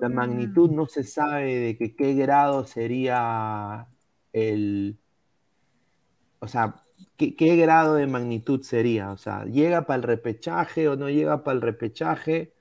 la 0.00 0.08
magnitud 0.08 0.70
no 0.70 0.86
se 0.86 1.04
sabe 1.04 1.76
de 1.78 1.94
qué 1.96 2.14
grado 2.14 2.64
sería 2.64 3.86
el, 4.32 4.98
o 6.40 6.48
sea, 6.48 6.82
qué, 7.16 7.56
grado 7.56 7.94
de 7.94 8.06
magnitud 8.06 8.62
sería, 8.62 9.10
o 9.12 9.18
sea, 9.18 9.44
llega 9.44 9.86
para 9.86 9.96
el 9.98 10.02
repechaje 10.04 10.88
o 10.88 10.96
no 10.96 11.08
llega 11.10 11.44
para 11.44 11.56
el 11.56 11.62
repechaje, 11.62 12.52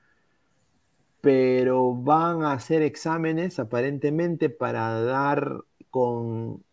pero 1.22 1.93
van 1.93 2.43
a 2.43 2.53
hacer 2.53 2.82
exámenes 2.82 3.59
aparentemente 3.59 4.49
para 4.49 5.01
dar 5.01 5.63
con 5.89 6.63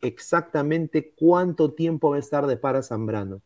exactamente 0.00 1.12
cuánto 1.16 1.72
tiempo 1.72 2.10
va 2.10 2.16
a 2.16 2.20
estar 2.20 2.46
de 2.46 2.56
para 2.56 2.82
Zambrano. 2.82 3.40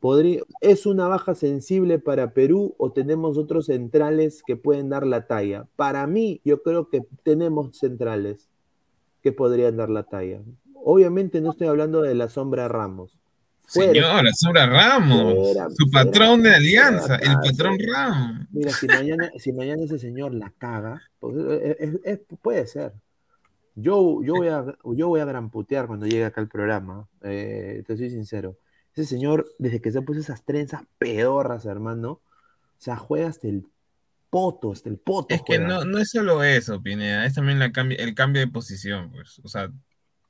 Podría, 0.00 0.42
¿Es 0.62 0.86
una 0.86 1.08
baja 1.08 1.34
sensible 1.34 1.98
para 1.98 2.32
Perú 2.32 2.74
o 2.78 2.90
tenemos 2.90 3.36
otros 3.36 3.66
centrales 3.66 4.42
que 4.46 4.56
pueden 4.56 4.88
dar 4.88 5.06
la 5.06 5.26
talla? 5.26 5.66
Para 5.76 6.06
mí, 6.06 6.40
yo 6.42 6.62
creo 6.62 6.88
que 6.88 7.02
tenemos 7.22 7.76
centrales 7.76 8.48
que 9.22 9.32
podrían 9.32 9.76
dar 9.76 9.90
la 9.90 10.04
talla. 10.04 10.40
Obviamente 10.74 11.42
no 11.42 11.50
estoy 11.50 11.66
hablando 11.66 12.00
de 12.00 12.14
la 12.14 12.30
sombra 12.30 12.66
Ramos. 12.68 13.18
Señor, 13.66 14.24
la 14.24 14.32
sombra 14.32 14.66
Ramos, 14.66 15.56
su 15.76 15.88
patrón 15.90 16.42
de 16.42 16.54
alianza, 16.54 17.16
el 17.16 17.34
patrón 17.34 17.78
Ramos. 17.78 18.46
Mira, 18.50 18.72
si 18.72 18.86
mañana, 18.88 19.30
si 19.38 19.52
mañana 19.52 19.84
ese 19.84 19.98
señor 19.98 20.34
la 20.34 20.50
caga, 20.58 21.02
pues, 21.20 21.36
puede 22.42 22.66
ser. 22.66 22.92
Yo, 23.74 24.22
yo, 24.22 24.34
voy 24.34 24.48
a, 24.48 24.64
yo 24.96 25.08
voy 25.08 25.20
a 25.20 25.24
gramputear 25.24 25.86
cuando 25.86 26.06
llegue 26.06 26.24
acá 26.24 26.40
el 26.40 26.48
programa, 26.48 27.08
eh, 27.22 27.82
te 27.86 27.96
soy 27.96 28.10
sincero. 28.10 28.58
Ese 28.92 29.04
señor, 29.06 29.46
desde 29.58 29.80
que 29.80 29.92
se 29.92 30.02
puso 30.02 30.20
esas 30.20 30.44
trenzas 30.44 30.82
pedorras, 30.98 31.64
hermano, 31.64 32.10
o 32.12 32.22
sea, 32.78 32.96
juega 32.96 33.28
hasta 33.28 33.48
el 33.48 33.66
poto, 34.30 34.72
hasta 34.72 34.88
el 34.88 34.98
poto. 34.98 35.34
Es 35.34 35.42
que 35.42 35.58
no, 35.58 35.84
no 35.84 35.98
es 35.98 36.10
solo 36.10 36.42
eso, 36.42 36.82
Pineda, 36.82 37.24
es 37.26 37.34
también 37.34 37.58
la 37.58 37.66
el 37.66 38.14
cambio 38.14 38.40
de 38.40 38.48
posición, 38.48 39.10
pues. 39.12 39.40
O 39.44 39.48
sea, 39.48 39.70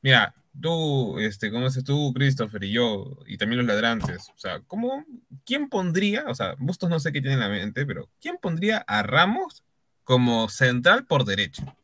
mira, 0.02 0.34
tú, 0.60 1.18
este, 1.18 1.50
¿cómo 1.50 1.66
dices 1.66 1.84
tú, 1.84 2.12
Christopher 2.14 2.64
y 2.64 2.72
yo, 2.72 3.18
y 3.26 3.38
también 3.38 3.58
los 3.58 3.66
ladrantes? 3.66 4.28
O 4.34 4.38
sea, 4.38 4.60
¿cómo, 4.66 5.04
quién 5.44 5.68
pondría, 5.68 6.24
o 6.28 6.34
sea, 6.34 6.54
Bustos 6.58 6.90
no 6.90 7.00
sé 7.00 7.12
qué 7.12 7.20
tiene 7.20 7.34
en 7.34 7.40
la 7.40 7.48
mente, 7.48 7.86
pero 7.86 8.08
¿quién 8.20 8.36
pondría 8.40 8.78
a 8.78 9.02
Ramos 9.02 9.64
como 10.04 10.48
central 10.48 11.06
por 11.06 11.24
derecha? 11.24 11.76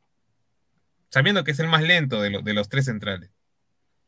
Sabiendo 1.10 1.44
que 1.44 1.52
es 1.52 1.58
el 1.60 1.68
más 1.68 1.82
lento 1.82 2.20
de, 2.20 2.40
de 2.42 2.54
los 2.54 2.68
tres 2.68 2.86
centrales. 2.86 3.30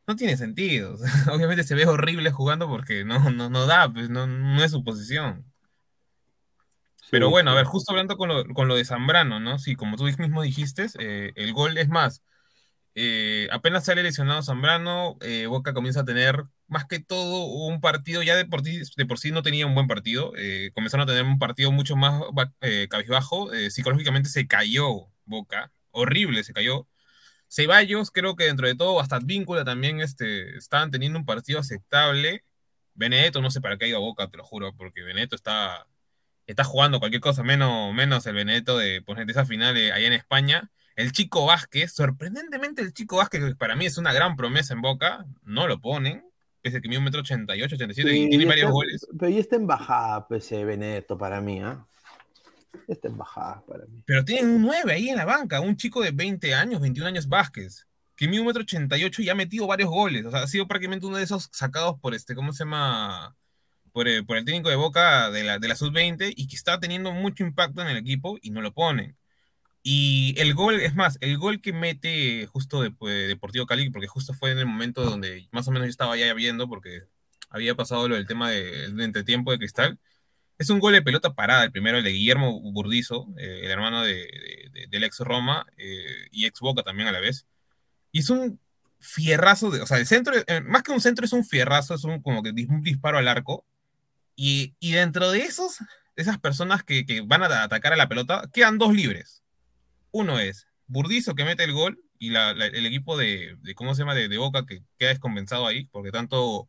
No 0.07 0.17
tiene 0.17 0.37
sentido. 0.37 0.97
obviamente 1.33 1.65
se 1.65 1.75
ve 1.75 1.87
horrible 1.87 2.31
jugando 2.31 2.69
porque 2.69 3.05
no, 3.05 3.31
no, 3.31 3.51
no 3.51 3.67
da, 3.67 3.93
pues 3.93 4.09
no, 4.09 4.27
no 4.27 4.65
es 4.65 4.71
su 4.73 4.83
posición. 4.83 5.45
Pero 7.11 7.31
bueno, 7.31 7.51
a 7.51 7.55
ver, 7.55 7.65
justo 7.65 7.93
hablando 7.93 8.17
con 8.17 8.29
lo, 8.29 8.45
con 8.55 8.69
lo, 8.69 8.77
de 8.77 8.85
Zambrano, 8.85 9.41
¿no? 9.41 9.59
Sí, 9.59 9.77
como 9.77 9.97
tú 9.97 10.05
mismo 10.05 10.43
dijiste, 10.43 10.87
eh, 10.99 11.33
el 11.37 11.53
gol 11.53 11.79
es 11.79 11.89
más. 11.89 12.23
Eh, 12.95 13.49
apenas 13.53 13.85
sale 13.85 14.03
lesionado 14.03 14.43
Zambrano, 14.43 15.17
eh, 15.21 15.47
Boca 15.47 15.73
comienza 15.73 16.01
a 16.01 16.05
tener 16.05 16.43
más 16.67 16.87
que 16.87 17.01
todo 17.01 17.47
un 17.47 17.81
partido, 17.81 18.23
ya 18.23 18.37
de 18.37 18.45
por, 18.45 18.63
de 18.63 19.07
por 19.07 19.19
sí 19.19 19.31
no 19.31 19.43
tenía 19.43 19.67
un 19.67 19.75
buen 19.75 19.87
partido, 19.87 20.33
comenzaron 20.75 21.05
a 21.05 21.13
tener 21.13 21.25
un 21.25 21.39
partido 21.39 21.73
mucho 21.73 21.97
más 21.97 22.23
cabizbajo, 22.91 23.51
psicológicamente 23.71 24.29
se 24.29 24.47
cayó 24.47 25.09
Boca, 25.25 25.73
horrible 25.91 26.45
se 26.45 26.53
cayó, 26.53 26.87
Ceballos, 27.51 28.11
creo 28.11 28.37
que 28.37 28.45
dentro 28.45 28.67
de 28.67 28.75
todo, 28.75 29.01
hasta 29.01 29.19
Víncula 29.21 29.65
también 29.65 30.01
este, 30.01 30.57
estaban 30.57 30.91
teniendo 30.91 31.19
un 31.19 31.25
partido 31.25 31.59
aceptable. 31.61 32.45
Benedetto, 32.95 33.41
no 33.41 33.51
sé 33.51 33.61
para 33.61 33.79
qué 33.79 33.87
ha 33.87 33.89
ido 33.89 33.99
a 33.99 34.01
Boca, 34.01 34.29
te 34.29 34.37
lo 34.37 34.45
juro, 34.45 34.75
porque 34.77 35.03
Benedetto 35.03 35.35
está, 35.35 35.87
está 36.47 36.65
jugando 36.65 36.99
cualquier 36.99 37.23
cosa, 37.23 37.43
menos, 37.43 37.95
menos 37.95 38.27
el 38.27 38.35
Benedetto 38.35 38.77
de, 38.77 39.03
pues, 39.03 39.19
esa 39.27 39.47
final 39.47 39.75
allá 39.77 40.07
en 40.07 40.13
España. 40.13 40.71
El 40.95 41.13
Chico 41.13 41.47
Vázquez, 41.47 41.93
sorprendentemente 41.93 42.83
el 42.83 42.93
Chico 42.93 43.19
Vázquez, 43.19 43.45
que 43.45 43.55
para 43.55 43.77
mí 43.77 43.87
es 43.87 43.99
una 43.99 44.13
gran 44.13 44.37
promesa 44.37 44.75
en 44.75 44.83
Boca, 44.83 45.25
no 45.45 45.69
lo 45.69 45.81
ponen, 45.81 46.25
pese 46.61 46.81
que 46.83 46.89
mide 46.89 46.99
un 46.99 47.05
metro 47.05 47.21
88, 47.21 47.77
87 47.77 48.17
y 48.17 48.29
tiene 48.29 48.45
varios 48.47 48.71
goles. 48.71 49.07
Pero 49.17 49.31
y 49.31 49.39
está 49.39 49.57
en 49.57 49.69
bajada, 49.69 50.27
pese 50.27 50.65
Benedetto, 50.65 51.17
para 51.17 51.41
mí, 51.41 51.61
¿ah? 51.61 51.87
Esta 52.87 53.09
embajada 53.09 53.63
para 53.67 53.87
mí. 53.87 54.03
Pero 54.07 54.25
tienen 54.25 54.51
un 54.51 54.63
9 54.63 54.93
ahí 54.93 55.09
en 55.09 55.17
la 55.17 55.25
banca, 55.25 55.61
un 55.61 55.77
chico 55.77 56.03
de 56.03 56.11
20 56.11 56.55
años, 56.55 56.81
21 56.81 57.09
años 57.09 57.29
Vázquez, 57.29 57.87
que 58.17 58.29
mide 58.29 58.41
un 58.41 58.47
metro 58.47 58.63
88 58.63 59.23
y 59.23 59.29
ha 59.29 59.35
metido 59.35 59.67
varios 59.67 59.91
goles. 59.91 60.25
O 60.27 60.31
sea, 60.31 60.43
ha 60.43 60.47
sido 60.47 60.67
prácticamente 60.67 61.07
uno 61.07 61.17
de 61.17 61.25
esos 61.25 61.49
sacados 61.53 61.99
por 62.01 62.15
este, 62.15 62.35
¿cómo 62.35 62.53
se 62.53 62.65
llama? 62.65 63.37
Por 63.93 64.07
el, 64.07 64.25
técnico 64.27 64.69
de 64.69 64.77
Boca 64.77 65.31
de 65.31 65.43
la, 65.43 65.59
de 65.59 65.69
la 65.69 65.75
sub-20 65.75 66.33
y 66.37 66.47
que 66.47 66.57
está 66.57 66.79
teniendo 66.79 67.13
mucho 67.13 67.43
impacto 67.45 67.83
en 67.83 67.89
el 67.89 67.97
equipo 67.97 68.39
y 68.43 68.51
no 68.51 68.61
lo 68.61 68.73
ponen. 68.73 69.17
Y 69.83 70.35
el 70.39 70.55
gol, 70.55 70.81
es 70.81 70.95
más, 70.95 71.17
el 71.21 71.39
gol 71.39 71.61
que 71.61 71.73
mete 71.73 72.47
justo 72.47 72.83
de, 72.83 72.93
de 73.01 73.29
Deportivo 73.29 73.67
Cali, 73.67 73.91
porque 73.91 74.07
justo 74.07 74.35
fue 74.35 74.51
en 74.51 74.59
el 74.59 74.67
momento 74.67 75.03
donde 75.03 75.49
más 75.51 75.67
o 75.69 75.71
menos 75.71 75.87
yo 75.87 75.91
estaba 75.91 76.17
ya 76.17 76.33
viendo, 76.35 76.69
porque 76.69 77.03
había 77.51 77.75
pasado 77.75 78.09
lo 78.09 78.17
del 78.17 78.27
tema 78.27 78.51
del 78.51 79.01
entretiempo 79.01 79.51
de 79.51 79.59
cristal, 79.59 79.99
es 80.59 80.71
un 80.71 80.81
gol 80.81 80.93
de 80.93 81.03
pelota 81.03 81.35
parada, 81.35 81.65
el 81.65 81.73
primero, 81.73 81.99
el 81.99 82.05
de 82.05 82.11
Guillermo 82.11 82.61
Burdizo, 82.73 83.29
eh, 83.39 83.61
el 83.63 83.71
hermano 83.71 84.03
de, 84.03 84.29
del 84.91 85.05
ex 85.05 85.21
Roma 85.21 85.65
eh, 85.77 86.27
y 86.33 86.47
ex 86.47 86.59
Boca 86.61 86.83
también 86.83 87.09
a 87.09 87.13
la 87.13 87.21
vez. 87.21 87.47
Y 88.11 88.21
es 88.21 88.31
un 88.31 88.61
fierrazo, 88.99 89.71
de, 89.71 89.81
o 89.81 89.87
sea, 89.87 89.99
el 89.99 90.07
centro, 90.07 90.35
eh, 90.35 90.61
más 90.63 90.83
que 90.83 90.91
un 90.91 91.01
centro, 91.01 91.25
es 91.25 91.33
un 91.33 91.45
fierrazo, 91.45 91.95
es 91.95 92.03
un 92.03 92.21
como 92.21 92.43
que 92.43 92.51
un 92.51 92.83
disparo 92.83 93.19
al 93.19 93.29
arco. 93.29 93.65
Y, 94.35 94.75
y 94.81 94.93
dentro 94.93 95.31
de 95.31 95.41
esos, 95.41 95.79
esas 96.17 96.39
personas 96.39 96.83
que, 96.83 97.07
que, 97.07 97.21
van 97.21 97.43
a 97.45 97.63
atacar 97.63 97.93
a 97.93 97.97
la 97.97 98.09
pelota, 98.09 98.49
quedan 98.53 98.79
dos 98.79 98.93
libres. 98.93 99.43
Uno 100.11 100.41
es 100.41 100.67
Burdizo 100.89 101.35
que 101.35 101.45
mete 101.45 101.65
el 101.65 101.73
gol 101.73 102.03
y 102.19 102.31
la, 102.31 102.51
el 102.51 102.87
equipo 102.87 103.17
de, 103.17 103.57
¿cómo 103.77 103.95
se 103.95 104.03
llama?, 104.03 104.15
de 104.15 104.39
Boca 104.39 104.67
que 104.67 104.83
queda 104.99 105.11
descompensado 105.11 105.67
ahí, 105.67 105.85
porque 105.87 106.11
tanto 106.11 106.69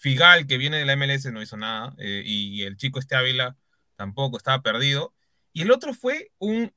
Figal, 0.00 0.46
que 0.46 0.56
viene 0.56 0.78
de 0.78 0.86
la 0.86 0.96
MLS, 0.96 1.26
no 1.30 1.42
hizo 1.42 1.58
nada. 1.58 1.94
Eh, 1.98 2.22
y 2.24 2.62
el 2.62 2.76
chico 2.78 2.98
este 2.98 3.16
Ávila 3.16 3.56
tampoco, 3.96 4.38
estaba 4.38 4.62
perdido. 4.62 5.14
Y 5.52 5.62
el 5.62 5.70
otro 5.70 5.92
fue 5.92 6.32
un 6.38 6.72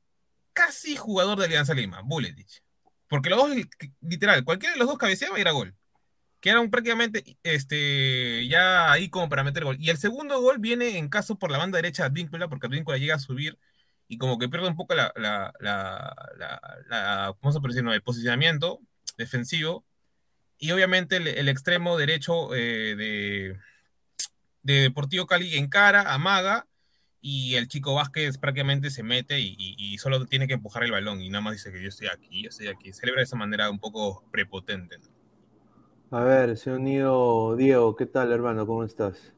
casi 0.51 0.97
jugador 0.97 1.39
de 1.39 1.45
Alianza 1.45 1.73
Lima, 1.73 2.01
Buletich. 2.03 2.61
Porque 3.07 3.29
los 3.29 3.39
dos, 3.39 3.55
literal, 4.01 4.43
cualquiera 4.43 4.73
de 4.73 4.79
los 4.79 4.89
dos 4.89 4.97
cabeceaba 4.97 5.37
y 5.37 5.41
era 5.41 5.51
gol. 5.51 5.73
Que 6.41 6.49
eran 6.49 6.69
prácticamente 6.69 7.37
este, 7.43 8.45
ya 8.49 8.91
ahí 8.91 9.09
como 9.09 9.29
para 9.29 9.45
meter 9.45 9.63
gol. 9.63 9.77
Y 9.79 9.89
el 9.89 9.97
segundo 9.97 10.41
gol 10.41 10.57
viene 10.59 10.97
en 10.97 11.07
caso 11.07 11.37
por 11.39 11.49
la 11.49 11.57
banda 11.57 11.77
derecha 11.77 12.03
de 12.03 12.07
Advíncula, 12.07 12.49
porque 12.49 12.67
Advíncula 12.67 12.97
llega 12.97 13.15
a 13.15 13.19
subir 13.19 13.57
y 14.09 14.17
como 14.17 14.37
que 14.37 14.49
pierde 14.49 14.67
un 14.67 14.75
poco 14.75 14.95
la, 14.95 15.13
¿cómo 17.39 17.53
se 17.53 17.61
puede 17.61 17.73
decir? 17.73 17.89
el 17.89 18.01
posicionamiento 18.03 18.81
defensivo 19.17 19.85
y 20.57 20.71
obviamente 20.71 21.17
el, 21.17 21.49
extremo 21.49 21.97
derecho 21.97 22.53
eh, 22.55 22.95
de, 22.95 23.57
de, 24.61 24.81
Deportivo 24.81 25.25
Cali 25.25 25.57
encara, 25.57 26.13
amaga, 26.13 26.67
y 27.21 27.55
el 27.55 27.69
chico 27.69 27.95
Vázquez 27.95 28.37
prácticamente 28.37 28.89
se 28.89 29.01
mete 29.01 29.39
y, 29.39 29.97
solo 29.97 30.25
tiene 30.25 30.45
que 30.45 30.55
empujar 30.55 30.83
el 30.83 30.91
balón 30.91 31.21
y 31.21 31.29
nada 31.29 31.41
más 31.41 31.53
dice 31.53 31.71
que 31.71 31.81
yo 31.81 31.87
estoy 31.87 32.07
aquí, 32.07 32.43
yo 32.43 32.49
estoy 32.49 32.67
aquí. 32.67 32.91
Celebra 32.91 33.21
de 33.21 33.23
esa 33.23 33.37
manera 33.37 33.69
un 33.69 33.79
poco 33.79 34.23
prepotente. 34.29 34.97
A 36.11 36.23
ver, 36.23 36.57
se 36.57 36.69
ha 36.69 36.75
unido 36.75 37.55
Diego. 37.55 37.95
¿Qué 37.95 38.05
tal, 38.05 38.31
hermano? 38.33 38.67
¿Cómo 38.67 38.83
estás? 38.83 39.33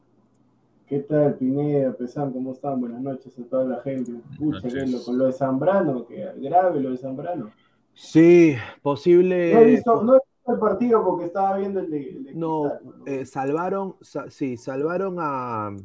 ¿Qué 0.88 0.98
tal, 0.98 1.36
Pineda, 1.36 1.92
Pesán? 1.92 2.32
¿Cómo 2.32 2.52
están? 2.52 2.80
Buenas 2.80 3.00
noches 3.00 3.38
a 3.38 3.48
toda 3.48 3.64
la 3.64 3.82
gente. 3.82 4.12
Escucha, 4.32 4.68
lo, 4.86 5.04
con 5.04 5.18
lo 5.18 5.26
de 5.26 5.32
Zambrano, 5.32 6.06
que 6.06 6.28
grave 6.38 6.80
lo 6.80 6.90
de 6.90 6.98
Zambrano. 6.98 7.52
Sí, 7.94 8.56
posible. 8.82 9.54
No 9.54 9.60
he 9.60 9.64
visto, 9.64 10.02
no 10.02 10.20
el 10.48 10.58
partido 10.58 11.04
porque 11.04 11.26
estaba 11.26 11.56
viendo 11.56 11.80
el 11.80 11.90
de. 11.90 12.32
no, 12.34 12.72
eh, 13.06 13.26
salvaron, 13.26 13.96
sí, 14.28 14.56
salvaron 14.56 15.16
a, 15.18 15.76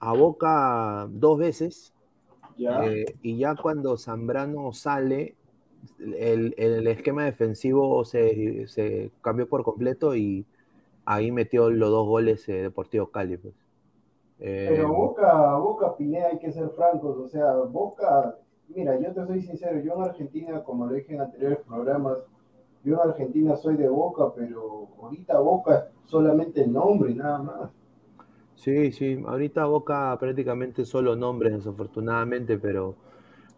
a 0.00 0.12
Boca 0.12 1.06
dos 1.10 1.38
veces. 1.38 1.92
Eh, 2.58 3.04
y 3.22 3.38
ya 3.38 3.54
cuando 3.54 3.98
Zambrano 3.98 4.72
sale, 4.72 5.34
el, 5.98 6.54
el 6.56 6.86
esquema 6.86 7.24
defensivo 7.24 8.04
se, 8.04 8.66
se, 8.66 9.10
cambió 9.20 9.46
por 9.46 9.62
completo 9.62 10.16
y 10.16 10.46
ahí 11.04 11.30
metió 11.30 11.70
los 11.70 11.90
dos 11.90 12.06
goles 12.06 12.48
eh, 12.48 12.62
Deportivo 12.62 13.08
Cali. 13.08 13.36
Pues. 13.36 13.54
Pero 14.38 14.92
Boca, 14.92 15.56
Boca 15.56 15.96
Pineda 15.96 16.28
hay 16.28 16.38
que 16.38 16.52
ser 16.52 16.70
francos, 16.70 17.16
o 17.18 17.28
sea, 17.28 17.54
Boca, 17.54 18.36
mira, 18.68 18.98
yo 19.00 19.12
te 19.12 19.26
soy 19.26 19.42
sincero, 19.42 19.80
yo 19.80 19.94
en 19.94 20.02
Argentina, 20.02 20.62
como 20.64 20.86
lo 20.86 20.94
dije 20.94 21.14
en 21.14 21.20
anteriores 21.20 21.58
programas, 21.60 22.18
yo 22.86 22.94
en 23.02 23.10
Argentina 23.10 23.56
soy 23.56 23.76
de 23.76 23.88
Boca, 23.88 24.32
pero 24.34 24.88
ahorita 25.02 25.38
Boca 25.40 25.76
es 25.76 26.10
solamente 26.10 26.62
el 26.62 26.72
nombre, 26.72 27.14
nada 27.14 27.42
más. 27.42 27.70
Sí, 28.54 28.92
sí, 28.92 29.22
ahorita 29.26 29.66
Boca 29.66 30.16
prácticamente 30.18 30.84
solo 30.84 31.16
nombres, 31.16 31.52
desafortunadamente, 31.52 32.58
pero 32.58 32.94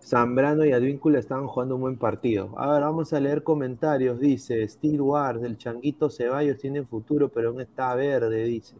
Zambrano 0.02 0.64
y 0.64 0.72
Advíncula 0.72 1.18
estaban 1.18 1.46
jugando 1.46 1.74
un 1.76 1.82
buen 1.82 1.98
partido. 1.98 2.54
Ahora 2.56 2.86
vamos 2.86 3.12
a 3.12 3.20
leer 3.20 3.42
comentarios. 3.42 4.18
Dice 4.18 4.66
Steve 4.66 5.00
Ward, 5.00 5.44
el 5.44 5.58
Changuito 5.58 6.08
Ceballos 6.08 6.58
tiene 6.58 6.82
futuro, 6.84 7.28
pero 7.28 7.50
aún 7.50 7.60
está 7.60 7.94
verde, 7.94 8.44
dice. 8.44 8.76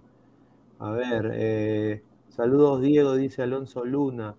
A 0.78 0.92
ver, 0.92 1.30
eh, 1.34 2.02
saludos 2.30 2.80
Diego, 2.80 3.14
dice 3.14 3.42
Alonso 3.42 3.84
Luna. 3.84 4.34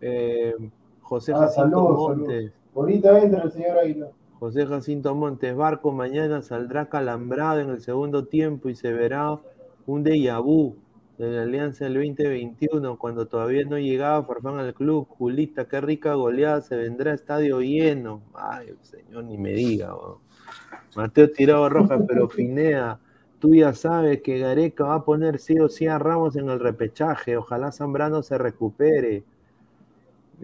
Eh, 0.00 0.54
José 1.00 1.32
Ah, 1.32 1.40
Jacinto 1.40 1.70
saludos, 1.70 2.18
Montes. 2.18 2.52
Ahorita 2.74 3.18
entra 3.18 3.42
el 3.42 3.50
señor 3.50 3.78
Aguilar. 3.78 4.10
José 4.42 4.66
Jacinto 4.66 5.14
Montes, 5.14 5.54
Barco 5.54 5.92
mañana 5.92 6.42
saldrá 6.42 6.88
calambrado 6.88 7.60
en 7.60 7.70
el 7.70 7.80
segundo 7.80 8.24
tiempo 8.24 8.68
y 8.68 8.74
se 8.74 8.92
verá 8.92 9.38
un 9.86 10.02
déjà 10.02 10.42
vu 10.42 10.74
de 11.16 11.30
la 11.30 11.42
Alianza 11.42 11.84
del 11.84 11.94
2021 11.94 12.98
cuando 12.98 13.28
todavía 13.28 13.64
no 13.64 13.78
llegaba 13.78 14.24
Farfán 14.24 14.58
al 14.58 14.74
club. 14.74 15.06
Julita, 15.10 15.66
qué 15.66 15.80
rica 15.80 16.14
goleada, 16.14 16.60
se 16.60 16.74
vendrá 16.74 17.12
a 17.12 17.14
estadio 17.14 17.60
lleno. 17.60 18.20
Ay, 18.34 18.74
señor, 18.80 19.22
ni 19.26 19.38
me 19.38 19.52
diga. 19.52 19.94
Mateo 20.96 21.30
tirado 21.30 21.68
roja, 21.68 22.04
pero 22.04 22.26
Pinea, 22.28 22.98
tú 23.38 23.54
ya 23.54 23.72
sabes 23.74 24.22
que 24.22 24.40
Gareca 24.40 24.86
va 24.86 24.94
a 24.96 25.04
poner 25.04 25.38
sí 25.38 25.56
o 25.60 25.68
sí 25.68 25.86
a 25.86 26.00
Ramos 26.00 26.34
en 26.34 26.50
el 26.50 26.58
repechaje. 26.58 27.36
Ojalá 27.36 27.70
Zambrano 27.70 28.24
se 28.24 28.36
recupere. 28.38 29.22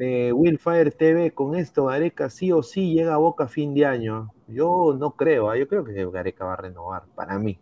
Eh, 0.01 0.33
Willfire 0.33 0.91
TV, 0.93 1.33
con 1.33 1.57
esto 1.57 1.87
Gareca 1.87 2.31
sí 2.31 2.53
o 2.53 2.63
sí 2.63 2.95
llega 2.95 3.15
a 3.15 3.19
Boca 3.19 3.45
a 3.45 3.49
fin 3.49 3.75
de 3.75 3.85
año. 3.85 4.31
Yo 4.47 4.95
no 4.97 5.11
creo, 5.13 5.51
¿ah? 5.51 5.57
yo 5.57 5.67
creo 5.67 5.85
que 5.85 6.07
Gareca 6.09 6.45
va 6.45 6.53
a 6.53 6.57
renovar, 6.57 7.03
para 7.17 7.39
mí. 7.39 7.59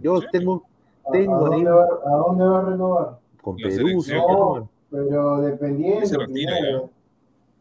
Yo 0.00 0.20
tengo, 0.30 0.62
¿A, 1.04 1.08
a 1.08 1.12
tengo 1.12 1.52
ahí 1.52 1.64
dónde 1.64 1.70
va, 1.70 1.84
¿A 2.04 2.10
dónde 2.18 2.44
va 2.44 2.58
a 2.58 2.64
renovar? 2.64 3.18
con 3.42 3.56
La 3.58 3.68
Perú, 3.68 4.00
señor. 4.02 4.66
Pero 4.90 5.38
Se 5.38 5.50
dependiendo. 5.50 6.18
retira 6.20 6.82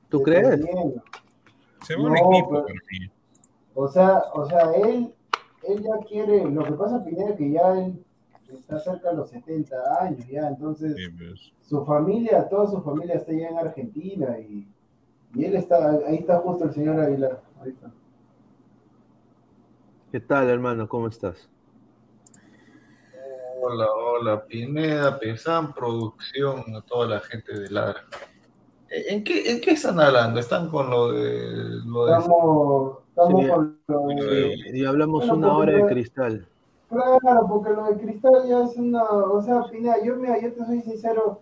¿Tú 0.09 0.21
crees? 0.21 0.61
Se 1.81 1.95
va 1.95 2.03
un 2.03 2.13
No, 2.13 2.15
equipo, 2.15 2.63
pero-. 2.65 3.11
O 3.73 3.87
sea, 3.87 4.23
o 4.33 4.45
sea, 4.47 4.71
él, 4.75 5.13
él 5.63 5.83
ya 5.83 5.97
quiere, 6.07 6.45
lo 6.45 6.63
que 6.63 6.71
pasa 6.73 7.03
Pineda 7.03 7.31
es 7.31 7.35
que 7.37 7.51
ya 7.51 7.73
él 7.79 8.04
está 8.49 8.79
cerca 8.79 9.09
de 9.11 9.17
los 9.17 9.29
70 9.29 9.75
años 10.01 10.27
ya, 10.27 10.47
entonces 10.47 10.95
Sí, 10.95 11.09
pues. 11.09 11.51
su 11.61 11.85
familia, 11.85 12.47
toda 12.47 12.67
su 12.67 12.81
familia 12.81 13.15
está 13.15 13.33
ya 13.33 13.47
en 13.49 13.57
Argentina 13.57 14.37
y, 14.39 14.67
y 15.33 15.45
él 15.45 15.55
está, 15.55 15.91
ahí 16.07 16.17
está 16.17 16.37
justo 16.39 16.65
el 16.65 16.73
señor 16.73 16.99
Aguilar. 16.99 17.41
Ahí 17.61 17.69
está. 17.71 17.91
¿Qué 20.11 20.19
tal, 20.19 20.49
hermano? 20.49 20.87
¿Cómo 20.87 21.07
estás? 21.07 21.49
Hola, 23.61 23.87
hola, 23.91 24.45
Pineda, 24.45 25.19
Pesan, 25.19 25.73
producción, 25.73 26.75
a 26.75 26.81
toda 26.81 27.07
la 27.07 27.19
gente 27.21 27.57
de 27.59 27.69
Ladra. 27.69 28.01
¿En 28.89 29.23
qué, 29.23 29.51
¿En 29.51 29.59
qué 29.59 29.71
están 29.71 29.99
hablando? 29.99 30.39
¿Están 30.39 30.69
con 30.69 30.89
lo 30.89 31.11
de... 31.11 31.81
Lo 31.85 32.05
de... 32.05 32.17
Estamos, 32.17 32.97
estamos 33.09 33.41
Sí, 33.43 33.49
con 33.49 33.79
lo 33.87 34.07
de, 34.07 34.53
Eh, 34.53 34.55
y 34.73 34.85
hablamos 34.85 35.27
Bueno, 35.27 35.35
una 35.35 35.57
hora 35.57 35.71
de 35.73 35.85
cristal. 35.87 36.47
Claro, 37.19 37.47
porque 37.47 37.71
lo 37.71 37.83
de 37.85 37.97
Cristal 37.97 38.47
ya 38.47 38.63
es 38.63 38.77
una, 38.77 39.03
o 39.03 39.41
sea, 39.41 39.63
Pineda, 39.69 40.01
yo, 40.01 40.15
mira, 40.15 40.39
yo 40.39 40.53
te 40.53 40.65
soy 40.65 40.81
sincero, 40.81 41.41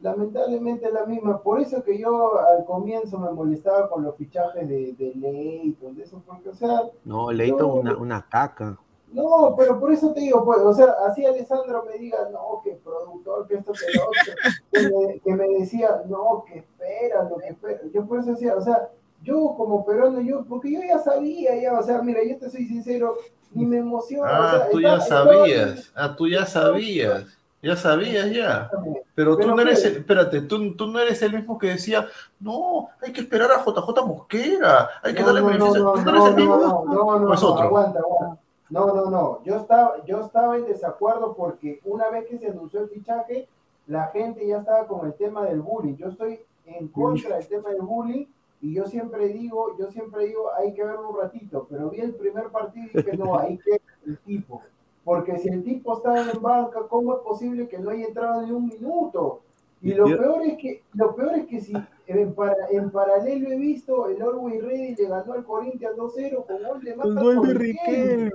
lamentablemente 0.00 0.86
es 0.86 0.92
la 0.92 1.04
misma, 1.04 1.42
por 1.42 1.60
eso 1.60 1.82
que 1.82 1.98
yo 1.98 2.38
al 2.38 2.64
comienzo 2.64 3.18
me 3.18 3.30
molestaba 3.30 3.88
con 3.90 4.02
los 4.02 4.16
fichajes 4.16 4.68
de, 4.68 4.94
de 4.94 5.12
Leighton, 5.14 5.94
de 5.94 6.02
eso, 6.04 6.22
porque, 6.26 6.48
o 6.50 6.54
sea, 6.54 6.82
No, 7.04 7.30
Leito 7.32 7.66
una, 7.68 7.96
una 7.96 8.26
caca. 8.28 8.78
no, 9.12 9.54
pero 9.56 9.78
por 9.78 9.92
eso 9.92 10.12
te 10.12 10.20
digo, 10.20 10.44
pues, 10.44 10.60
o 10.60 10.72
sea, 10.72 10.94
así 11.06 11.24
Alessandro 11.26 11.84
me 11.84 11.98
diga, 11.98 12.28
no, 12.32 12.60
que 12.62 12.72
productor, 12.76 13.46
que 13.46 13.56
esto, 13.56 13.72
que 13.72 13.98
lo 13.98 14.04
otro, 14.04 14.34
que 14.72 14.80
me, 14.90 15.20
que 15.20 15.34
me 15.34 15.58
decía, 15.58 16.02
no, 16.06 16.44
que 16.46 16.58
espera, 16.60 17.24
lo 17.28 17.36
que 17.36 17.48
espera, 17.48 17.80
yo 17.92 18.06
por 18.06 18.20
eso 18.20 18.30
decía, 18.30 18.56
o 18.56 18.60
sea, 18.60 18.90
yo 19.24 19.54
como 19.56 19.84
peruano, 19.84 20.20
yo, 20.20 20.44
porque 20.44 20.70
yo 20.72 20.80
ya 20.86 20.98
sabía, 21.00 21.60
ya, 21.60 21.78
o 21.78 21.82
sea, 21.82 22.00
mira, 22.02 22.20
yo 22.22 22.36
te 22.38 22.48
soy 22.50 22.66
sincero, 22.66 23.16
ni 23.52 23.64
me 23.66 23.78
emociona, 23.78 24.30
o 24.30 24.42
Ah, 24.42 24.50
sea, 24.50 24.70
tú 24.70 24.80
ya 24.80 25.00
sabías. 25.00 25.92
Ah, 25.96 26.14
tú 26.16 26.28
ya 26.28 26.46
sabías. 26.46 27.38
Ya 27.62 27.76
sabías 27.76 28.30
ya. 28.30 28.70
Pero 29.14 29.38
tú 29.38 29.48
no 29.54 29.62
eres, 29.62 29.82
el- 29.86 29.96
espérate, 29.96 30.42
tú, 30.42 30.76
tú 30.76 30.86
no 30.88 30.98
eres 31.00 31.22
el 31.22 31.32
mismo 31.32 31.56
que 31.56 31.68
decía, 31.68 32.06
no, 32.38 32.90
hay 33.00 33.10
que 33.10 33.22
esperar 33.22 33.50
a 33.52 33.64
JJ 33.64 34.04
Mosquera, 34.06 34.90
hay 35.02 35.14
que 35.14 35.20
No, 35.20 35.26
darle 35.26 35.40
no, 35.40 35.46
no, 35.46 35.52
beneficio. 35.58 35.82
no, 35.84 35.92
¿Tú 35.92 36.00
no 36.02 36.12
no, 36.12 36.30
no, 36.30 36.36
no, 36.36 36.84
no, 36.84 37.18
no, 37.20 37.30
¿O 37.30 37.34
es 37.34 37.42
no, 37.42 37.58
aguanta, 37.58 37.98
aguanta. 38.00 38.38
No, 38.68 38.86
no, 38.94 39.10
no. 39.10 39.42
Yo 39.44 39.56
estaba, 39.56 40.04
yo 40.04 40.20
estaba 40.20 40.56
en 40.58 40.66
desacuerdo 40.66 41.34
porque 41.34 41.80
una 41.84 42.10
vez 42.10 42.26
que 42.26 42.36
se 42.38 42.48
anunció 42.48 42.80
el 42.80 42.88
fichaje, 42.90 43.48
la 43.86 44.08
gente 44.08 44.46
ya 44.46 44.58
estaba 44.58 44.86
con 44.86 45.06
el 45.06 45.14
tema 45.14 45.44
del 45.46 45.60
bullying. 45.62 45.96
Yo 45.96 46.08
estoy 46.08 46.40
en 46.66 46.88
contra 46.88 47.36
del 47.36 47.46
tema 47.48 47.70
del 47.70 47.80
bullying 47.82 48.26
y 48.64 48.72
yo 48.74 48.86
siempre 48.86 49.28
digo, 49.28 49.76
yo 49.78 49.88
siempre 49.90 50.24
digo, 50.26 50.50
hay 50.58 50.72
que 50.72 50.82
ver 50.82 50.96
un 50.96 51.16
ratito, 51.20 51.66
pero 51.70 51.90
vi 51.90 52.00
el 52.00 52.14
primer 52.14 52.48
partido 52.48 52.86
y 52.92 52.96
dije, 52.96 53.16
no, 53.16 53.38
hay 53.38 53.58
que 53.58 53.72
ver 53.72 53.80
el 54.06 54.18
tipo. 54.18 54.62
Porque 55.04 55.36
si 55.38 55.50
el 55.50 55.62
tipo 55.62 55.94
estaba 55.96 56.20
en 56.30 56.40
banca, 56.40 56.80
¿cómo 56.88 57.12
es 57.14 57.20
posible 57.20 57.68
que 57.68 57.78
no 57.78 57.90
haya 57.90 58.06
entrado 58.06 58.40
ni 58.42 58.52
un 58.52 58.66
minuto? 58.68 59.40
Y 59.82 59.92
lo 59.92 60.08
Yo- 60.08 60.16
peor 60.16 60.42
es 60.44 60.56
que, 60.56 60.82
lo 60.94 61.14
peor 61.14 61.34
es 61.34 61.46
que 61.46 61.60
si 61.60 61.74
en, 62.06 62.32
para- 62.34 62.68
en 62.70 62.90
paralelo 62.90 63.50
he 63.50 63.56
visto 63.58 64.08
el 64.08 64.22
Orwell 64.22 64.64
Ready 64.64 64.94
le 64.94 65.08
ganó 65.08 65.34
al 65.34 65.44
Corinthians 65.44 65.94
2-0 65.98 66.46
con 66.46 66.62
gol 66.62 66.82
de 66.82 66.94
Con 66.94 67.14
Marco 67.14 67.34
gol 67.34 67.48
de 67.48 67.54
Riquelme. 67.54 68.30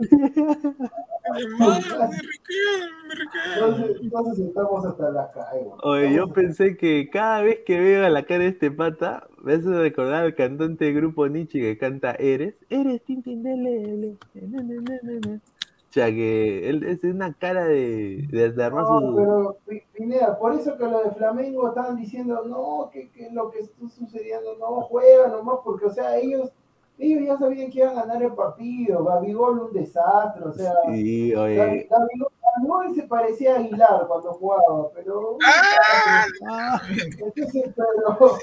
Entonces, 3.56 3.98
entonces 4.02 4.40
estamos 4.46 4.86
hasta 4.86 5.10
la 5.12 5.30
calle. 5.32 5.66
Oye, 5.84 6.14
yo 6.14 6.28
pensé 6.32 6.78
que 6.78 7.10
cada 7.10 7.42
vez 7.42 7.60
que 7.66 7.80
veo 7.80 8.08
la 8.10 8.24
cara 8.24 8.44
de 8.44 8.50
este 8.50 8.72
pata, 8.72 9.28
me 9.44 9.54
hace 9.54 9.70
recordar 9.70 10.24
al 10.26 10.36
cantante 10.36 10.86
del 10.86 10.96
grupo 10.96 11.28
Nietzsche 11.28 11.60
que 11.60 11.78
canta 11.78 12.12
Eres, 12.14 12.56
Eres 12.70 13.04
Tintin 13.04 13.44
de 13.44 13.56
Lele. 13.56 14.18
na, 14.36 14.62
na, 14.64 14.74
na, 14.82 15.00
na, 15.04 15.20
na. 15.30 15.36
O 15.36 15.92
sea 15.92 16.06
que 16.12 16.70
él 16.70 16.84
es 16.84 17.04
una 17.04 17.34
cara 17.34 17.66
de, 17.66 18.28
de, 18.30 18.52
de 18.52 18.70
No, 18.70 18.86
su. 18.86 19.16
pero 19.16 19.58
Pi- 19.68 19.82
Pineda, 19.94 20.38
por 20.38 20.54
eso 20.54 20.78
que 20.78 20.84
lo 20.86 21.04
de 21.04 21.12
Flamengo 21.12 21.70
estaban 21.70 21.96
diciendo, 21.96 22.44
no, 22.46 22.92
que, 22.94 23.10
que 23.10 23.32
lo 23.32 23.50
que 23.50 23.60
está 23.62 23.90
sucediendo, 23.90 24.56
no, 24.60 24.82
juega 24.82 25.28
nomás, 25.30 25.56
porque, 25.64 25.88
o 25.88 25.90
sea, 25.90 26.16
ellos, 26.18 26.52
ellos 27.00 27.24
ya 27.26 27.38
sabían 27.40 27.72
que 27.72 27.80
iban 27.80 27.98
a 27.98 28.02
ganar 28.06 28.22
el 28.22 28.34
partido, 28.34 29.04
Gabigol 29.04 29.60
un 29.62 29.74
desastre, 29.74 30.44
o 30.46 30.54
sea, 30.54 30.74
Sí, 30.92 31.32
Gabi- 31.32 31.36
oye. 31.38 31.88
Gabigol, 31.90 32.32
Gabigol 32.56 32.96
se 32.96 33.04
parecía 33.08 33.56
a 33.56 33.60
Aguilar 33.60 34.06
cuando 34.08 34.32
jugaba, 34.34 34.90
pero... 34.94 35.38
Ah, 36.48 36.80
Entonces, 37.20 37.74
pero, 37.76 38.38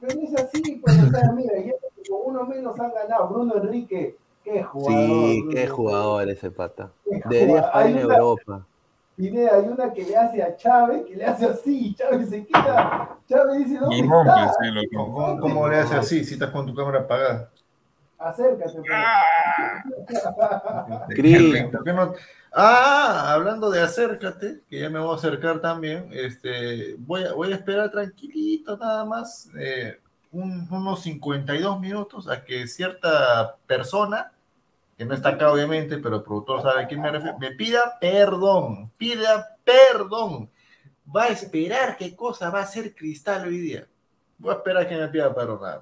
pero 0.00 0.20
es 0.20 0.34
así, 0.34 0.80
pues, 0.84 1.02
o 1.02 1.10
sea, 1.10 1.32
mira, 1.32 1.58
ya 1.58 1.72
con 2.08 2.20
uno 2.34 2.44
menos 2.46 2.78
han 2.80 2.92
ganado. 2.92 3.28
Bruno 3.28 3.56
Enrique, 3.56 4.16
qué 4.44 4.62
jugador. 4.62 4.92
sí, 5.00 5.40
Bruno 5.42 5.50
qué 5.54 5.66
jugador 5.68 6.28
ese 6.30 6.50
pata. 6.50 6.90
Debería 7.28 7.62
jugar 7.62 7.86
en 7.86 7.96
Hay 7.98 8.04
una- 8.04 8.14
Europa. 8.14 8.66
Pineda, 9.16 9.56
hay 9.56 9.66
una 9.66 9.92
que 9.92 10.04
le 10.04 10.16
hace 10.16 10.40
a 10.40 10.54
Chávez, 10.56 11.04
que 11.04 11.16
le 11.16 11.24
hace 11.24 11.44
así, 11.46 11.92
Chávez 11.96 12.30
se 12.30 12.46
queda, 12.46 13.18
Chávez 13.28 13.58
dice, 13.58 13.78
¿dónde 13.80 13.96
está? 13.98 14.52
sí, 14.60 14.70
lo 14.70 14.80
¿Cómo, 14.96 15.12
cómo- 15.14 15.40
cómo 15.40 15.68
le 15.68 15.78
haces 15.78 15.98
así 15.98 16.24
si 16.24 16.34
estás 16.34 16.50
con 16.50 16.64
tu 16.66 16.72
cámara 16.74 17.00
apagada? 17.00 17.50
Acércate. 18.16 18.78
pues. 18.78 18.86
Cris. 21.08 21.64
¿Por 21.70 21.84
qué 21.84 21.92
no? 21.92 22.14
Ah, 22.52 23.32
hablando 23.34 23.70
de 23.70 23.80
acércate, 23.80 24.62
que 24.68 24.80
ya 24.80 24.88
me 24.90 24.98
voy 24.98 25.12
a 25.12 25.16
acercar 25.16 25.60
también, 25.60 26.08
este, 26.12 26.94
voy, 26.98 27.24
a, 27.24 27.32
voy 27.34 27.52
a 27.52 27.56
esperar 27.56 27.90
tranquilito 27.90 28.76
nada 28.76 29.04
más, 29.04 29.50
eh, 29.58 30.00
un- 30.32 30.66
unos 30.70 31.02
52 31.02 31.78
minutos 31.80 32.28
a 32.28 32.44
que 32.44 32.66
cierta 32.66 33.56
persona, 33.66 34.32
que 34.98 35.04
no 35.06 35.14
está 35.14 35.30
acá 35.30 35.52
obviamente, 35.52 35.98
pero 35.98 36.16
el 36.18 36.22
productor 36.24 36.62
sabe 36.62 36.82
a 36.84 36.88
quién 36.88 37.02
me 37.02 37.10
refiero, 37.12 37.38
me 37.38 37.52
pida 37.52 37.98
perdón, 38.00 38.92
pida 38.98 39.56
perdón. 39.64 40.50
Va 41.16 41.24
a 41.24 41.28
esperar 41.28 41.96
qué 41.98 42.16
cosa 42.16 42.50
va 42.50 42.60
a 42.60 42.62
hacer 42.64 42.94
Cristal 42.94 43.46
hoy 43.48 43.58
día. 43.58 43.88
Voy 44.38 44.52
a 44.54 44.58
esperar 44.58 44.88
que 44.88 44.96
me 44.96 45.08
pida 45.08 45.34
perdón. 45.34 45.80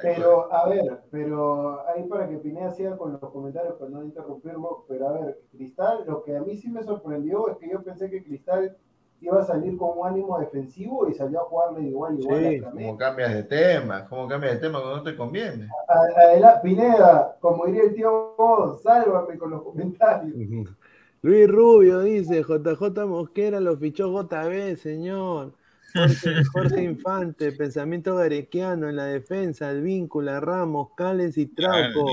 Pero, 0.00 0.52
a 0.52 0.68
ver, 0.68 1.00
pero 1.10 1.86
ahí 1.88 2.04
para 2.04 2.28
que 2.28 2.38
Pineda 2.38 2.70
siga 2.70 2.96
con 2.96 3.12
los 3.12 3.20
comentarios, 3.20 3.74
para 3.74 3.90
no 3.90 4.02
interrumpirlo, 4.04 4.84
pero 4.88 5.08
a 5.08 5.12
ver, 5.12 5.40
Cristal, 5.52 6.04
lo 6.06 6.22
que 6.24 6.36
a 6.36 6.40
mí 6.40 6.56
sí 6.56 6.70
me 6.70 6.82
sorprendió 6.82 7.48
es 7.48 7.56
que 7.58 7.68
yo 7.70 7.82
pensé 7.82 8.08
que 8.10 8.24
Cristal 8.24 8.76
iba 9.20 9.38
a 9.40 9.44
salir 9.44 9.76
con 9.76 9.96
un 9.98 10.06
ánimo 10.06 10.38
defensivo 10.40 11.08
y 11.08 11.14
salió 11.14 11.40
a 11.42 11.44
jugarle 11.44 11.82
igual, 11.82 12.18
igual 12.18 12.40
Sí. 12.42 12.60
¿Cómo 12.60 12.96
cambias 12.96 13.34
de 13.34 13.42
tema? 13.44 14.08
¿Cómo 14.08 14.26
cambias 14.26 14.54
de 14.54 14.58
tema 14.60 14.80
cuando 14.80 14.96
no 14.96 15.02
te 15.04 15.16
conviene? 15.16 15.68
Adela- 15.86 16.60
Pineda, 16.60 17.36
como 17.40 17.66
diría 17.66 17.84
el 17.84 17.94
tío 17.94 18.34
Bob, 18.36 18.80
sálvame 18.82 19.38
con 19.38 19.50
los 19.50 19.62
comentarios. 19.62 20.34
Luis 21.22 21.48
Rubio 21.48 22.00
dice, 22.00 22.42
JJ 22.42 23.06
Mosquera 23.06 23.60
lo 23.60 23.76
fichó 23.76 24.08
JB, 24.10 24.74
señor. 24.76 25.52
Jorge, 26.52 26.82
Infante, 26.82 27.52
pensamiento 27.52 28.16
garequiano 28.16 28.88
en 28.88 28.96
la 28.96 29.06
defensa, 29.06 29.70
el 29.70 29.82
vínculo, 29.82 30.40
Ramos, 30.40 30.88
Cales 30.96 31.36
y 31.38 31.46
Trauco. 31.46 32.06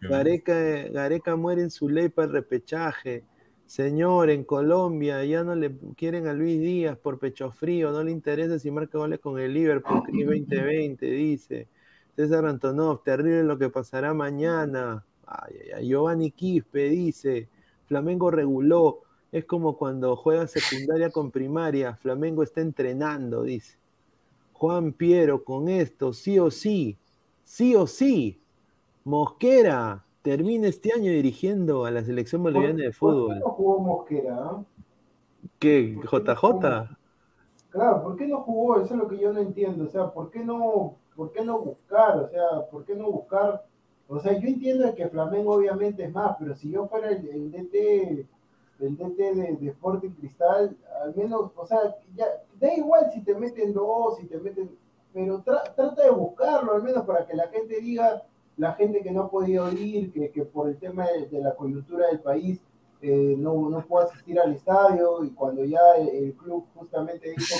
Gareca, 0.00 0.54
Gareca 0.90 1.36
muere 1.36 1.62
en 1.62 1.70
su 1.70 1.88
ley 1.88 2.08
para 2.08 2.28
el 2.28 2.32
repechaje. 2.34 3.24
Señor, 3.66 4.30
en 4.30 4.44
Colombia 4.44 5.24
ya 5.24 5.42
no 5.42 5.54
le 5.54 5.74
quieren 5.96 6.26
a 6.26 6.32
Luis 6.32 6.60
Díaz 6.60 6.98
por 6.98 7.18
pecho 7.18 7.50
frío, 7.50 7.90
no 7.92 8.04
le 8.04 8.10
interesa 8.10 8.58
si 8.58 8.70
marca 8.70 8.98
goles 8.98 9.20
con 9.20 9.38
el 9.38 9.54
Liverpool, 9.54 10.02
que 10.06 10.24
2020, 10.24 11.06
dice. 11.06 11.68
César 12.14 12.46
Antonov, 12.46 13.02
terrible 13.02 13.42
lo 13.42 13.58
que 13.58 13.70
pasará 13.70 14.14
mañana. 14.14 15.04
Ay, 15.26 15.54
ay, 15.62 15.70
ay. 15.76 15.88
Giovanni 15.88 16.30
Quispe 16.30 16.88
dice, 16.90 17.48
Flamengo 17.86 18.30
reguló, 18.30 19.03
es 19.34 19.46
como 19.46 19.76
cuando 19.76 20.14
juega 20.14 20.46
secundaria 20.46 21.10
con 21.10 21.32
primaria, 21.32 21.96
Flamengo 21.96 22.44
está 22.44 22.60
entrenando, 22.60 23.42
dice. 23.42 23.76
Juan 24.52 24.92
Piero, 24.92 25.42
con 25.42 25.68
esto, 25.68 26.12
sí 26.12 26.38
o 26.38 26.52
sí, 26.52 26.96
sí 27.42 27.74
o 27.74 27.88
sí, 27.88 28.40
Mosquera 29.02 30.04
termina 30.22 30.68
este 30.68 30.92
año 30.92 31.10
dirigiendo 31.10 31.84
a 31.84 31.90
la 31.90 32.04
selección 32.04 32.44
boliviana 32.44 32.84
de 32.84 32.92
fútbol. 32.92 33.26
¿Por 33.26 33.34
qué 33.34 33.40
no 33.40 33.50
jugó 33.50 33.78
Mosquera? 33.80 34.64
¿Qué? 35.58 35.98
¿JJ? 36.00 36.96
Claro, 37.70 38.02
¿por 38.04 38.16
qué 38.16 38.28
no 38.28 38.40
jugó? 38.42 38.80
Eso 38.80 38.94
es 38.94 39.00
lo 39.00 39.08
que 39.08 39.18
yo 39.18 39.32
no 39.32 39.40
entiendo. 39.40 39.86
O 39.86 39.88
sea, 39.88 40.12
¿por 40.12 40.30
qué 40.30 40.44
no, 40.44 40.94
por 41.16 41.32
qué 41.32 41.44
no 41.44 41.58
buscar? 41.58 42.18
O 42.18 42.28
sea, 42.28 42.70
¿por 42.70 42.84
qué 42.84 42.94
no 42.94 43.10
buscar? 43.10 43.64
O 44.06 44.20
sea, 44.20 44.38
yo 44.38 44.46
entiendo 44.46 44.94
que 44.94 45.08
Flamengo 45.08 45.54
obviamente 45.54 46.04
es 46.04 46.12
más, 46.12 46.36
pero 46.38 46.54
si 46.54 46.70
yo 46.70 46.86
fuera 46.86 47.10
el, 47.10 47.28
el 47.28 47.50
DT 47.50 48.28
el 48.80 48.96
DT 48.96 49.16
de, 49.16 49.56
de, 49.60 49.68
Sporting 49.70 50.10
Cristal, 50.10 50.76
al 51.02 51.14
menos, 51.14 51.52
o 51.56 51.66
sea, 51.66 51.94
ya, 52.14 52.26
da 52.58 52.74
igual 52.74 53.10
si 53.12 53.22
te 53.22 53.34
meten 53.34 53.72
dos, 53.72 54.18
si 54.18 54.26
te 54.26 54.38
meten, 54.38 54.70
pero 55.12 55.42
trata 55.42 56.02
de 56.02 56.10
buscarlo, 56.10 56.74
al 56.74 56.82
menos 56.82 57.04
para 57.04 57.26
que 57.26 57.36
la 57.36 57.48
gente 57.48 57.80
diga, 57.80 58.22
la 58.56 58.72
gente 58.72 59.02
que 59.02 59.10
no 59.10 59.22
ha 59.22 59.30
podido 59.30 59.70
ir, 59.72 60.12
que, 60.12 60.30
que 60.30 60.44
por 60.44 60.68
el 60.68 60.78
tema 60.78 61.06
de, 61.06 61.40
la 61.40 61.54
coyuntura 61.54 62.08
del 62.08 62.20
país 62.20 62.60
eh, 63.00 63.34
no, 63.36 63.68
no 63.68 63.84
puede 63.86 64.06
asistir 64.06 64.38
al 64.40 64.54
estadio, 64.54 65.24
y 65.24 65.30
cuando 65.30 65.64
ya 65.64 65.96
el, 65.96 66.34
club 66.34 66.66
justamente 66.74 67.30
dijo 67.30 67.54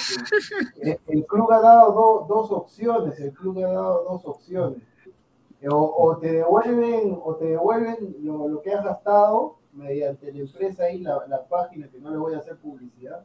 que 0.74 1.00
el, 1.12 1.26
club 1.26 1.50
ha 1.52 1.60
dado 1.60 2.26
dos 2.28 2.50
opciones, 2.50 3.18
el 3.20 3.32
club 3.32 3.58
ha 3.58 3.72
dado 3.72 4.04
dos 4.04 4.24
opciones. 4.24 4.82
O, 5.70 5.76
o 5.76 6.18
te 6.18 6.30
devuelven, 6.30 7.18
o 7.24 7.36
te 7.36 7.46
devuelven 7.46 8.16
lo, 8.20 8.48
lo 8.48 8.60
que 8.60 8.74
has 8.74 8.84
gastado, 8.84 9.56
mediante 9.74 10.32
la 10.32 10.40
empresa 10.40 10.84
ahí, 10.84 11.00
la, 11.00 11.26
la, 11.28 11.44
página, 11.44 11.88
que 11.88 11.98
no 11.98 12.10
le 12.10 12.16
voy 12.16 12.34
a 12.34 12.38
hacer 12.38 12.56
publicidad. 12.56 13.24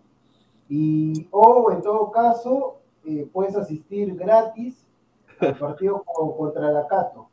Y, 0.67 1.27
o 1.31 1.71
en 1.71 1.81
todo 1.81 2.11
caso, 2.11 2.79
eh, 3.05 3.27
puedes 3.31 3.55
asistir 3.55 4.15
gratis 4.15 4.85
al 5.39 5.57
partido 5.59 6.03
contra 6.03 6.71
la 6.71 6.87
Cato. 6.87 7.29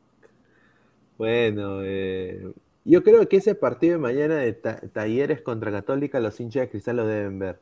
Bueno, 1.18 1.80
eh, 1.82 2.52
yo 2.84 3.02
creo 3.02 3.28
que 3.28 3.38
ese 3.38 3.54
partido 3.54 3.94
de 3.94 3.98
mañana 3.98 4.36
de 4.36 4.52
Talleres 4.52 5.40
contra 5.40 5.70
Católica, 5.70 6.20
los 6.20 6.38
hinchas 6.38 6.62
de 6.62 6.70
Cristal 6.70 6.96
lo 6.96 7.06
deben 7.06 7.38
ver. 7.38 7.58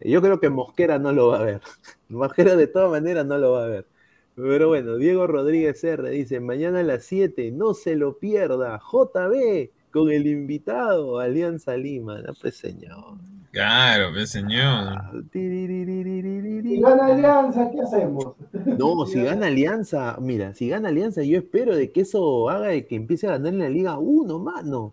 Yo 0.00 0.20
creo 0.20 0.40
que 0.40 0.50
Mosquera 0.50 0.98
no 0.98 1.12
lo 1.12 1.28
va 1.28 1.40
a 1.40 1.44
ver. 1.44 1.60
Mosquera 2.08 2.54
de 2.56 2.66
todas 2.66 2.90
maneras 2.90 3.26
no 3.26 3.38
lo 3.38 3.52
va 3.52 3.64
a 3.64 3.68
ver. 3.68 3.86
Pero 4.34 4.68
bueno, 4.68 4.96
Diego 4.96 5.26
Rodríguez 5.26 5.82
R 5.82 6.10
dice, 6.10 6.40
mañana 6.40 6.80
a 6.80 6.82
las 6.82 7.04
7, 7.04 7.50
no 7.52 7.72
se 7.72 7.96
lo 7.96 8.18
pierda, 8.18 8.78
JB, 8.78 9.70
con 9.96 10.10
el 10.10 10.26
invitado, 10.26 11.18
Alianza 11.18 11.74
Lima, 11.74 12.20
no 12.20 12.34
pues 12.34 12.58
señor. 12.58 13.16
Claro, 13.50 14.10
pues 14.12 14.28
señor. 14.28 14.60
Ah, 14.62 15.10
si 15.32 16.80
gana 16.82 17.06
Alianza, 17.06 17.70
¿qué 17.70 17.80
hacemos? 17.80 18.34
No, 18.52 19.06
si 19.06 19.22
gana 19.22 19.46
Alianza, 19.46 20.18
mira, 20.20 20.52
si 20.54 20.68
gana 20.68 20.88
Alianza, 20.90 21.22
yo 21.22 21.38
espero 21.38 21.74
de 21.74 21.92
que 21.92 22.02
eso 22.02 22.50
haga 22.50 22.68
de 22.68 22.86
que 22.86 22.96
empiece 22.96 23.26
a 23.26 23.30
ganar 23.30 23.54
en 23.54 23.58
la 23.58 23.70
Liga 23.70 23.98
1, 23.98 24.38
mano. 24.38 24.92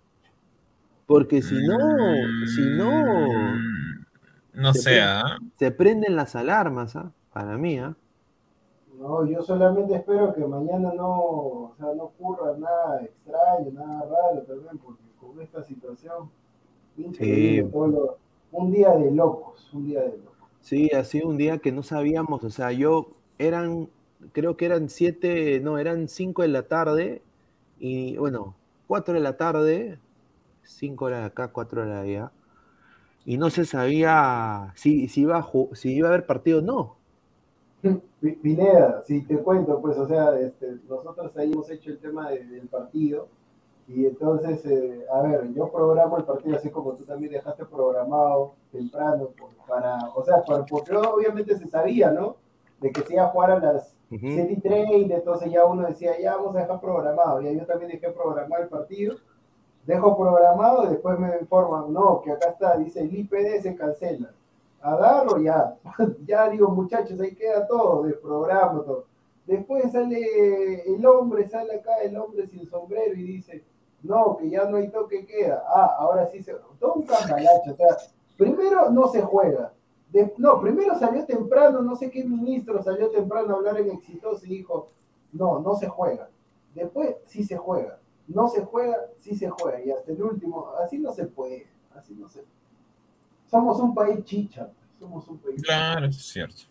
Porque 1.06 1.42
si 1.42 1.56
no, 1.56 1.78
si 2.56 2.62
no. 2.62 3.28
Mm, 3.34 4.06
no 4.54 4.74
sea. 4.74 5.20
¿ah? 5.20 5.38
Se 5.60 5.72
prenden 5.72 6.16
las 6.16 6.38
alarmas, 6.38 6.96
¿ah? 6.96 7.12
Para 7.34 7.58
mí, 7.58 7.78
¿ah? 7.78 7.98
No, 9.04 9.26
yo 9.26 9.42
solamente 9.42 9.96
espero 9.96 10.34
que 10.34 10.46
mañana 10.46 10.94
no, 10.96 11.12
o 11.12 11.74
sea, 11.78 11.94
no 11.94 12.06
ocurra 12.06 12.56
nada 12.58 13.02
extraño, 13.04 13.70
nada 13.74 14.06
raro 14.06 14.44
también, 14.44 14.78
porque 14.78 15.04
con 15.20 15.42
esta 15.42 15.62
situación, 15.62 16.30
un 16.96 17.12
día 18.72 18.92
de 18.92 19.12
locos, 19.12 19.70
un 19.74 19.86
día 19.86 20.04
de 20.04 20.18
locos. 20.20 20.38
Sí, 20.62 20.90
ha 20.92 21.04
sido 21.04 21.28
un 21.28 21.36
día 21.36 21.58
que 21.58 21.74
no 21.74 21.84
sabíamos, 21.84 22.46
o 22.46 22.50
sea, 22.50 22.72
yo 22.72 23.08
eran, 23.40 23.90
creo 24.32 24.56
que 24.56 24.68
eran 24.68 24.88
siete, 24.88 25.60
no, 25.60 25.80
eran 25.80 26.08
cinco 26.08 26.42
de 26.44 26.48
la 26.48 26.64
tarde, 26.64 27.22
y 27.80 28.16
bueno, 28.16 28.56
cuatro 28.88 29.16
de 29.16 29.20
la 29.20 29.36
tarde, 29.36 30.00
cinco 30.62 31.06
horas 31.06 31.20
de 31.20 31.26
acá, 31.26 31.50
cuatro 31.50 31.82
horas 31.82 32.06
de 32.06 32.10
allá, 32.10 32.32
y 33.26 33.38
no 33.38 33.50
se 33.50 33.66
sabía 33.66 34.72
si, 34.76 35.10
si, 35.10 35.24
iba, 35.24 35.40
a, 35.40 35.76
si 35.76 35.94
iba 35.94 36.08
a 36.08 36.12
haber 36.14 36.26
partido 36.26 36.60
o 36.60 36.62
no. 36.62 37.03
Pineda, 38.42 39.04
si 39.04 39.22
te 39.22 39.38
cuento, 39.40 39.82
pues, 39.82 39.98
o 39.98 40.08
sea, 40.08 40.40
este, 40.40 40.78
nosotros 40.88 41.36
ahí 41.36 41.52
hemos 41.52 41.70
hecho 41.70 41.90
el 41.90 42.00
tema 42.00 42.30
del 42.30 42.68
partido 42.70 43.28
y 43.88 44.06
entonces, 44.06 44.66
eh, 44.66 45.06
a 45.12 45.22
ver, 45.22 45.54
yo 45.54 45.70
programo 45.70 46.18
el 46.18 46.24
partido 46.24 46.56
así 46.56 46.70
como 46.70 46.94
tú 46.94 47.04
también 47.04 47.34
dejaste 47.34 47.66
programado 47.66 48.56
temprano 48.72 49.30
para, 49.68 49.98
o 50.16 50.24
sea, 50.24 50.42
porque 50.70 50.96
obviamente 50.96 51.58
se 51.58 51.68
sabía, 51.68 52.12
¿no? 52.12 52.38
De 52.80 52.92
que 52.92 53.02
se 53.02 53.16
iba 53.16 53.26
a 53.26 53.30
jugar 53.30 53.52
a 53.52 53.60
las 53.60 53.94
uh 54.10 54.18
7 54.18 54.54
y 54.54 54.62
30, 54.62 55.16
entonces 55.16 55.52
ya 55.52 55.66
uno 55.66 55.86
decía, 55.86 56.18
ya 56.22 56.38
vamos 56.38 56.56
a 56.56 56.60
dejar 56.60 56.80
programado, 56.80 57.42
y 57.42 57.58
yo 57.58 57.66
también 57.66 57.92
dejé 57.92 58.10
programado 58.12 58.64
el 58.64 58.70
partido, 58.70 59.16
dejo 59.86 60.16
programado 60.16 60.86
y 60.86 60.90
después 60.92 61.20
me 61.20 61.38
informan, 61.42 61.92
no, 61.92 62.22
que 62.22 62.32
acá 62.32 62.52
está, 62.52 62.78
dice 62.78 63.02
el 63.02 63.14
IPD 63.14 63.62
se 63.62 63.76
cancela 63.76 64.32
agarro 64.84 65.40
ya, 65.40 65.76
ya 66.26 66.50
digo 66.50 66.70
muchachos, 66.70 67.20
ahí 67.20 67.34
queda 67.34 67.66
todo, 67.66 68.04
de 68.04 68.14
programa, 68.14 68.84
todo. 68.84 69.06
Después 69.46 69.92
sale 69.92 70.84
el 70.86 71.06
hombre, 71.06 71.48
sale 71.48 71.76
acá 71.76 71.98
el 72.04 72.18
hombre 72.18 72.48
sin 72.48 72.68
sombrero 72.70 73.14
y 73.16 73.24
dice, 73.24 73.64
no, 74.04 74.38
que 74.38 74.50
ya 74.50 74.66
no 74.66 74.78
hay 74.78 74.90
toque 74.90 75.26
queda. 75.26 75.64
Ah, 75.68 75.96
ahora 76.00 76.28
sí 76.28 76.42
se... 76.42 76.54
Todo 76.80 76.94
un 76.94 77.04
cambalacho, 77.04 77.72
o 77.72 77.76
sea, 77.76 77.98
primero 78.38 78.90
no 78.90 79.08
se 79.08 79.22
juega. 79.22 79.74
no, 80.38 80.62
primero 80.62 80.98
salió 80.98 81.26
temprano, 81.26 81.82
no 81.82 81.96
sé 81.96 82.10
qué 82.10 82.24
ministro 82.24 82.82
salió 82.84 83.10
temprano 83.10 83.54
a 83.54 83.58
hablar 83.58 83.80
en 83.80 83.92
Exitoso 83.92 84.46
y 84.46 84.50
dijo, 84.50 84.90
no, 85.32 85.60
no 85.60 85.76
se 85.76 85.88
juega. 85.88 86.30
Después 86.74 87.16
sí 87.26 87.44
se 87.44 87.58
juega. 87.58 88.00
No 88.28 88.48
se 88.48 88.64
juega, 88.64 88.98
sí 89.18 89.36
se 89.36 89.50
juega. 89.50 89.82
Y 89.82 89.92
hasta 89.92 90.12
el 90.12 90.24
último, 90.24 90.72
así 90.82 91.00
no 91.00 91.12
se 91.12 91.26
puede, 91.26 91.68
así 91.94 92.14
no 92.16 92.30
se 92.30 92.44
puede 92.44 92.63
somos 93.54 93.80
un 93.80 93.94
país 93.94 94.26
chicha. 94.26 94.68
Somos 95.00 95.28
un 95.28 95.38
país 95.38 95.62
claro, 95.62 96.08
es 96.08 96.18
cierto. 96.18 96.64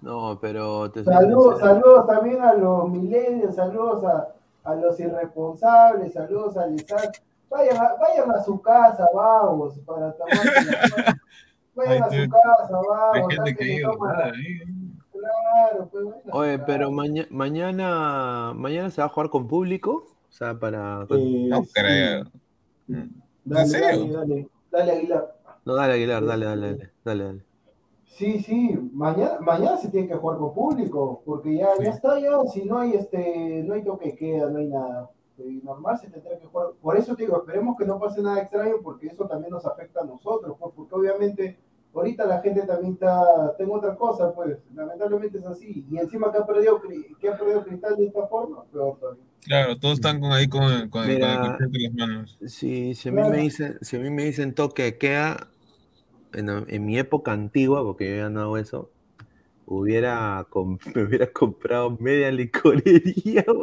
No, 0.00 0.38
pero... 0.40 0.92
saludos, 1.04 1.58
saludos 1.58 2.06
también 2.06 2.40
a 2.40 2.54
los 2.54 2.88
milenios, 2.88 3.56
saludos 3.56 4.04
a, 4.04 4.28
a, 4.62 4.74
los 4.76 5.00
irresponsables, 5.00 6.12
saludos 6.12 6.56
a 6.56 6.68
Lizard. 6.68 7.10
Vayan 7.50 7.76
a, 7.78 7.94
vayan 7.94 8.30
a 8.30 8.44
su 8.44 8.60
casa, 8.60 9.08
vamos, 9.12 9.78
para 9.80 10.12
tomar 10.12 10.36
Vayan 11.74 12.02
a 12.04 12.10
su 12.10 12.30
casa, 12.30 12.80
vamos. 12.88 13.34
Claro, 15.10 15.88
pues 15.90 16.04
bueno. 16.04 16.20
Oye, 16.30 16.58
pero 16.60 16.92
mañana, 16.92 18.52
mañana 18.54 18.90
se 18.90 19.00
va 19.00 19.06
a 19.06 19.10
jugar 19.10 19.30
con 19.30 19.48
público, 19.48 20.06
o 20.28 20.32
sea, 20.32 20.56
para... 20.56 21.06
Eh, 21.10 21.46
no 21.48 21.64
creo. 21.74 22.24
Dale, 22.86 23.80
dale, 23.80 24.12
dale, 24.12 24.48
dale, 24.70 24.92
Aguilar. 24.92 25.35
No, 25.66 25.74
dale, 25.74 25.94
Aguilar, 25.94 26.24
dale, 26.24 26.46
dale, 26.46 26.66
dale, 26.68 26.90
dale, 27.04 27.24
dale. 27.24 27.44
Sí, 28.04 28.38
sí, 28.38 28.78
mañana, 28.92 29.40
mañana 29.40 29.76
se 29.76 29.88
tiene 29.88 30.06
que 30.06 30.14
jugar 30.14 30.38
con 30.38 30.54
público, 30.54 31.22
porque 31.26 31.56
ya, 31.56 31.68
ya 31.82 31.90
está, 31.90 32.20
ya, 32.20 32.38
si 32.50 32.64
no 32.64 32.78
hay 32.78 32.92
este, 32.92 33.64
no 33.64 33.74
hay 33.74 33.82
toque 33.82 34.14
queda, 34.14 34.48
no 34.48 34.58
hay 34.58 34.68
nada. 34.68 35.10
Y 35.38 35.60
normal 35.64 35.98
se 35.98 36.08
tendrá 36.08 36.38
que 36.38 36.46
jugar. 36.46 36.68
Por 36.80 36.96
eso 36.96 37.16
te 37.16 37.24
digo, 37.24 37.38
esperemos 37.38 37.76
que 37.76 37.84
no 37.84 37.98
pase 37.98 38.22
nada 38.22 38.40
extraño, 38.40 38.76
porque 38.80 39.08
eso 39.08 39.26
también 39.26 39.50
nos 39.50 39.66
afecta 39.66 40.02
a 40.02 40.04
nosotros, 40.04 40.56
pues, 40.58 40.72
porque 40.76 40.94
obviamente 40.94 41.58
ahorita 41.92 42.26
la 42.26 42.40
gente 42.40 42.62
también 42.62 42.92
está, 42.92 43.56
tengo 43.58 43.74
otra 43.74 43.96
cosa, 43.96 44.32
pues, 44.32 44.56
lamentablemente 44.72 45.38
es 45.38 45.46
así. 45.46 45.84
Y 45.90 45.98
encima 45.98 46.30
que 46.30 46.38
ha 46.38 46.46
perdido, 46.46 46.80
que 47.20 47.28
ha 47.28 47.36
perdido 47.36 47.64
cristal 47.64 47.96
de 47.96 48.06
esta 48.06 48.24
forma, 48.28 48.62
peor 48.72 48.98
todavía. 49.00 49.24
Claro, 49.44 49.76
todos 49.78 49.94
están 49.94 50.20
con, 50.20 50.32
ahí 50.32 50.48
con, 50.48 50.88
con, 50.90 51.06
Mira, 51.06 51.56
con 51.58 51.68
las 51.72 51.94
manos. 51.94 52.38
Sí, 52.46 52.94
si 52.94 53.08
a 53.08 53.12
mí 53.12 53.22
me 53.28 53.36
dicen, 53.38 53.78
si 53.80 53.96
a 53.96 54.00
mí 54.00 54.10
me 54.10 54.24
dicen 54.24 54.54
toque 54.54 54.96
queda, 54.98 55.48
en, 56.36 56.84
mi 56.86 56.98
época 56.98 57.32
antigua, 57.32 57.82
porque 57.82 58.08
yo 58.10 58.16
ya 58.16 58.28
no 58.30 58.40
hago 58.40 58.58
eso, 58.58 58.90
hubiera 59.66 60.46
me 60.94 61.02
hubiera 61.02 61.32
comprado 61.32 61.96
media 61.98 62.30
licorería. 62.30 63.44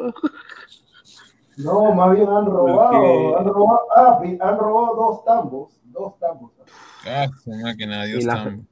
No, 1.55 1.93
más 1.93 2.15
bien 2.15 2.27
han 2.27 2.47
robado, 2.47 3.37
han 3.37 3.45
robado, 3.45 3.79
ah, 3.95 4.19
han 4.39 4.57
robado 4.57 4.95
dos 4.95 5.23
tambos, 5.23 5.79
dos 5.83 6.17
tambos. 6.17 6.51
Ah, 7.05 7.27
su 7.43 7.51
máquina, 7.51 8.05
Dios 8.05 8.23
Y 8.23 8.25
la- 8.25 8.45
tam- 8.45 8.65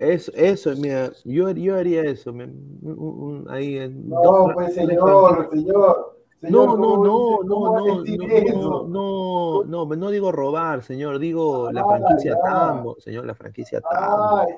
Eso, 0.00 0.32
eso, 0.34 0.74
mira, 0.76 1.12
yo, 1.24 1.48
yo 1.52 1.76
haría 1.76 2.02
eso. 2.02 2.32
me- 2.32 2.46
un- 2.46 2.82
un- 2.82 3.46
ahí 3.48 3.78
en 3.78 4.08
No, 4.08 4.20
dos- 4.20 4.52
pues 4.54 4.74
señor, 4.74 5.48
señor. 5.50 6.13
No, 6.50 6.62
señor, 6.62 6.78
no, 6.78 6.86
¿cómo 6.86 7.04
no, 7.04 7.42
no, 7.44 7.72
no, 7.72 8.04
no, 8.04 8.84
no, 8.86 9.64
no, 9.64 9.64
no, 9.86 9.96
no 9.96 10.10
digo 10.10 10.32
robar, 10.32 10.82
señor, 10.82 11.18
digo 11.18 11.70
la 11.72 11.84
franquicia 11.84 12.34
ya. 12.34 12.40
Tambo, 12.42 12.96
señor, 13.00 13.24
la 13.26 13.34
franquicia 13.34 13.80
Tambo. 13.80 14.38
Ay, 14.38 14.52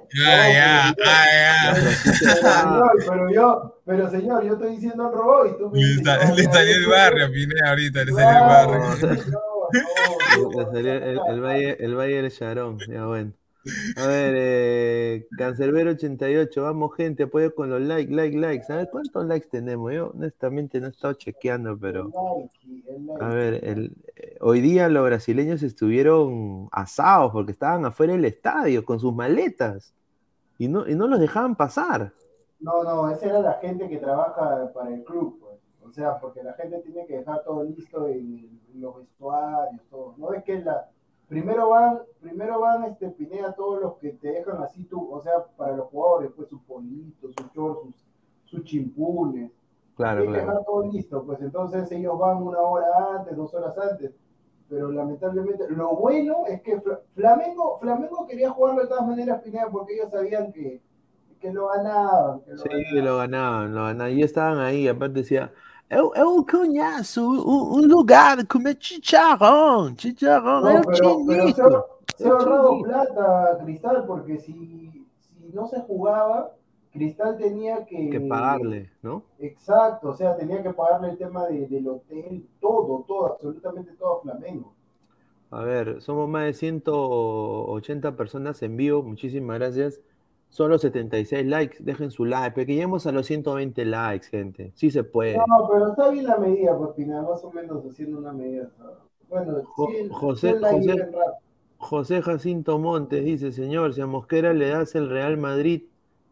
pero 3.09 3.31
yo, 3.33 3.81
pero 3.85 4.11
señor, 4.11 4.45
yo 4.45 4.55
estoy 4.55 4.71
diciendo 4.73 5.11
robado 5.11 5.47
y 5.47 5.59
tú 5.59 5.71
me 5.71 5.81
Le, 5.81 5.87
dices, 5.87 6.37
le 6.37 6.45
salió 6.45 6.75
el 6.75 6.87
barrio, 6.87 7.33
Pineda, 7.33 7.69
ahorita, 7.71 8.05
le 8.05 8.13
salió 8.13 8.31
el 8.31 8.49
barrio. 8.49 8.79
no, 8.79 8.97
no, 8.97 10.51
Le 10.51 10.65
no, 10.65 10.73
salió 10.73 10.93
el, 10.93 11.21
el 11.29 11.41
valle, 11.41 11.85
el 11.85 11.95
valle 11.95 12.23
del 12.23 12.33
Charón, 12.33 12.79
ya 12.89 13.07
bueno. 13.07 13.33
A 13.97 14.07
ver, 14.07 14.35
eh, 14.37 15.27
Cancerbero 15.37 15.91
88, 15.91 16.63
vamos 16.63 16.95
gente, 16.95 17.25
apoyo 17.25 17.55
con 17.55 17.71
los 17.71 17.81
likes, 17.81 18.13
like, 18.13 18.37
likes. 18.37 18.73
A 18.73 18.77
ver, 18.77 18.91
¿cuántos 18.91 19.27
likes 19.27 19.49
tenemos? 19.49 19.93
Yo 19.93 20.11
honestamente 20.15 20.81
no 20.81 20.87
he 20.87 20.91
estado 20.91 21.15
chequeando, 21.15 21.77
pero... 21.79 22.13
A 23.21 23.29
ver, 23.29 23.65
el, 23.65 23.97
eh, 24.15 24.37
hoy 24.41 24.61
día 24.61 24.89
los 24.89 25.05
brasileños 25.05 25.63
estuvieron 25.63 26.69
asados 26.71 27.33
porque 27.33 27.53
estaban 27.53 27.85
afuera 27.85 28.13
del 28.13 28.25
estadio 28.25 28.85
con 28.85 29.01
sus 29.01 29.15
maletas 29.15 29.95
y 30.59 30.69
no, 30.69 30.89
y 30.89 30.95
no 30.95 31.07
los 31.07 31.19
dejaban 31.19 31.57
pasar. 31.57 32.13
No, 32.61 32.85
no, 32.85 33.11
esa 33.11 33.27
era 33.27 33.41
la 33.41 33.55
gente 33.55 33.89
que 33.89 33.99
trabaja 33.99 34.73
para 34.73 34.95
el 34.95 35.05
club, 35.05 35.39
pues. 35.41 35.57
O 35.83 35.93
sea, 35.93 36.19
porque 36.19 36.43
la 36.43 36.53
gente 36.55 36.81
tiene 36.81 37.07
que 37.07 37.19
dejar 37.19 37.45
todo 37.45 37.63
listo 37.63 38.09
en 38.09 38.61
los 38.75 38.99
vestuarios, 38.99 39.83
todo. 39.89 40.15
No 40.19 40.33
es 40.33 40.43
que 40.43 40.59
la 40.61 40.89
primero 41.29 41.69
van, 41.71 42.01
primero 42.21 42.61
van 42.61 42.85
este 42.85 43.11
Pineda 43.11 43.53
todos 43.55 43.81
los 43.81 43.95
que 43.99 44.11
te 44.13 44.29
dejan 44.33 44.63
así 44.63 44.85
tú, 44.85 45.13
o 45.13 45.21
sea, 45.21 45.45
para 45.57 45.77
los 45.77 45.89
jugadores, 45.89 46.31
pues 46.37 46.49
sus 46.49 46.61
politos, 46.63 47.35
sus 47.39 47.53
shorts, 47.53 48.05
sus, 48.45 48.65
chimpunes. 48.65 49.51
Claro, 49.97 50.21
Tienen 50.23 50.35
que 50.35 50.41
claro. 50.45 50.51
dejar 50.59 50.67
todo 50.67 50.93
listo, 50.93 51.25
pues 51.25 51.41
entonces 51.41 51.91
ellos 51.93 52.19
van 52.19 52.43
una 52.43 52.61
hora 52.61 52.87
antes, 53.19 53.37
dos 53.37 53.53
horas 53.55 53.77
antes. 53.79 54.13
Pero 54.69 54.91
lamentablemente, 54.91 55.69
lo 55.71 55.95
bueno 55.97 56.39
es 56.49 56.61
que 56.63 56.81
Fla- 56.81 57.01
Flamengo, 57.15 57.79
Flamengo 57.79 58.27
quería 58.27 58.51
jugarlo 58.51 58.83
de 58.83 58.89
todas 58.89 59.07
maneras, 59.07 59.41
Pineda, 59.43 59.71
porque 59.71 59.95
ellos 59.95 60.11
sabían 60.11 60.53
que, 60.53 60.83
que 61.41 61.53
lo 61.53 61.69
ganaban. 61.69 62.41
Que 62.41 62.51
lo 62.51 62.59
Sí, 62.59 62.69
ganaban. 62.69 63.05
lo 63.05 63.17
ganaban, 63.17 63.75
lo 63.75 63.85
ganaban. 63.85 64.13
Y 64.13 64.23
estaban 64.23 64.59
ahí, 64.59 64.89
aparte 64.89 65.21
decía, 65.21 65.53
eu, 65.91 66.13
eu 66.15 66.45
conheço 66.45 67.23
un, 67.23 67.79
un 67.79 67.87
lugar 67.87 68.37
de 68.39 68.45
comer 68.47 68.77
No, 70.63 70.83
pero, 70.85 71.25
pero 71.27 71.49
se, 71.55 71.63
chinito. 71.63 71.63
ha- 71.63 71.85
se 72.17 72.29
ha 72.29 72.31
ahorrado 72.33 72.69
chinito". 72.71 72.89
plata 72.89 73.59
Cristal, 73.65 74.07
porque 74.07 74.39
si, 74.39 74.53
si 75.21 75.51
no 75.53 75.67
se 75.67 75.81
jugaba, 75.83 76.53
Cristal 76.93 77.37
tenía 77.37 77.85
que, 77.85 78.11
Que 78.11 78.21
pagarle, 78.21 78.91
¿no? 79.03 79.23
Exacto, 79.39 80.09
o 80.11 80.15
sea, 80.15 80.37
tenía 80.37 80.63
que 80.63 80.73
pagarle 80.73 81.11
el 81.11 81.19
tema 81.19 81.47
de- 81.47 81.67
del 81.67 81.89
hotel, 81.89 82.47
todo, 82.61 83.05
todo, 83.07 83.27
absolutamente 83.27 83.93
todo 83.93 84.19
a 84.19 84.23
Flamengo. 84.23 84.73
A 85.51 85.63
ver, 85.63 86.01
somos 86.03 86.29
más 86.29 86.45
de 86.47 86.55
180 86.55 88.17
personas 88.17 88.63
en 88.63 88.77
vivo, 88.77 89.03
muchísimas 89.03 89.59
gracias. 89.59 90.01
Solo 90.57 90.79
76 90.79 91.45
likes, 91.45 91.77
dejen 91.81 92.11
su 92.11 92.25
like, 92.25 92.55
que 92.65 92.73
lleguemos 92.73 93.07
a 93.07 93.13
los 93.13 93.27
120 93.27 93.85
likes, 93.85 94.29
gente. 94.29 94.73
Sí 94.75 94.91
se 94.91 95.05
puede. 95.05 95.37
No, 95.37 95.69
pero 95.71 95.91
está 95.91 96.09
bien 96.09 96.25
la 96.25 96.39
medida, 96.39 96.75
pues, 96.79 96.93
Pina, 96.97 97.21
más 97.21 97.45
o 97.45 97.53
menos 97.53 97.85
haciendo 97.85 98.17
una 98.21 98.33
medida. 98.33 98.71
Bueno, 99.29 99.63
Jo- 99.67 99.87
100, 99.91 100.09
José- 100.09 100.49
100 100.59 100.61
likes 100.63 101.11
José- 101.77 102.23
Jacinto 102.23 102.79
Montes 102.79 103.23
dice, 103.23 103.53
señor, 103.53 103.93
si 103.93 104.01
a 104.01 104.07
Mosquera 104.07 104.55
le 104.55 104.71
das 104.71 104.95
el 104.95 105.11
Real 105.11 105.37
Madrid, 105.37 105.83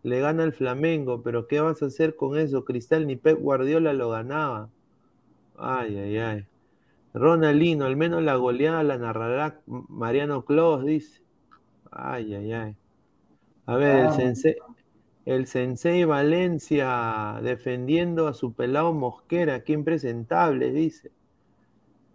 le 0.02 0.20
gana 0.20 0.42
el 0.44 0.54
Flamengo, 0.54 1.20
pero 1.20 1.46
¿qué 1.46 1.60
vas 1.60 1.82
a 1.82 1.86
hacer 1.86 2.16
con 2.16 2.38
eso? 2.38 2.64
Cristal 2.64 3.06
ni 3.06 3.16
Pep 3.16 3.38
Guardiola 3.38 3.92
lo 3.92 4.08
ganaba. 4.08 4.70
Ay, 5.58 5.98
ay, 5.98 6.16
ay. 6.16 6.46
Ronaldinho, 7.12 7.84
al 7.84 7.96
menos 7.96 8.22
la 8.22 8.36
goleada 8.36 8.82
la 8.84 8.96
narrará 8.96 9.60
Mariano 9.66 10.46
Clos, 10.46 10.82
dice. 10.86 11.20
Ay, 11.90 12.32
ay, 12.34 12.52
ay. 12.52 12.76
A 13.66 13.76
ver, 13.76 13.96
el 14.00 14.06
Ah. 14.08 14.12
sensei, 14.12 14.56
el 15.26 15.46
sensei 15.46 16.04
Valencia 16.04 17.40
defendiendo 17.42 18.28
a 18.28 18.34
su 18.34 18.52
pelado 18.54 18.92
Mosquera, 18.92 19.64
qué 19.64 19.72
impresentable, 19.72 20.70
dice. 20.72 21.10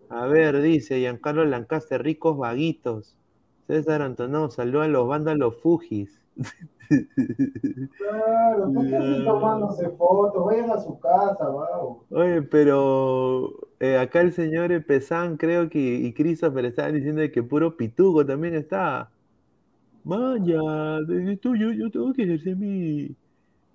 A 0.09 0.25
ver, 0.25 0.61
dice 0.61 0.99
Giancarlo 0.99 1.45
Lancaster, 1.45 2.01
ricos 2.01 2.37
vaguitos. 2.37 3.15
César 3.67 4.01
Antonó, 4.01 4.49
saluda 4.49 4.85
a 4.85 4.87
los 4.87 5.07
vándalos 5.07 5.57
Fujis. 5.61 6.19
Claro, 7.97 8.73
¿por 8.73 8.87
qué 8.87 8.95
así 8.97 9.23
tomándose 9.23 9.89
fotos? 9.91 10.45
Vayan 10.45 10.71
a 10.71 10.79
su 10.79 10.99
casa, 10.99 11.47
vamos. 11.47 11.99
Oye, 12.09 12.41
pero 12.41 13.53
eh, 13.79 13.97
acá 13.97 14.21
el 14.21 14.33
señor 14.33 14.83
Pesán, 14.85 15.37
creo 15.37 15.69
que, 15.69 15.79
y 15.79 16.13
Christopher 16.13 16.65
estaban 16.65 16.95
diciendo 16.95 17.21
que 17.31 17.43
puro 17.43 17.77
pituco 17.77 18.25
también 18.25 18.55
está. 18.55 19.11
Maña, 20.03 20.55
yo, 21.41 21.55
yo, 21.55 21.71
yo 21.71 21.89
tengo 21.91 22.13
que 22.13 22.23
ejercer 22.23 22.55
mi, 22.55 23.15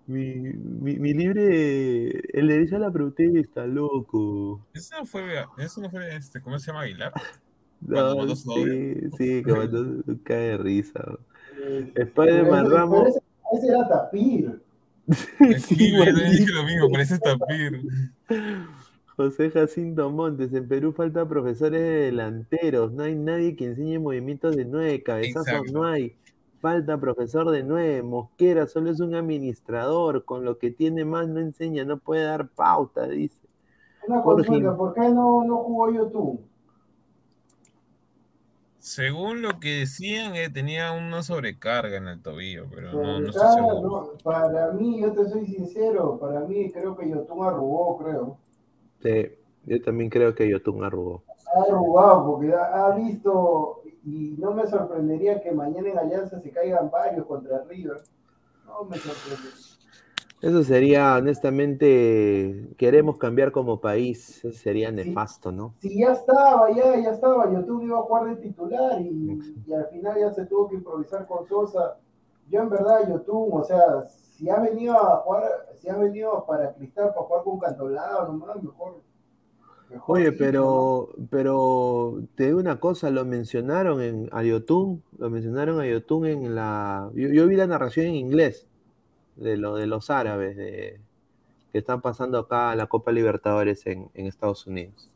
mi, 0.07 0.35
mi, 0.35 0.97
mi 0.99 1.15
libre, 1.15 2.09
el 2.39 2.49
derecho 2.49 2.77
a 2.77 2.81
la 2.81 2.91
protesta, 2.91 3.67
loco. 3.67 4.61
Eso 4.75 4.97
no 4.99 5.07
fue, 5.07 5.23
eso 5.59 5.81
no 5.81 5.91
fue, 5.91 6.17
este, 6.17 6.41
¿cómo 6.41 6.59
se 6.59 6.69
llama 6.69 6.83
Aguilar? 6.83 7.13
No, 7.87 8.15
Cuando 8.15 8.35
sí, 8.35 8.95
sí, 9.19 9.43
que 9.45 9.53
mandó 9.53 10.03
cae 10.23 10.39
de 10.39 10.57
risa. 10.57 11.05
Eh, 11.63 11.93
Spider-Man 11.95 12.71
Ramos. 12.71 13.09
ese, 13.09 13.21
ese 13.59 13.69
era 13.69 13.87
Tapir. 13.89 14.63
Sí, 15.59 15.59
Sí, 15.61 15.77
yo 15.93 15.99
igualito. 15.99 16.31
dije 16.31 16.53
lo 16.53 16.65
mismo, 16.65 16.91
parece 16.91 17.19
tapir. 17.19 17.83
José 19.16 19.51
Jacinto 19.51 20.11
Montes, 20.11 20.53
en 20.53 20.66
Perú 20.66 20.93
falta 20.93 21.27
profesores 21.27 21.81
de 21.81 22.07
delanteros, 22.07 22.93
no 22.93 23.05
hay 23.05 23.15
nadie 23.15 23.55
que 23.55 23.66
enseñe 23.66 23.99
movimientos 23.99 24.57
de 24.57 24.65
nueve, 24.65 25.03
cabezazos 25.03 25.49
Exacto. 25.49 25.73
no 25.73 25.85
hay, 25.85 26.16
falta 26.61 26.99
profesor 26.99 27.51
de 27.51 27.62
nueve, 27.62 28.03
Mosquera 28.03 28.66
solo 28.66 28.91
es 28.91 28.99
un 28.99 29.15
administrador, 29.15 30.24
con 30.24 30.45
lo 30.45 30.59
que 30.59 30.70
tiene 30.70 31.05
más 31.05 31.28
no 31.28 31.39
enseña, 31.39 31.85
no 31.85 31.99
puede 31.99 32.24
dar 32.24 32.49
pauta, 32.49 33.07
dice. 33.07 33.39
Una 34.09 34.20
Jorge. 34.20 34.47
consulta, 34.47 34.77
¿por 34.77 34.95
qué 34.95 35.09
no, 35.09 35.45
no 35.45 35.59
jugó 35.59 35.93
YouTube? 35.93 36.41
Según 38.78 39.41
lo 39.41 39.61
que 39.61 39.78
decían, 39.81 40.35
eh, 40.35 40.51
tenía 40.51 40.93
una 40.93 41.23
sobrecarga 41.23 41.97
en 41.97 42.09
el 42.09 42.20
tobillo, 42.20 42.66
pero 42.69 42.93
no, 42.93 43.20
no 43.20 43.28
estoy 43.31 43.55
seguro. 43.55 44.12
no, 44.12 44.19
para 44.23 44.73
mí, 44.73 45.01
yo 45.01 45.12
te 45.12 45.27
soy 45.27 45.47
sincero, 45.47 46.19
para 46.19 46.41
mí 46.41 46.70
creo 46.70 46.97
que 46.97 47.09
Yotun 47.09 47.47
arrugó, 47.47 47.97
creo. 47.97 48.44
Sí, 49.05 49.31
yo 49.67 49.83
también 49.83 50.09
creo 50.09 50.35
que 50.35 50.49
Yotun 50.49 50.83
arrugó. 50.83 51.23
Ha 51.55 51.71
arrugado 51.71 52.27
porque 52.27 52.55
ha, 52.55 52.87
ha 52.87 52.97
visto, 52.97 53.83
y 54.05 54.35
no 54.39 54.53
me 54.53 54.67
sorprendería 54.67 55.43
que 55.43 55.53
mañana 55.53 55.91
en 55.91 55.99
Alianza 55.99 56.41
se 56.41 56.51
caigan 56.51 56.91
varios 56.91 57.27
contra 57.27 57.63
River. 57.65 58.03
No 58.67 58.85
me 58.85 58.97
sorprendería. 58.97 59.53
Eso 60.41 60.63
sería, 60.63 61.17
honestamente, 61.17 62.69
queremos 62.77 63.19
cambiar 63.19 63.53
como 63.53 63.81
país, 63.81 64.45
eso 64.45 64.59
sería 64.59 64.91
nefasto, 64.91 65.53
¿no? 65.53 65.75
Si 65.79 65.99
ya 65.99 66.13
estaba, 66.13 66.71
ya, 66.71 67.01
ya 67.01 67.11
estaba, 67.13 67.51
Yotun 67.53 67.83
iba 67.83 67.99
a 67.99 68.03
jugar 68.03 68.25
de 68.25 68.37
titular 68.37 69.01
y, 69.01 69.39
y 69.67 69.73
al 69.73 69.87
final 69.87 70.19
ya 70.19 70.33
se 70.33 70.47
tuvo 70.47 70.69
que 70.69 70.77
improvisar 70.77 71.27
con 71.27 71.47
Sosa. 71.47 71.99
Yo 72.51 72.61
en 72.61 72.69
verdad, 72.69 73.09
Yotun, 73.09 73.49
o 73.53 73.65
sea, 73.65 74.05
si 74.36 74.51
ha 74.51 74.59
venido 74.59 74.98
a 74.98 75.19
jugar, 75.19 75.44
si 75.77 75.89
ha 75.89 75.97
venido 75.97 76.44
para 76.47 76.74
Cristal 76.74 77.12
para 77.15 77.27
jugar 77.27 77.44
con 77.44 77.59
Cantolao, 77.61 78.27
nomás, 78.27 78.62
mejor. 78.62 79.01
mejor 79.89 80.19
Oye, 80.19 80.32
pero, 80.32 81.11
pero 81.31 82.20
te 82.35 82.47
digo 82.47 82.59
una 82.59 82.81
cosa, 82.81 83.11
lo 83.11 83.24
mencionaron 83.24 84.02
en 84.02 84.28
a 84.32 84.43
Yotun, 84.43 85.05
lo 85.19 85.31
mencionaron 85.31 85.81
a 85.81 85.86
Yotun 85.86 86.27
en 86.27 86.55
la. 86.55 87.11
Yo, 87.15 87.28
yo 87.28 87.47
vi 87.47 87.55
la 87.55 87.69
narración 87.69 88.06
en 88.06 88.16
inglés 88.16 88.66
de 89.36 89.56
lo 89.56 89.77
de 89.77 89.86
los 89.86 90.11
árabes 90.11 90.56
de, 90.56 91.01
que 91.73 91.78
están 91.78 92.01
pasando 92.01 92.39
acá 92.39 92.70
a 92.70 92.77
la 92.77 92.89
Copa 92.89 93.12
Libertadores 93.12 93.86
en, 93.86 94.11
en 94.15 94.27
Estados 94.27 94.66
Unidos. 94.66 95.11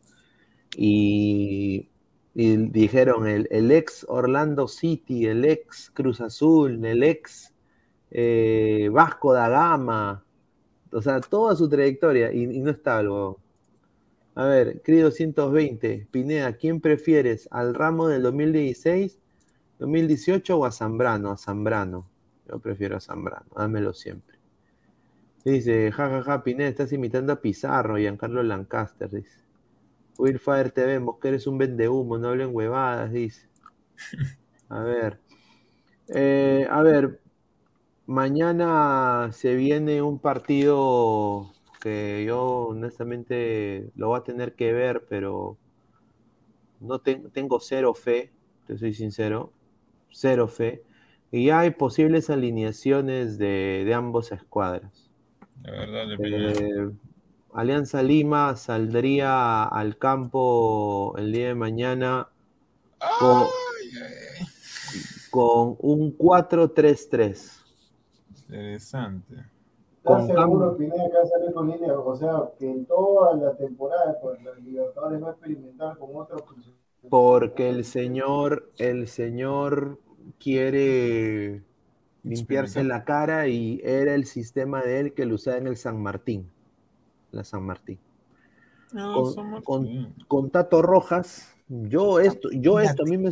Y, 0.77 1.89
y 2.35 2.57
dijeron 2.57 3.27
el, 3.27 3.49
el 3.51 3.73
ex 3.73 4.07
Orlando 4.09 4.69
City, 4.69 5.27
el 5.27 5.45
ex 5.45 5.91
Cruz 5.91 6.21
Azul, 6.21 6.85
el 6.85 7.03
ex 7.03 7.53
eh, 8.11 8.89
Vasco 8.93 9.33
da 9.33 9.49
Gama, 9.49 10.25
o 10.93 11.03
sea, 11.03 11.21
toda 11.21 11.57
su 11.57 11.69
trayectoria, 11.69 12.33
y, 12.33 12.45
y 12.45 12.61
no 12.61 12.71
está 12.71 12.99
algo. 12.99 13.39
A 14.35 14.45
ver, 14.47 14.83
Cri 14.83 14.99
220, 15.01 16.07
Pineda, 16.11 16.53
¿quién 16.55 16.81
prefieres? 16.81 17.49
¿Al 17.51 17.75
Ramo 17.75 18.09
del 18.09 18.23
2016, 18.23 19.19
2018 19.81 20.59
o 20.59 20.65
a 20.65 20.71
Zambrano? 20.71 21.33
A 21.33 21.37
Zambrano. 21.37 22.09
Yo 22.49 22.59
prefiero 22.61 22.97
a 22.97 23.01
Zambrano, 23.01 23.47
dámelo 23.57 23.93
siempre. 23.93 24.39
Dice, 25.45 25.91
jajaja, 25.91 26.43
Pineda, 26.43 26.69
estás 26.69 26.93
imitando 26.93 27.33
a 27.33 27.41
Pizarro, 27.41 27.97
Giancarlo 27.97 28.43
Lancaster, 28.43 29.11
dice. 29.11 29.39
Willfire 30.19 30.71
TV, 30.71 30.99
Mosquera 31.01 31.37
es 31.37 31.47
un 31.47 31.59
vende 31.59 31.89
humo, 31.89 32.19
no 32.19 32.29
hablen 32.29 32.51
huevadas, 32.53 33.13
dice. 33.13 33.47
A 34.69 34.83
ver. 34.83 35.21
Eh, 36.09 36.67
a 36.71 36.83
ver, 36.83 37.21
mañana 38.09 39.31
se 39.33 39.55
viene 39.55 40.01
un 40.03 40.19
partido 40.19 41.53
que 41.81 42.25
yo 42.27 42.69
honestamente 42.69 43.91
lo 43.95 44.09
voy 44.09 44.19
a 44.19 44.25
tener 44.25 44.55
que 44.55 44.73
ver, 44.73 45.05
pero 45.09 45.57
no 46.81 47.01
tengo 47.01 47.61
cero 47.61 47.95
fe, 47.95 48.33
te 48.67 48.79
soy 48.79 48.95
sincero, 48.95 49.53
cero 50.11 50.49
fe. 50.49 50.83
Y 51.31 51.51
hay 51.51 51.71
posibles 51.71 52.31
alineaciones 52.31 53.37
de, 53.37 53.85
de 53.85 53.95
ambos 53.95 54.33
escuadras. 54.33 55.11
La 55.63 55.73
verdad, 55.73 56.05
eh, 56.19 56.91
Alianza 57.53 58.03
Lima 58.03 58.57
saldría 58.57 59.65
al 59.65 59.99
campo 59.99 61.15
el 61.19 61.33
día 61.33 61.49
de 61.49 61.55
mañana 61.55 62.29
con, 63.21 63.45
con 65.31 65.77
un 65.81 66.17
4-3-3. 66.17 67.58
Interesante. 68.49 69.35
¿Estás 69.99 70.27
seguro, 70.27 70.77
que 70.77 70.87
va 70.87 71.23
a 71.23 71.27
salir 71.27 71.53
con 71.53 71.71
línea? 71.71 71.99
O 71.99 72.17
sea, 72.17 72.51
que 72.59 72.71
en 72.71 72.87
toda 72.87 73.37
la 73.37 73.55
temporada, 73.57 74.19
pues, 74.23 74.43
los 74.43 74.59
Libertadores 74.63 75.23
va 75.23 75.29
a 75.29 75.33
experimentar 75.33 75.99
con 75.99 76.17
otros. 76.17 76.43
Porque 77.11 77.69
el 77.69 77.85
señor, 77.85 78.71
el 78.79 79.07
señor 79.07 79.99
quiere 80.39 81.63
limpiarse 82.23 82.85
la 82.85 83.05
cara 83.05 83.49
y 83.49 83.81
era 83.85 84.15
el 84.15 84.25
sistema 84.25 84.83
de 84.83 85.01
él 85.01 85.15
que 85.15 85.27
lo 85.27 85.35
usaba 85.35 85.59
en 85.59 85.67
el 85.67 85.77
San 85.77 86.03
Martín. 86.03 86.51
La 87.31 87.45
San 87.45 87.65
Martín. 87.65 87.99
con, 90.27 90.51
Tato 90.51 90.81
Rojas, 90.81 91.55
yo 91.69 92.19
esto, 92.19 92.49
yo 92.51 92.81
esto 92.81 93.03
a 93.03 93.07
mí 93.07 93.19
me, 93.19 93.31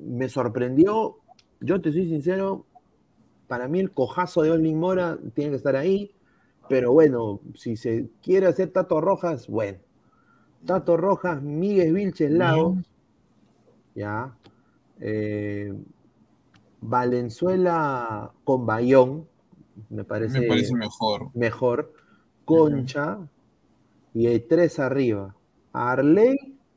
me 0.00 0.28
sorprendió. 0.28 1.18
Yo 1.60 1.80
te 1.80 1.92
soy 1.92 2.06
sincero, 2.06 2.66
para 3.48 3.68
mí 3.68 3.80
el 3.80 3.92
cojazo 3.92 4.42
de 4.42 4.50
Olin 4.50 4.78
Mora 4.78 5.18
tiene 5.34 5.50
que 5.50 5.56
estar 5.56 5.76
ahí, 5.76 6.14
pero 6.68 6.92
bueno, 6.92 7.40
si 7.54 7.76
se 7.76 8.08
quiere 8.22 8.46
hacer 8.46 8.72
Tato 8.72 9.00
Rojas, 9.00 9.46
bueno. 9.48 9.78
Tato 10.64 10.96
Rojas, 10.96 11.42
Miguel 11.42 11.92
Vilches 11.92 12.30
Lagos, 12.30 12.78
ya. 13.94 14.36
Eh, 15.00 15.72
Valenzuela 16.80 18.32
con 18.44 18.66
Bayón, 18.66 19.28
me 19.90 20.04
parece, 20.04 20.40
mejor. 20.40 21.30
Mejor. 21.34 21.92
Concha, 22.44 23.18
y 24.14 24.26
hay 24.26 24.40
tres 24.40 24.78
arriba. 24.78 25.34
Arley, 25.72 26.36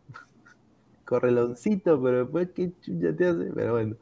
correloncito, 1.06 2.02
pero 2.02 2.20
después 2.20 2.50
qué 2.54 2.74
chucha 2.82 3.16
te 3.16 3.28
hace, 3.28 3.52
pero 3.54 3.74
bueno. 3.74 3.96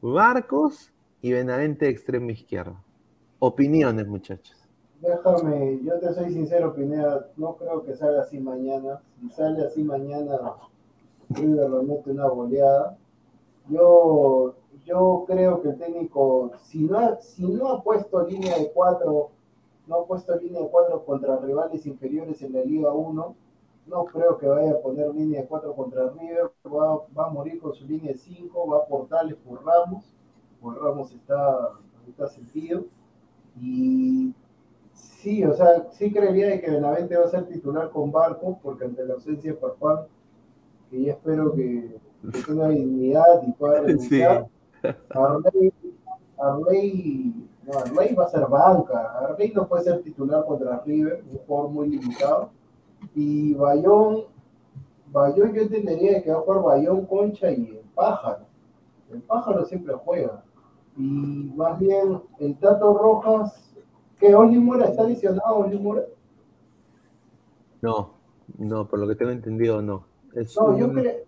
Marcos 0.00 0.91
y 1.22 1.32
Benavente 1.32 1.88
extremo 1.88 2.30
izquierdo. 2.30 2.76
Opiniones, 3.38 4.06
muchachos. 4.08 4.68
Déjame, 5.00 5.80
yo 5.84 5.98
te 6.00 6.12
soy 6.12 6.32
sincero, 6.32 6.74
Pineda, 6.74 7.28
no 7.36 7.56
creo 7.56 7.84
que 7.84 7.94
salga 7.94 8.22
así 8.22 8.40
mañana. 8.40 9.00
Si 9.20 9.30
sale 9.30 9.64
así 9.64 9.84
mañana, 9.84 10.38
River 11.30 11.70
lo 11.70 11.82
mete 11.84 12.10
una 12.10 12.26
goleada. 12.26 12.98
Yo, 13.68 14.56
yo 14.84 15.24
creo 15.26 15.62
que 15.62 15.70
el 15.70 15.78
técnico, 15.78 16.52
si 16.58 16.84
no, 16.84 16.98
ha, 16.98 17.20
si 17.20 17.46
no 17.46 17.68
ha 17.68 17.82
puesto 17.82 18.26
línea 18.26 18.58
de 18.58 18.72
cuatro, 18.72 19.30
no 19.86 19.94
ha 20.00 20.06
puesto 20.06 20.36
línea 20.36 20.60
de 20.60 20.68
cuatro 20.68 21.04
contra 21.04 21.36
rivales 21.36 21.86
inferiores 21.86 22.42
en 22.42 22.52
la 22.52 22.62
Liga 22.62 22.92
1, 22.92 23.36
no 23.86 24.04
creo 24.06 24.38
que 24.38 24.46
vaya 24.46 24.72
a 24.72 24.80
poner 24.80 25.14
línea 25.14 25.42
de 25.42 25.46
cuatro 25.46 25.74
contra 25.74 26.10
River, 26.10 26.50
va, 26.66 27.00
va 27.16 27.26
a 27.26 27.30
morir 27.30 27.60
con 27.60 27.72
su 27.74 27.84
línea 27.86 28.12
de 28.12 28.18
cinco, 28.18 28.66
va 28.66 28.78
a 28.78 28.86
portarles 28.86 29.36
por 29.36 29.64
Ramos 29.64 30.04
Ramos 30.62 31.12
está, 31.12 31.70
está 32.08 32.28
sentido. 32.28 32.84
Y 33.60 34.34
sí, 34.92 35.44
o 35.44 35.54
sea, 35.54 35.88
sí 35.92 36.12
creería 36.12 36.48
de 36.48 36.60
que 36.60 36.70
Benavente 36.70 37.16
va 37.16 37.24
a 37.24 37.30
ser 37.30 37.46
titular 37.46 37.90
con 37.90 38.12
Barco, 38.12 38.58
porque 38.62 38.84
ante 38.84 39.04
la 39.04 39.14
ausencia 39.14 39.52
de 39.52 39.58
Farfán, 39.58 40.06
que 40.90 41.02
ya 41.02 41.12
espero 41.12 41.52
que, 41.54 41.96
que 42.32 42.42
tenga 42.42 42.68
dignidad 42.68 43.42
y 43.46 43.52
pueda 43.52 43.80
renunciar. 43.82 44.46
Sí. 44.82 44.88
Arley, 45.10 45.72
Arley, 46.38 47.48
no, 47.64 47.78
Arley 47.78 48.14
va 48.14 48.24
a 48.24 48.28
ser 48.28 48.46
banca. 48.46 49.18
Arley 49.18 49.52
no 49.52 49.68
puede 49.68 49.84
ser 49.84 50.02
titular 50.02 50.44
contra 50.44 50.82
River, 50.84 51.22
un 51.30 51.38
jugador 51.38 51.70
muy 51.70 51.88
limitado. 51.88 52.50
Y 53.14 53.54
Bayón, 53.54 54.24
Bayón 55.12 55.52
yo 55.52 55.62
entendería 55.62 56.22
que 56.22 56.30
va 56.30 56.38
a 56.38 56.42
jugar 56.42 56.62
Bayón, 56.62 57.06
Concha 57.06 57.50
y 57.50 57.66
el 57.66 57.90
Pájaro. 57.94 58.44
El 59.10 59.22
Pájaro 59.22 59.64
siempre 59.66 59.94
juega. 59.94 60.42
Y 60.96 61.52
más 61.56 61.78
bien, 61.78 62.20
el 62.38 62.58
Tato 62.58 62.96
Rojas, 62.96 63.74
que 64.18 64.34
Oli 64.34 64.58
Mora 64.58 64.86
está 64.86 65.04
lesionado, 65.04 65.56
Oli 65.56 65.78
Mora. 65.78 66.02
No, 67.80 68.10
no, 68.58 68.86
por 68.86 68.98
lo 68.98 69.08
que 69.08 69.14
tengo 69.14 69.32
entendido, 69.32 69.82
no. 69.82 70.04
no, 70.34 70.78
yo 70.78 70.92
creo. 70.92 71.24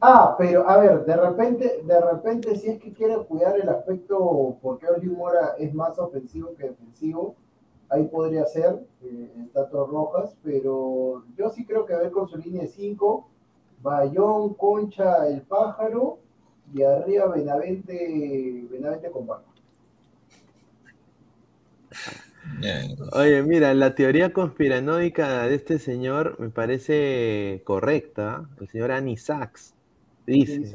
Ah, 0.00 0.36
pero 0.38 0.68
a 0.68 0.78
ver, 0.78 1.04
de 1.04 1.16
repente, 1.16 1.82
de 1.84 2.00
repente, 2.00 2.54
si 2.56 2.68
es 2.68 2.78
que 2.78 2.92
quiere 2.92 3.16
cuidar 3.24 3.58
el 3.58 3.68
aspecto, 3.68 4.56
porque 4.62 4.86
Oli 4.86 5.08
Mora 5.08 5.54
es 5.58 5.74
más 5.74 5.98
ofensivo 5.98 6.54
que 6.54 6.68
defensivo, 6.68 7.34
ahí 7.88 8.04
podría 8.04 8.46
ser 8.46 8.86
eh, 9.02 9.32
el 9.36 9.50
Tato 9.50 9.86
Rojas, 9.86 10.36
pero 10.42 11.24
yo 11.36 11.50
sí 11.50 11.64
creo 11.66 11.84
que 11.84 11.94
a 11.94 11.98
ver 11.98 12.12
con 12.12 12.28
su 12.28 12.36
línea 12.36 12.62
de 12.62 12.68
5, 12.68 13.28
Bayón, 13.82 14.54
Concha, 14.54 15.26
el 15.28 15.42
pájaro, 15.42 16.18
y 16.74 16.82
arriba 16.82 17.26
Benavente, 17.28 18.64
Benavente 18.70 19.10
con 19.10 19.26
Oye, 23.12 23.42
mira, 23.42 23.74
la 23.74 23.94
teoría 23.94 24.32
conspiranoica 24.32 25.44
de 25.44 25.54
este 25.54 25.78
señor 25.78 26.38
me 26.38 26.48
parece 26.50 27.62
correcta. 27.64 28.48
El 28.60 28.68
señor 28.68 28.92
Anisax 28.92 29.74
dice: 30.26 30.72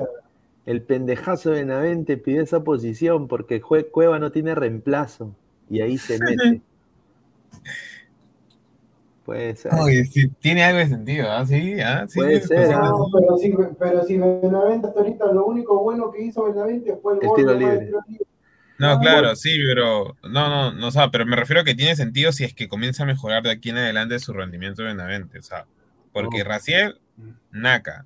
El 0.66 0.82
pendejazo 0.82 1.52
de 1.52 1.62
Benavente 1.62 2.18
pide 2.18 2.44
esa 2.44 2.64
posición 2.64 3.28
porque 3.28 3.62
Cueva 3.62 4.20
no 4.20 4.32
tiene 4.32 4.56
reemplazo. 4.56 5.36
Y 5.70 5.82
ahí 5.82 5.98
se 5.98 6.20
mete. 6.20 6.62
Puede 9.26 9.56
ser. 9.56 9.72
tiene 10.40 10.64
algo 10.64 10.80
de 10.80 10.88
sentido, 10.88 11.32
¿ah? 11.32 11.46
Sí, 11.46 11.80
¿ah? 11.80 12.06
sí. 12.08 12.20
Puede 12.20 12.42
ser. 12.42 12.72
No, 12.72 13.10
pero 13.14 13.38
si, 13.38 13.54
pero 13.80 14.04
si 14.04 14.18
Benavente 14.18 14.88
hasta 14.88 15.00
ahorita 15.00 15.32
lo 15.32 15.46
único 15.46 15.82
bueno 15.82 16.12
que 16.12 16.24
hizo 16.24 16.44
Benavente 16.44 16.98
fue 17.02 17.14
el, 17.14 17.20
el 17.24 17.30
tiro 17.36 17.54
libre. 17.54 17.92
No, 18.80 19.00
claro, 19.00 19.36
sí, 19.36 19.58
pero 19.66 20.18
no, 20.24 20.50
no, 20.50 20.74
no, 20.74 20.88
o 20.88 20.92
sea, 20.92 21.10
pero 21.10 21.26
me 21.26 21.38
refiero 21.38 21.62
a 21.62 21.64
que 21.64 21.76
tiene 21.76 21.96
sentido 21.96 22.32
si 22.34 22.44
es 22.44 22.54
que 22.54 22.68
comienza 22.68 23.04
a 23.04 23.06
mejorar 23.06 23.44
de 23.44 23.52
aquí 23.52 23.70
en 23.70 23.78
adelante 23.78 24.20
su 24.20 24.34
rendimiento 24.34 24.82
de 24.82 24.90
Benavente, 24.90 25.40
o 25.40 25.44
sea, 25.44 25.66
porque 26.12 26.44
Raciel, 26.44 27.00
Naka, 27.52 28.06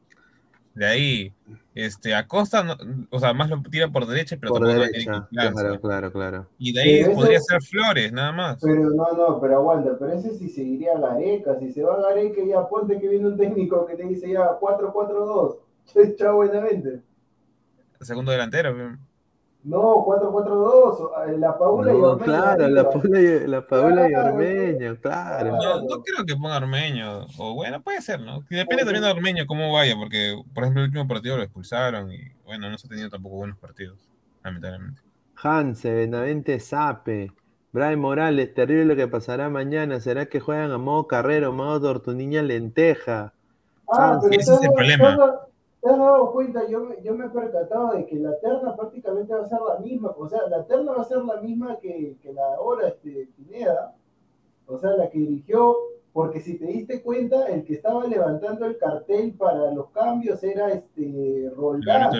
de 0.78 0.86
ahí, 0.86 1.34
este, 1.74 2.14
Acosta, 2.14 2.78
o 3.10 3.20
sea, 3.20 3.34
más 3.34 3.50
lo 3.50 3.60
tira 3.64 3.88
por 3.88 4.06
derecha, 4.06 4.38
pero 4.40 4.54
por 4.54 4.68
derecha, 4.68 5.28
claro, 5.32 5.82
claro, 5.82 6.12
claro. 6.12 6.48
Y 6.60 6.72
de 6.72 6.82
ahí 6.82 7.16
podría 7.16 7.40
ser 7.40 7.62
Flores, 7.64 8.14
nada 8.14 8.32
más. 8.32 8.60
Pero 8.62 8.92
no, 8.92 9.12
no, 9.14 9.42
pero 9.42 9.58
aguanta, 9.58 9.98
pero 9.98 10.14
ese 10.14 10.36
sí 10.36 10.50
seguiría 10.50 11.00
Gareca, 11.00 11.58
si 11.60 11.72
se 11.72 11.82
va 11.82 12.00
Gareca 12.00 12.42
ya 12.46 12.68
ponte 12.68 13.00
que 13.00 13.08
viene 13.08 13.28
un 13.28 13.38
técnico 13.38 13.88
que 13.88 13.96
te 13.96 14.04
dice 14.04 14.32
ya 14.32 14.60
4-4-2, 14.60 15.58
chao 16.18 16.36
buenamente. 16.36 17.02
Segundo 18.02 18.32
delantero, 18.32 18.98
no, 19.64 20.06
4-4-2, 20.06 21.30
eh, 21.30 21.38
la 21.38 21.58
Paula 21.58 21.92
y 21.92 21.96
Ormeño. 21.96 22.26
Claro, 22.26 22.68
la 22.70 22.90
Paula 22.90 23.20
y, 23.20 23.48
la 23.48 23.68
Paula 23.68 24.10
y 24.10 24.16
Ormeño, 24.16 24.98
claro. 25.02 25.58
No, 25.58 25.82
no, 25.82 26.04
creo 26.04 26.26
que 26.26 26.36
ponga 26.36 26.58
Ormeño, 26.58 27.26
o 27.38 27.54
bueno, 27.54 27.82
puede 27.82 28.02
ser, 28.02 28.22
¿no? 28.22 28.46
Depende 28.50 28.86
también 28.86 29.04
de 29.04 29.12
Ormeño 29.12 29.46
cómo 29.46 29.74
vaya, 29.74 29.96
porque, 29.98 30.42
por 30.54 30.64
ejemplo, 30.64 30.84
el 30.84 30.88
último 30.90 31.08
partido 31.08 31.38
lo 31.38 31.44
expulsaron 31.44 32.12
y, 32.12 32.20
bueno, 32.46 32.70
no 32.70 32.78
se 32.78 32.88
ha 32.88 32.90
tenido 32.90 33.10
tampoco 33.10 33.36
buenos 33.36 33.58
partidos, 33.58 34.00
lamentablemente. 34.44 35.02
Hanse, 35.36 35.94
Benavente, 35.94 36.60
Sape, 36.60 37.32
Brian 37.74 38.00
Morales, 38.00 38.54
terrible 38.54 38.86
lo 38.86 38.96
que 38.96 39.08
pasará 39.08 39.50
mañana, 39.50 40.00
¿será 40.00 40.28
que 40.28 40.40
juegan 40.40 40.72
a 40.72 40.78
modo 40.78 41.08
carrero, 41.08 41.52
modo 41.52 41.82
tortuniña 41.82 42.42
lenteja? 42.42 43.34
Ah, 43.92 44.20
pero 44.22 44.40
ese 44.40 44.54
es 44.54 44.62
el 44.64 44.72
problema 44.74 45.48
te 45.88 45.94
has 45.94 46.00
dado 46.00 46.32
cuenta, 46.34 46.68
yo, 46.68 46.90
yo 47.02 47.16
me 47.16 47.26
he 47.26 47.30
percatado 47.30 47.94
de 47.94 48.06
que 48.06 48.18
la 48.18 48.38
terna 48.40 48.76
prácticamente 48.76 49.34
va 49.34 49.42
a 49.42 49.48
ser 49.48 49.60
la 49.62 49.80
misma, 49.80 50.14
o 50.18 50.28
sea, 50.28 50.42
la 50.50 50.66
terna 50.66 50.92
va 50.92 51.02
a 51.02 51.06
ser 51.06 51.24
la 51.24 51.40
misma 51.40 51.80
que, 51.80 52.18
que 52.22 52.34
la 52.34 52.60
hora 52.60 52.90
este, 52.90 53.30
Pineda, 53.38 53.96
o 54.66 54.78
sea, 54.78 54.92
la 54.92 55.10
que 55.10 55.20
dirigió, 55.20 55.76
porque 56.12 56.42
si 56.42 56.58
te 56.58 56.66
diste 56.66 57.02
cuenta, 57.02 57.48
el 57.48 57.64
que 57.64 57.76
estaba 57.76 58.06
levantando 58.06 58.66
el 58.66 58.78
cartel 58.78 59.34
para 59.34 59.72
los 59.72 59.90
cambios 59.92 60.44
era 60.44 60.74
este 60.74 61.50
Roldán. 61.56 62.12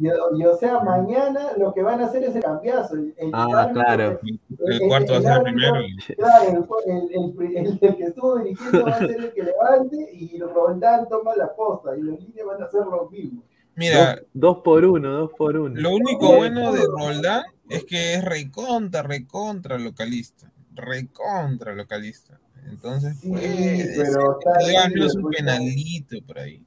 Y, 0.00 0.06
y, 0.06 0.44
o 0.46 0.56
sea, 0.56 0.80
mañana 0.80 1.52
lo 1.56 1.74
que 1.74 1.82
van 1.82 2.00
a 2.00 2.06
hacer 2.06 2.22
es 2.24 2.36
el 2.36 2.42
cambiazo. 2.42 2.94
El, 2.94 3.14
el 3.18 3.30
ah, 3.32 3.46
árbitro- 3.68 3.72
claro. 3.72 4.20
El 4.66 4.80
cuarto 4.88 5.12
va 5.14 5.18
a 5.18 5.22
ser 5.22 5.32
el 5.38 5.42
primero. 5.42 5.74
Claro, 6.16 6.66
el, 6.86 6.92
el- 7.12 7.56
el- 7.56 7.78
el 7.82 7.96
que 7.96 8.04
estuvo 8.04 8.38
dirigiendo 8.38 8.84
va 8.84 8.90
a 8.92 8.98
ser 8.98 9.10
el 9.10 9.32
que 9.32 9.42
levante 9.42 10.10
y 10.12 10.38
Roldán 10.40 11.08
toma 11.08 11.34
la 11.36 11.52
posta 11.54 11.96
y 11.96 12.02
los 12.02 12.20
líneas 12.20 12.46
van 12.46 12.62
a 12.62 12.66
hacer 12.66 12.80
lo 12.86 13.08
mismo. 13.10 13.42
Mira, 13.74 14.16
Dos, 14.16 14.24
dos 14.34 14.56
por 14.64 14.84
uno, 14.84 15.10
dos 15.12 15.30
por 15.36 15.56
uno. 15.56 15.80
Lo 15.80 15.90
único 15.94 16.34
bueno 16.36 16.72
de 16.72 16.82
Roldán 16.86 17.42
es 17.68 17.84
que 17.84 18.14
es 18.14 18.24
recontra, 18.24 19.02
recontra 19.02 19.78
localista. 19.78 20.50
Recontra 20.74 21.74
localista. 21.74 22.38
Entonces, 22.68 23.16
Sí, 23.20 23.30
pues, 23.30 23.92
pero 23.96 24.38
está 24.38 24.58
que 24.58 24.64
le 24.66 24.76
haga 24.76 24.84
al 24.86 24.88
bien, 24.92 25.00
menos 25.00 25.14
un 25.16 25.22
pues, 25.22 25.36
penalito 25.38 26.16
por 26.26 26.38
ahí. 26.38 26.64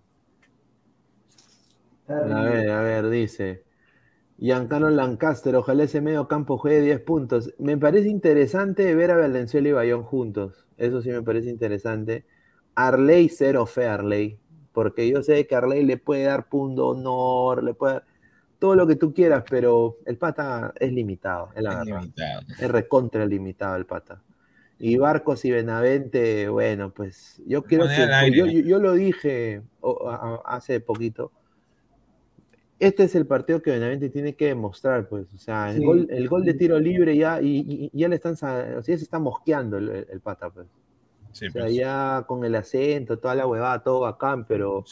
A 2.14 2.44
ver, 2.44 2.70
a 2.70 2.82
ver, 2.82 3.10
dice. 3.10 3.64
Giancarlo 4.38 4.90
Lancaster, 4.90 5.56
ojalá 5.56 5.84
ese 5.84 6.02
medio 6.02 6.28
campo 6.28 6.58
juegue 6.58 6.82
10 6.82 7.00
puntos. 7.00 7.54
Me 7.60 7.78
parece 7.78 8.10
interesante 8.10 8.96
ver 8.96 9.12
a 9.12 9.18
Valenzuela 9.18 9.70
y 9.70 9.72
Bayón 9.72 10.04
juntos. 10.04 10.66
Eso 10.78 11.02
sí 11.02 11.10
me 11.10 11.22
parece 11.22 11.50
interesante. 11.50 12.26
Arley, 12.76 13.30
cero 13.30 13.66
fe 13.66 13.86
Arley. 13.86 14.40
Porque 14.74 15.08
yo 15.10 15.22
sé 15.22 15.46
que 15.46 15.56
Arley 15.56 15.84
le 15.84 15.98
puede 15.98 16.24
dar 16.24 16.48
punto 16.50 16.88
honor, 16.88 17.64
le 17.64 17.74
puede 17.74 17.94
dar 17.96 18.04
todo 18.58 18.76
lo 18.76 18.88
que 18.88 18.96
tú 18.96 19.14
quieras, 19.14 19.44
pero 19.50 19.98
el 20.06 20.18
pata 20.18 20.74
es 20.80 20.92
limitado, 20.94 21.50
es 21.56 21.64
la 21.64 21.72
Es 21.72 21.78
verdad. 21.80 22.00
limitado. 22.02 22.42
Es 22.60 22.72
recontra 22.72 23.26
limitado 23.26 23.76
el 23.76 23.86
pata. 23.86 24.22
Y 24.80 24.98
Barcos 24.98 25.46
y 25.46 25.52
Benavente, 25.52 26.48
bueno, 26.50 26.92
pues 26.92 27.42
yo 27.46 27.64
quiero 27.64 27.86
que. 27.88 28.08
Yo, 28.36 28.46
yo- 28.48 28.62
yo 28.62 28.80
lo 28.80 28.94
dije 28.94 29.62
hace 30.46 30.80
poquito. 30.80 31.32
Este 32.82 33.04
es 33.04 33.16
el 33.16 33.28
partido 33.28 33.62
que 33.62 33.72
Benavente 33.72 34.10
tiene 34.10 34.36
que 34.36 34.48
demostrar, 34.48 35.08
pues. 35.08 35.32
O 35.34 35.38
sea, 35.38 35.72
el, 35.72 35.78
Sí. 35.80 35.86
gol, 35.86 36.08
el 36.10 36.28
gol 36.30 36.44
de 36.46 36.54
tiro 36.56 36.80
libre 36.80 37.16
ya, 37.16 37.42
y, 37.42 37.60
y- 37.60 37.90
y 37.94 38.00
ya 38.00 38.08
le 38.10 38.16
están, 38.16 38.34
o 38.34 38.36
sea, 38.36 38.76
ya 38.78 38.82
se 38.84 38.94
está 38.94 39.20
mosqueando 39.20 39.78
el, 39.78 39.90
el- 39.90 40.08
el 40.10 40.20
pata, 40.22 40.50
pues. 40.50 40.68
Sí, 41.32 41.48
O 41.48 41.52
sea, 41.52 41.64
pues. 41.64 41.76
ya 41.76 42.26
con 42.28 42.44
el 42.46 42.56
acento, 42.56 43.20
toda 43.20 43.36
la 43.36 43.48
huevada, 43.48 43.84
todo 43.84 44.02
bacán, 44.02 44.46
pero 44.48 44.84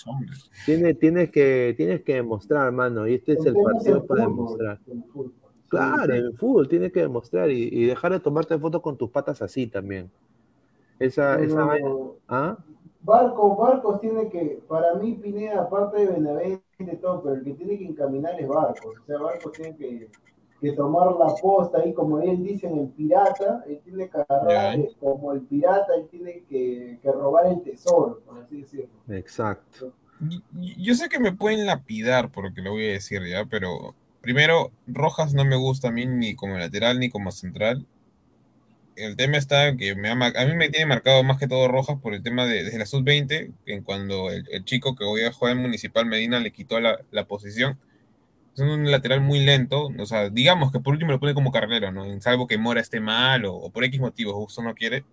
tiene, 0.65 0.93
tienes, 0.93 1.31
que, 1.31 1.73
tienes 1.77 2.03
que 2.03 2.15
demostrar, 2.15 2.67
hermano, 2.67 3.07
y 3.07 3.15
este 3.15 3.33
es 3.33 3.45
el 3.45 3.55
partido 3.55 3.97
el 3.97 4.03
para 4.03 4.21
demostrar. 4.23 4.79
el. 4.87 5.03
Claro, 5.69 6.13
en 6.15 6.35
fútbol 6.35 6.67
tienes 6.69 6.91
que 6.91 7.01
demostrar 7.01 7.51
y, 7.51 7.69
y 7.71 7.85
dejar 7.85 8.11
de 8.13 8.19
tomarte 8.19 8.57
fotos 8.59 8.81
con 8.81 8.97
tus 8.97 9.09
patas 9.11 9.41
así 9.41 9.67
también. 9.67 10.11
Esa, 10.99 11.39
esa 11.41 11.63
vaina- 11.65 11.89
¿Ah? 12.27 12.57
Barcos, 13.01 13.57
Barcos 13.57 14.01
tiene 14.01 14.29
que, 14.29 14.61
para 14.67 14.95
mí 14.95 15.13
Pineda, 15.15 15.61
aparte 15.63 15.99
de 16.01 16.07
Benavente 16.07 16.63
y 16.79 16.97
todo, 16.97 17.21
pero 17.21 17.35
el 17.35 17.43
que 17.43 17.53
tiene 17.53 17.77
que 17.77 17.85
encaminar 17.85 18.39
es 18.39 18.47
Barcos. 18.47 18.95
O 19.01 19.05
sea, 19.05 19.17
Barcos 19.19 19.51
tiene 19.53 19.75
que, 19.75 20.09
que 20.61 20.71
tomar 20.73 21.11
la 21.13 21.33
posta 21.41 21.79
ahí, 21.79 21.93
como 21.93 22.19
él 22.21 22.41
dice 22.43 22.67
en 22.67 22.79
el 22.79 22.87
pirata, 22.87 23.63
él 23.67 23.81
tiene 23.83 24.09
que 24.09 24.17
agarrar 24.17 24.75
eh, 24.79 24.89
como 24.99 25.33
el 25.33 25.41
pirata, 25.41 25.93
él 25.95 26.07
tiene 26.09 26.43
que, 26.49 26.99
que 27.01 27.11
robar 27.11 27.47
el 27.47 27.61
tesoro, 27.61 28.21
por 28.25 28.39
así 28.39 28.61
decirlo. 28.61 28.89
Exacto. 29.09 29.91
Y- 30.29 30.43
y- 30.59 30.83
Yo 30.83 30.95
sé 30.95 31.09
que 31.09 31.19
me 31.19 31.33
pueden 31.33 31.65
lapidar 31.65 32.31
por 32.31 32.45
lo 32.61 32.71
voy 32.71 32.87
a 32.87 32.91
decir 32.93 33.21
ya, 33.29 33.45
pero 33.45 33.95
primero, 34.21 34.71
Rojas 34.87 35.33
no 35.33 35.43
me 35.45 35.55
gusta 35.57 35.89
a 35.89 35.91
mí 35.91 36.05
ni 36.05 36.35
como 36.35 36.57
lateral 36.57 36.99
ni 36.99 37.09
como 37.09 37.31
central. 37.31 37.85
El 38.99 39.15
tema 39.15 39.37
está 39.37 39.75
que 39.77 39.95
me 39.95 40.09
ha 40.09 40.11
a 40.13 40.45
mí 40.45 40.55
me 40.55 40.69
tiene 40.69 40.85
marcado 40.85 41.23
más 41.23 41.37
que 41.39 41.47
todo 41.47 41.69
Rojas 41.69 41.97
por 42.01 42.13
el 42.13 42.21
tema 42.21 42.45
de 42.45 42.65
desde 42.65 42.77
la 42.77 42.85
sub-20, 42.85 43.53
en 43.65 43.83
cuando 43.83 44.29
el, 44.29 44.45
el 44.51 44.65
chico 44.65 44.95
que 44.95 45.05
voy 45.05 45.23
a 45.23 45.31
jugar 45.31 45.53
en 45.55 45.61
Municipal 45.61 46.05
Medina 46.05 46.39
le 46.39 46.51
quitó 46.51 46.79
la, 46.81 46.99
la 47.11 47.25
posición. 47.25 47.79
Es 48.53 48.59
un 48.59 48.91
lateral 48.91 49.21
muy 49.21 49.39
lento, 49.39 49.89
o 49.97 50.05
sea, 50.05 50.29
digamos 50.29 50.71
que 50.73 50.79
por 50.81 50.93
último 50.93 51.11
lo 51.11 51.19
pone 51.19 51.33
como 51.33 51.51
carrero, 51.51 51.91
¿no? 51.93 52.05
Salvo 52.21 52.45
que 52.47 52.57
Mora 52.57 52.81
esté 52.81 52.99
mal 52.99 53.45
o, 53.45 53.55
o 53.55 53.69
por 53.71 53.85
X 53.85 53.99
motivos 54.01 54.33
justo 54.35 54.61
no 54.61 54.75
quiere. 54.75 55.05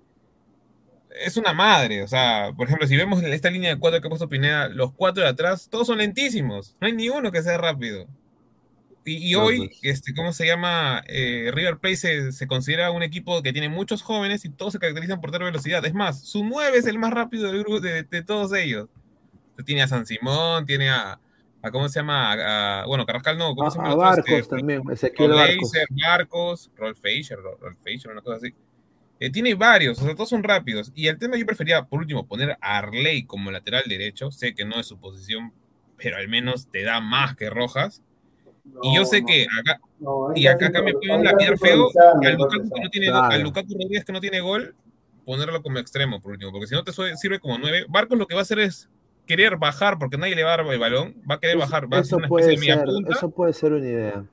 Es 1.24 1.36
una 1.36 1.54
madre, 1.54 2.02
o 2.02 2.08
sea, 2.08 2.52
por 2.56 2.66
ejemplo, 2.66 2.86
si 2.86 2.96
vemos 2.96 3.22
esta 3.22 3.50
línea 3.50 3.70
de 3.70 3.78
cuatro 3.78 4.00
que 4.00 4.08
ha 4.08 4.10
puesto 4.10 4.28
Pineda, 4.28 4.68
los 4.68 4.92
cuatro 4.92 5.22
de 5.22 5.30
atrás, 5.30 5.68
todos 5.70 5.86
son 5.86 5.98
lentísimos, 5.98 6.74
no 6.80 6.88
hay 6.88 6.92
ni 6.92 7.08
uno 7.08 7.30
que 7.32 7.42
sea 7.42 7.56
rápido. 7.56 8.06
Y, 9.08 9.34
hoy, 9.36 9.70
este, 9.82 10.14
¿cómo 10.14 10.32
se 10.32 10.46
llama? 10.46 11.02
Eh, 11.06 11.50
River 11.54 11.78
Plate 11.78 11.96
se, 11.96 12.32
se 12.32 12.46
considera 12.48 12.90
un 12.90 13.02
equipo 13.04 13.40
que 13.42 13.52
tiene 13.52 13.68
muchos 13.68 14.02
jóvenes 14.02 14.44
y 14.44 14.50
todos 14.50 14.72
se 14.72 14.78
caracterizan 14.80 15.20
por 15.20 15.30
tener 15.30 15.46
velocidad. 15.46 15.84
Es 15.86 15.94
más, 15.94 16.22
su 16.24 16.44
9 16.44 16.78
es 16.78 16.86
el 16.86 16.98
más 16.98 17.12
rápido 17.12 17.46
del 17.46 17.60
grupo 17.62 17.80
de, 17.80 18.02
de 18.02 18.22
todos 18.22 18.52
ellos. 18.52 18.88
Tiene 19.64 19.82
a 19.82 19.88
San 19.88 20.06
Simón, 20.06 20.66
tiene 20.66 20.90
a, 20.90 21.20
a 21.62 21.70
¿cómo 21.70 21.88
se 21.88 22.00
llama? 22.00 22.32
A- 22.32 22.82
a- 22.82 22.86
bueno, 22.86 23.06
Carrascal 23.06 23.38
no, 23.38 23.54
¿cómo 23.54 23.70
se 23.70 23.78
llama? 23.78 23.90
otro? 23.90 24.00
Barcos 24.02 24.28
Este, 24.28 24.56
también, 24.56 24.82
Ezequiel 24.90 25.30
Barcos. 25.30 25.72
Marcos, 25.90 26.70
Rolf 26.76 26.98
Fischer, 27.00 27.38
Ro- 27.38 27.58
Rolf 27.60 27.78
Fischer, 27.84 28.10
una 28.10 28.22
cosa 28.22 28.36
así. 28.38 28.54
Eh, 29.18 29.30
tiene 29.30 29.54
varios, 29.54 29.98
o 30.00 30.04
sea, 30.04 30.14
todos 30.14 30.28
son 30.28 30.42
rápidos. 30.42 30.92
Y 30.94 31.06
el 31.06 31.18
tema 31.18 31.36
yo 31.38 31.46
prefería, 31.46 31.84
por 31.84 32.00
último, 32.00 32.26
poner 32.26 32.58
a 32.60 32.78
Arley 32.78 33.24
como 33.24 33.50
lateral 33.50 33.84
derecho. 33.86 34.30
Sé 34.30 34.54
que 34.54 34.64
no 34.66 34.78
es 34.78 34.86
su 34.86 34.98
posición, 34.98 35.52
pero 35.96 36.16
al 36.18 36.28
menos 36.28 36.68
te 36.70 36.82
da 36.82 37.00
más 37.00 37.34
que 37.36 37.48
Rojas. 37.48 38.02
Y 38.82 38.94
yo 38.96 39.04
sé 39.04 39.20
no, 39.22 39.26
que 39.26 39.46
acá, 39.60 39.80
no, 40.00 40.28
y 40.34 40.46
acá, 40.46 40.66
acá 40.66 40.82
me 40.82 40.92
pueden 40.92 41.24
lapidar 41.24 41.58
feo, 41.58 41.88
al 42.22 42.34
Lukaku, 42.34 42.70
que 42.74 42.80
no 42.82 42.90
tiene, 42.90 43.06
Claro. 43.08 43.34
al 43.34 43.42
Lukaku 43.42 43.68
Rodríguez 43.72 44.04
que 44.04 44.12
no 44.12 44.20
tiene 44.20 44.40
gol, 44.40 44.74
ponerlo 45.24 45.62
como 45.62 45.78
extremo, 45.78 46.20
por 46.20 46.32
último, 46.32 46.52
porque 46.52 46.66
si 46.66 46.74
no 46.74 46.84
te 46.84 46.92
sirve 47.16 47.40
como 47.40 47.58
nueve. 47.58 47.86
Barcos 47.88 48.18
lo 48.18 48.26
que 48.26 48.34
va 48.34 48.40
a 48.40 48.42
hacer 48.42 48.58
es 48.60 48.88
querer 49.26 49.56
bajar, 49.56 49.98
porque 49.98 50.16
nadie 50.18 50.36
le 50.36 50.44
va 50.44 50.54
a 50.54 50.56
dar 50.58 50.66
el 50.66 50.78
balón, 50.78 51.14
va 51.28 51.36
a 51.36 51.40
querer 51.40 51.58
bajar, 51.58 51.90
va 51.92 51.98
a 51.98 52.00
eso 52.00 52.16
hacer 52.16 52.28
una 52.30 52.38
especie 52.38 52.50
de 52.54 52.58
media 52.74 52.84
punta, 52.84 53.12
eso 53.12 53.30
puede 53.30 53.52
ser 53.52 53.72
una 53.72 53.84
idea. 53.88 54.24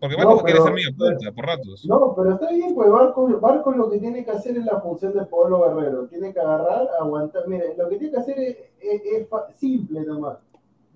porque 0.00 0.16
No, 0.16 0.24
Barcos 0.26 0.42
quiere 0.44 0.60
ser 0.60 0.72
media 0.72 0.90
punta 0.96 1.32
por 1.32 1.46
ratos. 1.46 1.84
No, 1.86 2.14
pero 2.16 2.34
está 2.34 2.50
bien, 2.50 2.74
pues 2.74 2.90
Barco, 2.90 3.28
Barco 3.40 3.72
lo 3.72 3.88
que 3.90 3.98
tiene 3.98 4.24
que 4.24 4.30
hacer 4.30 4.56
es 4.58 4.64
la 4.64 4.80
función 4.80 5.12
de 5.14 5.24
Pablo 5.24 5.62
Guerrero. 5.74 6.06
Tiene 6.06 6.32
que 6.34 6.40
agarrar, 6.40 6.88
aguantar. 7.00 7.46
Mire, 7.46 7.74
lo 7.78 7.88
que 7.88 7.96
tiene 7.96 8.12
que 8.12 8.20
hacer 8.20 8.38
es, 8.40 8.56
es- 8.80 9.02
es 9.20 9.26
simple 9.56 10.00
nomás. 10.00 10.38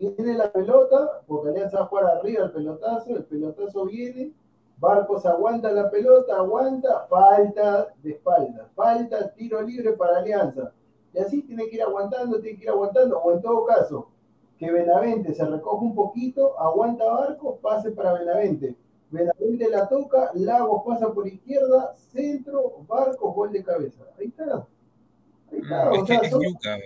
Viene 0.01 0.33
la 0.35 0.51
pelota, 0.51 1.21
porque 1.27 1.51
Alianza 1.51 1.81
va 1.81 1.85
a 1.85 1.89
jugar 1.89 2.05
arriba 2.07 2.45
el 2.45 2.53
pelotazo, 2.53 3.17
el 3.17 3.25
pelotazo 3.25 3.85
viene, 3.85 4.33
Barcos 4.79 5.27
aguanta 5.27 5.71
la 5.73 5.91
pelota, 5.91 6.37
aguanta, 6.37 7.07
falta 7.07 7.93
de 8.03 8.13
espalda, 8.13 8.67
falta, 8.75 9.31
tiro 9.35 9.61
libre 9.61 9.93
para 9.93 10.21
Alianza. 10.21 10.73
Y 11.13 11.19
así 11.19 11.43
tiene 11.43 11.69
que 11.69 11.77
ir 11.77 11.83
aguantando, 11.83 12.41
tiene 12.41 12.57
que 12.57 12.65
ir 12.65 12.71
aguantando, 12.71 13.19
o 13.21 13.33
en 13.33 13.43
todo 13.43 13.67
caso, 13.67 14.09
que 14.59 14.71
Benavente 14.71 15.35
se 15.35 15.45
recoge 15.45 15.85
un 15.85 15.95
poquito, 15.95 16.59
aguanta 16.59 17.05
Barcos, 17.05 17.59
pase 17.61 17.91
para 17.91 18.15
Benavente. 18.15 18.75
Benavente 19.11 19.69
la 19.69 19.87
toca, 19.87 20.31
Lagos 20.33 20.83
pasa 20.87 21.13
por 21.13 21.29
izquierda, 21.29 21.95
centro, 21.97 22.77
Barcos, 22.89 23.35
gol 23.35 23.53
de 23.53 23.63
cabeza. 23.63 24.05
Ahí 24.19 24.29
está. 24.29 24.67
Ahí 25.53 25.59
está. 25.59 25.91
O 25.91 25.95
es 25.95 26.01
que 26.03 26.07
sea, 26.07 26.21
es 26.21 26.31
son- 26.31 26.41
yuca. 26.43 26.77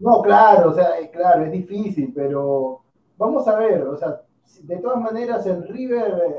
No, 0.00 0.20
claro, 0.22 0.70
o 0.70 0.74
sea, 0.74 0.98
eh, 1.00 1.10
claro, 1.10 1.44
es 1.44 1.52
difícil, 1.52 2.12
pero 2.14 2.80
vamos 3.16 3.46
a 3.46 3.56
ver, 3.58 3.82
o 3.82 3.96
sea, 3.96 4.22
si- 4.44 4.62
de 4.66 4.76
todas 4.78 5.00
maneras 5.00 5.46
el 5.46 5.66
River, 5.68 6.22
eh, 6.26 6.36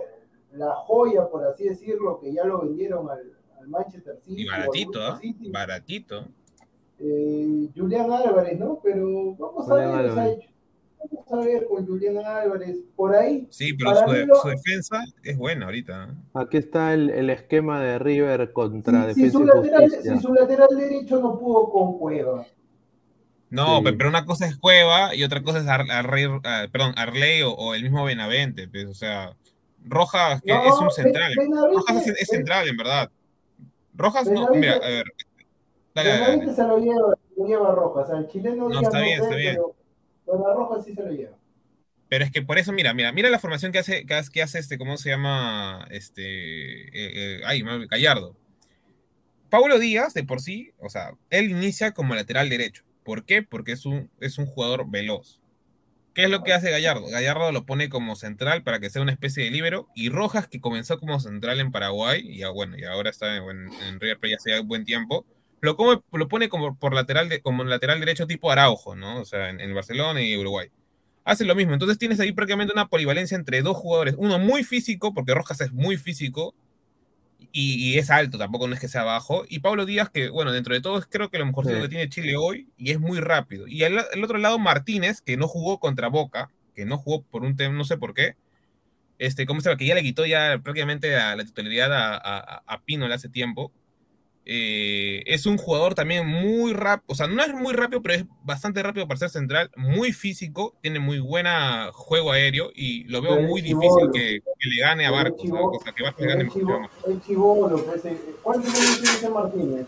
la 0.58 0.74
joya, 0.76 1.28
por 1.30 1.46
así 1.46 1.64
decirlo, 1.70 2.20
que 2.20 2.34
ya 2.34 2.44
lo 2.44 2.62
vendieron 2.62 3.10
al, 3.10 3.32
al 3.60 3.68
Manchester 3.70 4.18
City. 4.20 4.42
Y 4.44 4.48
baratito, 4.48 5.02
¿ah? 5.02 5.18
City, 5.22 5.50
Baratito. 5.50 6.26
eh, 7.00 7.70
Julián 7.76 8.12
Álvarez, 8.12 8.60
¿no? 8.60 8.80
Pero 8.84 9.34
vamos 9.36 9.70
a 9.70 9.74
Julián 9.74 9.98
ver, 9.98 10.10
o 10.12 10.14
sea, 10.14 10.36
vamos 11.00 11.32
a 11.32 11.46
ver 11.48 11.66
con 11.68 11.88
Julián 11.88 12.18
Álvarez, 12.18 12.78
por 12.96 13.16
ahí. 13.16 13.48
Sí, 13.50 13.74
pero 13.74 13.96
su, 13.96 14.06
mí 14.06 14.14
de- 14.18 14.26
lo- 14.26 14.36
su 14.36 14.48
defensa 14.50 15.02
es 15.24 15.38
buena 15.38 15.66
ahorita. 15.66 16.10
¿eh? 16.10 16.14
Aquí 16.34 16.58
está 16.58 16.94
el, 16.94 17.10
el 17.10 17.30
esquema 17.30 17.82
de 17.82 17.98
River 18.00 18.52
contra 18.54 19.08
Si, 19.08 19.14
si 19.14 19.22
Defensa 19.30 19.38
su 19.38 19.44
y 19.44 19.48
lateral, 19.48 19.92
si 19.92 20.20
su 20.20 20.34
lateral 20.34 20.68
derecho 20.78 21.20
no 21.22 21.40
pudo 21.40 21.70
con 21.72 21.98
Cueva. 21.98 22.46
No, 23.52 23.80
Sí. 23.80 23.91
pero 23.98 24.10
una 24.10 24.26
cosa 24.26 24.48
es 24.48 24.57
Cueva 24.57 25.14
y 25.14 25.23
otra 25.23 25.44
cosa 25.44 25.60
es 25.60 25.68
Ar- 25.68 25.86
ah, 25.91 26.68
perdón, 26.72 26.94
Arley 26.98 27.44
o, 27.44 27.52
o 27.52 27.76
el 27.76 27.84
mismo 27.84 28.03
Benavente. 28.06 28.68
pues, 28.68 28.86
o 28.88 28.94
sea, 28.94 29.36
Rojas, 29.84 30.41
que 30.41 30.52
No, 30.53 30.64
es 30.65 30.73
un 30.82 30.90
central. 30.91 31.34
Benavente- 31.38 31.76
Rojas 31.76 32.07
es, 32.07 32.28
central, 32.30 32.68
en 32.69 32.78
verdad. 32.78 33.11
Rojas 33.94 34.28
no, 34.32 34.48
mira, 34.56 34.73
a 34.76 34.80
ver. 34.88 35.06
Dale, 35.94 36.11
Benavente 36.14 36.45
dale. 36.45 36.56
se 36.56 36.64
lo 36.64 36.78
lleva, 36.80 37.14
lo 37.38 37.45
lleva 37.48 37.72
Rojas, 37.76 38.06
o 38.06 38.07
sea, 38.11 38.18
el 38.19 38.28
chileno 38.28 38.69
No, 38.69 38.82
está 38.82 38.98
no 38.99 39.03
bien, 39.03 39.18
sé, 39.19 39.23
está 39.26 39.36
bien. 39.36 39.56
pero 39.56 39.76
bueno, 40.26 40.48
a 40.48 40.53
Rojas 40.56 40.86
sí 40.86 40.94
se 40.95 41.03
lo 41.03 41.11
lleva. 41.11 41.38
Pero 42.07 42.26
es 42.26 42.32
que 42.32 42.41
por 42.41 42.57
eso, 42.57 42.72
mira, 42.73 42.94
mira, 42.94 43.11
mira 43.11 43.30
la 43.30 43.40
formación 43.40 43.72
que 43.72 43.80
hace, 43.80 44.06
que 44.06 44.41
hace, 44.41 44.60
este, 44.60 44.78
¿cómo 44.78 44.98
se 44.98 45.10
llama? 45.10 45.88
Este, 45.91 46.22
eh, 46.23 46.90
eh, 46.94 47.41
ay, 47.45 47.64
Gallardo. 47.90 48.36
Paulo 49.49 49.80
Díaz, 49.80 50.14
de 50.14 50.23
por 50.23 50.40
sí, 50.41 50.72
o 50.80 50.90
sea, 50.90 51.11
él 51.30 51.52
inicia 51.52 51.91
como 51.91 52.15
lateral 52.15 52.49
derecho. 52.49 52.84
¿Por 53.03 53.26
qué? 53.26 53.44
Porque 53.44 53.73
es 53.73 53.86
un, 53.86 54.10
es 54.19 54.38
un 54.38 54.45
jugador 54.45 54.90
veloz. 54.90 55.40
¿Qué 56.14 56.26
es 56.26 56.30
lo 56.30 56.44
que 56.44 56.53
hace 56.53 56.72
Gallardo? 56.72 57.07
Gallardo 57.07 57.52
lo 57.53 57.65
pone 57.65 57.90
como 57.90 58.15
central 58.15 58.64
para 58.64 58.80
que 58.80 58.90
sea 58.90 59.02
una 59.02 59.14
especie 59.14 59.45
de 59.45 59.52
líbero 59.52 59.88
y 59.95 60.10
Rojas, 60.10 60.48
que 60.48 60.60
comenzó 60.61 60.99
como 60.99 61.19
central 61.22 61.60
en 61.61 61.72
Paraguay 61.72 62.22
y 62.26 62.44
bueno, 62.53 62.78
y 62.78 62.84
ahora 62.84 63.10
está 63.10 63.38
en, 63.38 63.44
en 63.88 63.99
River 63.99 64.19
Plate 64.19 64.36
hace 64.36 64.60
buen 64.61 64.84
tiempo, 64.86 65.26
lo, 65.61 65.78
come- 65.78 66.02
lo 66.11 66.28
pone 66.28 66.49
como 66.49 66.78
por 66.78 66.94
lateral 66.94 67.30
de, 67.30 67.41
como 67.41 67.64
lateral 67.64 67.99
derecho 68.02 68.28
tipo 68.28 68.52
Araujo, 68.52 68.95
¿no? 68.95 69.22
O 69.22 69.26
sea, 69.26 69.49
en 69.49 69.73
Barcelona 69.73 70.22
y 70.22 70.36
Uruguay. 70.38 70.69
hace 71.23 71.45
lo 71.45 71.56
mismo. 71.56 71.73
Entonces 71.73 71.98
tienes 71.98 72.19
ahí 72.19 72.32
prácticamente 72.34 72.73
una 72.73 72.88
polivalencia 72.88 73.36
entre 73.38 73.61
dos 73.61 73.78
jugadores. 73.78 74.15
Uno 74.18 74.40
muy 74.40 74.64
físico, 74.64 75.14
porque 75.14 75.34
Rojas 75.34 75.61
es 75.61 75.72
muy 75.72 75.98
físico 75.98 76.56
y, 77.51 77.97
es 77.97 78.09
alto, 78.09 78.38
tampoco 78.38 78.68
no 78.68 78.73
es 78.73 78.80
que 78.80 78.88
sea 78.88 79.03
bajo. 79.03 79.43
Y 79.47 79.59
Pablo 79.59 79.85
Díaz, 79.85 80.09
que 80.09 80.30
bueno, 80.30 80.51
dentro 80.51 80.73
de 80.73 80.81
todo 80.81 80.99
es 80.99 81.05
creo 81.05 81.30
que 81.30 81.39
lo 81.39 81.45
mejor 81.45 81.65
que 81.68 81.89
tiene 81.89 82.09
Chile 82.09 82.35
hoy 82.38 82.69
y 82.77 82.91
es 82.91 82.99
muy 82.99 83.19
rápido. 83.19 83.68
Y 83.68 83.84
el, 83.84 83.99
otro 84.23 84.38
lado, 84.38 84.59
Martínez, 84.59 85.22
que 85.22 85.38
no 85.38 85.47
jugó 85.47 85.80
contra 85.80 86.07
Boca, 86.07 86.51
que 86.76 86.85
no 86.85 86.97
jugó 86.97 87.23
por 87.23 87.43
un 87.43 87.55
tema, 87.55 87.76
no 87.76 87.84
sé 87.84 87.97
por 87.97 88.13
qué. 88.13 88.35
Este, 89.18 89.45
¿cómo 89.45 89.61
se 89.61 89.69
llama? 89.69 89.77
Que 89.77 89.85
ya 89.85 89.95
le 89.95 90.03
quitó 90.03 90.26
ya 90.26 90.59
prácticamente 90.63 91.15
a 91.15 91.35
la 91.35 91.43
titularidad 91.43 91.93
a, 91.93 92.15
a, 92.15 92.63
a 92.65 92.81
Pino 92.84 93.05
hace 93.05 93.30
tiempo. 93.30 93.72
Eh, 94.45 95.22
es 95.27 95.45
un 95.45 95.57
jugador 95.57 95.93
también 95.93 96.26
muy 96.26 96.73
rápido, 96.73 97.05
o 97.07 97.15
sea, 97.15 97.27
no 97.27 97.43
es 97.43 97.53
muy 97.53 97.73
rápido, 97.73 98.01
pero 98.01 98.15
es 98.15 98.26
bastante 98.43 98.81
rápido 98.81 99.07
para 99.07 99.19
ser 99.19 99.30
central, 99.30 99.69
muy 99.76 100.13
físico, 100.13 100.76
tiene 100.81 100.99
muy 100.99 101.19
buena 101.19 101.91
juego 101.93 102.31
aéreo 102.31 102.72
y 102.73 103.03
lo 103.03 103.22
veo 103.22 103.39
muy 103.41 103.61
difícil 103.61 104.09
que, 104.11 104.41
le 104.59 104.81
gane 104.81 105.05
a 105.05 105.11
Barcos, 105.11 105.45
o 105.51 105.80
sea, 105.84 105.93
que 105.93 106.03
Barcos 106.03 106.22
le 106.26 106.27
gane 106.27 106.49
El 107.07 107.22
chivolo, 107.22 107.85
pues, 107.85 108.03
eh, 108.05 108.18
¿cuántos 108.41 108.73
años 108.73 109.19
tiene 109.19 109.34
Martínez? 109.34 109.88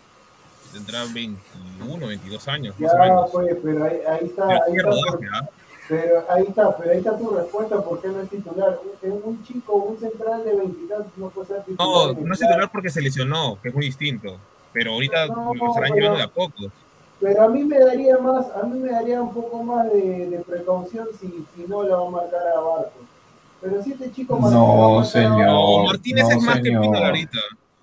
Tendrá 0.71 1.05
21, 1.05 2.07
22 2.07 2.47
años. 2.47 2.75
Ya, 2.79 2.89
pues, 3.31 3.57
pero 3.63 3.83
ahí, 3.85 3.97
ahí 4.07 4.25
está. 4.25 4.47
ahí 4.47 4.75
está. 4.75 5.49
Pero 5.87 6.25
ahí 6.29 6.45
está, 6.47 6.77
pero 6.77 6.91
ahí 6.91 6.97
está 6.99 7.17
tu 7.17 7.29
respuesta, 7.31 7.81
¿por 7.81 8.01
qué 8.01 8.07
no 8.07 8.21
es 8.21 8.29
titular? 8.29 8.79
Un 9.01 9.43
chico, 9.43 9.73
un 9.73 9.97
central 9.97 10.43
de 10.45 10.55
20 10.55 10.93
no 11.17 11.29
puede 11.29 11.47
ser 11.47 11.63
titular. 11.63 12.15
No, 12.15 12.25
no 12.25 12.33
es 12.33 12.39
titular 12.39 12.71
porque 12.71 12.89
se 12.89 13.01
lesionó, 13.01 13.59
que 13.61 13.69
es 13.69 13.75
muy 13.75 13.85
distinto. 13.85 14.37
Pero 14.71 14.93
ahorita 14.93 15.27
no, 15.27 15.53
lo 15.53 15.67
estarán 15.67 15.93
llevando 15.93 16.17
de 16.17 16.23
a 16.23 16.27
pocos. 16.27 16.71
Pero 17.19 17.43
a 17.43 17.47
mí 17.49 17.63
me 17.63 17.79
daría 17.79 18.17
más, 18.17 18.45
a 18.51 18.63
mí 18.63 18.79
me 18.79 18.91
daría 18.91 19.21
un 19.21 19.33
poco 19.33 19.63
más 19.63 19.91
de, 19.91 20.29
de 20.29 20.39
precaución 20.39 21.07
si, 21.19 21.45
si 21.55 21.67
no 21.67 21.83
lo 21.83 22.01
va 22.01 22.07
a 22.07 22.11
marcar 22.11 22.47
a 22.47 22.59
Barcos. 22.59 23.03
Pero 23.61 23.81
si 23.81 23.93
este 23.93 24.11
chico 24.11 24.37
No, 24.39 25.03
señor. 25.05 25.85
Martínez 25.85 26.29
es 26.29 26.43
más 26.43 26.55
que 26.57 26.63
Pino 26.63 26.97
ahorita. 26.97 27.37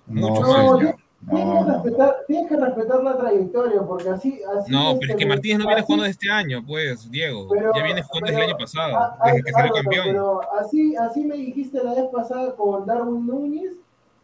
Mucho 0.07 0.41
no, 0.41 0.77
más. 0.77 0.95
Tienes, 1.29 1.65
que 1.65 1.71
respetar, 1.71 2.15
tienes 2.27 2.49
que 2.49 2.57
respetar 2.57 3.03
la 3.03 3.17
trayectoria, 3.17 3.81
porque 3.83 4.09
así. 4.09 4.41
así 4.57 4.71
no, 4.71 4.97
pero 4.99 5.13
es 5.13 5.19
que 5.19 5.25
Martínez 5.25 5.59
no 5.59 5.67
viene 5.67 5.81
jugando 5.83 6.03
desde 6.03 6.11
este 6.11 6.31
año, 6.31 6.63
pues, 6.65 7.11
Diego. 7.11 7.47
ya 7.75 7.83
viene 7.83 8.01
jugando 8.01 8.27
desde 8.27 8.43
el 8.43 8.49
año 8.49 8.57
pasado, 8.57 9.13
desde 9.25 9.43
que 9.43 9.51
salió 9.51 9.73
campeón. 9.73 10.05
Pero 10.07 10.53
así, 10.59 10.95
así 10.95 11.23
me 11.23 11.37
dijiste 11.37 11.83
la 11.83 11.93
vez 11.93 12.05
pasada 12.11 12.55
con 12.55 12.87
Darwin 12.87 13.27
Núñez, 13.27 13.73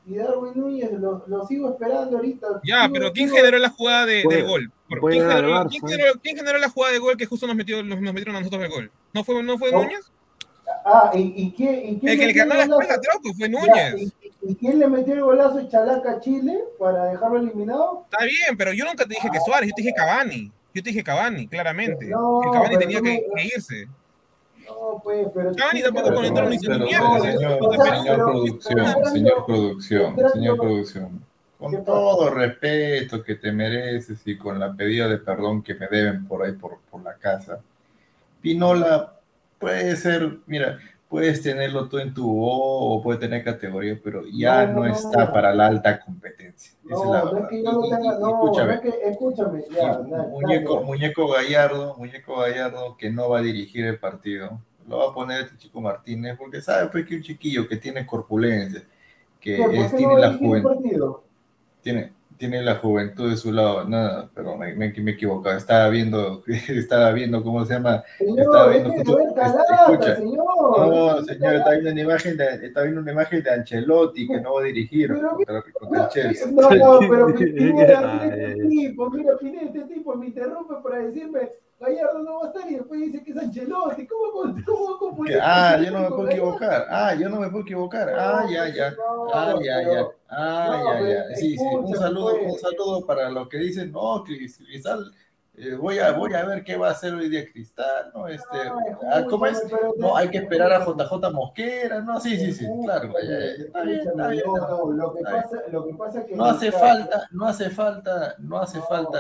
y 0.07 0.15
Darwin 0.15 0.53
Núñez 0.55 0.91
lo, 0.93 1.23
lo 1.27 1.45
sigo 1.45 1.69
esperando 1.69 2.17
ahorita. 2.17 2.61
Ya, 2.63 2.89
pero 2.91 3.11
¿quién 3.13 3.29
generó 3.29 3.59
la 3.59 3.69
jugada 3.69 4.05
de, 4.05 4.23
del 4.27 4.47
gol? 4.47 4.71
¿Quién 4.87 5.29
generó, 5.29 5.67
¿quién, 5.67 5.87
generó, 5.87 6.13
¿quién 6.21 6.37
generó, 6.37 6.57
la 6.57 6.69
jugada 6.69 6.93
de 6.93 6.99
gol 6.99 7.17
que 7.17 7.25
justo 7.25 7.45
nos, 7.45 7.55
metió, 7.55 7.83
nos, 7.83 8.01
nos 8.01 8.13
metieron 8.13 8.35
a 8.37 8.39
nosotros 8.39 8.63
el 8.63 8.69
gol? 8.69 8.91
¿No 9.13 9.23
fue, 9.23 9.43
no 9.43 9.57
fue 9.57 9.71
Núñez? 9.71 10.11
Ah, 10.85 11.11
¿y, 11.13 11.33
y 11.35 11.51
quién? 11.51 11.95
Y 11.95 11.99
quién 11.99 12.13
el 12.13 12.19
que 12.19 12.25
le 12.27 12.33
ganó 12.33 12.55
la 12.55 12.63
espalda 12.63 12.95
a 12.95 13.01
Trauco 13.01 13.33
fue 13.33 13.49
Núñez. 13.49 13.75
Ya, 13.75 13.97
¿y, 13.97 14.26
quién 14.55 14.79
le 14.79 14.87
metió 14.87 15.13
el 15.13 15.23
golazo 15.23 15.57
de 15.57 15.67
Chalaca 15.67 16.11
a 16.11 16.19
Chile 16.19 16.59
para 16.79 17.05
dejarlo 17.05 17.39
eliminado? 17.39 18.05
Está 18.09 18.25
bien, 18.25 18.57
pero 18.57 18.71
yo 18.73 18.85
nunca 18.85 19.05
te 19.05 19.15
dije 19.15 19.29
que 19.31 19.39
Suárez, 19.41 19.69
yo 19.69 19.75
te 19.75 19.81
dije 19.81 19.93
Cavani. 19.95 20.51
Yo 20.73 20.83
te 20.83 20.89
dije 20.89 21.03
Cavani, 21.03 21.47
claramente. 21.47 22.05
No, 22.05 22.39
que 22.43 22.51
Cavani 22.51 22.77
tenía 22.77 23.01
que, 23.01 23.25
que, 23.35 23.43
irse. 23.43 23.87
No, 24.65 25.01
pues, 25.03 25.27
pero. 25.33 25.55
Cavani 25.55 25.81
tampoco 25.81 26.13
conectó 26.13 26.43
ni 26.43 26.55
hizo 26.55 26.79
mierda. 26.79 27.19
Señor, 27.19 27.59
señor 27.95 28.15
producción, 28.15 29.05
señor 29.11 29.45
producción, 29.45 30.15
señor 30.33 30.57
producción. 30.57 31.25
Con 31.57 31.83
todo 31.83 32.29
respeto 32.29 33.23
que 33.23 33.35
te 33.35 33.51
mereces 33.51 34.21
y 34.25 34.37
con 34.37 34.59
la 34.59 34.73
pedida 34.73 35.07
de 35.07 35.17
perdón 35.17 35.63
que 35.63 35.73
me 35.73 35.87
deben 35.87 36.27
por 36.27 36.45
ahí 36.45 36.51
por, 36.51 36.77
por 36.91 37.01
la 37.01 37.15
casa. 37.15 37.59
Pinola 38.41 39.13
puede 39.57 39.95
ser, 39.95 40.37
mira, 40.45 40.77
puedes 41.09 41.41
tenerlo 41.41 41.88
tú 41.88 41.99
en 41.99 42.13
tu 42.13 42.39
O 42.41 42.95
o 42.95 43.03
puede 43.03 43.19
tener 43.19 43.43
categoría, 43.43 43.99
pero 44.03 44.23
ya 44.31 44.65
no, 44.65 44.85
está 44.85 45.31
para 45.31 45.53
la 45.53 45.67
alta 45.67 45.99
competencia. 45.99 46.73
No, 46.84 47.31
no 47.31 47.39
es 47.39 47.47
que 47.49 47.63
yo 47.63 47.71
no 47.71 47.81
tenga, 47.81 48.19
no, 48.19 48.29
escúchame, 48.29 48.73
es 48.73 48.79
que, 48.81 48.89
escúchame, 49.09 49.63
ya, 49.69 49.99
muñeco, 49.99 50.84
muñeco 50.84 51.27
Gallardo, 51.29 51.95
muñeco 51.97 52.38
Gallardo 52.38 52.97
que 52.97 53.09
no 53.09 53.29
va 53.29 53.39
a 53.39 53.41
dirigir 53.41 53.85
el 53.85 53.99
partido, 53.99 54.59
lo 54.88 54.99
va 54.99 55.09
a 55.09 55.13
poner 55.13 55.41
este 55.43 55.57
chico 55.57 55.81
Martínez, 55.81 56.38
porque 56.38 56.61
sabe 56.61 56.88
pues 56.89 57.05
que 57.05 57.15
un 57.15 57.21
chiquillo 57.21 57.67
que 57.67 57.77
tiene 57.77 58.05
corpulencia, 58.05 58.84
que 59.39 59.55
es, 59.55 59.95
tiene 59.95 60.17
la 60.17 60.34
juventud, 60.34 61.17
tiene, 61.81 62.13
tiene 62.38 62.61
la 62.61 62.76
juventud 62.76 63.30
de 63.30 63.38
su 63.38 63.51
lado, 63.51 63.88
nada, 63.88 64.30
pero 64.34 64.55
me, 64.57 64.73
me, 64.76 64.93
me 64.93 65.11
equivocaba, 65.11 65.57
estaba 65.57 65.89
viendo, 65.89 66.43
estaba 66.68 67.11
viendo, 67.11 67.43
¿cómo 67.43 67.65
se 67.65 67.73
llama? 67.73 68.03
Señor, 68.18 68.39
estaba 68.39 68.68
viendo, 68.68 68.91
justo, 68.91 69.19
escucha, 69.19 70.15
señor. 70.15 70.45
No, 70.77 71.23
señor, 71.23 71.55
está 71.55 71.72
viendo 71.72 71.91
una 71.91 72.01
imagen 72.01 72.38
de, 72.38 72.65
está 72.65 72.81
viendo 72.84 73.01
una 73.01 73.11
imagen 73.11 73.43
de 73.43 73.51
Ancelotti 73.51 74.27
que 74.27 74.39
no 74.41 74.53
va 74.55 74.61
a 74.61 74.65
dirigir 74.65 75.07
pero, 75.07 75.30
contra, 75.30 75.64
contra 75.80 76.03
el 76.03 76.09
Chelsea. 76.09 76.47
No, 76.51 76.69
no, 76.69 76.99
pero 76.99 77.27
mira, 77.38 78.26
este 78.26 78.68
tipo, 78.68 79.09
mira, 79.09 79.34
este 79.41 79.81
tipo 79.93 80.15
me 80.15 80.27
interrumpe 80.27 80.76
para 80.84 80.99
decirme 80.99 81.49
Gallardo 81.79 82.19
no 82.23 82.39
va 82.39 82.45
a 82.45 82.47
estar 82.47 82.71
y 82.71 82.75
después 82.75 82.99
dice 82.99 83.23
que 83.23 83.31
es 83.31 83.37
Ancelotti. 83.37 84.07
¿Cómo, 84.07 84.31
cómo, 84.31 84.97
cómo, 84.97 85.23
Ah, 85.41 85.77
yo 85.83 85.91
no 85.91 85.99
me 86.01 86.09
puedo 86.09 86.29
equivocar. 86.29 86.87
Ah, 86.89 87.13
yo 87.13 87.29
no 87.29 87.39
me 87.39 87.49
puedo 87.49 87.63
equivocar. 87.63 88.09
Ah, 88.17 88.45
ya, 88.49 88.67
ya. 88.69 88.95
Ah, 89.33 89.55
ya, 89.61 89.83
ya. 89.83 90.07
Ah, 90.29 90.83
ya, 90.83 91.07
ya. 91.07 91.35
Sí, 91.35 91.55
sí. 91.55 91.63
Un 91.63 91.95
saludo, 91.95 92.35
un 92.35 92.49
pues. 92.49 92.61
saludo 92.61 93.05
para 93.05 93.29
los 93.29 93.47
que 93.47 93.57
dicen, 93.57 93.91
no, 93.91 94.23
Cristal. 94.23 95.13
Eh, 95.59 95.73
voy, 95.73 95.97
a, 95.97 96.11
voy 96.11 96.33
a 96.35 96.45
ver 96.45 96.63
qué 96.63 96.77
va 96.77 96.89
a 96.89 96.91
hacer 96.91 97.15
hoy 97.15 97.29
día 97.29 97.51
Cristal, 97.51 98.11
¿no? 98.13 98.27
Este, 98.27 98.57
ah, 99.11 99.23
¿Cómo 99.27 99.47
es? 99.47 99.63
No, 99.97 100.15
hay 100.15 100.29
que 100.29 100.37
esperar 100.37 100.71
a 100.71 100.85
JJ 100.85 101.31
Mosquera, 101.31 102.01
¿no? 102.01 102.19
Sí, 102.19 102.37
sí, 102.37 102.53
sí, 102.53 102.65
claro. 102.83 103.11
No 106.35 106.45
hace 106.45 106.71
falta, 106.71 107.27
no 107.31 107.47
hace 107.47 107.69
falta, 107.69 108.35
no 108.39 108.59
hace 108.59 108.81
falta. 108.81 109.19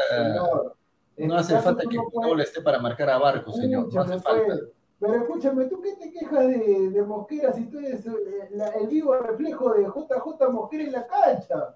No 1.17 1.35
hace 1.35 1.59
falta 1.59 1.83
que 1.89 1.97
no 1.97 2.35
le 2.35 2.43
esté 2.43 2.61
para 2.61 2.79
marcar 2.79 3.09
a 3.09 3.17
Barco, 3.17 3.51
señor. 3.51 3.91
No 3.93 4.01
hace 4.01 4.19
falta. 4.19 4.55
Pero 4.99 5.15
escúchame, 5.15 5.65
¿tú 5.65 5.81
qué 5.81 5.95
te 5.95 6.11
quejas 6.11 6.47
de, 6.47 6.89
de 6.89 7.01
Mosquera 7.03 7.53
si 7.53 7.65
tú 7.65 7.77
eres 7.77 8.05
eh, 8.05 8.49
el 8.81 8.87
vivo 8.87 9.15
reflejo 9.15 9.73
de 9.73 9.83
JJ 9.83 10.51
Mosquera 10.51 10.83
en 10.83 10.91
la 10.91 11.07
cancha? 11.07 11.75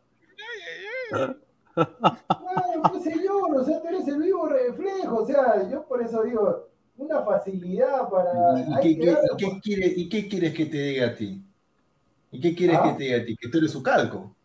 Bueno, 1.75 2.81
pues 2.89 3.03
señor, 3.03 3.55
o 3.55 3.63
sea, 3.63 3.81
tú 3.81 3.87
eres 3.87 4.07
el 4.07 4.17
vivo 4.17 4.47
reflejo, 4.47 5.17
o 5.17 5.25
sea, 5.25 5.69
yo 5.69 5.85
por 5.85 6.01
eso 6.01 6.23
digo, 6.23 6.67
una 6.97 7.21
facilidad 7.21 8.09
para... 8.09 8.59
¿Y, 8.59 8.79
qué, 8.81 8.99
qué, 8.99 9.17
qué 9.37 9.59
quiere, 9.61 9.87
¿Y, 9.95 10.09
qué, 10.09 10.27
quieres 10.27 10.53
que 10.53 10.65
te 10.65 10.77
diga 10.77 11.07
a 11.07 11.15
ti? 11.15 11.43
¿Y 12.31 12.39
qué 12.39 12.55
quieres 12.55 12.77
¿Ah? 12.79 12.83
que 12.83 12.93
te 12.93 13.03
diga 13.03 13.17
a 13.21 13.25
ti? 13.25 13.37
¿Que 13.37 13.49
tú 13.49 13.57
eres 13.59 13.71
su 13.71 13.83
calco? 13.83 14.35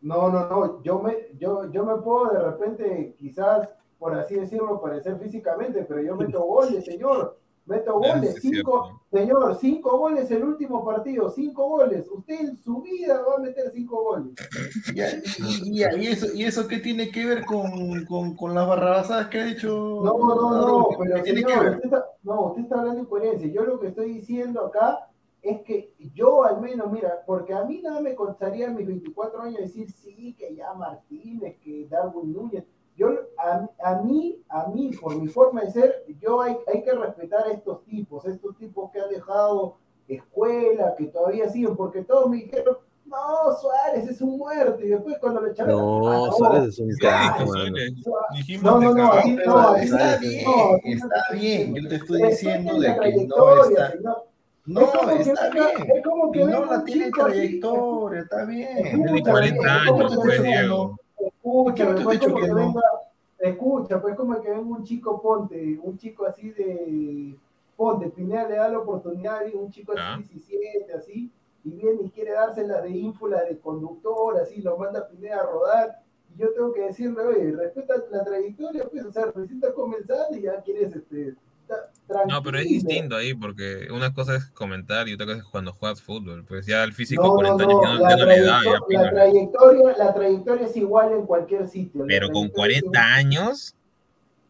No, 0.00 0.30
no, 0.30 0.48
no, 0.48 0.82
yo 0.82 0.98
me, 1.00 1.28
yo, 1.38 1.70
yo 1.70 1.84
me 1.84 1.96
puedo 2.02 2.32
de 2.32 2.40
repente 2.40 3.14
quizás 3.18 3.68
por 4.02 4.18
así 4.18 4.34
decirlo, 4.34 4.80
parecer 4.80 5.16
físicamente, 5.16 5.84
pero 5.84 6.02
yo 6.02 6.16
meto 6.16 6.42
goles, 6.42 6.84
señor. 6.84 7.38
Meto 7.66 8.00
goles, 8.00 8.34
cinco, 8.40 9.00
señor, 9.12 9.56
cinco 9.60 9.96
goles 9.96 10.28
el 10.32 10.42
último 10.42 10.84
partido, 10.84 11.30
cinco 11.30 11.68
goles. 11.68 12.08
Usted 12.10 12.40
en 12.40 12.56
su 12.56 12.82
vida 12.82 13.22
va 13.22 13.36
a 13.36 13.38
meter 13.38 13.70
cinco 13.72 14.02
goles. 14.02 14.34
y, 14.92 15.78
y, 15.78 16.06
eso, 16.08 16.26
¿Y 16.34 16.42
eso 16.42 16.66
qué 16.66 16.78
tiene 16.78 17.12
que 17.12 17.24
ver 17.24 17.44
con, 17.44 18.04
con, 18.06 18.34
con 18.34 18.52
las 18.56 18.66
barrabasadas 18.66 19.28
que 19.28 19.40
ha 19.40 19.44
dicho? 19.44 19.68
No, 19.68 20.18
no, 20.18 20.66
no, 20.66 20.88
pero 20.98 21.22
tiene 21.22 21.44
que 21.44 21.56
ver? 21.56 21.74
Usted 21.74 21.84
está, 21.84 22.04
no, 22.24 22.46
usted 22.46 22.62
está 22.62 22.80
hablando 22.80 22.96
de 22.96 23.02
incoherencia. 23.02 23.52
Yo 23.52 23.62
lo 23.62 23.78
que 23.78 23.86
estoy 23.86 24.14
diciendo 24.14 24.66
acá 24.66 25.08
es 25.40 25.62
que 25.62 25.94
yo 26.12 26.42
al 26.42 26.60
menos, 26.60 26.90
mira, 26.90 27.22
porque 27.24 27.54
a 27.54 27.62
mí 27.62 27.80
nada 27.80 28.00
me 28.00 28.16
contaría 28.16 28.68
mis 28.70 28.88
24 28.88 29.42
años 29.42 29.60
decir, 29.60 29.88
sí, 29.92 30.34
que 30.36 30.56
ya 30.56 30.74
Martínez, 30.74 31.56
que 31.62 31.86
Darwin 31.88 32.32
Núñez 32.32 32.64
yo, 33.02 33.08
a, 33.36 33.68
a, 33.82 34.02
mí, 34.02 34.38
a 34.48 34.68
mí, 34.68 34.90
por 35.00 35.16
mi 35.16 35.26
forma 35.26 35.62
de 35.62 35.72
ser, 35.72 36.04
yo 36.20 36.40
hay, 36.40 36.56
hay 36.72 36.82
que 36.82 36.92
respetar 36.92 37.46
a 37.46 37.52
estos 37.52 37.84
tipos, 37.84 38.24
estos 38.24 38.56
tipos 38.58 38.90
que 38.92 39.00
han 39.00 39.10
dejado 39.10 39.76
escuela, 40.06 40.94
que 40.96 41.06
todavía 41.06 41.48
siguen, 41.48 41.74
porque 41.74 42.02
todos 42.02 42.30
me 42.30 42.36
dijeron, 42.36 42.76
no, 43.06 43.56
Suárez 43.60 44.08
es 44.08 44.20
un 44.20 44.38
muerto, 44.38 44.84
y 44.84 44.88
después 44.88 45.18
cuando 45.18 45.40
le 45.40 45.50
echaron... 45.50 45.76
No, 45.76 46.08
ah, 46.08 46.26
no 46.26 46.32
Suárez 46.32 46.68
es 46.68 46.78
un 46.78 46.90
crack, 46.92 47.40
No, 48.62 48.80
no, 48.80 48.94
no, 48.94 49.12
aquí 49.12 49.32
no, 49.32 49.76
está 49.76 50.16
bien, 50.18 50.44
está 50.84 51.24
bien, 51.32 51.74
yo 51.74 51.88
te 51.88 51.94
estoy 51.96 52.22
diciendo 52.22 52.78
de 52.78 52.98
que 53.00 53.26
no 53.26 53.64
está... 53.64 53.94
No, 54.64 54.82
está 55.10 55.50
bien. 55.50 55.90
Es 55.92 56.04
como 56.04 56.30
que 56.30 56.44
no 56.44 56.64
la 56.66 56.84
tiene 56.84 57.10
trayectoria, 57.10 58.20
está 58.20 58.44
bien. 58.44 59.02
Tiene 59.02 59.20
40 59.20 59.82
años, 59.82 60.16
pues, 60.22 60.40
Diego. 60.40 60.96
Escucha, 61.44 61.94
pues 62.04 62.18
como 62.20 62.36
que, 62.36 62.54
venga, 62.54 62.82
escucha, 63.38 64.00
pues 64.00 64.14
como 64.14 64.40
que 64.40 64.50
venga 64.50 64.62
un 64.62 64.84
chico 64.84 65.20
ponte, 65.20 65.78
un 65.82 65.98
chico 65.98 66.24
así 66.24 66.50
de 66.50 67.36
ponte, 67.76 68.10
Pineda 68.10 68.48
le 68.48 68.56
da 68.56 68.68
la 68.68 68.78
oportunidad, 68.78 69.42
un 69.54 69.70
chico 69.70 69.92
así 69.96 70.22
17, 70.22 70.92
así, 70.92 71.32
y 71.64 71.70
viene 71.70 72.02
y 72.02 72.10
quiere 72.10 72.32
dársela 72.32 72.80
de 72.80 72.90
ínfula 72.90 73.42
de 73.44 73.58
conductor, 73.58 74.38
así, 74.38 74.62
lo 74.62 74.76
manda 74.76 75.08
Pineda 75.08 75.40
a 75.40 75.46
rodar, 75.46 76.02
y 76.32 76.40
yo 76.40 76.52
tengo 76.52 76.72
que 76.72 76.82
decirle, 76.82 77.22
oye, 77.22 77.50
respeta 77.50 77.94
la 78.10 78.22
trayectoria, 78.22 78.84
pues, 78.88 79.04
o 79.04 79.10
sea, 79.10 79.26
recién 79.26 79.58
está 79.58 79.74
comenzando 79.74 80.36
y 80.36 80.42
ya 80.42 80.62
quieres, 80.62 80.94
este, 80.94 81.34
No, 82.28 82.42
pero 82.42 82.58
es 82.58 82.64
tranquilo. 82.64 82.88
distinto 82.88 83.16
ahí, 83.16 83.34
porque 83.34 83.88
una 83.90 84.12
cosa 84.12 84.36
es 84.36 84.44
comentar 84.46 85.08
y 85.08 85.14
otra 85.14 85.26
cosa 85.26 85.38
es 85.38 85.44
cuando 85.44 85.72
juegas 85.72 86.02
fútbol. 86.02 86.44
Pues 86.46 86.66
ya 86.66 86.84
el 86.84 86.92
físico 86.92 87.22
No, 87.22 87.36
de 87.42 87.48
no, 87.48 87.56
40 87.56 87.64
años 87.64 87.82
no, 87.82 87.94
no, 87.94 88.00
la, 88.02 88.10
ya 88.10 88.16
no 88.16 88.26
le 88.26 88.40
da. 88.42 88.60
la 88.88 89.10
trayectoria, 89.10 89.96
la 89.96 90.14
trayectoria 90.14 90.66
es 90.66 90.76
igual 90.76 91.12
en 91.12 91.26
cualquier 91.26 91.66
sitio. 91.68 92.04
Pero 92.06 92.26
con 92.28 92.50
trayectoria 92.50 92.76
es 92.76 92.82
40 92.82 93.14
años. 93.14 93.74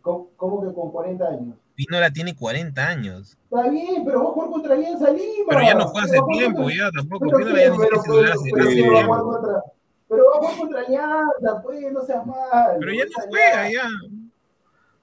¿Cómo, 0.01 0.31
cómo 0.37 0.67
que 0.67 0.75
con 0.75 0.91
40 0.91 1.25
años? 1.29 1.55
Pinola 1.75 2.11
tiene 2.13 2.35
40 2.37 2.87
años. 2.87 3.37
Está 3.51 3.69
bien, 3.71 4.05
pero 4.05 4.21
a 4.29 4.33
jugar 4.33 4.51
contra 4.51 4.75
Alianza 4.75 5.11
Lima. 5.11 5.47
Pero 5.49 5.63
ya 5.63 5.75
no 5.75 5.87
juega 5.89 6.07
hace 6.07 6.19
tiempo, 6.33 6.69
ya 6.71 6.91
tampoco. 6.91 7.27
Pero, 7.27 7.39
Pinola 7.39 7.63
ya 7.65 7.73
pero, 7.77 7.97
es 7.97 8.03
titular 8.03 8.33
hace, 8.33 8.51
pero, 8.53 8.69
tiempo. 8.69 9.63
pero 10.09 10.25
va 10.25 10.31
a 10.31 10.39
jugar 10.41 10.59
contra 10.59 10.81
Alianza, 10.81 11.63
pues, 11.63 11.93
no 11.93 12.03
seas 12.03 12.27
mal. 12.27 12.77
Pero 12.81 12.93
ya 12.93 13.05
no 13.05 13.27
juega, 13.29 13.71
ya. 13.71 13.89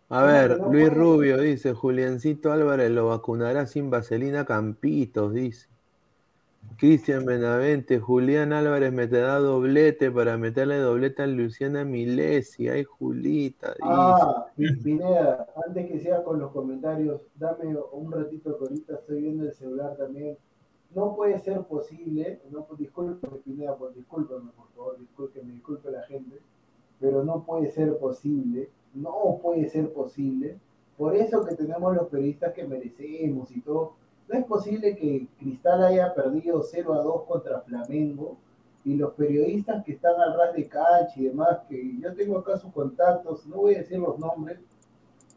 A 0.10 0.24
ver, 0.24 0.60
Luis. 0.72 0.92
Rubio 0.92 1.38
dice, 1.38 1.74
Juliancito 1.74 2.52
Álvarez 2.52 2.90
lo 2.92 3.08
vacunará 3.08 3.68
sin 3.68 3.90
vaselina 3.90 4.46
Campitos, 4.46 5.34
dice. 5.34 5.68
Cristian 6.78 7.26
Benavente, 7.26 8.00
Julián 8.00 8.54
Álvarez 8.54 8.92
me 8.92 9.08
te 9.08 9.20
da 9.20 9.40
doblete 9.40 10.12
para 10.12 10.38
meterle 10.38 10.78
doblete 10.78 11.24
a 11.24 11.28
Luciana 11.28 11.84
Milesi. 11.84 12.70
Ay, 12.70 12.84
Julita, 12.84 13.70
dice. 13.70 13.82
Ah, 13.84 14.46
Pi- 14.56 14.76
Pineda, 14.76 15.48
antes 15.66 15.88
que 15.90 16.00
sigas 16.00 16.22
con 16.22 16.40
los 16.40 16.52
comentarios, 16.52 17.22
dame 17.36 17.76
un 17.92 18.12
ratito 18.12 18.58
que 18.58 18.64
ahorita 18.66 18.94
estoy 18.96 19.22
viendo 19.22 19.46
el 19.46 19.54
celular 19.54 19.96
también. 19.98 20.38
No 20.96 21.16
puede 21.16 21.38
ser 21.40 21.62
posible, 21.64 22.42
no, 22.50 22.66
discúlpeme 22.78 23.38
Pineda, 23.38 23.76
por, 23.76 23.94
discúlpeme 23.94 24.50
por 24.56 24.68
favor, 24.76 25.00
disculpe, 25.00 25.42
me 25.44 25.54
disculpe 25.54 25.92
la 25.92 26.02
gente, 26.04 26.40
pero 27.00 27.24
no 27.24 27.44
puede 27.44 27.70
ser 27.72 27.98
posible, 27.98 28.70
no 28.94 29.40
puede 29.42 29.70
ser 29.70 29.92
posible, 29.94 30.58
por 30.98 31.16
eso 31.16 31.46
que 31.46 31.56
tenemos 31.56 31.96
los 31.96 32.08
periodistas 32.08 32.54
que 32.54 32.66
merecemos 32.66 33.50
y 33.52 33.62
todo, 33.62 33.94
no 34.28 34.38
es 34.38 34.46
posible 34.46 34.96
que 34.96 35.28
Cristal 35.40 35.84
haya 35.84 36.14
perdido 36.14 36.62
0 36.62 36.94
a 36.94 37.02
2 37.02 37.24
contra 37.24 37.62
Flamengo 37.62 38.38
y 38.86 38.96
los 38.96 39.14
periodistas 39.14 39.84
que 39.84 39.94
están 39.94 40.20
al 40.20 40.38
ras 40.38 40.54
de 40.54 40.68
cancha 40.68 41.14
y 41.16 41.26
demás, 41.26 41.60
que 41.68 41.98
yo 42.00 42.14
tengo 42.14 42.38
acá 42.38 42.58
sus 42.58 42.72
contactos, 42.72 43.46
no 43.48 43.58
voy 43.58 43.76
a 43.76 43.80
decir 43.80 44.00
los 44.00 44.20
nombres, 44.20 44.60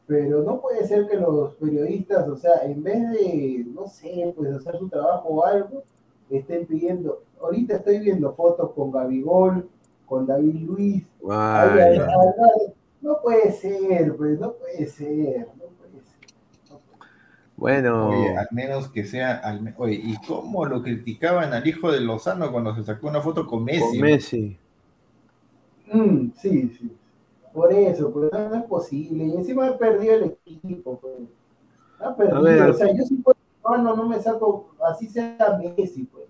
pero 0.06 0.42
no 0.42 0.60
puede 0.60 0.86
ser 0.86 1.06
que 1.08 1.16
los 1.16 1.54
periodistas, 1.54 2.28
o 2.28 2.36
sea, 2.36 2.64
en 2.64 2.82
vez 2.82 3.10
de, 3.12 3.64
no 3.72 3.86
sé, 3.86 4.32
pues 4.36 4.52
hacer 4.54 4.78
su 4.78 4.88
trabajo 4.88 5.28
o 5.28 5.44
algo, 5.44 5.84
estén 6.28 6.66
pidiendo, 6.66 7.22
ahorita 7.40 7.76
estoy 7.76 7.98
viendo 7.98 8.32
fotos 8.34 8.72
con 8.72 8.90
Gabigol, 8.90 9.68
con 10.06 10.26
David 10.26 10.66
Luis, 10.66 11.06
ahí, 11.28 11.98
no 13.02 13.20
puede 13.20 13.52
ser, 13.52 14.16
pues, 14.16 14.40
no 14.40 14.54
puede 14.54 14.86
ser, 14.86 15.46
no 15.58 15.64
puede 15.78 16.00
ser. 16.02 16.18
Bueno, 17.56 17.92
Oye, 17.96 18.34
al 18.36 18.48
menos 18.50 18.90
que 18.90 19.04
sea. 19.06 19.36
al 19.38 19.62
me- 19.62 19.74
Oye, 19.78 19.94
¿y 20.02 20.20
cómo 20.26 20.66
lo 20.66 20.82
criticaban 20.82 21.54
al 21.54 21.66
hijo 21.66 21.90
de 21.90 22.00
Lozano 22.02 22.52
cuando 22.52 22.74
se 22.76 22.84
sacó 22.84 23.08
una 23.08 23.22
foto 23.22 23.46
con 23.46 23.64
Messi? 23.64 23.98
con 23.98 23.98
Messi. 23.98 24.58
Mm, 25.92 26.30
sí, 26.36 26.68
sí. 26.78 26.92
Por 27.52 27.72
eso, 27.72 28.12
pues 28.12 28.30
no, 28.32 28.54
es 28.56 28.64
posible. 28.64 29.24
Y 29.26 29.32
encima 29.36 29.68
ha 29.68 29.78
perdido 29.78 30.14
el 30.16 30.38
equipo, 30.46 30.98
pues. 31.00 31.14
Ha 32.00 32.16
perdido. 32.16 32.70
o 32.70 32.74
sea, 32.74 32.88
yo 32.96 33.04
sí 33.04 33.16
puedo, 33.16 33.36
no, 33.64 33.78
no, 33.78 33.96
no 33.96 34.08
me 34.08 34.20
saco, 34.22 34.74
así 34.88 35.08
sea 35.08 35.36
Messi, 35.76 36.04
pues. 36.04 36.26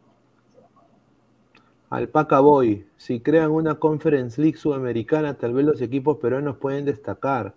Alpaca 1.92 2.40
Boy, 2.40 2.86
si 2.96 3.20
crean 3.20 3.50
una 3.50 3.74
Conference 3.74 4.40
League 4.40 4.56
sudamericana, 4.56 5.34
tal 5.34 5.52
vez 5.52 5.66
los 5.66 5.82
equipos 5.82 6.16
peruanos 6.16 6.56
pueden 6.56 6.86
destacar. 6.86 7.54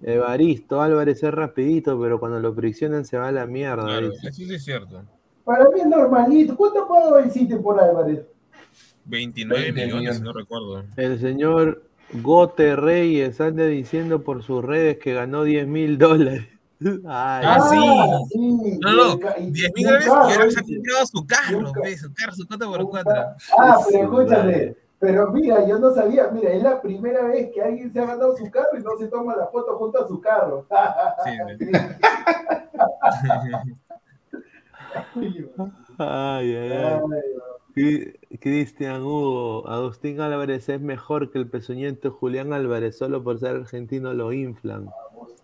Evaristo 0.00 0.80
Álvarez 0.80 1.24
es 1.24 1.34
rapidito, 1.34 2.00
pero 2.00 2.20
cuando 2.20 2.38
lo 2.38 2.54
friccionan 2.54 3.04
se 3.04 3.18
va 3.18 3.26
a 3.26 3.32
la 3.32 3.46
mierda. 3.46 3.82
Claro, 3.82 4.12
eso 4.12 4.32
sí 4.32 4.54
es 4.54 4.64
cierto. 4.64 5.02
Para 5.42 5.64
mí 5.70 5.80
es 5.80 5.88
normalito. 5.88 6.56
¿Cuánto 6.56 6.86
pagó 6.86 7.18
el 7.18 7.32
City 7.32 7.56
por 7.56 7.80
Álvarez? 7.80 8.24
29 9.06 9.60
20 9.64 9.72
millones, 9.72 9.96
millones. 9.96 10.16
si 10.18 10.22
no 10.22 10.32
recuerdo. 10.32 10.84
El 10.96 11.18
señor 11.18 11.82
Gote 12.12 12.76
Reyes 12.76 13.40
anda 13.40 13.66
diciendo 13.66 14.22
por 14.22 14.44
sus 14.44 14.64
redes 14.64 14.98
que 14.98 15.14
ganó 15.14 15.42
10 15.42 15.66
mil 15.66 15.98
dólares. 15.98 16.46
Ay, 16.80 17.44
Ah, 17.46 17.60
sí. 17.70 17.76
sí. 18.30 18.78
No, 18.80 18.92
no, 18.92 19.08
Y 19.08 19.12
el 19.12 19.18
ca- 19.20 19.38
y- 19.38 19.50
10 19.50 19.68
y 19.68 19.72
mil 19.74 19.84
dólares 19.86 20.06
y 20.06 20.10
ahora 20.10 20.50
se 20.50 20.60
ha 20.60 20.62
comprado 20.62 21.06
su 21.06 21.26
carro, 21.26 21.72
ve, 21.82 21.96
su 21.98 22.12
carro, 22.14 22.32
su 22.34 22.46
4 22.46 22.70
por 22.70 22.80
Un 22.82 22.90
4 22.90 23.12
ca- 23.12 23.36
Ah, 23.58 23.78
pero 23.90 24.02
escúchame. 24.04 24.76
Pero 25.00 25.30
mira, 25.32 25.64
yo 25.66 25.78
no 25.78 25.94
sabía. 25.94 26.28
Mira, 26.32 26.50
es 26.52 26.62
la 26.62 26.80
primera 26.82 27.24
vez 27.26 27.50
que 27.54 27.62
alguien 27.62 27.92
se 27.92 28.00
ha 28.00 28.06
ganado 28.06 28.36
su 28.36 28.50
carro 28.50 28.76
y 28.78 28.82
no 28.82 28.96
se 28.98 29.06
toma 29.06 29.36
la 29.36 29.46
foto 29.46 29.76
junto 29.78 30.04
a 30.04 30.08
su 30.08 30.20
carro. 30.20 30.66
Sí, 31.24 31.30
ay, 35.98 36.56
ay, 36.56 36.72
ay. 36.72 37.00
Cristian 38.40 39.02
Hugo, 39.02 39.68
Agustín 39.68 40.20
Álvarez 40.20 40.68
es 40.68 40.80
mejor 40.80 41.30
que 41.30 41.38
el 41.38 41.48
pezuñento 41.48 42.10
Julián 42.10 42.52
Álvarez, 42.52 42.96
solo 42.98 43.22
por 43.22 43.38
ser 43.38 43.56
argentino 43.56 44.12
lo 44.14 44.32
inflan. 44.32 44.90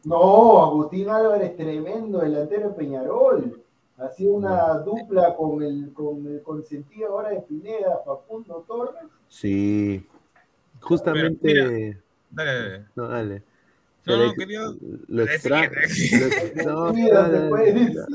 No, 0.05 0.63
Agustín 0.63 1.09
Álvarez, 1.09 1.57
tremendo 1.57 2.19
delantero 2.21 2.71
de 2.71 2.75
Peñarol. 2.75 3.63
Ha 3.99 4.11
sido 4.11 4.35
una 4.35 4.75
dupla 4.79 5.37
con 5.37 5.63
el, 5.63 5.93
con 5.93 6.27
el 6.27 6.43
consentido 6.43 7.11
ahora 7.11 7.31
de 7.31 7.41
Pineda, 7.43 8.01
Facundo 8.05 8.65
Torres. 8.67 9.05
Sí, 9.29 10.07
justamente. 10.81 11.39
Pero, 11.43 12.05
Dale, 12.35 12.53
dale. 12.53 12.85
No, 12.97 13.09
dale. 13.09 13.43
No, 14.07 14.17
no, 14.27 14.35
quería 14.35 14.61
lo 15.09 15.23
extra- 15.25 15.71
no, 16.65 16.93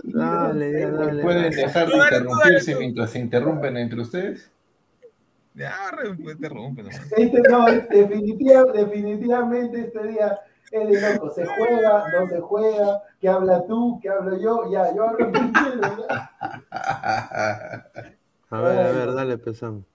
dale, 0.04 0.82
dale, 0.92 1.22
¿Pueden 1.24 1.52
dejar 1.52 1.88
de 1.88 1.98
interrumpirse 1.98 2.76
mientras 2.76 3.10
se 3.12 3.20
interrumpen 3.20 3.78
entre 3.78 4.02
ustedes? 4.02 4.52
Ya, 5.56 5.76
pues, 6.24 6.40
nomás. 6.40 7.12
Este 7.18 7.42
no, 7.50 7.66
definitiva- 7.66 8.72
definitivamente 8.72 9.80
este 9.82 10.08
día 10.08 10.40
es 10.72 10.88
de 11.02 11.14
loco. 11.14 11.32
Se 11.32 11.46
juega, 11.46 12.06
no 12.14 12.28
se 12.30 12.40
juega, 12.40 13.02
¿qué 13.20 13.28
habla 13.28 13.66
tú? 13.66 14.00
¿Qué 14.02 14.10
hablo 14.10 14.38
yo? 14.40 14.72
Ya, 14.72 14.94
yo 14.96 15.10
hablo. 15.10 15.32
A 18.52 18.62
ver, 18.62 18.80
a 18.80 18.92
ver, 18.92 19.14
dale, 19.14 19.38
pezón. 19.38 19.86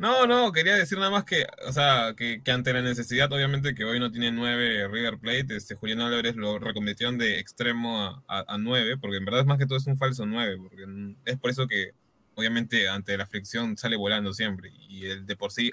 No, 0.00 0.26
no, 0.26 0.50
quería 0.50 0.76
decir 0.76 0.96
nada 0.96 1.10
más 1.10 1.24
que, 1.24 1.44
o 1.68 1.72
sea, 1.72 2.14
que, 2.16 2.40
ante 2.50 2.72
la 2.72 2.80
necesidad, 2.80 3.30
obviamente, 3.30 3.74
que 3.74 3.84
hoy 3.84 4.00
no 4.00 4.10
tiene 4.10 4.32
nueve 4.32 4.88
River 4.88 5.18
Plate, 5.18 5.56
este 5.56 5.74
Julián 5.74 6.00
Álvarez 6.00 6.36
lo 6.36 6.58
reconvirtieron 6.58 7.18
de 7.18 7.38
extremo 7.38 8.00
a, 8.00 8.24
a, 8.26 8.54
a 8.54 8.56
nueve, 8.56 8.96
porque 8.96 9.18
en 9.18 9.26
verdad 9.26 9.44
más 9.44 9.58
que 9.58 9.66
todo 9.66 9.76
es 9.76 9.86
un 9.86 9.98
falso 9.98 10.24
nueve, 10.24 10.56
porque 10.56 10.86
es 11.26 11.36
por 11.36 11.50
eso 11.50 11.66
que, 11.66 11.92
obviamente, 12.34 12.88
ante 12.88 13.14
la 13.18 13.26
fricción 13.26 13.76
sale 13.76 13.96
volando 13.96 14.32
siempre, 14.32 14.72
y 14.88 15.04
el 15.04 15.26
de 15.26 15.36
por 15.36 15.52
sí, 15.52 15.70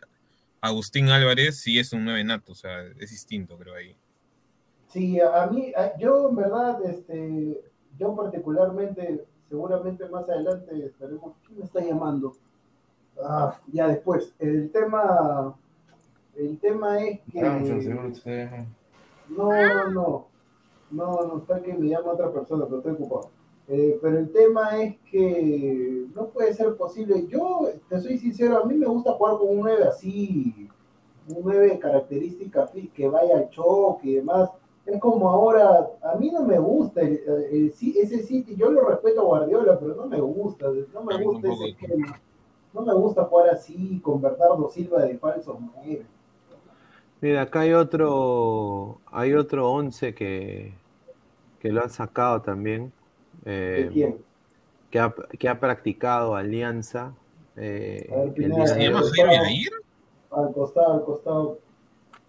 Agustín 0.60 1.08
Álvarez 1.08 1.62
sí 1.62 1.80
es 1.80 1.94
un 1.94 2.04
nueve 2.04 2.22
nato, 2.26 2.52
o 2.52 2.56
sea, 2.56 2.84
es 3.00 3.12
distinto, 3.12 3.58
creo 3.58 3.76
ahí. 3.76 3.96
Sí, 4.90 5.22
a 5.22 5.48
mí, 5.48 5.72
yo 6.00 6.28
en 6.28 6.36
verdad, 6.36 6.84
este, 6.84 7.62
yo 7.98 8.14
particularmente, 8.14 9.24
seguramente 9.48 10.06
más 10.10 10.28
adelante 10.28 10.86
estaremos. 10.86 11.38
¿Quién 11.46 11.60
me 11.60 11.64
está 11.64 11.80
llamando? 11.80 12.36
Ah, 13.24 13.58
ya 13.72 13.88
después. 13.88 14.34
El 14.40 14.70
tema, 14.72 15.56
el 16.36 16.58
tema 16.60 17.02
es 17.04 17.20
que. 17.32 17.40
No, 19.30 19.50
no, 19.52 19.90
no. 19.92 20.28
No, 20.90 21.22
no 21.28 21.38
está 21.40 21.62
que 21.62 21.74
me 21.74 21.90
llama 21.90 22.14
otra 22.14 22.32
persona, 22.32 22.66
pero 22.66 22.78
estoy 22.78 22.94
ocupado. 22.94 23.30
Eh, 23.68 24.00
pero 24.02 24.20
el 24.20 24.32
tema 24.32 24.82
es 24.82 24.96
que 25.12 26.06
no 26.16 26.28
puede 26.28 26.54
ser 26.54 26.76
posible. 26.78 27.28
Yo, 27.28 27.68
te 27.90 28.00
soy 28.00 28.18
sincero, 28.18 28.58
a 28.58 28.66
mí 28.66 28.76
me 28.76 28.86
gusta 28.86 29.12
jugar 29.12 29.38
con 29.38 29.50
un 29.50 29.60
9 29.60 29.84
así, 29.84 30.70
un 31.28 31.42
9 31.44 31.72
de 31.72 31.80
característica 31.80 32.68
fi- 32.68 32.88
que 32.88 33.10
vaya 33.10 33.36
al 33.38 33.50
choque 33.50 34.08
y 34.10 34.16
demás. 34.16 34.50
Es 34.86 34.98
como 35.02 35.30
ahora, 35.30 35.86
a 36.02 36.16
mí 36.16 36.32
no 36.32 36.46
me 36.46 36.58
gusta 36.58 37.02
el, 37.02 37.20
el- 37.28 37.44
el- 37.52 37.74
ese 37.98 38.24
sitio, 38.24 38.56
yo 38.56 38.72
lo 38.72 38.88
respeto 38.88 39.20
a 39.20 39.26
Guardiola, 39.26 39.78
pero 39.78 39.96
no 39.96 40.06
me 40.06 40.22
gusta, 40.22 40.68
no 40.94 41.04
me 41.04 41.16
gusta 41.26 41.50
ese 41.52 41.66
esquema. 41.72 42.22
No 42.78 42.86
me 42.86 42.94
gusta 42.94 43.24
jugar 43.26 43.50
así, 43.50 44.00
con 44.04 44.22
Bernardo 44.22 44.70
Silva 44.70 45.02
de 45.04 45.18
falso 45.18 45.60
9. 45.84 46.06
Mira, 47.22 47.42
acá 47.42 47.62
hay 47.62 47.74
otro, 47.74 49.02
hay 49.12 49.34
otro 49.34 49.72
11 49.72 50.14
que, 50.14 50.74
que 51.60 51.72
lo 51.72 51.82
han 51.82 51.90
sacado 51.90 52.44
también, 52.44 52.92
¿De 53.44 53.82
eh, 53.86 53.90
quién? 53.92 54.18
que, 54.92 55.00
ha, 55.00 55.14
que 55.40 55.50
ha 55.50 55.60
practicado 55.60 56.36
Alianza. 56.36 57.14
eh, 57.56 58.08
ver, 58.12 58.28
el 58.28 58.34
Pineda, 58.34 58.68
¿Se 58.68 58.80
llama. 58.84 59.02
Jaime? 59.16 59.70
Al 60.30 60.54
costado, 60.54 60.94
al 60.94 61.04
costado. 61.04 61.60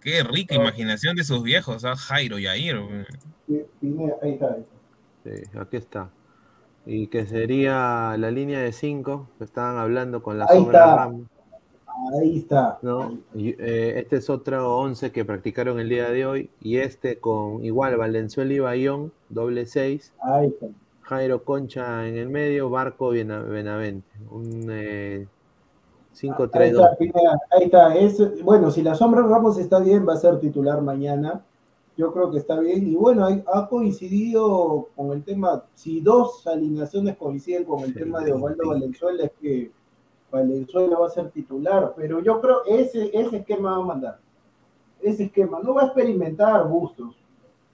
Qué 0.01 0.23
rica 0.23 0.55
Ah. 0.55 0.63
imaginación 0.63 1.15
de 1.17 1.25
sus 1.25 1.43
viejos, 1.43 1.85
¿ah? 1.85 1.95
Jairo 1.95 2.39
Yair. 2.39 3.07
Pi- 3.47 3.67
Pineda, 3.81 4.15
ahí 4.23 4.33
está. 4.33 4.55
ahí 4.55 4.61
está. 4.63 5.45
Sí, 5.53 5.59
aquí 5.59 5.77
está. 5.77 6.09
Y 6.91 7.09
que 7.09 7.27
sería 7.27 8.17
la 8.19 8.31
línea 8.31 8.61
de 8.61 8.73
5, 8.73 9.27
que 9.37 9.45
estaban 9.45 9.77
hablando 9.77 10.23
con 10.23 10.39
la 10.39 10.47
Ahí 10.49 10.57
sombra 10.57 10.79
está. 10.79 10.97
Ramos. 10.97 11.21
Ahí 12.19 12.39
está. 12.39 12.79
¿no? 12.81 13.19
Y, 13.35 13.51
eh, 13.59 13.99
este 13.99 14.17
es 14.17 14.31
otro 14.31 14.79
11 14.79 15.13
que 15.13 15.25
practicaron 15.27 15.79
el 15.81 15.91
día 15.91 16.09
de 16.09 16.25
hoy. 16.25 16.51
Y 16.63 16.79
este 16.79 17.19
con 17.19 17.63
igual 17.63 17.97
Valenzuela 17.99 18.53
y 18.55 18.59
Bayón, 18.59 19.13
doble 19.29 19.67
6. 19.67 20.15
Ahí 20.23 20.47
está. 20.47 20.67
Jairo 21.03 21.45
Concha 21.45 22.07
en 22.09 22.17
el 22.17 22.31
medio, 22.31 22.71
Barco 22.71 23.11
Bena- 23.11 23.43
Benavente. 23.43 24.09
Un 24.31 24.69
eh, 24.71 25.27
5-3-2. 26.15 26.89
Ahí 27.01 27.13
ahí 27.51 27.65
está. 27.65 27.95
Es, 27.97 28.43
bueno, 28.43 28.71
si 28.71 28.83
la 28.83 28.95
sombra 28.95 29.23
Ramos 29.23 29.59
está 29.59 29.79
bien, 29.81 30.09
va 30.09 30.15
a 30.15 30.17
ser 30.17 30.41
titular 30.41 30.81
mañana. 30.81 31.43
Yo 31.99 32.13
creo 32.13 32.31
que 32.31 32.39
está 32.39 32.61
bien. 32.61 32.87
Y 32.87 32.95
bueno, 32.95 33.27
ha 33.27 33.69
coincidido 33.69 34.89
con 34.95 35.11
el 35.11 35.25
tema, 35.25 35.65
si 35.75 36.01
dos 36.01 36.47
alineaciones 36.47 37.17
coinciden 37.17 37.65
con 37.65 37.83
el 37.83 37.93
tema 37.93 38.21
de 38.21 38.33
Osvaldo 38.33 38.69
Valenzuela, 38.69 39.25
es 39.25 39.33
que 39.41 39.73
Valenzuela 40.31 40.97
va 40.97 41.09
a 41.09 41.11
ser 41.11 41.29
titular. 41.33 41.95
Pero 41.97 42.23
yo 42.23 42.41
creo 42.41 42.65
ese, 42.67 43.11
ese 43.13 43.39
esquema 43.39 43.77
va 43.77 43.83
a 43.83 43.87
mandar. 43.87 44.21
Ese 45.03 45.25
esquema. 45.25 45.59
No 45.61 45.75
va 45.75 45.83
a 45.83 45.87
experimentar 45.87 46.69
Bustos. 46.69 47.17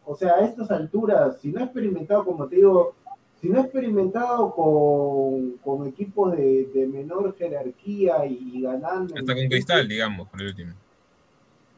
O 0.06 0.16
sea, 0.16 0.36
a 0.36 0.40
estas 0.40 0.70
alturas, 0.70 1.38
si 1.42 1.52
no 1.52 1.60
ha 1.60 1.64
experimentado, 1.64 2.24
como 2.24 2.46
te 2.46 2.56
digo, 2.56 2.94
si 3.42 3.50
no 3.50 3.58
ha 3.58 3.62
experimentado 3.62 4.54
con, 4.54 5.58
con 5.58 5.86
equipos 5.86 6.34
de, 6.34 6.70
de 6.72 6.86
menor 6.86 7.36
jerarquía 7.36 8.24
y, 8.24 8.52
y 8.54 8.62
ganando. 8.62 9.14
Hasta 9.16 9.34
con 9.34 9.48
Cristal, 9.48 9.86
digamos, 9.86 10.28
por 10.30 10.40
el 10.40 10.48
último. 10.48 10.72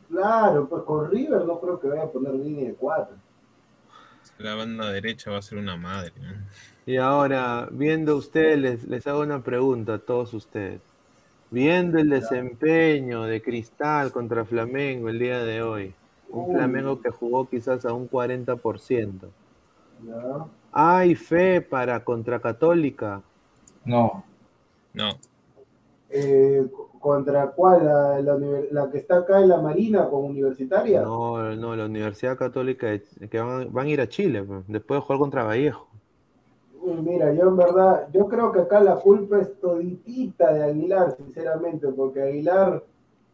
Claro, 0.08 0.68
pues 0.68 0.82
con 0.84 1.10
River 1.10 1.44
no 1.44 1.60
creo 1.60 1.78
que 1.80 1.88
vaya 1.88 2.04
a 2.04 2.10
poner 2.10 2.34
línea 2.34 2.68
de 2.68 2.74
cuatro. 2.74 3.16
La 4.38 4.54
banda 4.54 4.90
derecha 4.90 5.30
va 5.30 5.38
a 5.38 5.42
ser 5.42 5.58
una 5.58 5.76
madre. 5.76 6.12
¿no? 6.20 6.46
Y 6.86 6.96
ahora, 6.98 7.68
viendo 7.70 8.16
ustedes, 8.16 8.58
les, 8.58 8.84
les 8.84 9.06
hago 9.06 9.20
una 9.22 9.42
pregunta 9.42 9.94
a 9.94 9.98
todos 9.98 10.32
ustedes. 10.34 10.80
Viendo 11.50 11.98
el 11.98 12.10
desempeño 12.10 13.24
de 13.24 13.42
Cristal 13.42 14.12
contra 14.12 14.44
Flamengo 14.44 15.08
el 15.08 15.18
día 15.18 15.40
de 15.44 15.62
hoy, 15.62 15.94
un 16.30 16.48
Uy. 16.48 16.52
Flamengo 16.52 17.00
que 17.00 17.10
jugó 17.10 17.48
quizás 17.48 17.84
a 17.84 17.92
un 17.94 18.08
40%. 18.08 19.34
¿ya? 19.98 20.46
¿Hay 20.72 21.14
fe 21.16 21.60
para 21.60 22.04
contra 22.04 22.40
Católica? 22.40 23.24
No. 23.84 24.24
No, 24.94 25.20
Eh, 26.08 26.66
¿Contra 27.00 27.50
cuál? 27.50 27.84
La, 27.84 28.38
la 28.70 28.90
que 28.90 28.98
está 28.98 29.18
acá 29.18 29.40
en 29.40 29.48
la 29.48 29.60
Marina 29.60 30.08
con 30.08 30.24
Universitaria? 30.24 31.02
No, 31.02 31.54
no, 31.54 31.76
la 31.76 31.86
Universidad 31.86 32.36
Católica 32.36 32.88
que 33.30 33.40
van, 33.40 33.72
van 33.72 33.86
a 33.86 33.90
ir 33.90 34.00
a 34.00 34.08
Chile, 34.08 34.42
pues, 34.42 34.64
después 34.66 34.98
de 34.98 35.02
jugar 35.02 35.18
contra 35.18 35.44
Vallejo. 35.44 35.86
Mira, 37.02 37.32
yo 37.32 37.48
en 37.48 37.56
verdad, 37.56 38.08
yo 38.12 38.28
creo 38.28 38.52
que 38.52 38.60
acá 38.60 38.80
la 38.80 38.96
culpa 38.96 39.40
es 39.40 39.58
toditita 39.60 40.52
de 40.52 40.64
Aguilar, 40.64 41.16
sinceramente, 41.16 41.88
porque 41.88 42.22
Aguilar 42.22 42.82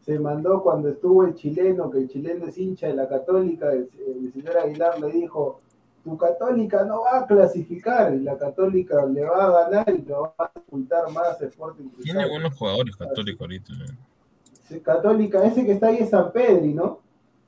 se 0.01 0.19
mandó 0.19 0.63
cuando 0.63 0.89
estuvo 0.89 1.23
el 1.23 1.35
chileno, 1.35 1.89
que 1.91 1.99
el 1.99 2.09
chileno 2.09 2.47
es 2.47 2.57
hincha 2.57 2.87
de 2.87 2.95
la 2.95 3.07
católica, 3.07 3.71
el, 3.71 3.89
el 4.07 4.33
señor 4.33 4.57
Aguilar 4.57 4.99
le 4.99 5.11
dijo, 5.11 5.59
tu 6.03 6.17
católica 6.17 6.83
no 6.83 7.01
va 7.01 7.19
a 7.19 7.25
clasificar, 7.27 8.13
y 8.13 8.19
la 8.19 8.37
católica 8.37 9.05
le 9.05 9.23
va 9.25 9.45
a 9.45 9.69
ganar 9.69 9.89
y 9.95 10.01
lo 10.07 10.21
va 10.21 10.33
a 10.37 10.51
ocultar 10.59 11.09
más 11.11 11.41
Sporting 11.41 11.89
tiene 12.01 12.27
buenos 12.29 12.53
jugadores 12.55 12.95
católicos 12.95 13.41
ahorita. 13.41 13.73
¿no? 13.73 13.85
Sí, 14.67 14.79
Católica, 14.81 15.43
ese 15.45 15.65
que 15.65 15.73
está 15.73 15.87
ahí 15.87 15.97
es 15.99 16.09
San 16.09 16.31
Pedri, 16.31 16.73
¿no? 16.73 16.99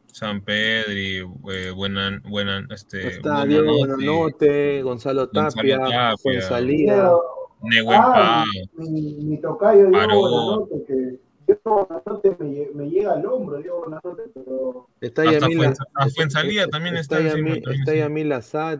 San 0.07 0.41
Pedri, 0.41 1.17
eh, 1.51 1.71
buena, 1.75 2.21
buena, 2.29 2.65
este, 2.69 3.07
Está 3.07 3.43
Buenanote, 3.45 3.47
Diego 3.47 3.77
Bonanote, 3.77 4.81
Gonzalo 4.83 5.21
Gonzalo 5.27 5.49
Tapia, 5.55 5.77
Tapia. 5.79 6.17
Fuenzalía. 6.17 6.93
Pero- 6.95 7.21
Nehuen 7.61 7.99
Ah, 8.01 8.45
mi, 8.77 9.15
mi 9.15 9.37
tocayo 9.39 9.87
Diego 9.89 9.91
Paró. 9.93 10.15
Bonanote, 10.19 10.83
que 10.85 11.19
Diego 11.47 11.87
Bonanote 11.87 12.35
me, 12.39 12.45
lle- 12.51 12.71
me 12.73 12.89
llega 12.89 13.13
al 13.13 13.25
hombro, 13.25 13.57
Diego 13.57 13.81
Bonanote, 13.81 14.23
pero 14.33 14.87
Está 15.01 15.23
Yamil, 15.25 15.57
Fuenza- 15.57 15.85
a 15.93 16.09
Fuenzalía 16.09 16.67
también 16.67 16.95
está 16.97 17.17
encima, 17.19 17.37
Yamil, 17.37 17.63
también 17.63 17.79
está 17.81 17.91
sí. 17.93 17.97
Yamil 17.99 18.31
Azad. 18.31 18.79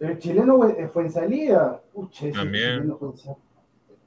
el 0.00 0.18
chileno 0.18 0.58
fue, 0.58 0.88
fue 0.88 1.02
en 1.02 1.12
salida. 1.12 1.82
Pucha, 1.92 2.26
ese 2.26 2.38
También. 2.38 2.80
chileno. 2.82 3.14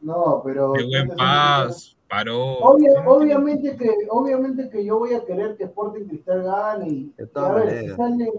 No, 0.01 0.41
pero. 0.45 0.73
Nehuen 0.73 1.09
Paz, 1.17 1.95
Paró. 2.09 2.59
Obvia- 2.59 3.03
obviamente 3.05 3.75
que 3.75 3.89
obviamente 4.09 4.69
que 4.69 4.85
yo 4.85 4.99
voy 4.99 5.13
a 5.13 5.25
querer 5.25 5.57
que 5.57 5.65
Sporting 5.65 6.05
Cristal 6.05 6.43
gane 6.43 6.87
y, 6.87 7.13
De 7.17 7.23
y 7.23 7.27
todas 7.27 7.51
a 7.51 7.55
ver 7.55 7.79
si 7.81 7.95
sale 7.95 8.31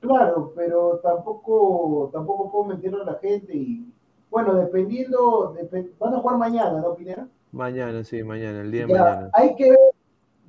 claro 0.00 0.52
pero 0.56 0.98
tampoco 1.02 2.10
tampoco 2.12 2.50
puedo 2.50 2.64
mentir 2.64 2.92
a 2.94 3.04
la 3.04 3.14
gente 3.20 3.54
y 3.54 3.86
bueno 4.30 4.54
dependiendo 4.54 5.54
depe- 5.54 5.92
van 5.98 6.14
a 6.14 6.18
jugar 6.18 6.38
mañana 6.38 6.80
no 6.80 6.94
Pineda 6.94 7.26
Mañana, 7.58 8.02
sí, 8.02 8.20
mañana, 8.24 8.62
el 8.62 8.72
día 8.72 8.84
de 8.86 8.92
Ya, 8.92 9.00
mañana. 9.00 9.30
hay 9.32 9.54
que 9.54 9.70
ver 9.70 9.78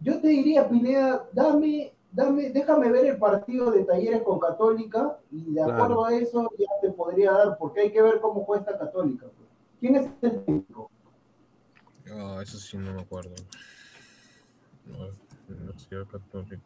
yo 0.02 0.19
te 0.19 0.27
diría 0.27 0.68
Pineda 0.68 1.23
dame 1.34 1.94
dame 2.11 2.49
déjame 2.49 2.91
ver 2.91 3.06
el 3.06 3.18
partido 3.18 3.69
de 3.72 3.84
Talleres 3.84 4.23
con 4.23 4.40
Católica 4.40 5.18
y 5.32 5.45
de 5.53 5.64
Claro. 5.64 5.73
acuerdo 5.84 6.06
a 6.06 6.15
eso 6.15 6.49
ya 6.57 6.65
te 6.82 6.90
podría 6.91 7.32
dar 7.32 7.57
porque 7.60 7.82
hay 7.82 7.91
que 7.91 8.02
ver 8.02 8.19
cómo 8.22 8.44
juega 8.44 8.61
esta 8.64 8.77
Católica 8.80 9.27
pues. 9.38 9.49
quién 9.80 9.95
es 9.98 10.07
el 10.23 10.44
técnico 10.44 10.90
Ah, 12.11 12.40
eso 12.44 12.57
sí 12.57 12.77
no 12.77 12.94
me 12.94 13.02
acuerdo. 13.02 13.32
No, 14.86 15.07
Universidad 15.56 16.06
Católica. 16.07 16.57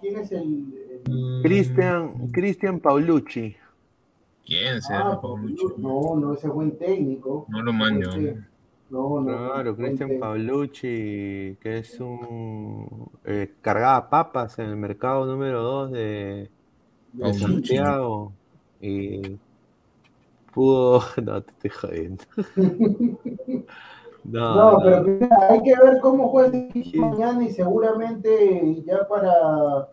quién 0.00 0.18
es 0.18 0.32
el, 0.32 0.40
el- 0.42 1.02
Mm, 1.12 1.42
Cristian, 1.42 2.28
Cristian 2.32 2.80
Paulucci. 2.80 3.56
¿Quién 4.44 4.82
será? 4.82 5.02
Ah, 5.02 5.20
Paulucci? 5.20 5.64
no, 5.78 6.16
no, 6.16 6.34
ese 6.34 6.48
buen 6.48 6.76
técnico. 6.78 7.46
No 7.48 7.62
lo 7.62 7.72
té- 8.10 8.36
No, 8.90 9.20
no. 9.20 9.24
Claro, 9.24 9.76
Cristian. 9.76 10.10
Paulucci, 10.20 11.56
que 11.60 11.78
es 11.78 12.00
un 12.00 13.10
eh, 13.24 13.54
cargaba 13.60 14.08
papas 14.10 14.58
en 14.58 14.66
el 14.66 14.76
mercado 14.76 15.26
número 15.26 15.62
2 15.62 15.92
de, 15.92 16.50
de. 17.12 17.32
Santiago 17.34 18.32
y 18.80 19.38
pudo. 20.52 21.00
No, 21.22 21.42
te 21.42 21.50
estoy 21.52 21.70
jodiendo. 21.70 22.24
No, 24.24 24.54
No, 24.54 24.70
no. 24.72 24.84
pero 24.84 25.02
mira, 25.02 25.38
hay 25.48 25.62
que 25.62 25.74
ver 25.76 25.98
cómo 26.00 26.28
juega 26.28 26.52
mañana 26.96 27.42
y 27.44 27.50
seguramente 27.50 28.82
ya 28.84 29.06
para. 29.08 29.88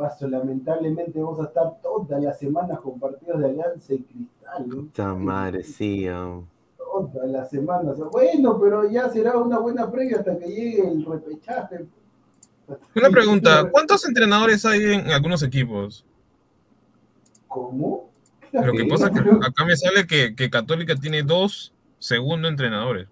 Paso, 0.00 0.26
lamentablemente 0.26 1.20
vamos 1.20 1.38
a 1.40 1.44
estar 1.44 1.74
todas 1.82 2.22
las 2.22 2.38
semanas 2.38 2.80
con 2.80 2.98
partidos 2.98 3.38
de 3.38 3.44
Alianza 3.50 3.92
y 3.92 3.98
Cristal, 3.98 4.66
¿no? 4.66 4.76
Puta 4.76 5.14
madre, 5.14 5.62
sí. 5.62 6.08
um, 6.08 6.46
Todas 6.78 7.28
las 7.28 7.50
semanas. 7.50 7.98
Bueno, 8.10 8.58
pero 8.58 8.90
ya 8.90 9.10
será 9.10 9.36
una 9.36 9.58
buena 9.58 9.90
previa 9.92 10.20
hasta 10.20 10.38
que 10.38 10.46
llegue 10.46 10.88
el 10.88 11.04
repechaje. 11.04 11.84
Una 12.96 13.10
pregunta, 13.10 13.68
¿cuántos 13.70 14.08
entrenadores 14.08 14.64
hay 14.64 14.82
en 14.84 15.10
algunos 15.10 15.42
equipos? 15.42 16.06
¿Cómo? 17.46 18.08
Lo 18.52 18.72
que 18.72 18.86
pasa 18.86 19.08
es 19.08 19.12
que 19.12 19.18
acá 19.46 19.66
me 19.66 19.76
sale 19.76 20.06
que, 20.06 20.34
que 20.34 20.48
Católica 20.48 20.96
tiene 20.96 21.22
dos 21.22 21.74
segundos 21.98 22.50
entrenadores. 22.50 23.06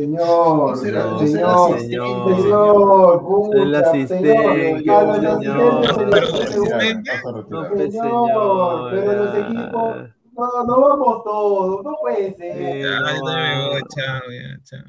Señor, 0.00 0.56
No 0.70 0.76
señor, 0.76 1.12
no 1.12 1.18
señor. 1.18 1.72
asistente, 1.74 2.42
señor, 2.42 3.20
puta, 3.22 3.62
El 3.62 3.74
asistente, 3.74 4.32
señor, 4.32 4.78
señor. 4.78 5.80
Pero 6.10 6.26
No, 7.48 7.68
Señor, 7.90 9.14
los 9.16 9.34
equipos- 9.34 9.96
No, 10.36 10.64
no 10.66 10.80
vamos 10.82 11.24
todos, 11.24 11.82
no 11.84 11.96
puede 12.00 12.34
ser. 12.34 12.82
Ya, 12.82 13.00
no. 13.00 13.24
me 13.24 13.68
voy, 13.68 13.80
chao, 13.94 14.20
ya, 14.30 14.58
chao. 14.64 14.84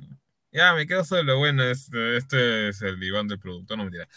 Ya, 0.52 0.74
me 0.74 0.86
quedo 0.86 1.04
solo. 1.06 1.38
Bueno, 1.40 1.64
este, 1.64 2.18
este 2.18 2.70
es 2.70 2.82
el 2.82 3.00
diván 3.00 3.28
del 3.30 3.40
productor, 3.40 3.78
no 3.78 3.84
mentira. 3.86 4.08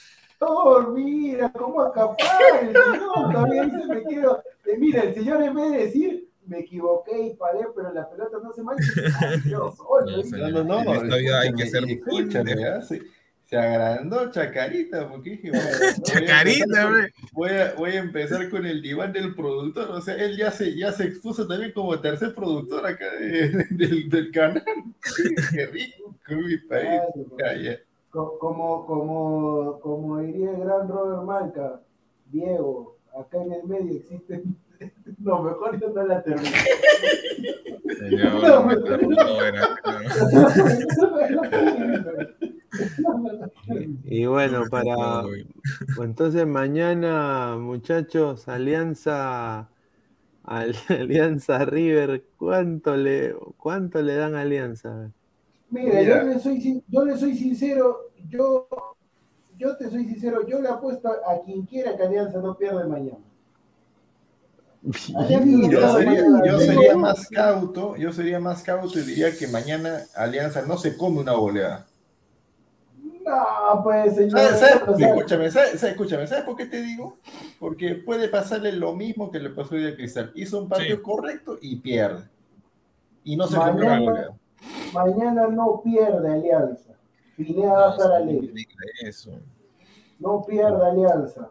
Thor, 0.40 0.92
mira, 0.92 1.52
cómo 1.52 1.86
escapar, 1.86 2.16
el 2.62 2.68
señor 2.72 3.32
también 3.32 3.72
me 3.88 3.96
eh, 3.98 4.76
mira, 4.78 5.02
el 5.02 5.14
señor 5.14 5.42
en 5.42 5.54
vez 5.54 5.70
de 5.70 5.78
decir, 5.78 6.29
me 6.50 6.58
equivoqué 6.60 7.28
y 7.28 7.34
paré, 7.34 7.60
pero 7.74 7.92
la 7.92 8.10
pelota 8.10 8.36
no 8.42 8.52
se 8.52 8.62
mancha, 8.62 8.84
ay, 9.20 9.40
Dios, 9.44 9.76
solo, 9.76 10.16
No, 10.16 10.22
señor. 10.22 10.50
No, 10.52 10.64
no, 10.64 10.84
no. 10.84 10.94
En 10.94 11.04
esta 11.04 11.16
vida 11.16 11.40
hay 11.40 11.54
que 11.54 11.66
ser 11.66 11.84
Escúchame. 11.88 12.64
¿ah? 12.68 12.82
se, 12.82 13.00
se 13.44 13.56
agrandó 13.56 14.30
Chacarita, 14.30 15.08
porque 15.08 15.30
dije, 15.30 15.50
bueno, 15.50 15.64
voy 15.78 15.88
a 15.88 16.02
Chacarita, 16.02 16.82
con-. 16.84 17.06
Voy 17.32 17.50
a, 17.50 17.74
voy 17.74 17.90
a 17.92 17.98
empezar 18.00 18.48
con 18.50 18.66
el 18.66 18.82
diván 18.82 19.12
del 19.12 19.34
productor. 19.34 19.90
O 19.90 20.00
sea, 20.00 20.14
él 20.16 20.36
ya 20.36 20.50
se, 20.50 20.76
ya 20.76 20.92
se 20.92 21.04
expuso 21.04 21.46
también 21.48 21.72
como 21.72 21.98
tercer 22.00 22.34
productor 22.34 22.86
acá 22.86 23.10
de- 23.14 23.66
del, 23.70 24.08
del 24.08 24.30
canal. 24.30 24.62
Qué 25.52 25.66
rico, 25.66 26.14
qué 26.26 26.36
mi 26.36 26.56
país. 26.58 27.00
Como, 28.10 28.84
como, 28.86 29.78
como 29.80 30.18
diría 30.18 30.50
el 30.50 30.60
gran 30.60 30.88
Robert 30.88 31.22
Malca, 31.22 31.80
Diego, 32.26 32.96
acá 33.16 33.38
en 33.40 33.52
el 33.52 33.64
medio 33.64 33.98
existen, 34.00 34.56
no, 35.18 35.42
mejor 35.42 35.80
yo 35.80 35.88
no 35.90 36.04
la 36.06 36.22
termino. 36.22 36.50
Señor, 37.98 38.32
No, 38.42 38.64
no 38.66 39.42
era, 39.44 39.68
Y 44.04 44.26
bueno, 44.26 44.64
para 44.70 45.22
no. 45.22 46.02
entonces 46.02 46.46
mañana, 46.46 47.56
muchachos, 47.58 48.48
Alianza 48.48 49.68
Al- 50.44 50.74
Alianza 50.88 51.64
River, 51.64 52.24
¿cuánto 52.36 52.96
le 52.96 53.34
cuánto 53.56 54.02
le 54.02 54.14
dan 54.14 54.34
a 54.34 54.42
Alianza? 54.42 55.10
Mira, 55.70 56.02
Yo, 56.02 56.22
le 56.24 56.38
soy, 56.40 56.82
yo 56.88 57.04
le 57.04 57.16
soy 57.16 57.36
sincero, 57.36 58.10
yo, 58.28 58.66
yo 59.56 59.76
te 59.76 59.88
soy 59.88 60.04
sincero, 60.04 60.44
yo 60.46 60.60
le 60.60 60.68
apuesto 60.68 61.08
a 61.08 61.40
quien 61.44 61.62
quiera 61.66 61.96
que 61.96 62.02
Alianza 62.02 62.40
no 62.40 62.56
pierda 62.56 62.86
mañana. 62.88 63.18
Yo 64.82 65.92
sería, 65.92 66.24
yo 66.46 66.58
sería 66.58 66.96
más 66.96 67.28
cauto, 67.28 67.96
yo 67.96 68.12
sería 68.12 68.40
más 68.40 68.62
cauto 68.62 68.98
y 68.98 69.02
diría 69.02 69.36
que 69.36 69.46
mañana 69.46 70.00
Alianza 70.16 70.62
no 70.62 70.78
se 70.78 70.96
come 70.96 71.20
una 71.20 71.32
goleada. 71.32 71.86
No, 73.22 73.82
pues 73.82 74.16
señor. 74.16 74.40
escúchame, 74.40 75.50
¿sabes, 75.50 75.82
escúchame, 75.82 76.26
¿sabes 76.26 76.44
por 76.44 76.56
qué 76.56 76.64
te 76.66 76.82
digo? 76.82 77.18
Porque 77.58 77.94
puede 77.94 78.28
pasarle 78.28 78.72
lo 78.72 78.94
mismo 78.94 79.30
que 79.30 79.38
le 79.38 79.50
pasó 79.50 79.74
a 79.74 79.94
Cristal. 79.94 80.32
Hizo 80.34 80.58
un 80.62 80.68
partido 80.68 81.02
correcto 81.02 81.58
y 81.60 81.76
pierde. 81.76 82.24
Y 83.22 83.36
no 83.36 83.46
se 83.46 83.56
come 83.56 83.72
una 83.72 84.00
goleada. 84.00 84.36
Mañana 84.94 85.46
no 85.48 85.82
pierde 85.84 86.32
Alianza. 86.32 86.94
Pineda 87.36 87.72
va 87.72 87.88
a 87.88 87.90
estar 87.92 88.12
alegre. 88.12 88.52
No 90.18 90.44
pierde 90.44 90.86
Alianza. 90.86 91.50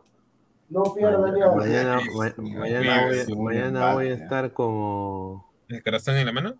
No 0.70 0.84
pierda 0.94 1.28
Alianza. 1.28 1.56
Mañana, 1.56 2.00
mañana, 2.38 3.08
voy, 3.08 3.36
mañana 3.36 3.94
voy 3.94 4.08
a 4.10 4.14
estar 4.14 4.54
como. 4.54 5.52
¿El 5.68 5.84
corazón 5.84 6.16
en 6.18 6.26
la 6.26 6.32
mano? 6.32 6.56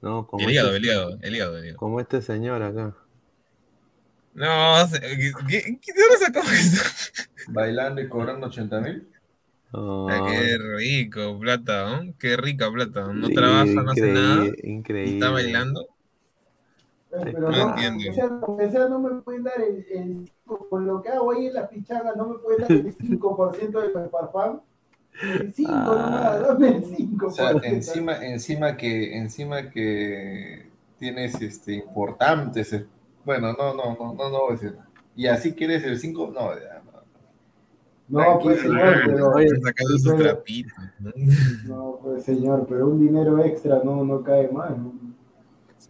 No, 0.00 0.26
como. 0.26 0.44
El 0.44 0.50
hígado, 0.52 0.68
este, 0.68 0.78
el 0.78 0.84
hígado, 0.84 1.18
el 1.20 1.34
hígado, 1.34 1.58
el 1.58 1.64
hígado. 1.64 1.78
Como 1.78 2.00
este 2.00 2.22
señor 2.22 2.62
acá. 2.62 2.94
No, 4.34 4.88
¿qué, 4.92 5.32
qué, 5.48 5.78
qué 5.80 5.92
dónde 5.92 6.24
sacó 6.24 6.40
esto? 6.48 7.28
Bailando 7.48 8.00
y 8.00 8.08
cobrando 8.08 8.46
80 8.46 8.80
mil. 8.80 9.08
Oh. 9.72 10.06
qué 10.30 10.56
rico, 10.76 11.38
plata. 11.38 12.02
Qué 12.18 12.36
rica 12.36 12.70
plata. 12.70 13.12
No 13.12 13.28
trabaja, 13.28 13.66
no 13.66 13.90
hace 13.90 14.12
nada. 14.12 14.46
Increíble. 14.62 15.14
Está 15.14 15.30
bailando. 15.30 15.88
Pero 17.10 17.50
no, 17.50 17.78
entiendo. 17.78 18.46
O 18.46 18.70
sea, 18.70 18.88
no 18.88 18.98
me 18.98 19.22
pueden 19.22 19.44
dar 19.44 19.60
el, 19.60 19.86
el, 19.90 20.32
con 20.44 20.86
lo 20.86 21.02
que 21.02 21.08
hago 21.08 21.32
ahí 21.32 21.46
en 21.46 21.54
las 21.54 21.68
pichadas, 21.68 22.16
no 22.16 22.28
me 22.28 22.38
pueden 22.38 22.60
dar 22.60 22.72
el 22.72 22.96
5% 22.96 23.80
de 23.80 24.08
parfum. 24.08 24.60
El 25.22 25.52
5, 25.52 25.70
ah. 25.72 26.38
no, 26.40 26.48
dame 26.48 26.68
el 26.68 26.84
5%. 26.84 27.26
O 27.26 27.30
sea, 27.30 27.50
encima, 27.62 28.24
encima 28.24 28.76
que, 28.76 29.16
encima 29.16 29.70
que 29.70 30.70
tienes 30.98 31.40
este 31.40 31.74
importantes, 31.74 32.84
bueno, 33.24 33.52
no, 33.54 33.74
no, 33.74 33.96
no, 33.98 34.14
no, 34.14 34.30
no 34.30 34.40
voy 34.40 34.50
a 34.50 34.52
decir. 34.52 34.76
Y 35.16 35.26
así 35.26 35.54
quieres 35.54 35.84
el 35.84 35.98
5, 35.98 36.30
no, 36.32 36.54
ya, 36.54 36.82
no. 36.84 38.22
No, 38.22 38.38
pues 38.38 38.60
señor, 38.60 39.02
pero. 39.06 39.32
Sacando 39.62 39.98
sus 39.98 40.16
trapitos. 40.16 40.72
No, 41.66 41.98
pues 42.02 42.24
señor, 42.24 42.66
pero 42.68 42.86
un 42.86 43.00
dinero 43.00 43.42
extra 43.44 43.82
no, 43.82 44.04
no 44.04 44.22
cae 44.22 44.48
mal. 44.50 44.76
¿no? 44.78 45.07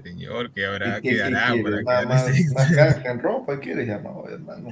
Señor, 0.02 0.52
que 0.52 0.64
habrá 0.64 1.00
que 1.00 1.16
dará 1.16 1.54
para 1.62 1.78
que 1.78 2.06
más, 2.06 2.30
más 2.54 2.72
caja 2.74 3.10
en 3.10 3.20
ropa 3.20 3.58
quieres 3.58 3.88
llamado, 3.88 4.28
hermano. 4.28 4.70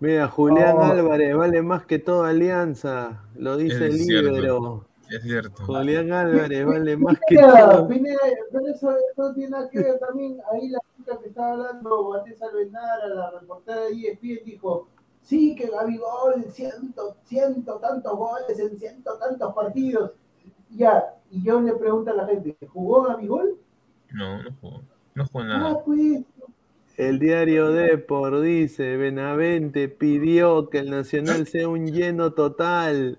Mira, 0.00 0.28
Julián 0.28 0.76
Álvarez 0.78 1.34
vale 1.34 1.62
más 1.62 1.86
que 1.86 1.98
toda 1.98 2.28
alianza, 2.28 3.22
lo 3.34 3.56
dice 3.56 3.86
el 3.86 3.96
libro. 3.96 4.86
Es 5.08 5.22
cierto. 5.22 5.64
Julián 5.64 6.12
Álvarez 6.12 6.66
vale 6.66 6.96
más 6.96 7.16
que 7.26 7.36
todo. 7.36 7.88
pero 7.88 8.66
eso, 8.66 8.94
eso 9.12 9.34
tiene 9.34 9.50
nada 9.50 9.70
que 9.70 9.78
ver 9.78 9.98
también. 9.98 10.38
Ahí 10.52 10.68
la 10.68 10.80
chica 10.96 11.18
que 11.22 11.28
estaba 11.28 11.52
hablando, 11.52 12.10
Vanessa 12.10 12.46
Alvenara, 12.46 13.08
la 13.08 13.30
reportera 13.40 13.82
de 13.82 13.92
ESPN, 13.92 14.44
dijo: 14.44 14.88
Sí, 15.22 15.54
que 15.56 15.68
Gabigol, 15.68 16.44
ciento, 16.50 17.16
ciento 17.24 17.76
tantos 17.76 18.16
goles 18.16 18.58
en 18.58 18.76
ciento 18.76 19.16
tantos 19.18 19.54
partidos. 19.54 20.12
Ya, 20.70 21.14
y 21.30 21.42
yo 21.42 21.60
le 21.60 21.72
pregunto 21.74 22.10
a 22.10 22.14
la 22.14 22.26
gente: 22.26 22.54
¿jugó 22.66 23.04
Gabigol? 23.04 23.56
No, 24.12 24.42
no 24.42 24.50
jugó. 24.60 24.82
No 25.14 25.26
jugó 25.26 25.44
nada. 25.44 25.76
El 26.96 27.18
diario 27.18 27.72
Depor 27.72 28.40
dice, 28.40 28.96
Benavente 28.96 29.88
pidió 29.88 30.70
que 30.70 30.78
el 30.78 30.90
Nacional 30.90 31.46
sea 31.46 31.68
un 31.68 31.92
lleno 31.92 32.32
total 32.32 33.18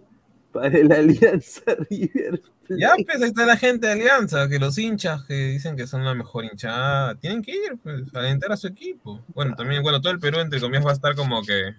para 0.51 0.75
el 0.75 0.91
Alianza 0.91 1.75
River 1.89 2.41
Ya, 2.69 2.95
pues 3.05 3.21
ahí 3.21 3.29
está 3.29 3.45
la 3.45 3.55
gente 3.55 3.85
de 3.85 3.93
Alianza, 3.93 4.49
que 4.49 4.57
los 4.57 4.77
hinchas 4.79 5.23
que 5.25 5.35
dicen 5.35 5.75
que 5.75 5.85
son 5.85 6.03
la 6.03 6.15
mejor 6.15 6.45
hinchada, 6.45 7.15
tienen 7.19 7.43
que 7.43 7.51
ir, 7.51 7.77
pues, 7.83 8.03
a 8.15 8.19
alentar 8.19 8.51
a 8.51 8.57
su 8.57 8.67
equipo. 8.67 9.21
Bueno, 9.35 9.55
también, 9.55 9.83
bueno, 9.83 10.01
todo 10.01 10.11
el 10.11 10.19
Perú, 10.19 10.39
entre 10.39 10.59
comillas, 10.59 10.85
va 10.85 10.91
a 10.91 10.95
estar 10.95 11.15
como 11.15 11.43
que 11.43 11.75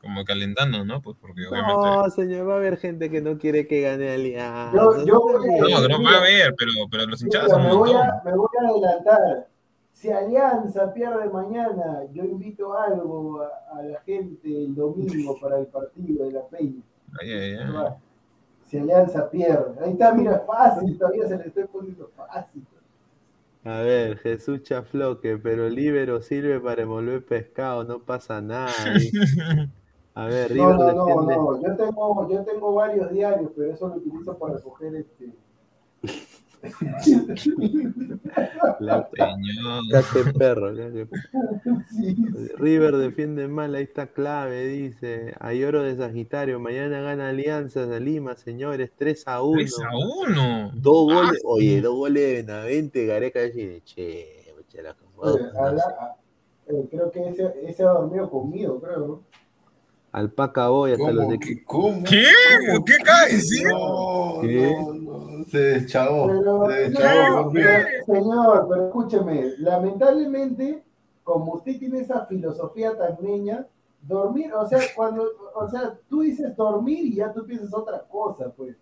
como 0.00 0.24
calentando, 0.24 0.84
¿no? 0.84 1.00
Pues 1.02 1.16
porque 1.20 1.46
obviamente. 1.46 1.74
No, 1.74 2.10
señor, 2.10 2.48
va 2.48 2.54
a 2.54 2.56
haber 2.56 2.78
gente 2.78 3.10
que 3.10 3.20
no 3.20 3.38
quiere 3.38 3.66
que 3.66 3.82
gane 3.82 4.10
Alianza. 4.10 4.72
Yo, 4.74 5.04
yo 5.04 5.20
no, 5.38 5.88
no 5.88 6.02
va 6.02 6.12
a 6.12 6.18
haber, 6.18 6.54
pero, 6.56 6.72
pero 6.90 7.06
los 7.06 7.22
hinchados 7.22 7.50
son 7.50 7.62
me, 7.62 7.74
voy 7.74 7.92
a, 7.92 8.22
me 8.24 8.32
voy 8.32 8.48
a 8.60 8.68
adelantar. 8.68 9.48
Si 9.92 10.10
Alianza 10.10 10.92
pierde 10.94 11.28
mañana, 11.28 12.04
yo 12.12 12.24
invito 12.24 12.76
algo 12.76 13.42
a, 13.42 13.78
a 13.78 13.82
la 13.82 14.00
gente 14.00 14.48
el 14.48 14.74
domingo 14.74 15.38
para 15.40 15.58
el 15.58 15.66
partido 15.66 16.24
de 16.24 16.32
la 16.32 16.46
Peña. 16.46 16.82
Ay, 17.20 17.32
ay, 17.32 17.54
ay. 17.54 17.92
Si 18.64 18.78
Alianza 18.78 19.30
pierde. 19.30 19.84
Ahí 19.84 19.92
está, 19.92 20.14
mira, 20.14 20.42
fácil, 20.46 20.96
todavía 20.96 21.28
se 21.28 21.36
le 21.36 21.48
estoy 21.48 21.64
poniendo 21.64 22.10
fácil. 22.16 22.64
A 23.62 23.80
ver, 23.82 24.16
Jesús 24.18 24.62
Chafloque, 24.62 25.36
pero 25.36 25.68
libero 25.68 26.22
sirve 26.22 26.58
para 26.60 26.80
envolver 26.80 27.22
pescado, 27.22 27.84
no 27.84 28.00
pasa 28.00 28.40
nada. 28.40 28.72
A 30.14 30.26
ver, 30.26 30.50
River 30.50 30.76
no, 30.76 30.92
no, 30.92 31.22
no, 31.22 31.24
no, 31.24 31.62
yo 31.62 31.76
tengo, 31.76 32.28
yo 32.28 32.44
tengo 32.44 32.74
varios 32.74 33.10
diarios, 33.12 33.50
pero 33.56 33.72
eso 33.72 33.88
lo 33.88 33.94
utilizo 33.94 34.36
para 34.36 34.54
recoger 34.54 34.96
este. 34.96 35.32
La 38.80 39.08
peñón. 39.10 40.34
perro, 40.36 40.72
River 42.58 42.96
defiende 42.96 43.48
mal, 43.48 43.74
ahí 43.74 43.84
está 43.84 44.08
clave, 44.08 44.66
dice. 44.66 45.34
Hay 45.38 45.64
oro 45.64 45.82
de 45.82 45.96
Sagitario, 45.96 46.60
mañana 46.60 47.00
gana 47.00 47.30
Alianza 47.30 47.86
de 47.86 48.00
Lima, 48.00 48.36
señores, 48.36 48.90
3 48.96 49.28
a 49.28 49.42
1. 49.42 49.54
3 49.54 49.74
a 49.80 49.96
1. 50.28 50.72
Dos 50.74 51.12
goles, 51.12 51.42
oye, 51.44 51.80
dos 51.80 51.94
goles 51.94 52.22
de 52.22 52.42
Benavente, 52.42 53.06
Gareca, 53.06 53.40
che, 53.50 53.82
che, 53.84 54.82
la 54.82 54.94
eh, 56.66 56.86
creo 56.88 57.10
que 57.10 57.28
ese, 57.28 57.52
ese 57.64 57.82
ha 57.82 57.90
dormido 57.90 58.30
conmigo, 58.30 58.80
creo, 58.80 58.98
¿no? 58.98 59.22
Alpaca 60.12 60.68
voy 60.68 60.92
hasta 60.92 61.12
los 61.12 61.32
equipos. 61.32 61.64
¿Cómo? 61.66 62.02
¿Qué? 62.02 62.24
¿Qué 62.84 62.96
cae? 63.04 63.38
¿Sí? 63.38 63.62
No, 63.64 64.42
no, 64.42 64.94
no, 64.94 65.44
se 65.44 65.58
deschavó. 65.58 66.68
se 66.68 66.90
deschavó. 66.90 67.52
señor, 67.52 68.66
pero 68.68 68.86
escúcheme, 68.86 69.52
lamentablemente, 69.58 70.82
como 71.22 71.54
usted 71.54 71.78
tiene 71.78 72.00
esa 72.00 72.26
filosofía 72.26 72.96
tan 72.98 73.18
niña, 73.22 73.66
dormir, 74.02 74.52
o 74.52 74.68
sea, 74.68 74.80
cuando, 74.96 75.24
o 75.54 75.68
sea, 75.68 75.94
tú 76.08 76.22
dices 76.22 76.56
dormir 76.56 77.06
y 77.06 77.14
ya 77.16 77.32
tú 77.32 77.46
piensas 77.46 77.72
otra 77.72 78.00
cosa, 78.10 78.50
pues. 78.56 78.76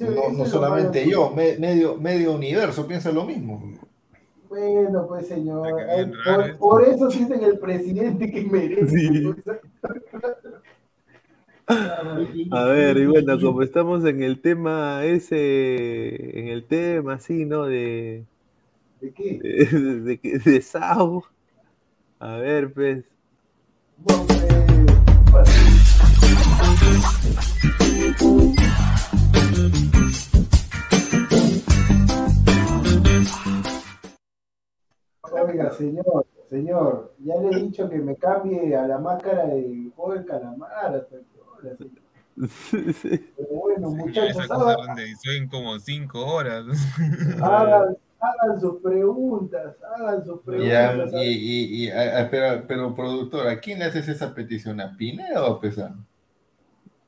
no, 0.00 0.30
no 0.30 0.46
solamente 0.46 1.08
yo, 1.08 1.30
medio, 1.30 1.96
medio 1.96 2.32
universo 2.32 2.86
piensa 2.86 3.12
lo 3.12 3.24
mismo. 3.24 3.62
Bueno, 4.48 5.06
pues 5.08 5.26
señor, 5.26 5.66
por, 6.58 6.84
eso 6.84 7.10
sienten 7.10 7.42
el 7.42 7.58
presidente 7.58 8.30
que 8.30 8.44
merece. 8.44 9.10
A 12.50 12.64
ver, 12.64 12.96
y 12.98 13.06
bueno, 13.06 13.40
como 13.40 13.62
estamos 13.62 14.04
en 14.04 14.22
el 14.22 14.40
tema 14.40 15.04
ese, 15.04 16.38
en 16.38 16.48
el 16.48 16.64
tema 16.64 17.14
así, 17.14 17.44
¿no? 17.44 17.64
De. 17.64 18.24
¿De 19.00 19.12
qué? 19.12 19.38
De, 19.42 20.18
de, 20.22 20.38
de 20.38 20.60
Sao. 20.62 21.24
A 22.18 22.36
ver, 22.36 22.72
pues. 22.72 23.04
Oiga, 35.32 35.70
señor, 35.72 36.26
señor, 36.48 37.14
ya 37.18 37.34
le 37.36 37.48
he 37.48 37.62
dicho 37.62 37.88
que 37.88 37.98
me 37.98 38.16
cambie 38.16 38.74
a 38.76 38.86
la 38.86 38.98
máscara 38.98 39.46
de 39.46 39.90
juego 39.94 40.14
del 40.14 40.24
calamar 40.24 40.94
hasta 40.94 41.16
Pero 42.36 43.48
bueno, 43.48 43.90
muchachos, 43.90 44.46
son 44.46 45.48
como 45.48 45.78
cinco 45.78 46.24
horas. 46.26 46.64
Hagan, 47.40 47.96
hagan 48.20 48.60
sus 48.60 48.80
preguntas, 48.82 49.76
hagan 49.96 50.24
sus 50.24 50.40
preguntas. 50.40 51.12
y, 51.14 51.28
y, 51.28 51.86
y 51.86 51.90
pero, 52.30 52.64
pero, 52.66 52.94
productor, 52.94 53.46
¿a 53.48 53.60
quién 53.60 53.78
le 53.78 53.84
haces 53.86 54.08
esa 54.08 54.34
petición? 54.34 54.80
¿A 54.80 54.96
Pineda 54.96 55.44
o 55.44 55.54
a 55.54 55.60
Pesán? 55.60 56.04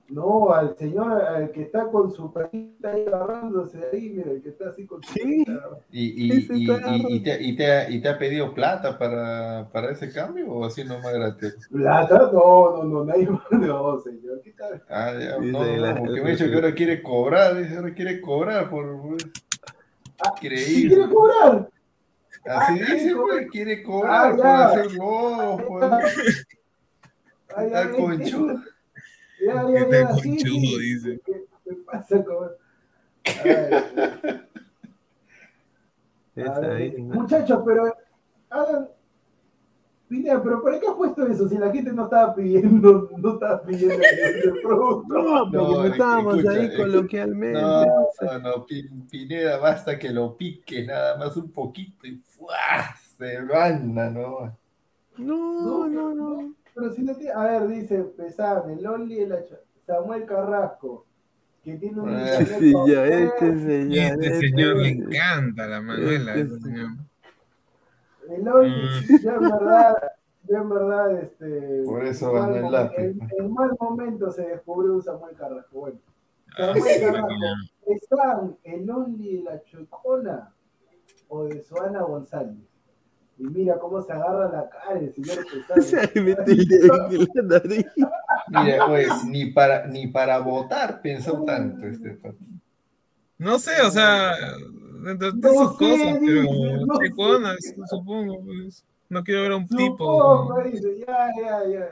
No, 0.08 0.52
al 0.52 0.76
señor 0.76 1.20
al 1.20 1.50
que 1.50 1.62
está 1.62 1.86
con 1.88 2.12
su 2.12 2.32
perrita 2.32 2.90
ahí 2.92 3.04
agarrándose 3.06 3.78
ahí, 3.92 4.10
mira, 4.10 4.30
el 4.30 4.40
que 4.40 4.50
está 4.50 4.68
así 4.68 4.86
con 4.86 5.02
su 5.02 5.12
¿Sí? 5.12 5.44
y, 5.90 6.04
y, 6.32 6.32
y, 6.32 7.16
y, 7.16 7.20
te, 7.22 7.42
y, 7.42 7.56
te 7.56 7.72
ha, 7.72 7.90
¿Y 7.90 8.00
te 8.00 8.08
ha 8.08 8.16
pedido 8.18 8.54
plata 8.54 8.96
para, 8.98 9.68
para 9.72 9.90
ese 9.90 10.12
cambio 10.12 10.48
o 10.48 10.64
así 10.64 10.84
nomás 10.84 11.12
gratis? 11.12 11.56
¿Plata? 11.70 12.30
No, 12.32 12.76
no, 12.76 12.84
no, 12.84 13.04
nadie 13.04 13.28
No, 13.50 13.98
señor, 14.00 14.40
¿qué 14.44 14.52
tal? 14.52 14.80
Ah, 14.88 15.12
ya, 15.18 15.38
no, 15.38 15.64
no, 15.76 15.96
porque 15.96 16.20
me 16.22 16.28
ha 16.28 16.32
dicho 16.32 16.46
que 16.48 16.54
ahora 16.54 16.74
quiere 16.74 17.02
cobrar, 17.02 17.56
dice, 17.56 17.76
ahora 17.76 17.92
quiere 17.94 18.20
cobrar 18.20 18.70
por... 18.70 19.16
Ah, 20.20 20.32
Increíble. 20.36 20.94
quiere 20.94 21.12
cobrar? 21.12 21.68
Así 22.46 22.78
Ah, 22.80 22.94
dice, 22.94 23.12
güey, 23.12 23.46
quiere 23.48 23.82
cobrar 23.82 24.32
Ah, 24.32 24.36
por 24.36 24.46
hacer 24.46 24.88
globos, 24.96 25.62
pues. 25.66 26.46
Ay, 27.56 27.66
Está 27.66 27.80
ay, 27.80 27.88
conchudo. 27.96 28.60
Ya, 29.44 29.68
ya, 29.70 29.78
está 29.80 30.00
ya, 30.00 30.14
sí, 30.16 30.38
sí. 30.38 30.78
dice. 30.80 31.20
¿Qué, 31.24 31.44
qué 31.64 31.74
pasa 31.84 32.24
con.? 32.24 32.50
Ay, 36.36 36.94
¿no? 36.98 37.14
Muchachos, 37.20 37.62
pero. 37.64 37.94
Hagan. 38.50 38.88
Pineda, 40.08 40.40
pero 40.40 40.62
¿para 40.62 40.78
qué 40.78 40.86
has 40.86 40.94
puesto 40.94 41.26
eso 41.26 41.48
si 41.48 41.58
la 41.58 41.72
gente 41.72 41.92
no 41.92 42.04
estaba 42.04 42.32
pidiendo, 42.32 43.10
no 43.18 43.32
estaba 43.34 43.60
pidiendo 43.62 43.94
el, 43.96 44.54
el 44.54 44.60
producto? 44.62 45.14
No, 45.18 45.50
porque 45.50 45.56
No, 45.56 45.84
estábamos 45.84 46.38
escucha, 46.38 46.60
ahí 46.60 46.76
coloquialmente. 46.76 47.60
No, 47.60 47.84
no, 48.22 48.38
no, 48.38 48.66
Pi- 48.66 48.88
Pineda, 49.10 49.56
basta 49.58 49.98
que 49.98 50.10
lo 50.10 50.36
pique 50.36 50.84
nada 50.86 51.16
más 51.18 51.36
un 51.36 51.50
poquito 51.50 52.06
y 52.06 52.18
¡fua! 52.18 52.94
se 53.18 53.40
manda, 53.42 54.08
¿no? 54.08 54.56
No, 55.18 55.88
no, 55.88 56.14
no. 56.14 56.54
Pero 56.76 56.92
si 56.92 57.02
no 57.02 57.16
tiene. 57.16 57.32
A 57.32 57.44
ver, 57.44 57.66
dice 57.68 58.04
Pesame, 58.16 58.76
Loli 58.80 59.14
de 59.16 59.26
la 59.28 59.40
Ch- 59.40 59.58
Samuel 59.86 60.26
Carrasco, 60.26 61.06
que 61.64 61.74
tiene 61.76 62.00
un. 62.00 62.10
Ah, 62.14 62.26
Sí, 62.58 62.72
ya, 62.86 63.06
este 63.06 63.46
Y 63.48 63.58
señor. 63.60 64.24
este 64.24 64.40
señor 64.40 64.76
le 64.76 64.88
este- 64.90 65.02
encanta 65.16 65.66
la 65.66 65.80
Manuela. 65.80 66.34
este 66.34 66.54
ese 66.54 66.62
señor. 66.62 66.88
El 68.28 68.44
Loli, 68.44 68.70
Mm. 68.70 69.22
ya 69.22 69.32
en 69.34 69.40
verdad, 69.40 69.94
ya 70.48 70.58
en 70.58 70.68
verdad, 70.68 71.16
este. 71.22 71.82
Por 71.86 72.04
eso 72.04 72.32
mal 72.32 72.54
el 72.56 72.70
lápiz. 72.70 72.98
En, 72.98 73.18
en 73.38 73.52
mal 73.54 73.70
momento 73.80 74.30
se 74.30 74.42
descubrió 74.42 74.92
un 74.94 75.02
Samuel 75.02 75.34
Carrasco. 75.34 75.80
Bueno, 75.80 75.98
Ah, 76.58 76.74
Samuel 76.74 76.82
sí, 76.82 77.00
Carrasco, 77.00 77.28
señor. 77.28 77.56
¿están 77.86 78.56
el 78.64 78.90
Only 78.90 79.36
de 79.38 79.42
la 79.44 79.62
Chocona 79.64 80.52
o 81.28 81.44
de 81.44 81.62
Soana 81.62 82.02
González? 82.02 82.56
Y 83.38 83.44
mira 83.44 83.78
cómo 83.78 84.00
se 84.00 84.12
agarra 84.12 84.50
la 84.50 84.68
cara 84.70 84.98
el 84.98 85.12
señor 85.14 85.44
Pesado. 85.44 85.82
Se 86.14 86.20
mete 86.20 86.52
el 86.52 86.66
dedo 86.66 87.08
en 87.10 87.48
la 87.48 87.58
nariz. 87.58 87.86
Mira, 88.48 88.86
güey, 88.88 89.06
ni 89.28 89.46
para, 89.52 89.86
ni 89.86 90.06
para 90.06 90.38
votar 90.38 91.02
pensó 91.02 91.42
tanto 91.44 91.86
este. 91.86 92.18
No 93.38 93.58
sé, 93.58 93.72
o 93.82 93.90
sea, 93.90 94.32
entre 95.06 95.32
No 95.34 95.48
sus 95.52 95.72
sé, 95.72 95.84
cosas, 95.84 96.18
pero 96.20 96.42
sé. 97.60 97.74
supongo. 97.90 98.42
Pues. 98.44 98.84
No 99.08 99.22
quiero 99.22 99.42
ver 99.42 99.52
a 99.52 99.56
un 99.56 99.68
Supongo, 99.68 100.54
tipo. 100.56 100.62
dice, 100.64 100.98
ya, 101.06 101.28
ya, 101.38 101.68
ya. 101.68 101.88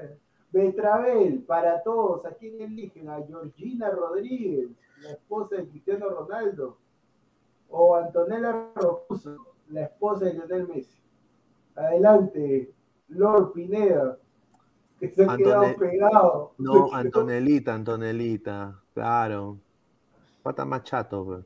Betravel, 0.51 1.41
para 1.43 1.83
todos, 1.83 2.25
¿a 2.25 2.31
quién 2.35 2.61
eligen? 2.61 3.09
¿A 3.11 3.21
Georgina 3.27 3.91
Rodríguez, 3.91 4.69
la 5.03 5.11
esposa 5.11 5.57
de 5.57 5.67
Cristiano 5.69 6.09
Ronaldo? 6.09 6.79
¿O 7.69 7.97
Antonella 7.97 8.69
Rocuso, 8.77 9.37
la 9.69 9.83
esposa 9.83 10.27
de 10.27 10.35
Lionel 10.35 10.69
Messi? 10.69 10.97
Adelante, 11.77 12.71
Lord 13.09 13.53
Pineda, 13.53 14.19
que 15.01 15.09
se 15.11 15.23
ha 15.23 15.27
Antone- 15.27 15.37
quedado 15.45 15.77
pegado. 15.77 16.55
No, 16.59 16.93
Antonelita, 16.95 17.75
Antonelita, 17.75 18.81
claro. 18.95 19.59
Pata 20.43 20.65
más 20.65 20.83
chato, 20.85 21.25
pues. 21.25 21.45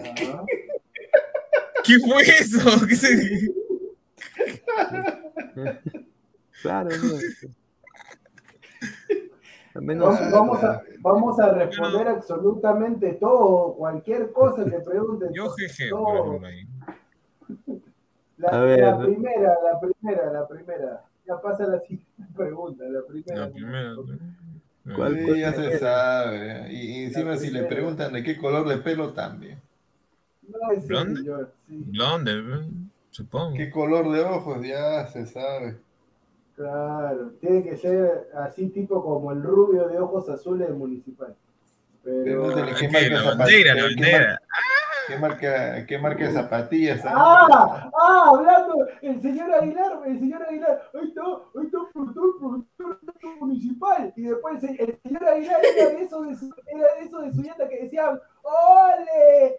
Ah, 0.00 0.44
¿Qué 1.84 1.98
fue 2.00 2.22
eso? 2.22 2.86
¿Qué 2.88 2.94
se... 2.96 3.48
Claro, 6.62 6.90
no. 6.90 7.18
Menos 9.80 10.14
Vamos, 10.30 10.32
vamos 10.32 10.62
a, 10.64 10.82
vamos 11.00 11.40
a 11.40 11.52
responder 11.52 12.06
absolutamente 12.06 13.14
todo, 13.14 13.74
cualquier 13.74 14.30
cosa 14.32 14.64
que 14.64 14.78
pregunten. 14.78 15.30
Yo 15.34 15.50
jeje, 15.50 15.90
todo. 15.90 16.04
por 16.04 16.16
ejemplo, 16.44 16.46
ahí. 16.48 16.66
La, 18.36 18.48
A 18.48 18.60
ver. 18.62 18.80
la 18.80 18.98
primera, 18.98 19.54
la 19.62 19.80
primera, 19.80 20.32
la 20.32 20.48
primera. 20.48 21.04
Ya 21.26 21.40
pasa 21.40 21.66
la 21.66 21.80
siguiente 21.80 22.04
pregunta, 22.36 22.84
la 22.84 23.00
primera. 23.06 23.46
La 23.46 23.50
primera. 23.52 23.90
¿no? 24.84 24.96
¿Cuál- 24.96 25.14
Sí, 25.18 25.40
ya 25.40 25.52
se 25.52 25.78
sabe. 25.78 26.72
Y, 26.72 26.76
y 26.76 27.04
encima 27.04 27.36
si 27.36 27.50
le 27.50 27.62
preguntan 27.64 28.12
de 28.12 28.22
qué 28.22 28.36
color 28.36 28.68
de 28.68 28.76
pelo 28.78 29.12
también. 29.12 29.58
No 30.46 30.72
es 30.72 30.86
¿Blonde? 30.86 31.20
señor, 31.20 31.52
sí, 31.66 31.84
Blonde, 31.86 32.32
supongo. 33.10 33.54
¿Qué 33.56 33.70
color 33.70 34.10
de 34.12 34.20
ojos? 34.20 34.62
Ya 34.66 35.06
se 35.06 35.24
sabe. 35.24 35.78
claro. 36.54 37.30
Tiene 37.40 37.62
que 37.62 37.76
ser 37.78 38.28
así 38.34 38.68
tipo 38.68 39.02
como 39.02 39.32
el 39.32 39.42
rubio 39.42 39.88
de 39.88 39.98
ojos 39.98 40.28
azules 40.28 40.68
del 40.68 40.76
municipal. 40.76 41.34
Pero... 42.02 42.48
¿Qué? 42.76 42.88
marca 42.88 43.08
La 43.08 43.20
de 43.20 43.24
bandera, 43.24 43.24
la 43.24 43.30
zapatillas. 43.32 43.74
¿Qué, 43.76 43.82
bandera. 43.82 44.42
Qué 45.06 45.18
marca, 45.18 45.86
qué 45.86 45.98
marca 45.98 46.24
de 46.24 46.32
zapatillas? 46.32 47.02
¡Ah! 47.06 47.90
¡Ah! 47.98 48.24
Hablando, 48.30 48.86
el 49.02 49.20
señor 49.20 49.52
Aguilar, 49.54 50.00
el 50.06 50.18
señor 50.18 50.42
Aguilar, 50.42 50.82
ahí 50.94 51.08
está, 51.08 51.22
ahí 51.58 51.66
está, 51.66 51.78
productor, 51.92 52.64
productor 52.76 53.36
municipal. 53.40 54.12
Y 54.16 54.22
después 54.22 54.62
el, 54.64 54.80
el 54.80 54.98
señor 55.02 55.24
Aguilar 55.28 55.60
era 55.76 55.88
de 55.90 56.02
eso 56.02 56.22
de 56.22 56.34
su, 56.36 56.54
era 56.66 56.94
de 56.98 57.04
eso 57.06 57.18
de 57.20 57.32
su 57.32 57.42
llanta 57.42 57.68
que 57.68 57.82
decían, 57.82 58.18
¡Ole! 58.42 59.58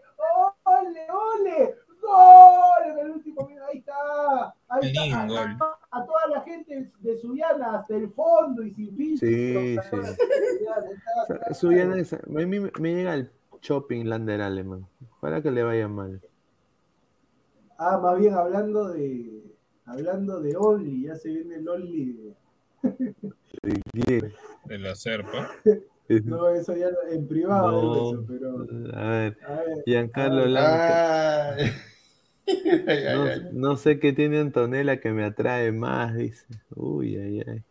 ¡Ole! 0.63 1.07
¡Ole! 1.11 1.75
¡Gol! 2.01 2.91
En 2.91 2.99
el 2.99 3.11
último 3.11 3.47
minuto, 3.47 3.65
ahí 3.71 3.79
está. 3.79 4.53
Ahí 4.69 4.91
está. 4.93 5.21
A, 5.23 5.27
gol. 5.27 5.37
a- 5.37 5.77
a 5.97 6.05
toda 6.05 6.27
la 6.29 6.41
gente 6.41 6.85
de 6.99 7.17
Suyana 7.17 7.79
hasta 7.79 7.95
el 7.95 8.09
fondo 8.11 8.61
y 8.63 8.71
sin 8.73 8.95
fin. 8.95 9.17
Sí, 9.17 9.75
sí. 9.89 11.53
Su 11.53 11.71
llena 11.71 11.95
de- 11.95 12.03
a 12.15 12.45
mí 12.45 12.59
me, 12.59 12.71
me 12.79 12.93
llega 12.93 13.13
el 13.15 13.31
shopping 13.61 14.05
lander 14.05 14.41
alemán. 14.41 14.85
Ojalá 15.25 15.41
que 15.41 15.49
le 15.49 15.63
vaya 15.63 15.87
mal. 15.87 16.21
Ah, 17.79 17.97
más 17.97 18.19
bien 18.19 18.35
hablando 18.35 18.89
de 18.89 19.41
hablando 19.85 20.39
de 20.39 20.55
Only, 20.55 21.07
ya 21.07 21.15
se 21.15 21.29
viene 21.29 21.55
el 21.55 21.67
Only. 21.67 22.35
Bien. 23.91 24.31
De 24.65 24.77
la 24.77 24.93
serpa. 24.93 25.49
No, 26.25 26.49
eso 26.49 26.75
ya 26.77 26.89
en 27.09 27.27
privado, 27.27 27.71
No. 27.71 28.11
eso, 28.11 28.25
pero 28.27 28.67
A 28.95 29.09
ver, 29.09 29.37
a 29.47 29.53
ver, 29.61 29.83
Giancarlo 29.87 30.43
Ah. 30.59 31.55
Ay, 31.57 31.71
ay, 32.87 33.49
No, 33.51 33.77
sé 33.77 33.99
qué 33.99 34.13
tiene 34.13 34.37
Antonella 34.39 34.99
que 34.99 35.09
me 35.11 35.23
atrae 35.25 35.71
más, 35.71 36.13
dice. 36.13 36.45
Uy, 36.75 37.15
ay, 37.15 37.41
ay. 37.47 37.63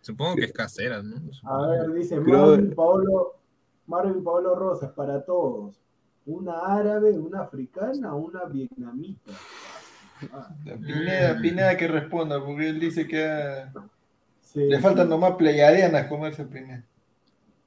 Supongo 0.00 0.34
que 0.34 0.46
es 0.46 0.52
casera, 0.52 1.04
¿no? 1.04 1.18
a 1.44 1.68
ver, 1.68 1.92
dice 1.92 2.18
Marvin 2.18 2.74
Paolo, 2.74 3.36
Marvin 3.86 4.24
Paolo 4.24 4.56
Rosas 4.56 4.90
para 4.90 5.24
todos. 5.24 5.85
Una 6.26 6.58
árabe, 6.58 7.12
una 7.18 7.42
africana, 7.42 8.14
una 8.14 8.44
vietnamita. 8.46 9.32
Ah, 10.32 10.48
Pineda, 10.64 11.40
Pineda 11.40 11.76
que 11.76 11.86
responda, 11.88 12.44
porque 12.44 12.68
él 12.68 12.80
dice 12.80 13.06
que 13.06 13.24
ah, 13.24 13.70
sí, 14.40 14.60
le 14.66 14.80
faltan 14.80 15.06
sí. 15.06 15.10
nomás 15.10 15.32
pleiadianas 15.36 16.06
comerse 16.08 16.44
Pineda. 16.44 16.84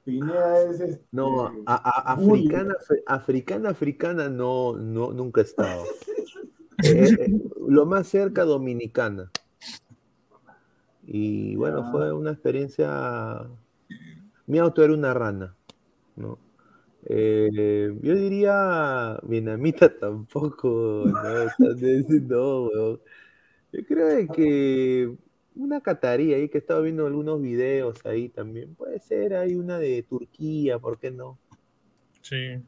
Pineda 0.04 0.62
es 0.70 0.80
este, 0.80 1.04
No, 1.12 1.46
a- 1.66 2.12
a- 2.12 2.16
Uy. 2.18 2.40
africana, 2.46 2.74
afri- 2.74 3.02
africana, 3.06 3.68
africana, 3.70 4.28
no, 4.28 4.76
no, 4.76 5.12
nunca 5.12 5.40
he 5.40 5.44
estado. 5.44 5.84
Eh, 6.82 7.08
eh, 7.18 7.40
lo 7.68 7.86
más 7.86 8.08
cerca, 8.08 8.44
dominicana. 8.44 9.30
Y 11.06 11.54
bueno, 11.56 11.84
Ya. 11.84 11.90
fue 11.90 12.12
una 12.12 12.30
experiencia. 12.32 13.46
Mi 14.46 14.58
auto 14.58 14.82
era 14.82 14.92
una 14.94 15.12
rana, 15.14 15.54
¿no? 16.16 16.38
Eh, 17.12 17.92
yo 18.02 18.14
diría 18.14 19.18
vietnamita 19.24 19.92
tampoco, 20.00 21.04
¿no? 21.06 21.44
No, 21.58 22.62
weón. 22.66 23.00
Yo 23.72 23.84
creo 23.84 24.32
que 24.32 25.12
una 25.56 25.80
catarí 25.80 26.34
ahí 26.34 26.48
que 26.48 26.58
estaba 26.58 26.80
viendo 26.80 27.06
algunos 27.06 27.42
videos 27.42 28.04
ahí 28.06 28.28
también. 28.28 28.76
Puede 28.76 29.00
ser, 29.00 29.34
hay 29.34 29.56
una 29.56 29.78
de 29.78 30.04
Turquía, 30.04 30.78
¿por 30.78 30.98
qué 30.98 31.10
no? 31.10 31.38
Sí. 32.20 32.62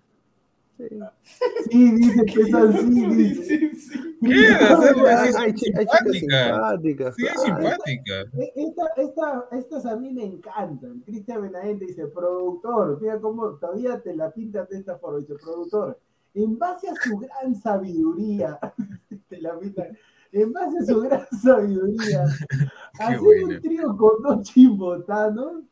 Sí. 0.89 1.91
Dice 1.93 2.25
que 2.25 2.41
es 2.43 2.55
así, 2.55 3.07
dice. 3.17 3.45
Sí, 3.45 3.77
sí. 3.77 4.17
¿Qué? 4.21 4.47
Es 4.49 5.55
chicas 5.55 5.87
simpática. 6.13 7.13
Sí, 7.13 7.27
es 7.27 7.43
simpática. 7.43 8.21
E- 8.39 8.53
Esta, 8.57 8.87
esta, 8.97 9.49
estas 9.53 9.87
a 9.87 9.97
mí 9.97 10.13
me 10.13 10.25
encantan. 10.25 11.01
Cristian 11.01 11.43
Benavente 11.43 11.87
dice, 11.87 12.07
productor, 12.07 13.01
mira 13.01 13.21
cómo 13.21 13.55
todavía 13.57 14.01
te 14.01 14.15
la 14.15 14.31
pintas 14.31 14.69
de 14.69 14.79
esta 14.79 14.99
forma. 14.99 15.19
Dice, 15.19 15.35
productor, 15.43 15.99
en 16.35 16.59
base 16.59 16.89
a 16.89 16.95
su 16.95 17.19
gran 17.19 17.55
sabiduría, 17.55 18.59
te 19.29 19.41
la 19.41 19.59
pintan, 19.59 19.97
en 20.33 20.53
base 20.53 20.79
a 20.79 20.85
su 20.87 21.01
gran 21.01 21.27
sabiduría, 21.43 22.25
hacer 22.99 23.21
un 23.21 23.61
trío 23.61 23.97
con 23.97 24.23
dos 24.23 24.43
chimbotanos 24.49 25.65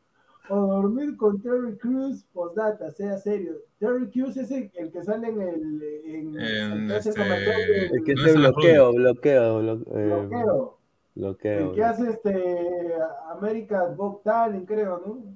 o 0.49 0.55
dormir 0.55 1.15
con 1.17 1.41
Terry 1.41 1.77
Crews, 1.77 2.25
postdata, 2.33 2.91
sea 2.91 3.17
serio. 3.17 3.53
Terry 3.81 4.09
Crews 4.11 4.37
es 4.37 4.51
el, 4.51 4.69
el 4.75 4.91
que 4.91 5.03
sale 5.03 5.27
en 5.29 5.41
el... 5.41 5.83
En, 6.05 6.39
En 6.39 6.81
el 6.83 6.87
que 6.87 6.93
hace 6.95 7.09
este- 7.09 7.23
del 7.23 7.95
Es 7.95 8.03
que 8.05 8.13
No 8.13 8.21
la 8.27 8.51
bloqueo, 8.51 8.93
bloqueo, 8.93 9.61
blo- 9.63 9.85
eh, 9.97 10.05
bloqueo. 10.27 10.77
bloqueo. 11.15 11.69
El 11.71 11.75
que 11.75 11.83
hace 11.83 12.09
este 12.11 12.93
American 13.31 13.95
Got 13.97 14.23
Talent, 14.23 14.67
creo, 14.67 15.01
¿no? 15.03 15.35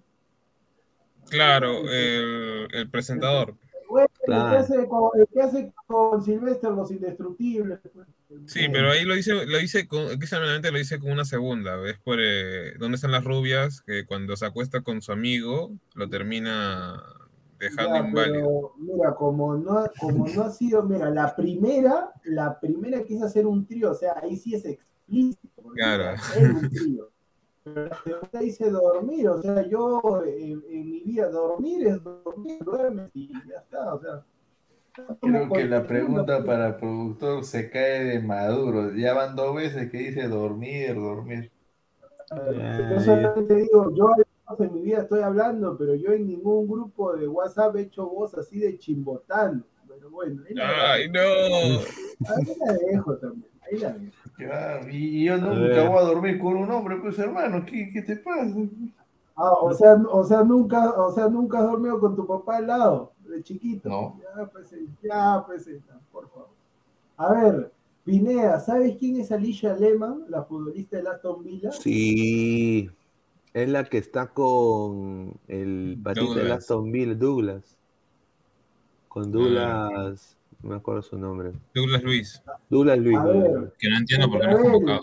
Claro, 1.30 1.90
el, 1.90 2.68
el 2.72 2.90
presentador. 2.92 3.56
Bueno, 3.90 4.08
Claro. 4.26 4.52
que 4.52 4.58
hace 4.58 4.88
con, 4.88 5.10
el 5.20 5.28
que 5.32 5.42
hace 5.42 5.74
con 5.88 6.24
Silvestre 6.24 6.70
los 6.72 6.92
indestructibles. 6.92 7.80
pues. 7.94 8.08
Sí, 8.48 8.68
pero 8.72 8.92
ahí 8.92 9.06
lo 9.06 9.16
dice, 9.16 9.34
lo 9.46 9.58
dice 9.58 9.88
con, 9.88 10.04
lo 10.08 10.78
dice 10.78 11.00
con 11.00 11.12
una 11.12 11.26
segunda, 11.26 11.78
¿ves? 11.78 11.98
Por 12.04 12.20
eh, 12.22 12.74
dónde 12.78 12.96
están 12.96 13.12
las 13.12 13.24
rubias, 13.24 13.82
que 13.82 14.06
cuando 14.06 14.36
se 14.36 14.46
acuesta 14.46 14.82
con 14.82 15.02
su 15.02 15.12
amigo, 15.12 15.72
lo 15.96 16.10
termina 16.10 17.02
dejando 17.60 18.02
Ya, 18.02 18.08
inválido. 18.08 18.52
pero, 18.52 18.74
mira, 18.78 19.16
como 19.16 19.56
no, 19.56 19.86
como 20.00 20.28
no 20.28 20.44
ha 20.44 20.50
sido, 20.52 20.84
mira, 20.84 21.10
la 21.10 21.36
primera, 21.36 22.12
la 22.24 22.60
primera 22.60 23.04
quise 23.04 23.24
hacer 23.26 23.46
un 23.48 23.66
trío, 23.66 23.92
o 23.92 23.96
sea, 23.96 24.20
ahí 24.22 24.38
sí 24.38 24.56
es 24.56 24.66
explícito. 24.66 25.64
Claro. 25.76 26.12
es 26.12 26.20
hacer 26.22 26.52
un 26.52 26.72
trío. 26.72 27.12
Pero 27.64 27.86
la 27.88 27.96
segunda 28.04 28.40
dice 28.40 28.70
dormir, 28.70 29.28
o 29.30 29.42
sea, 29.42 29.68
yo 29.68 30.24
en, 30.26 30.64
en 30.70 30.92
mi 30.92 31.02
vida 31.02 31.30
dormir 31.30 31.88
es 31.88 32.04
dormir, 32.04 32.60
duermes 32.64 33.10
y 33.14 33.30
ya 33.50 33.58
está, 33.60 33.94
o 33.96 34.00
sea. 34.02 34.26
Creo 35.22 35.50
que 35.52 35.66
la 35.66 35.86
pregunta 35.86 36.44
para 36.46 36.68
el 36.70 36.76
productor 36.78 37.44
se 37.44 37.70
cae 37.70 38.04
de 38.06 38.20
maduro. 38.22 38.94
Ya 38.96 39.14
van 39.14 39.36
dos 39.36 39.56
veces 39.56 39.92
que 39.92 39.98
dice 39.98 40.28
dormir, 40.28 40.96
dormir. 40.96 41.52
Yo 42.32 43.00
solamente 43.00 43.56
digo, 43.56 43.92
yo 43.96 44.08
en 44.60 44.74
mi 44.74 44.82
vida 44.82 45.02
estoy 45.02 45.22
hablando, 45.22 45.78
pero 45.78 45.96
yo 45.96 46.12
en 46.12 46.28
ningún 46.28 46.68
grupo 46.68 47.16
de 47.16 47.28
WhatsApp 47.28 47.76
he 47.76 47.82
hecho 47.82 48.08
voz 48.08 48.34
así 48.36 48.60
de 48.60 48.78
chimbotano. 48.78 49.64
Pero 49.88 50.10
bueno, 50.10 50.44
ahí 50.48 50.56
la, 50.56 50.94
¡Ay, 50.94 51.10
no! 51.10 51.20
ahí 51.22 52.56
la 52.66 52.74
dejo 52.74 53.18
también, 53.18 53.52
ahí 53.62 53.78
la 53.80 53.94
dejo. 53.94 54.16
Ya, 54.38 54.82
y, 54.92 55.24
yo 55.26 55.38
nunca 55.38 55.90
voy 55.90 55.98
a 55.98 56.02
dormir 56.02 56.38
con 56.40 56.58
un 56.58 56.70
hombre, 56.70 56.98
pues 56.98 57.18
hermano, 57.18 57.66
¿qué, 57.66 57.90
qué 57.92 58.02
te 58.02 58.18
pasa? 58.18 58.54
Ah, 59.36 59.54
o 59.62 59.74
sea, 59.74 59.94
o 59.94 60.24
sea, 60.24 60.44
nunca, 60.44 60.92
o 60.92 61.12
sea, 61.12 61.28
nunca 61.28 61.60
has 61.60 61.66
dormido 61.66 62.00
con 62.00 62.16
tu 62.16 62.26
papá 62.26 62.58
al 62.58 62.68
lado, 62.68 63.14
de 63.28 63.42
chiquito. 63.44 63.90
No. 63.90 64.20
Ya, 64.20 64.46
pues, 64.48 64.74
eh, 64.74 64.88
ya, 65.02 65.44
pues, 65.46 65.68
eh, 65.68 65.82
por 66.12 66.30
favor. 66.30 66.50
A 67.18 67.34
ver, 67.34 67.72
Pinea, 68.04 68.60
¿sabes 68.60 68.96
quién 68.98 69.20
es 69.20 69.32
Alicia 69.32 69.74
Lehmann, 69.76 70.26
la 70.30 70.44
futbolista 70.44 70.98
del 70.98 71.08
Aston 71.08 71.44
Villa? 71.44 71.72
Sí, 71.72 72.90
es 73.56 73.70
la 73.70 73.86
que 73.86 73.98
está 73.98 74.28
con 74.28 75.40
el 75.48 75.98
patito 76.04 76.34
de. 76.34 76.52
Aston 76.52 76.92
Villa, 76.92 77.16
Douglas. 77.16 77.78
Con 79.08 79.32
Douglas, 79.32 80.38
no 80.62 80.72
me 80.72 80.76
acuerdo 80.76 81.02
su 81.02 81.18
nombre. 81.18 81.54
Douglas 81.74 82.04
Luis, 82.04 82.44
Douglas 82.70 83.00
Luis. 83.00 83.18
Ver. 83.24 83.74
Que 83.80 83.90
no 83.90 83.98
entiendo 83.98 84.30
por 84.30 84.42
qué 84.42 84.48
no 84.48 84.58
es 84.58 84.62
convocado. 84.62 85.02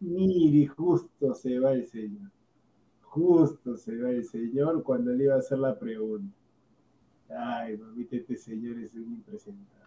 Miri, 0.00 0.66
justo 0.66 1.32
se 1.34 1.60
va 1.60 1.74
el 1.74 1.86
señor. 1.86 2.28
Justo 3.02 3.76
se 3.76 3.96
va 4.02 4.10
el 4.10 4.24
señor 4.24 4.82
cuando 4.82 5.12
le 5.12 5.24
iba 5.24 5.36
a 5.36 5.38
hacer 5.38 5.58
la 5.58 5.78
pregunta. 5.78 6.36
Ay, 7.30 7.76
mamita, 7.76 8.16
este 8.16 8.36
señor 8.36 8.78
es 8.78 8.94
un 8.94 9.12
impresentable. 9.12 9.86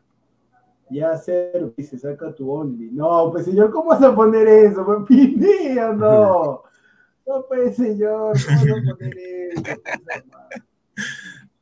Ya 0.90 1.18
ser, 1.18 1.74
dice, 1.76 2.00
saca 2.00 2.34
tu 2.34 2.50
only. 2.50 2.92
No, 2.92 3.30
pues 3.34 3.44
señor, 3.44 3.72
¿cómo 3.72 3.90
vas 3.90 4.02
a 4.02 4.16
poner 4.16 4.48
eso? 4.48 4.86
Pues 4.86 5.00
Pinea, 5.06 5.92
no. 5.92 6.64
No, 7.30 7.46
pues 7.48 7.76
señor, 7.78 8.44
¿cómo 8.44 8.68
vas 8.68 8.88
a 8.88 8.96
poner 8.98 9.18
eso? 9.54 9.82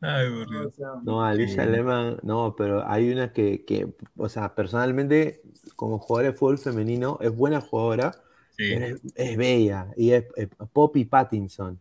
Ay, 0.01 0.29
por 0.29 0.49
No, 0.49 0.59
Dios. 0.61 0.75
sea, 0.75 0.87
No, 1.03 1.23
Alicia 1.23 1.65
Sí. 1.65 1.69
Lehmann, 1.71 2.19
no, 2.23 2.55
pero 2.55 2.87
hay 2.87 3.11
una 3.11 3.33
que, 3.33 3.65
que, 3.65 3.93
o 4.17 4.29
sea, 4.29 4.55
personalmente, 4.55 5.41
como 5.75 5.99
jugadora 5.99 6.31
de 6.31 6.37
fútbol 6.37 6.57
femenino, 6.59 7.17
es 7.21 7.35
buena 7.35 7.61
jugadora, 7.61 8.23
Sí. 8.57 8.63
pero 8.73 8.85
es, 8.85 9.01
es 9.15 9.37
bella, 9.37 9.93
y 9.97 10.11
es, 10.11 10.25
es 10.35 10.49
Poppy 10.73 11.05
Pattinson, 11.05 11.79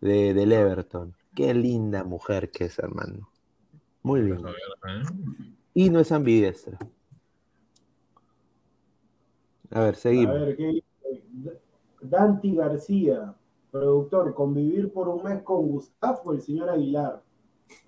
de, 0.00 0.34
del 0.34 0.52
Everton. 0.52 1.14
Qué 1.34 1.54
linda 1.54 2.04
mujer 2.04 2.50
que 2.52 2.66
es, 2.66 2.78
hermano. 2.80 3.30
Muy 4.02 4.20
A 4.20 4.24
linda. 4.24 4.50
ver, 4.50 4.56
¿eh? 4.88 5.02
Y 5.74 5.90
no 5.90 6.00
es 6.00 6.12
ambidiestra. 6.12 6.78
A 9.72 9.80
ver, 9.80 9.96
A 9.96 9.96
seguimos. 9.96 10.34
ver, 10.34 10.56
¿qué? 10.56 10.82
Danti 12.02 12.54
García, 12.54 13.34
productor, 13.70 14.34
convivir 14.34 14.92
por 14.92 15.08
un 15.08 15.22
mes 15.22 15.42
con 15.42 15.66
Gustavo, 15.68 16.32
el 16.32 16.42
señor 16.42 16.68
Aguilar. 16.70 17.22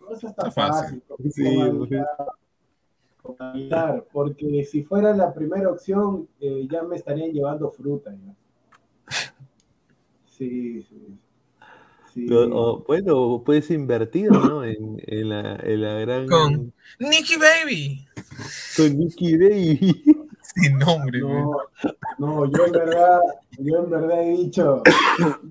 No, 0.01 0.11
eso 0.15 0.28
está 0.28 0.49
Está 0.49 0.69
fácil. 0.69 1.03
fácil. 1.03 1.03
con 1.07 1.31
Sí, 1.32 1.47
Aguilar, 1.61 2.07
con 3.23 3.36
Aguilar, 3.39 4.07
porque 4.12 4.65
si 4.65 4.82
fuera 4.82 5.15
la 5.15 5.35
primera 5.35 5.70
opción, 5.70 6.28
eh, 6.41 6.66
ya 6.70 6.82
me 6.82 6.97
estarían 6.97 7.32
llevando 7.32 7.70
fruta. 7.70 8.15
Sí, 10.27 10.82
sí. 10.82 11.19
sí. 12.12 12.32
O- 12.32 12.51
o, 12.74 12.85
bueno, 12.85 13.43
puedes 13.45 13.70
invertir, 13.70 14.31
¿no? 14.31 14.65
En, 14.65 15.01
en 15.07 15.28
la, 15.28 15.57
en 15.57 15.81
la 15.82 15.95
gran. 16.01 16.27
Con- 16.28 16.73
Nicky 16.99 17.35
Baby. 17.36 18.07
con 18.77 18.99
Nicky 18.99 19.36
Baby. 19.36 20.05
Sin 20.55 20.78
nombre, 20.78 21.20
No, 21.20 21.56
no, 22.18 22.44
yo 22.47 22.66
en 22.66 22.72
verdad, 22.72 23.20
yo 23.59 23.78
en 23.78 23.90
verdad 23.90 24.22
he 24.22 24.31
dicho, 24.31 24.82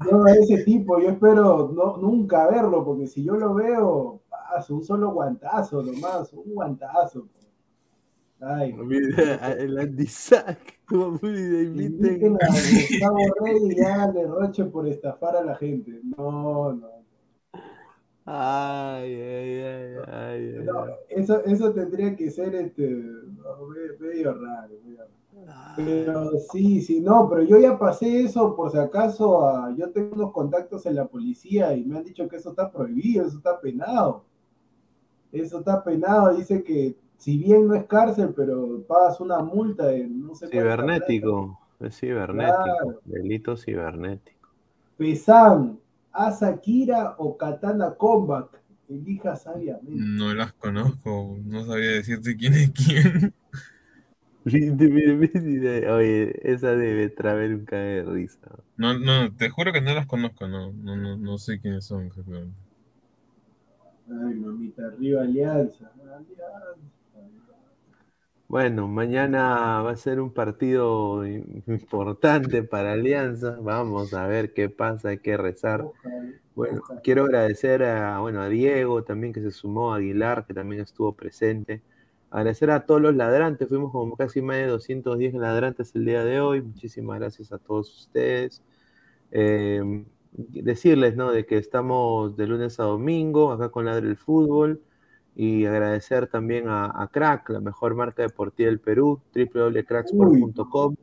yo 0.10 0.24
a 0.26 0.32
ese 0.32 0.64
tipo, 0.64 1.00
yo 1.00 1.10
espero 1.10 1.72
no, 1.74 1.98
nunca 1.98 2.48
verlo, 2.50 2.86
porque 2.86 3.08
si 3.08 3.24
yo 3.24 3.36
lo 3.36 3.54
veo, 3.54 4.22
paso, 4.30 4.76
un 4.76 4.84
solo 4.84 5.12
guantazo 5.12 5.84
nomás, 5.84 6.32
un 6.34 6.54
guantazo. 6.54 7.28
Ay, 8.46 8.74
Mira, 8.74 9.54
el 9.60 9.78
Andy 9.78 10.06
Sack. 10.06 10.82
Como 10.86 11.18
le 11.22 11.64
inviten 11.64 12.34
inviten. 12.34 12.38
a 12.42 12.48
Gustavo 12.48 13.18
Rey 13.46 13.58
y 13.78 13.82
háganle 13.82 14.28
roche 14.28 14.66
por 14.66 14.88
estafar 14.88 15.38
a 15.38 15.44
la 15.44 15.56
gente. 15.56 16.00
No, 16.18 16.74
no. 16.74 16.93
Ay, 18.26 19.14
ay, 19.16 19.62
ay, 19.62 19.96
ay, 20.08 20.56
ay, 20.58 20.64
no, 20.66 20.86
eso, 21.10 21.44
eso 21.44 21.74
tendría 21.74 22.16
que 22.16 22.32
ser 22.32 22.56
este, 22.56 22.88
medio 24.00 24.34
raro. 24.34 24.74
medio 24.86 24.98
raro. 25.46 25.74
Pero 25.76 26.32
sí, 26.52 26.80
sí, 26.82 27.02
no, 27.02 27.28
pero 27.30 27.44
yo 27.44 27.58
ya 27.60 27.78
pasé 27.78 28.22
eso 28.22 28.56
por 28.56 28.72
si 28.72 28.78
acaso, 28.78 29.46
a- 29.46 29.76
yo 29.76 29.92
tengo 29.92 30.16
unos 30.16 30.32
contactos 30.32 30.86
en 30.86 30.96
la 30.96 31.06
policía 31.08 31.74
y 31.76 31.84
me 31.84 31.98
han 31.98 32.04
dicho 32.04 32.28
que 32.30 32.38
eso 32.38 32.52
está 32.52 32.72
prohibido, 32.72 33.26
eso 33.26 33.38
está 33.38 33.60
penado. 33.60 34.24
Eso 35.32 35.60
está 35.60 35.84
penado, 35.84 36.34
dice 36.36 36.64
que 36.64 36.96
si 37.18 37.38
bien 37.38 37.68
no 37.68 37.74
es 37.76 37.86
cárcel, 37.86 38.34
pero 38.36 38.84
pagas 38.88 39.20
una 39.20 39.40
multa 39.40 39.88
de 39.88 40.08
no 40.08 40.36
sé 40.36 40.48
Cibernético. 40.48 41.60
Es 41.80 42.00
cibernético. 42.00 42.64
Claro. 42.64 43.00
Delito 43.06 43.58
cibernético. 43.58 44.50
Pesan, 44.96 45.80
Asakira 46.14 47.16
o 47.18 47.36
Katana 47.36 47.96
Combat, 47.96 48.48
elija 48.88 49.36
sabiamente. 49.36 49.92
No 49.96 50.34
las 50.34 50.54
conozco, 50.54 51.38
no 51.44 51.66
sabía 51.66 51.90
decirte 51.90 52.38
quién 52.38 52.54
es 52.54 52.72
quién. 52.72 53.34
Oye, 54.46 56.34
esa 56.44 56.72
debe 56.76 57.10
traer 57.10 57.56
un 57.56 57.66
cague 57.66 58.04
de 58.04 58.04
risa. 58.04 58.52
No, 58.76 58.98
no, 59.00 59.34
te 59.34 59.50
juro 59.50 59.72
que 59.72 59.82
no 59.82 59.94
las 59.94 60.06
conozco, 60.06 60.48
no, 60.48 60.74
no, 60.74 60.98
no, 60.98 61.18
no 61.18 61.38
sé 61.38 61.60
quiénes 61.60 61.86
son. 61.86 62.12
Ay, 64.10 64.36
mamita, 64.36 64.86
arriba 64.86 65.22
Alianza. 65.22 65.90
Alianza. 65.96 66.44
Bueno, 68.54 68.88
mañana 68.88 69.82
va 69.82 69.90
a 69.92 69.96
ser 69.98 70.20
un 70.22 70.32
partido 70.32 71.26
im- 71.26 71.64
importante 71.68 72.62
para 72.62 72.92
Alianza. 72.94 73.58
Vamos 73.60 74.14
a 74.14 74.28
ver 74.28 74.54
qué 74.54 74.70
pasa, 74.70 75.10
hay 75.10 75.18
que 75.18 75.36
rezar. 75.38 75.84
Bueno, 76.54 76.84
quiero 77.04 77.24
agradecer 77.24 77.82
a, 77.84 78.20
bueno, 78.20 78.42
a 78.42 78.50
Diego 78.50 79.04
también 79.04 79.34
que 79.34 79.42
se 79.42 79.50
sumó, 79.50 79.92
a 79.94 79.98
Aguilar 79.98 80.46
que 80.46 80.54
también 80.54 80.84
estuvo 80.84 81.14
presente. 81.16 81.82
Agradecer 82.30 82.70
a 82.70 82.86
todos 82.86 83.02
los 83.02 83.16
ladrantes, 83.16 83.68
fuimos 83.70 83.92
como 83.92 84.16
casi 84.16 84.42
más 84.44 84.58
de 84.58 84.68
210 84.68 85.34
ladrantes 85.34 85.96
el 85.96 86.06
día 86.06 86.24
de 86.24 86.40
hoy. 86.40 86.62
Muchísimas 86.62 87.20
gracias 87.20 87.52
a 87.54 87.58
todos 87.58 87.92
ustedes. 88.02 88.62
Eh, 89.32 90.06
decirles, 90.34 91.16
¿no? 91.16 91.32
De 91.32 91.46
que 91.48 91.58
estamos 91.58 92.38
de 92.38 92.48
lunes 92.48 92.80
a 92.80 92.84
domingo 92.84 93.52
acá 93.52 93.70
con 93.70 93.86
Ladre 93.86 94.08
el 94.10 94.18
Fútbol 94.18 94.82
y 95.36 95.66
agradecer 95.66 96.28
también 96.28 96.68
a, 96.68 97.02
a 97.02 97.08
Crack, 97.08 97.50
la 97.50 97.60
mejor 97.60 97.96
marca 97.96 98.22
deportiva 98.22 98.70
del 98.70 98.80
Perú, 98.80 99.20
www.cracksport.com. 99.34 100.96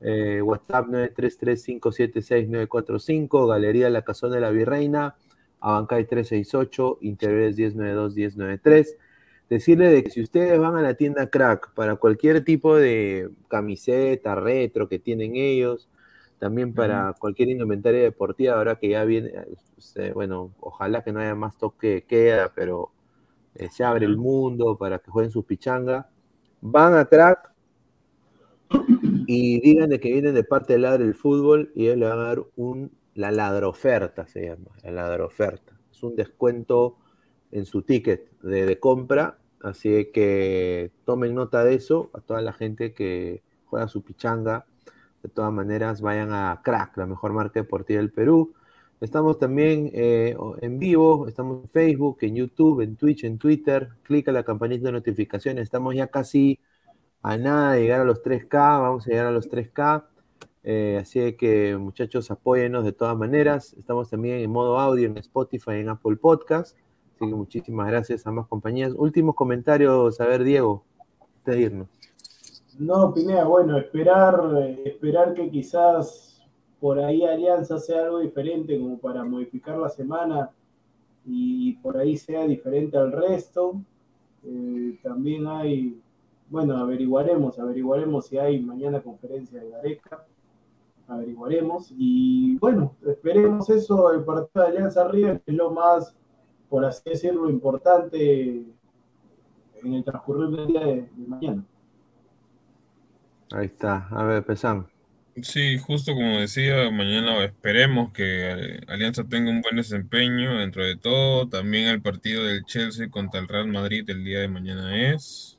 Eh, 0.00 0.40
WhatsApp 0.42 0.86
933-576-945, 0.88 3.48
Galería 3.48 3.90
La 3.90 4.02
Cazón 4.02 4.30
de 4.32 4.40
la 4.40 4.50
Virreina, 4.50 5.16
Abancay 5.60 6.06
368, 6.06 6.98
Interiores 7.00 7.56
1092-1093. 7.56 8.96
Decirle 9.48 9.88
de 9.88 10.04
que 10.04 10.10
si 10.10 10.20
ustedes 10.22 10.58
van 10.58 10.76
a 10.76 10.82
la 10.82 10.94
tienda 10.94 11.28
Crack 11.28 11.72
para 11.74 11.96
cualquier 11.96 12.44
tipo 12.44 12.76
de 12.76 13.30
camiseta, 13.48 14.34
retro 14.34 14.88
que 14.88 14.98
tienen 14.98 15.36
ellos, 15.36 15.88
también 16.38 16.74
para 16.74 17.14
cualquier 17.18 17.48
indumentaria 17.48 18.02
deportiva, 18.02 18.56
ahora 18.56 18.76
que 18.76 18.90
ya 18.90 19.04
viene, 19.04 19.32
eh, 19.94 20.10
bueno, 20.12 20.52
ojalá 20.60 21.02
que 21.02 21.12
no 21.12 21.20
haya 21.20 21.34
más 21.34 21.56
toque 21.56 22.04
queda, 22.06 22.52
pero 22.54 22.90
eh, 23.58 23.68
se 23.70 23.84
abre 23.84 24.06
el 24.06 24.16
mundo 24.16 24.76
para 24.76 24.98
que 24.98 25.10
jueguen 25.10 25.30
sus 25.30 25.44
pichanga. 25.44 26.08
Van 26.60 26.94
a 26.94 27.04
Crack, 27.04 27.52
y 29.26 29.60
digan 29.60 29.90
de 29.90 30.00
que 30.00 30.12
vienen 30.12 30.34
de 30.34 30.44
parte 30.44 30.74
del 30.74 30.82
ladro 30.82 31.04
del 31.04 31.14
fútbol 31.14 31.72
y 31.74 31.86
ellos 31.86 31.98
le 31.98 32.06
van 32.06 32.18
a 32.18 32.22
dar 32.22 32.42
un, 32.56 32.92
la 33.14 33.30
ladroferta, 33.30 34.26
se 34.26 34.46
llama, 34.46 34.70
la 34.82 34.92
ladroferta. 34.92 35.78
Es 35.90 36.02
un 36.02 36.16
descuento 36.16 36.96
en 37.50 37.64
su 37.64 37.82
ticket 37.82 38.30
de, 38.40 38.78
compra. 38.78 39.38
Así 39.62 40.10
que 40.12 40.92
tomen 41.04 41.34
nota 41.34 41.64
de 41.64 41.74
eso 41.74 42.10
a 42.12 42.20
toda 42.20 42.40
la 42.40 42.52
gente 42.52 42.92
que 42.92 43.42
juega 43.64 43.88
su 43.88 44.02
pichanga. 44.02 44.66
De 45.22 45.28
todas 45.28 45.52
maneras, 45.52 46.00
vayan 46.00 46.32
a 46.32 46.60
Crack, 46.62 46.96
la 46.98 47.06
mejor 47.06 47.32
marca 47.32 47.60
deportiva 47.60 47.98
del 47.98 48.12
Perú. 48.12 48.54
Estamos 49.00 49.38
también 49.38 49.90
eh, 49.92 50.34
en 50.62 50.78
vivo, 50.78 51.28
estamos 51.28 51.62
en 51.62 51.68
Facebook, 51.68 52.18
en 52.22 52.34
YouTube, 52.34 52.80
en 52.80 52.96
Twitch, 52.96 53.24
en 53.24 53.36
Twitter. 53.36 53.90
Clica 54.02 54.32
la 54.32 54.42
campanita 54.42 54.86
de 54.86 54.92
notificaciones. 54.92 55.64
Estamos 55.64 55.94
ya 55.94 56.06
casi 56.06 56.58
a 57.22 57.36
nada 57.36 57.72
de 57.72 57.82
llegar 57.82 58.00
a 58.00 58.04
los 58.04 58.22
3K. 58.22 58.80
Vamos 58.80 59.06
a 59.06 59.10
llegar 59.10 59.26
a 59.26 59.30
los 59.32 59.50
3K. 59.50 60.04
Eh, 60.62 60.98
así 61.00 61.34
que 61.34 61.76
muchachos, 61.76 62.30
apóyenos 62.30 62.84
de 62.84 62.92
todas 62.92 63.16
maneras. 63.18 63.74
Estamos 63.74 64.08
también 64.08 64.38
en 64.38 64.50
modo 64.50 64.78
audio 64.78 65.06
en 65.06 65.18
Spotify, 65.18 65.72
en 65.72 65.90
Apple 65.90 66.16
Podcast. 66.16 66.74
Así 67.14 67.28
que 67.28 67.34
muchísimas 67.34 67.88
gracias 67.88 68.26
a 68.26 68.30
ambas 68.30 68.46
compañías. 68.46 68.94
Últimos 68.96 69.34
comentarios, 69.34 70.20
a 70.22 70.26
ver, 70.26 70.42
Diego, 70.42 70.84
de 71.44 71.60
irnos. 71.60 71.88
No, 72.78 73.12
Pineda, 73.12 73.44
bueno, 73.44 73.76
esperar, 73.76 74.40
eh, 74.62 74.82
esperar 74.86 75.34
que 75.34 75.50
quizás 75.50 76.35
por 76.80 76.98
ahí 76.98 77.24
Alianza 77.24 77.78
sea 77.78 78.04
algo 78.04 78.20
diferente 78.20 78.78
como 78.78 78.98
para 78.98 79.24
modificar 79.24 79.78
la 79.78 79.88
semana 79.88 80.50
y 81.24 81.74
por 81.74 81.96
ahí 81.96 82.16
sea 82.16 82.46
diferente 82.46 82.96
al 82.96 83.12
resto. 83.12 83.80
Eh, 84.44 84.98
también 85.02 85.46
hay, 85.46 86.00
bueno, 86.48 86.76
averiguaremos, 86.76 87.58
averiguaremos 87.58 88.26
si 88.26 88.38
hay 88.38 88.60
mañana 88.60 89.00
conferencia 89.00 89.60
de 89.60 89.70
Gareca, 89.70 90.24
averiguaremos 91.08 91.92
y 91.96 92.56
bueno, 92.58 92.94
esperemos 93.06 93.68
eso, 93.70 94.12
el 94.12 94.24
partido 94.24 94.64
de 94.64 94.70
Alianza 94.70 95.08
River 95.08 95.42
es 95.46 95.54
lo 95.54 95.70
más 95.70 96.16
por 96.68 96.84
así 96.84 97.10
decirlo, 97.10 97.48
importante 97.48 98.64
en 99.82 99.94
el 99.94 100.04
transcurrir 100.04 100.56
del 100.56 100.66
día 100.66 100.80
de, 100.80 101.10
mañana. 101.26 101.64
Ahí 103.52 103.66
está. 103.66 104.08
A 104.10 104.24
ver, 104.24 104.38
empezamos. 104.38 104.95
Sí, 105.42 105.78
justo 105.78 106.14
como 106.14 106.40
decía, 106.40 106.90
mañana 106.90 107.44
esperemos 107.44 108.12
que 108.12 108.80
Alianza 108.88 109.24
tenga 109.24 109.50
un 109.50 109.60
buen 109.60 109.76
desempeño 109.76 110.58
dentro 110.58 110.84
de 110.84 110.96
todo. 110.96 111.48
También 111.48 111.88
el 111.88 112.00
partido 112.00 112.44
del 112.44 112.64
Chelsea 112.64 113.10
contra 113.10 113.40
el 113.40 113.48
Real 113.48 113.68
Madrid 113.68 114.08
el 114.08 114.24
día 114.24 114.40
de 114.40 114.48
mañana 114.48 115.12
es. 115.12 115.58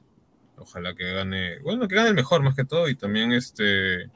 Ojalá 0.57 0.95
que 0.95 1.13
gane, 1.13 1.59
bueno, 1.59 1.87
que 1.87 1.95
gane 1.95 2.09
el 2.09 2.15
mejor 2.15 2.41
más 2.41 2.55
que 2.55 2.65
todo 2.65 2.89
y 2.89 2.95
también 2.95 3.31
este 3.31 4.09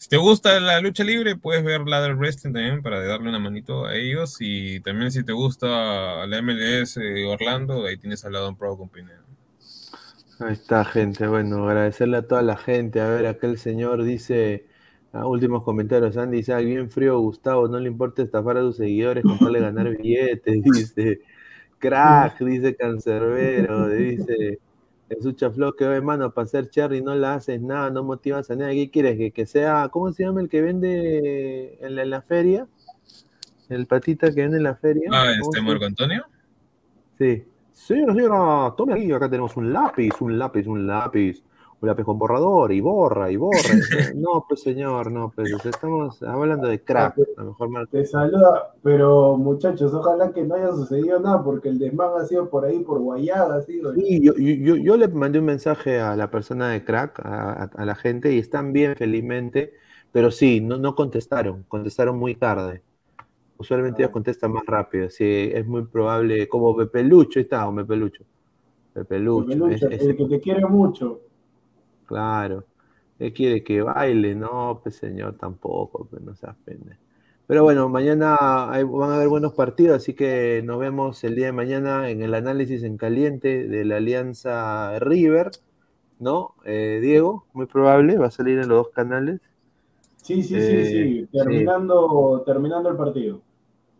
si 0.00 0.08
te 0.08 0.16
gusta 0.16 0.58
la 0.60 0.80
lucha 0.80 1.04
libre, 1.04 1.36
puedes 1.36 1.62
ver 1.62 1.82
Ladder 1.82 2.14
Wrestling 2.16 2.54
también 2.54 2.82
para 2.82 3.04
darle 3.04 3.28
una 3.28 3.38
manito 3.38 3.84
a 3.84 3.94
ellos. 3.94 4.38
Y 4.40 4.80
también 4.80 5.12
si 5.12 5.22
te 5.22 5.32
gusta 5.32 6.26
la 6.26 6.40
MLS 6.40 6.98
Orlando, 7.28 7.84
ahí 7.84 7.98
tienes 7.98 8.24
al 8.24 8.32
lado 8.32 8.48
un 8.48 8.56
Pro 8.56 8.78
con 8.78 8.88
Pineda. 8.88 9.22
Ahí 10.38 10.54
está, 10.54 10.86
gente. 10.86 11.26
Bueno, 11.26 11.68
agradecerle 11.68 12.16
a 12.16 12.26
toda 12.26 12.40
la 12.40 12.56
gente. 12.56 12.98
A 13.02 13.10
ver, 13.10 13.26
aquel 13.26 13.58
señor 13.58 14.02
dice, 14.02 14.69
ah, 15.12 15.26
últimos 15.26 15.62
comentarios, 15.62 16.16
Andy 16.16 16.38
dice, 16.38 16.56
bien 16.64 16.90
frío, 16.90 17.18
Gustavo, 17.20 17.68
no 17.68 17.78
le 17.78 17.88
importa 17.88 18.22
estafar 18.22 18.56
a 18.56 18.60
sus 18.62 18.76
seguidores, 18.76 19.24
contarle 19.24 19.60
ganar 19.60 19.88
billetes, 19.96 20.62
dice, 20.64 21.20
crack, 21.78 22.38
dice 22.40 22.74
Cancerbero, 22.76 23.88
dice... 23.90 24.58
Sucha 25.20 25.50
Flow 25.50 25.74
que 25.74 25.84
hermano, 25.84 26.30
para 26.30 26.46
ser 26.46 26.70
cherry 26.70 27.02
no 27.02 27.14
la 27.16 27.34
haces 27.34 27.60
nada, 27.60 27.90
no 27.90 28.04
motivas 28.04 28.48
a 28.50 28.54
nadie. 28.54 28.84
¿Qué 28.84 28.90
quieres? 28.90 29.32
Que, 29.32 29.44
sea, 29.44 29.88
¿cómo 29.90 30.12
se 30.12 30.22
llama 30.22 30.40
el 30.40 30.48
que 30.48 30.62
vende 30.62 31.78
en 31.80 32.10
la, 32.10 32.22
feria? 32.22 32.68
El 33.68 33.86
patita 33.86 34.32
que 34.32 34.42
vende 34.42 34.58
en 34.58 34.62
la 34.62 34.76
feria. 34.76 35.10
Ah, 35.12 35.32
este 35.32 35.60
Marco 35.60 35.84
Antonio. 35.84 36.24
Sí. 37.18 37.44
Señora, 37.72 38.14
señora, 38.14 38.74
tome 38.76 38.94
aquí, 38.94 39.10
acá 39.10 39.28
tenemos 39.28 39.56
un 39.56 39.72
lápiz, 39.72 40.12
un 40.20 40.38
lápiz, 40.38 40.66
un 40.66 40.86
lápiz 40.86 41.42
un 41.80 41.88
lápiz 41.88 42.04
con 42.04 42.18
borrador 42.18 42.72
y 42.72 42.80
borra 42.80 43.30
y 43.30 43.36
borra. 43.36 43.58
no, 44.14 44.44
pues 44.46 44.62
señor, 44.62 45.10
no, 45.10 45.32
pues 45.34 45.50
estamos 45.64 46.22
hablando 46.22 46.68
de 46.68 46.82
crack, 46.82 47.16
la 47.36 47.44
mejor 47.44 47.68
marca. 47.70 47.90
Te 47.90 48.04
saluda, 48.04 48.74
pero 48.82 49.36
muchachos, 49.38 49.92
ojalá 49.94 50.32
que 50.32 50.42
no 50.42 50.54
haya 50.54 50.70
sucedido 50.72 51.18
nada, 51.20 51.42
porque 51.42 51.70
el 51.70 51.78
desmán 51.78 52.10
ha 52.18 52.26
sido 52.26 52.50
por 52.50 52.64
ahí, 52.64 52.80
por 52.80 52.98
guayada, 52.98 53.56
ha 53.56 53.62
sido. 53.62 53.94
Sí, 53.94 54.20
yo, 54.22 54.34
yo, 54.36 54.76
yo, 54.76 54.96
le 54.96 55.08
mandé 55.08 55.38
un 55.38 55.46
mensaje 55.46 56.00
a 56.00 56.16
la 56.16 56.30
persona 56.30 56.68
de 56.68 56.84
crack, 56.84 57.20
a, 57.24 57.84
la 57.84 57.94
gente, 57.94 58.32
y 58.32 58.38
están 58.38 58.72
bien, 58.72 58.94
felizmente, 58.96 59.72
pero 60.12 60.30
sí, 60.30 60.60
no, 60.60 60.76
no 60.76 60.94
contestaron, 60.94 61.64
contestaron 61.68 62.18
muy 62.18 62.34
tarde. 62.34 62.82
Usualmente 63.56 64.02
ellos 64.02 64.10
ah. 64.10 64.12
contestan 64.12 64.52
más 64.52 64.64
rápido, 64.66 65.08
sí, 65.08 65.50
es 65.52 65.66
muy 65.66 65.84
probable, 65.84 66.48
como 66.48 66.76
Pepe 66.76 67.04
Lucho, 67.04 67.38
ahí 67.38 67.44
está, 67.44 67.66
o 67.68 67.74
Pepe 67.74 67.96
Lucho. 67.96 68.24
Pepe 68.92 69.18
Lucho. 69.18 69.66
el 69.66 70.16
que 70.16 70.26
te 70.26 70.40
quiere 70.40 70.66
mucho. 70.66 71.20
Claro. 72.10 72.64
Él 73.20 73.32
quiere 73.32 73.62
que 73.62 73.82
baile, 73.82 74.34
no, 74.34 74.80
pues 74.82 74.96
señor, 74.96 75.36
tampoco, 75.38 76.06
pues 76.06 76.20
no 76.22 76.34
se 76.34 76.48
pende. 76.64 76.96
Pero 77.46 77.62
bueno, 77.62 77.88
mañana 77.88 78.36
van 78.40 79.10
a 79.10 79.14
haber 79.14 79.28
buenos 79.28 79.52
partidos, 79.54 79.98
así 79.98 80.14
que 80.14 80.60
nos 80.64 80.80
vemos 80.80 81.22
el 81.22 81.36
día 81.36 81.46
de 81.46 81.52
mañana 81.52 82.10
en 82.10 82.22
el 82.22 82.34
análisis 82.34 82.82
en 82.82 82.96
caliente 82.96 83.68
de 83.68 83.84
la 83.84 83.98
Alianza 83.98 84.98
River, 84.98 85.52
¿no? 86.18 86.56
Eh, 86.64 86.98
Diego, 87.00 87.46
muy 87.52 87.66
probable, 87.66 88.18
va 88.18 88.26
a 88.26 88.30
salir 88.32 88.58
en 88.58 88.68
los 88.68 88.86
dos 88.86 88.88
canales. 88.88 89.40
Sí, 90.16 90.42
sí, 90.42 90.60
sí, 90.60 90.84
sí, 90.86 91.18
eh, 91.20 91.28
terminando, 91.32 92.42
terminando 92.44 92.88
el 92.88 92.96
partido. 92.96 93.40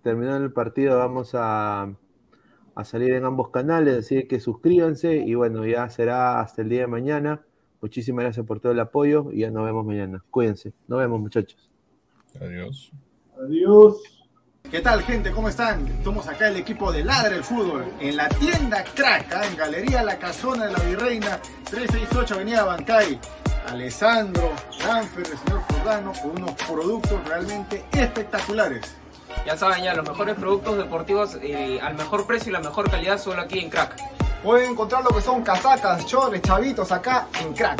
Terminando 0.03 0.45
el 0.47 0.53
partido 0.53 0.99
vamos 0.99 1.31
a, 1.35 1.95
a 2.74 2.85
salir 2.85 3.12
en 3.12 3.24
ambos 3.24 3.51
canales, 3.51 3.99
así 3.99 4.27
que 4.27 4.41
suscríbanse 4.41 5.16
y 5.19 5.35
bueno, 5.37 5.65
ya 5.65 5.89
será 5.91 6.41
hasta 6.41 6.62
el 6.62 6.70
día 6.70 6.81
de 6.81 6.87
mañana. 6.89 7.45
Muchísimas 7.81 8.24
gracias 8.24 8.47
por 8.47 8.61
todo 8.61 8.73
el 8.73 8.81
apoyo 8.81 9.31
y 9.32 9.40
ya 9.40 9.51
nos 9.51 9.65
vemos 9.65 9.85
mañana. 9.86 10.23
Cuídense. 10.31 10.73
Nos 10.86 10.98
vemos, 10.98 11.20
muchachos. 11.20 11.70
Adiós. 12.40 12.93
Adiós. 13.43 13.97
¿Qué 14.70 14.81
tal, 14.81 15.02
gente? 15.02 15.32
¿Cómo 15.32 15.48
están? 15.48 15.86
Estamos 15.89 16.28
acá 16.28 16.48
el 16.48 16.57
equipo 16.57 16.93
de 16.93 17.02
Ladre 17.02 17.36
el 17.36 17.44
Fútbol 17.44 17.86
en 17.98 18.16
la 18.16 18.28
tienda 18.28 18.85
Craca, 18.94 19.44
en 19.47 19.57
Galería 19.57 20.05
La 20.05 20.19
Casona 20.19 20.66
de 20.66 20.73
la 20.73 20.78
Virreina, 20.81 21.40
368 21.65 22.35
Avenida 22.35 22.65
Bancay. 22.65 23.19
Alessandro, 23.66 24.52
Danfer, 24.78 25.27
el 25.27 25.39
señor 25.39 25.61
Jordano, 25.62 26.12
con 26.23 26.31
unos 26.43 26.52
productos 26.52 27.28
realmente 27.28 27.85
espectaculares. 27.93 28.97
Ya 29.47 29.57
saben, 29.57 29.85
ya 29.85 29.94
los 29.94 30.09
mejores 30.09 30.36
productos 30.36 30.77
deportivos 30.77 31.39
eh, 31.43 31.81
al 31.81 31.94
mejor 31.94 32.27
precio 32.27 32.51
y 32.51 32.52
la 32.52 32.61
mejor 32.61 32.90
calidad 32.90 33.19
solo 33.19 33.43
aquí 33.43 33.59
en 33.59 33.70
Crack. 33.70 34.20
Pueden 34.43 34.71
encontrar 34.71 35.05
lo 35.05 35.11
que 35.11 35.21
son 35.21 35.43
casacas, 35.43 36.07
chores, 36.07 36.41
chavitos 36.41 36.91
acá 36.93 37.27
en 37.43 37.53
Crack. 37.53 37.79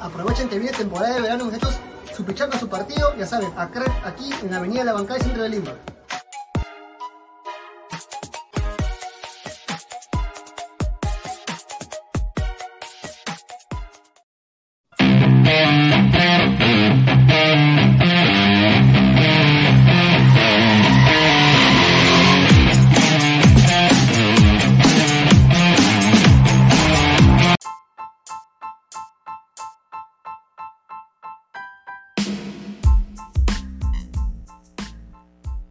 Aprovechen 0.00 0.48
que 0.48 0.58
viene 0.58 0.74
temporada 0.76 1.14
de 1.14 1.20
verano, 1.20 1.44
muchachos. 1.44 1.78
Su 2.16 2.24
pichanga, 2.24 2.58
su 2.58 2.68
partido, 2.68 3.14
ya 3.16 3.26
saben, 3.26 3.52
a 3.56 3.68
Crack 3.68 4.06
aquí 4.06 4.32
en 4.42 4.50
la 4.50 4.56
Avenida 4.56 4.82
La 4.84 4.94
Bancada, 4.94 5.20
centro 5.20 5.42
de 5.42 5.50
Lima. 5.50 5.72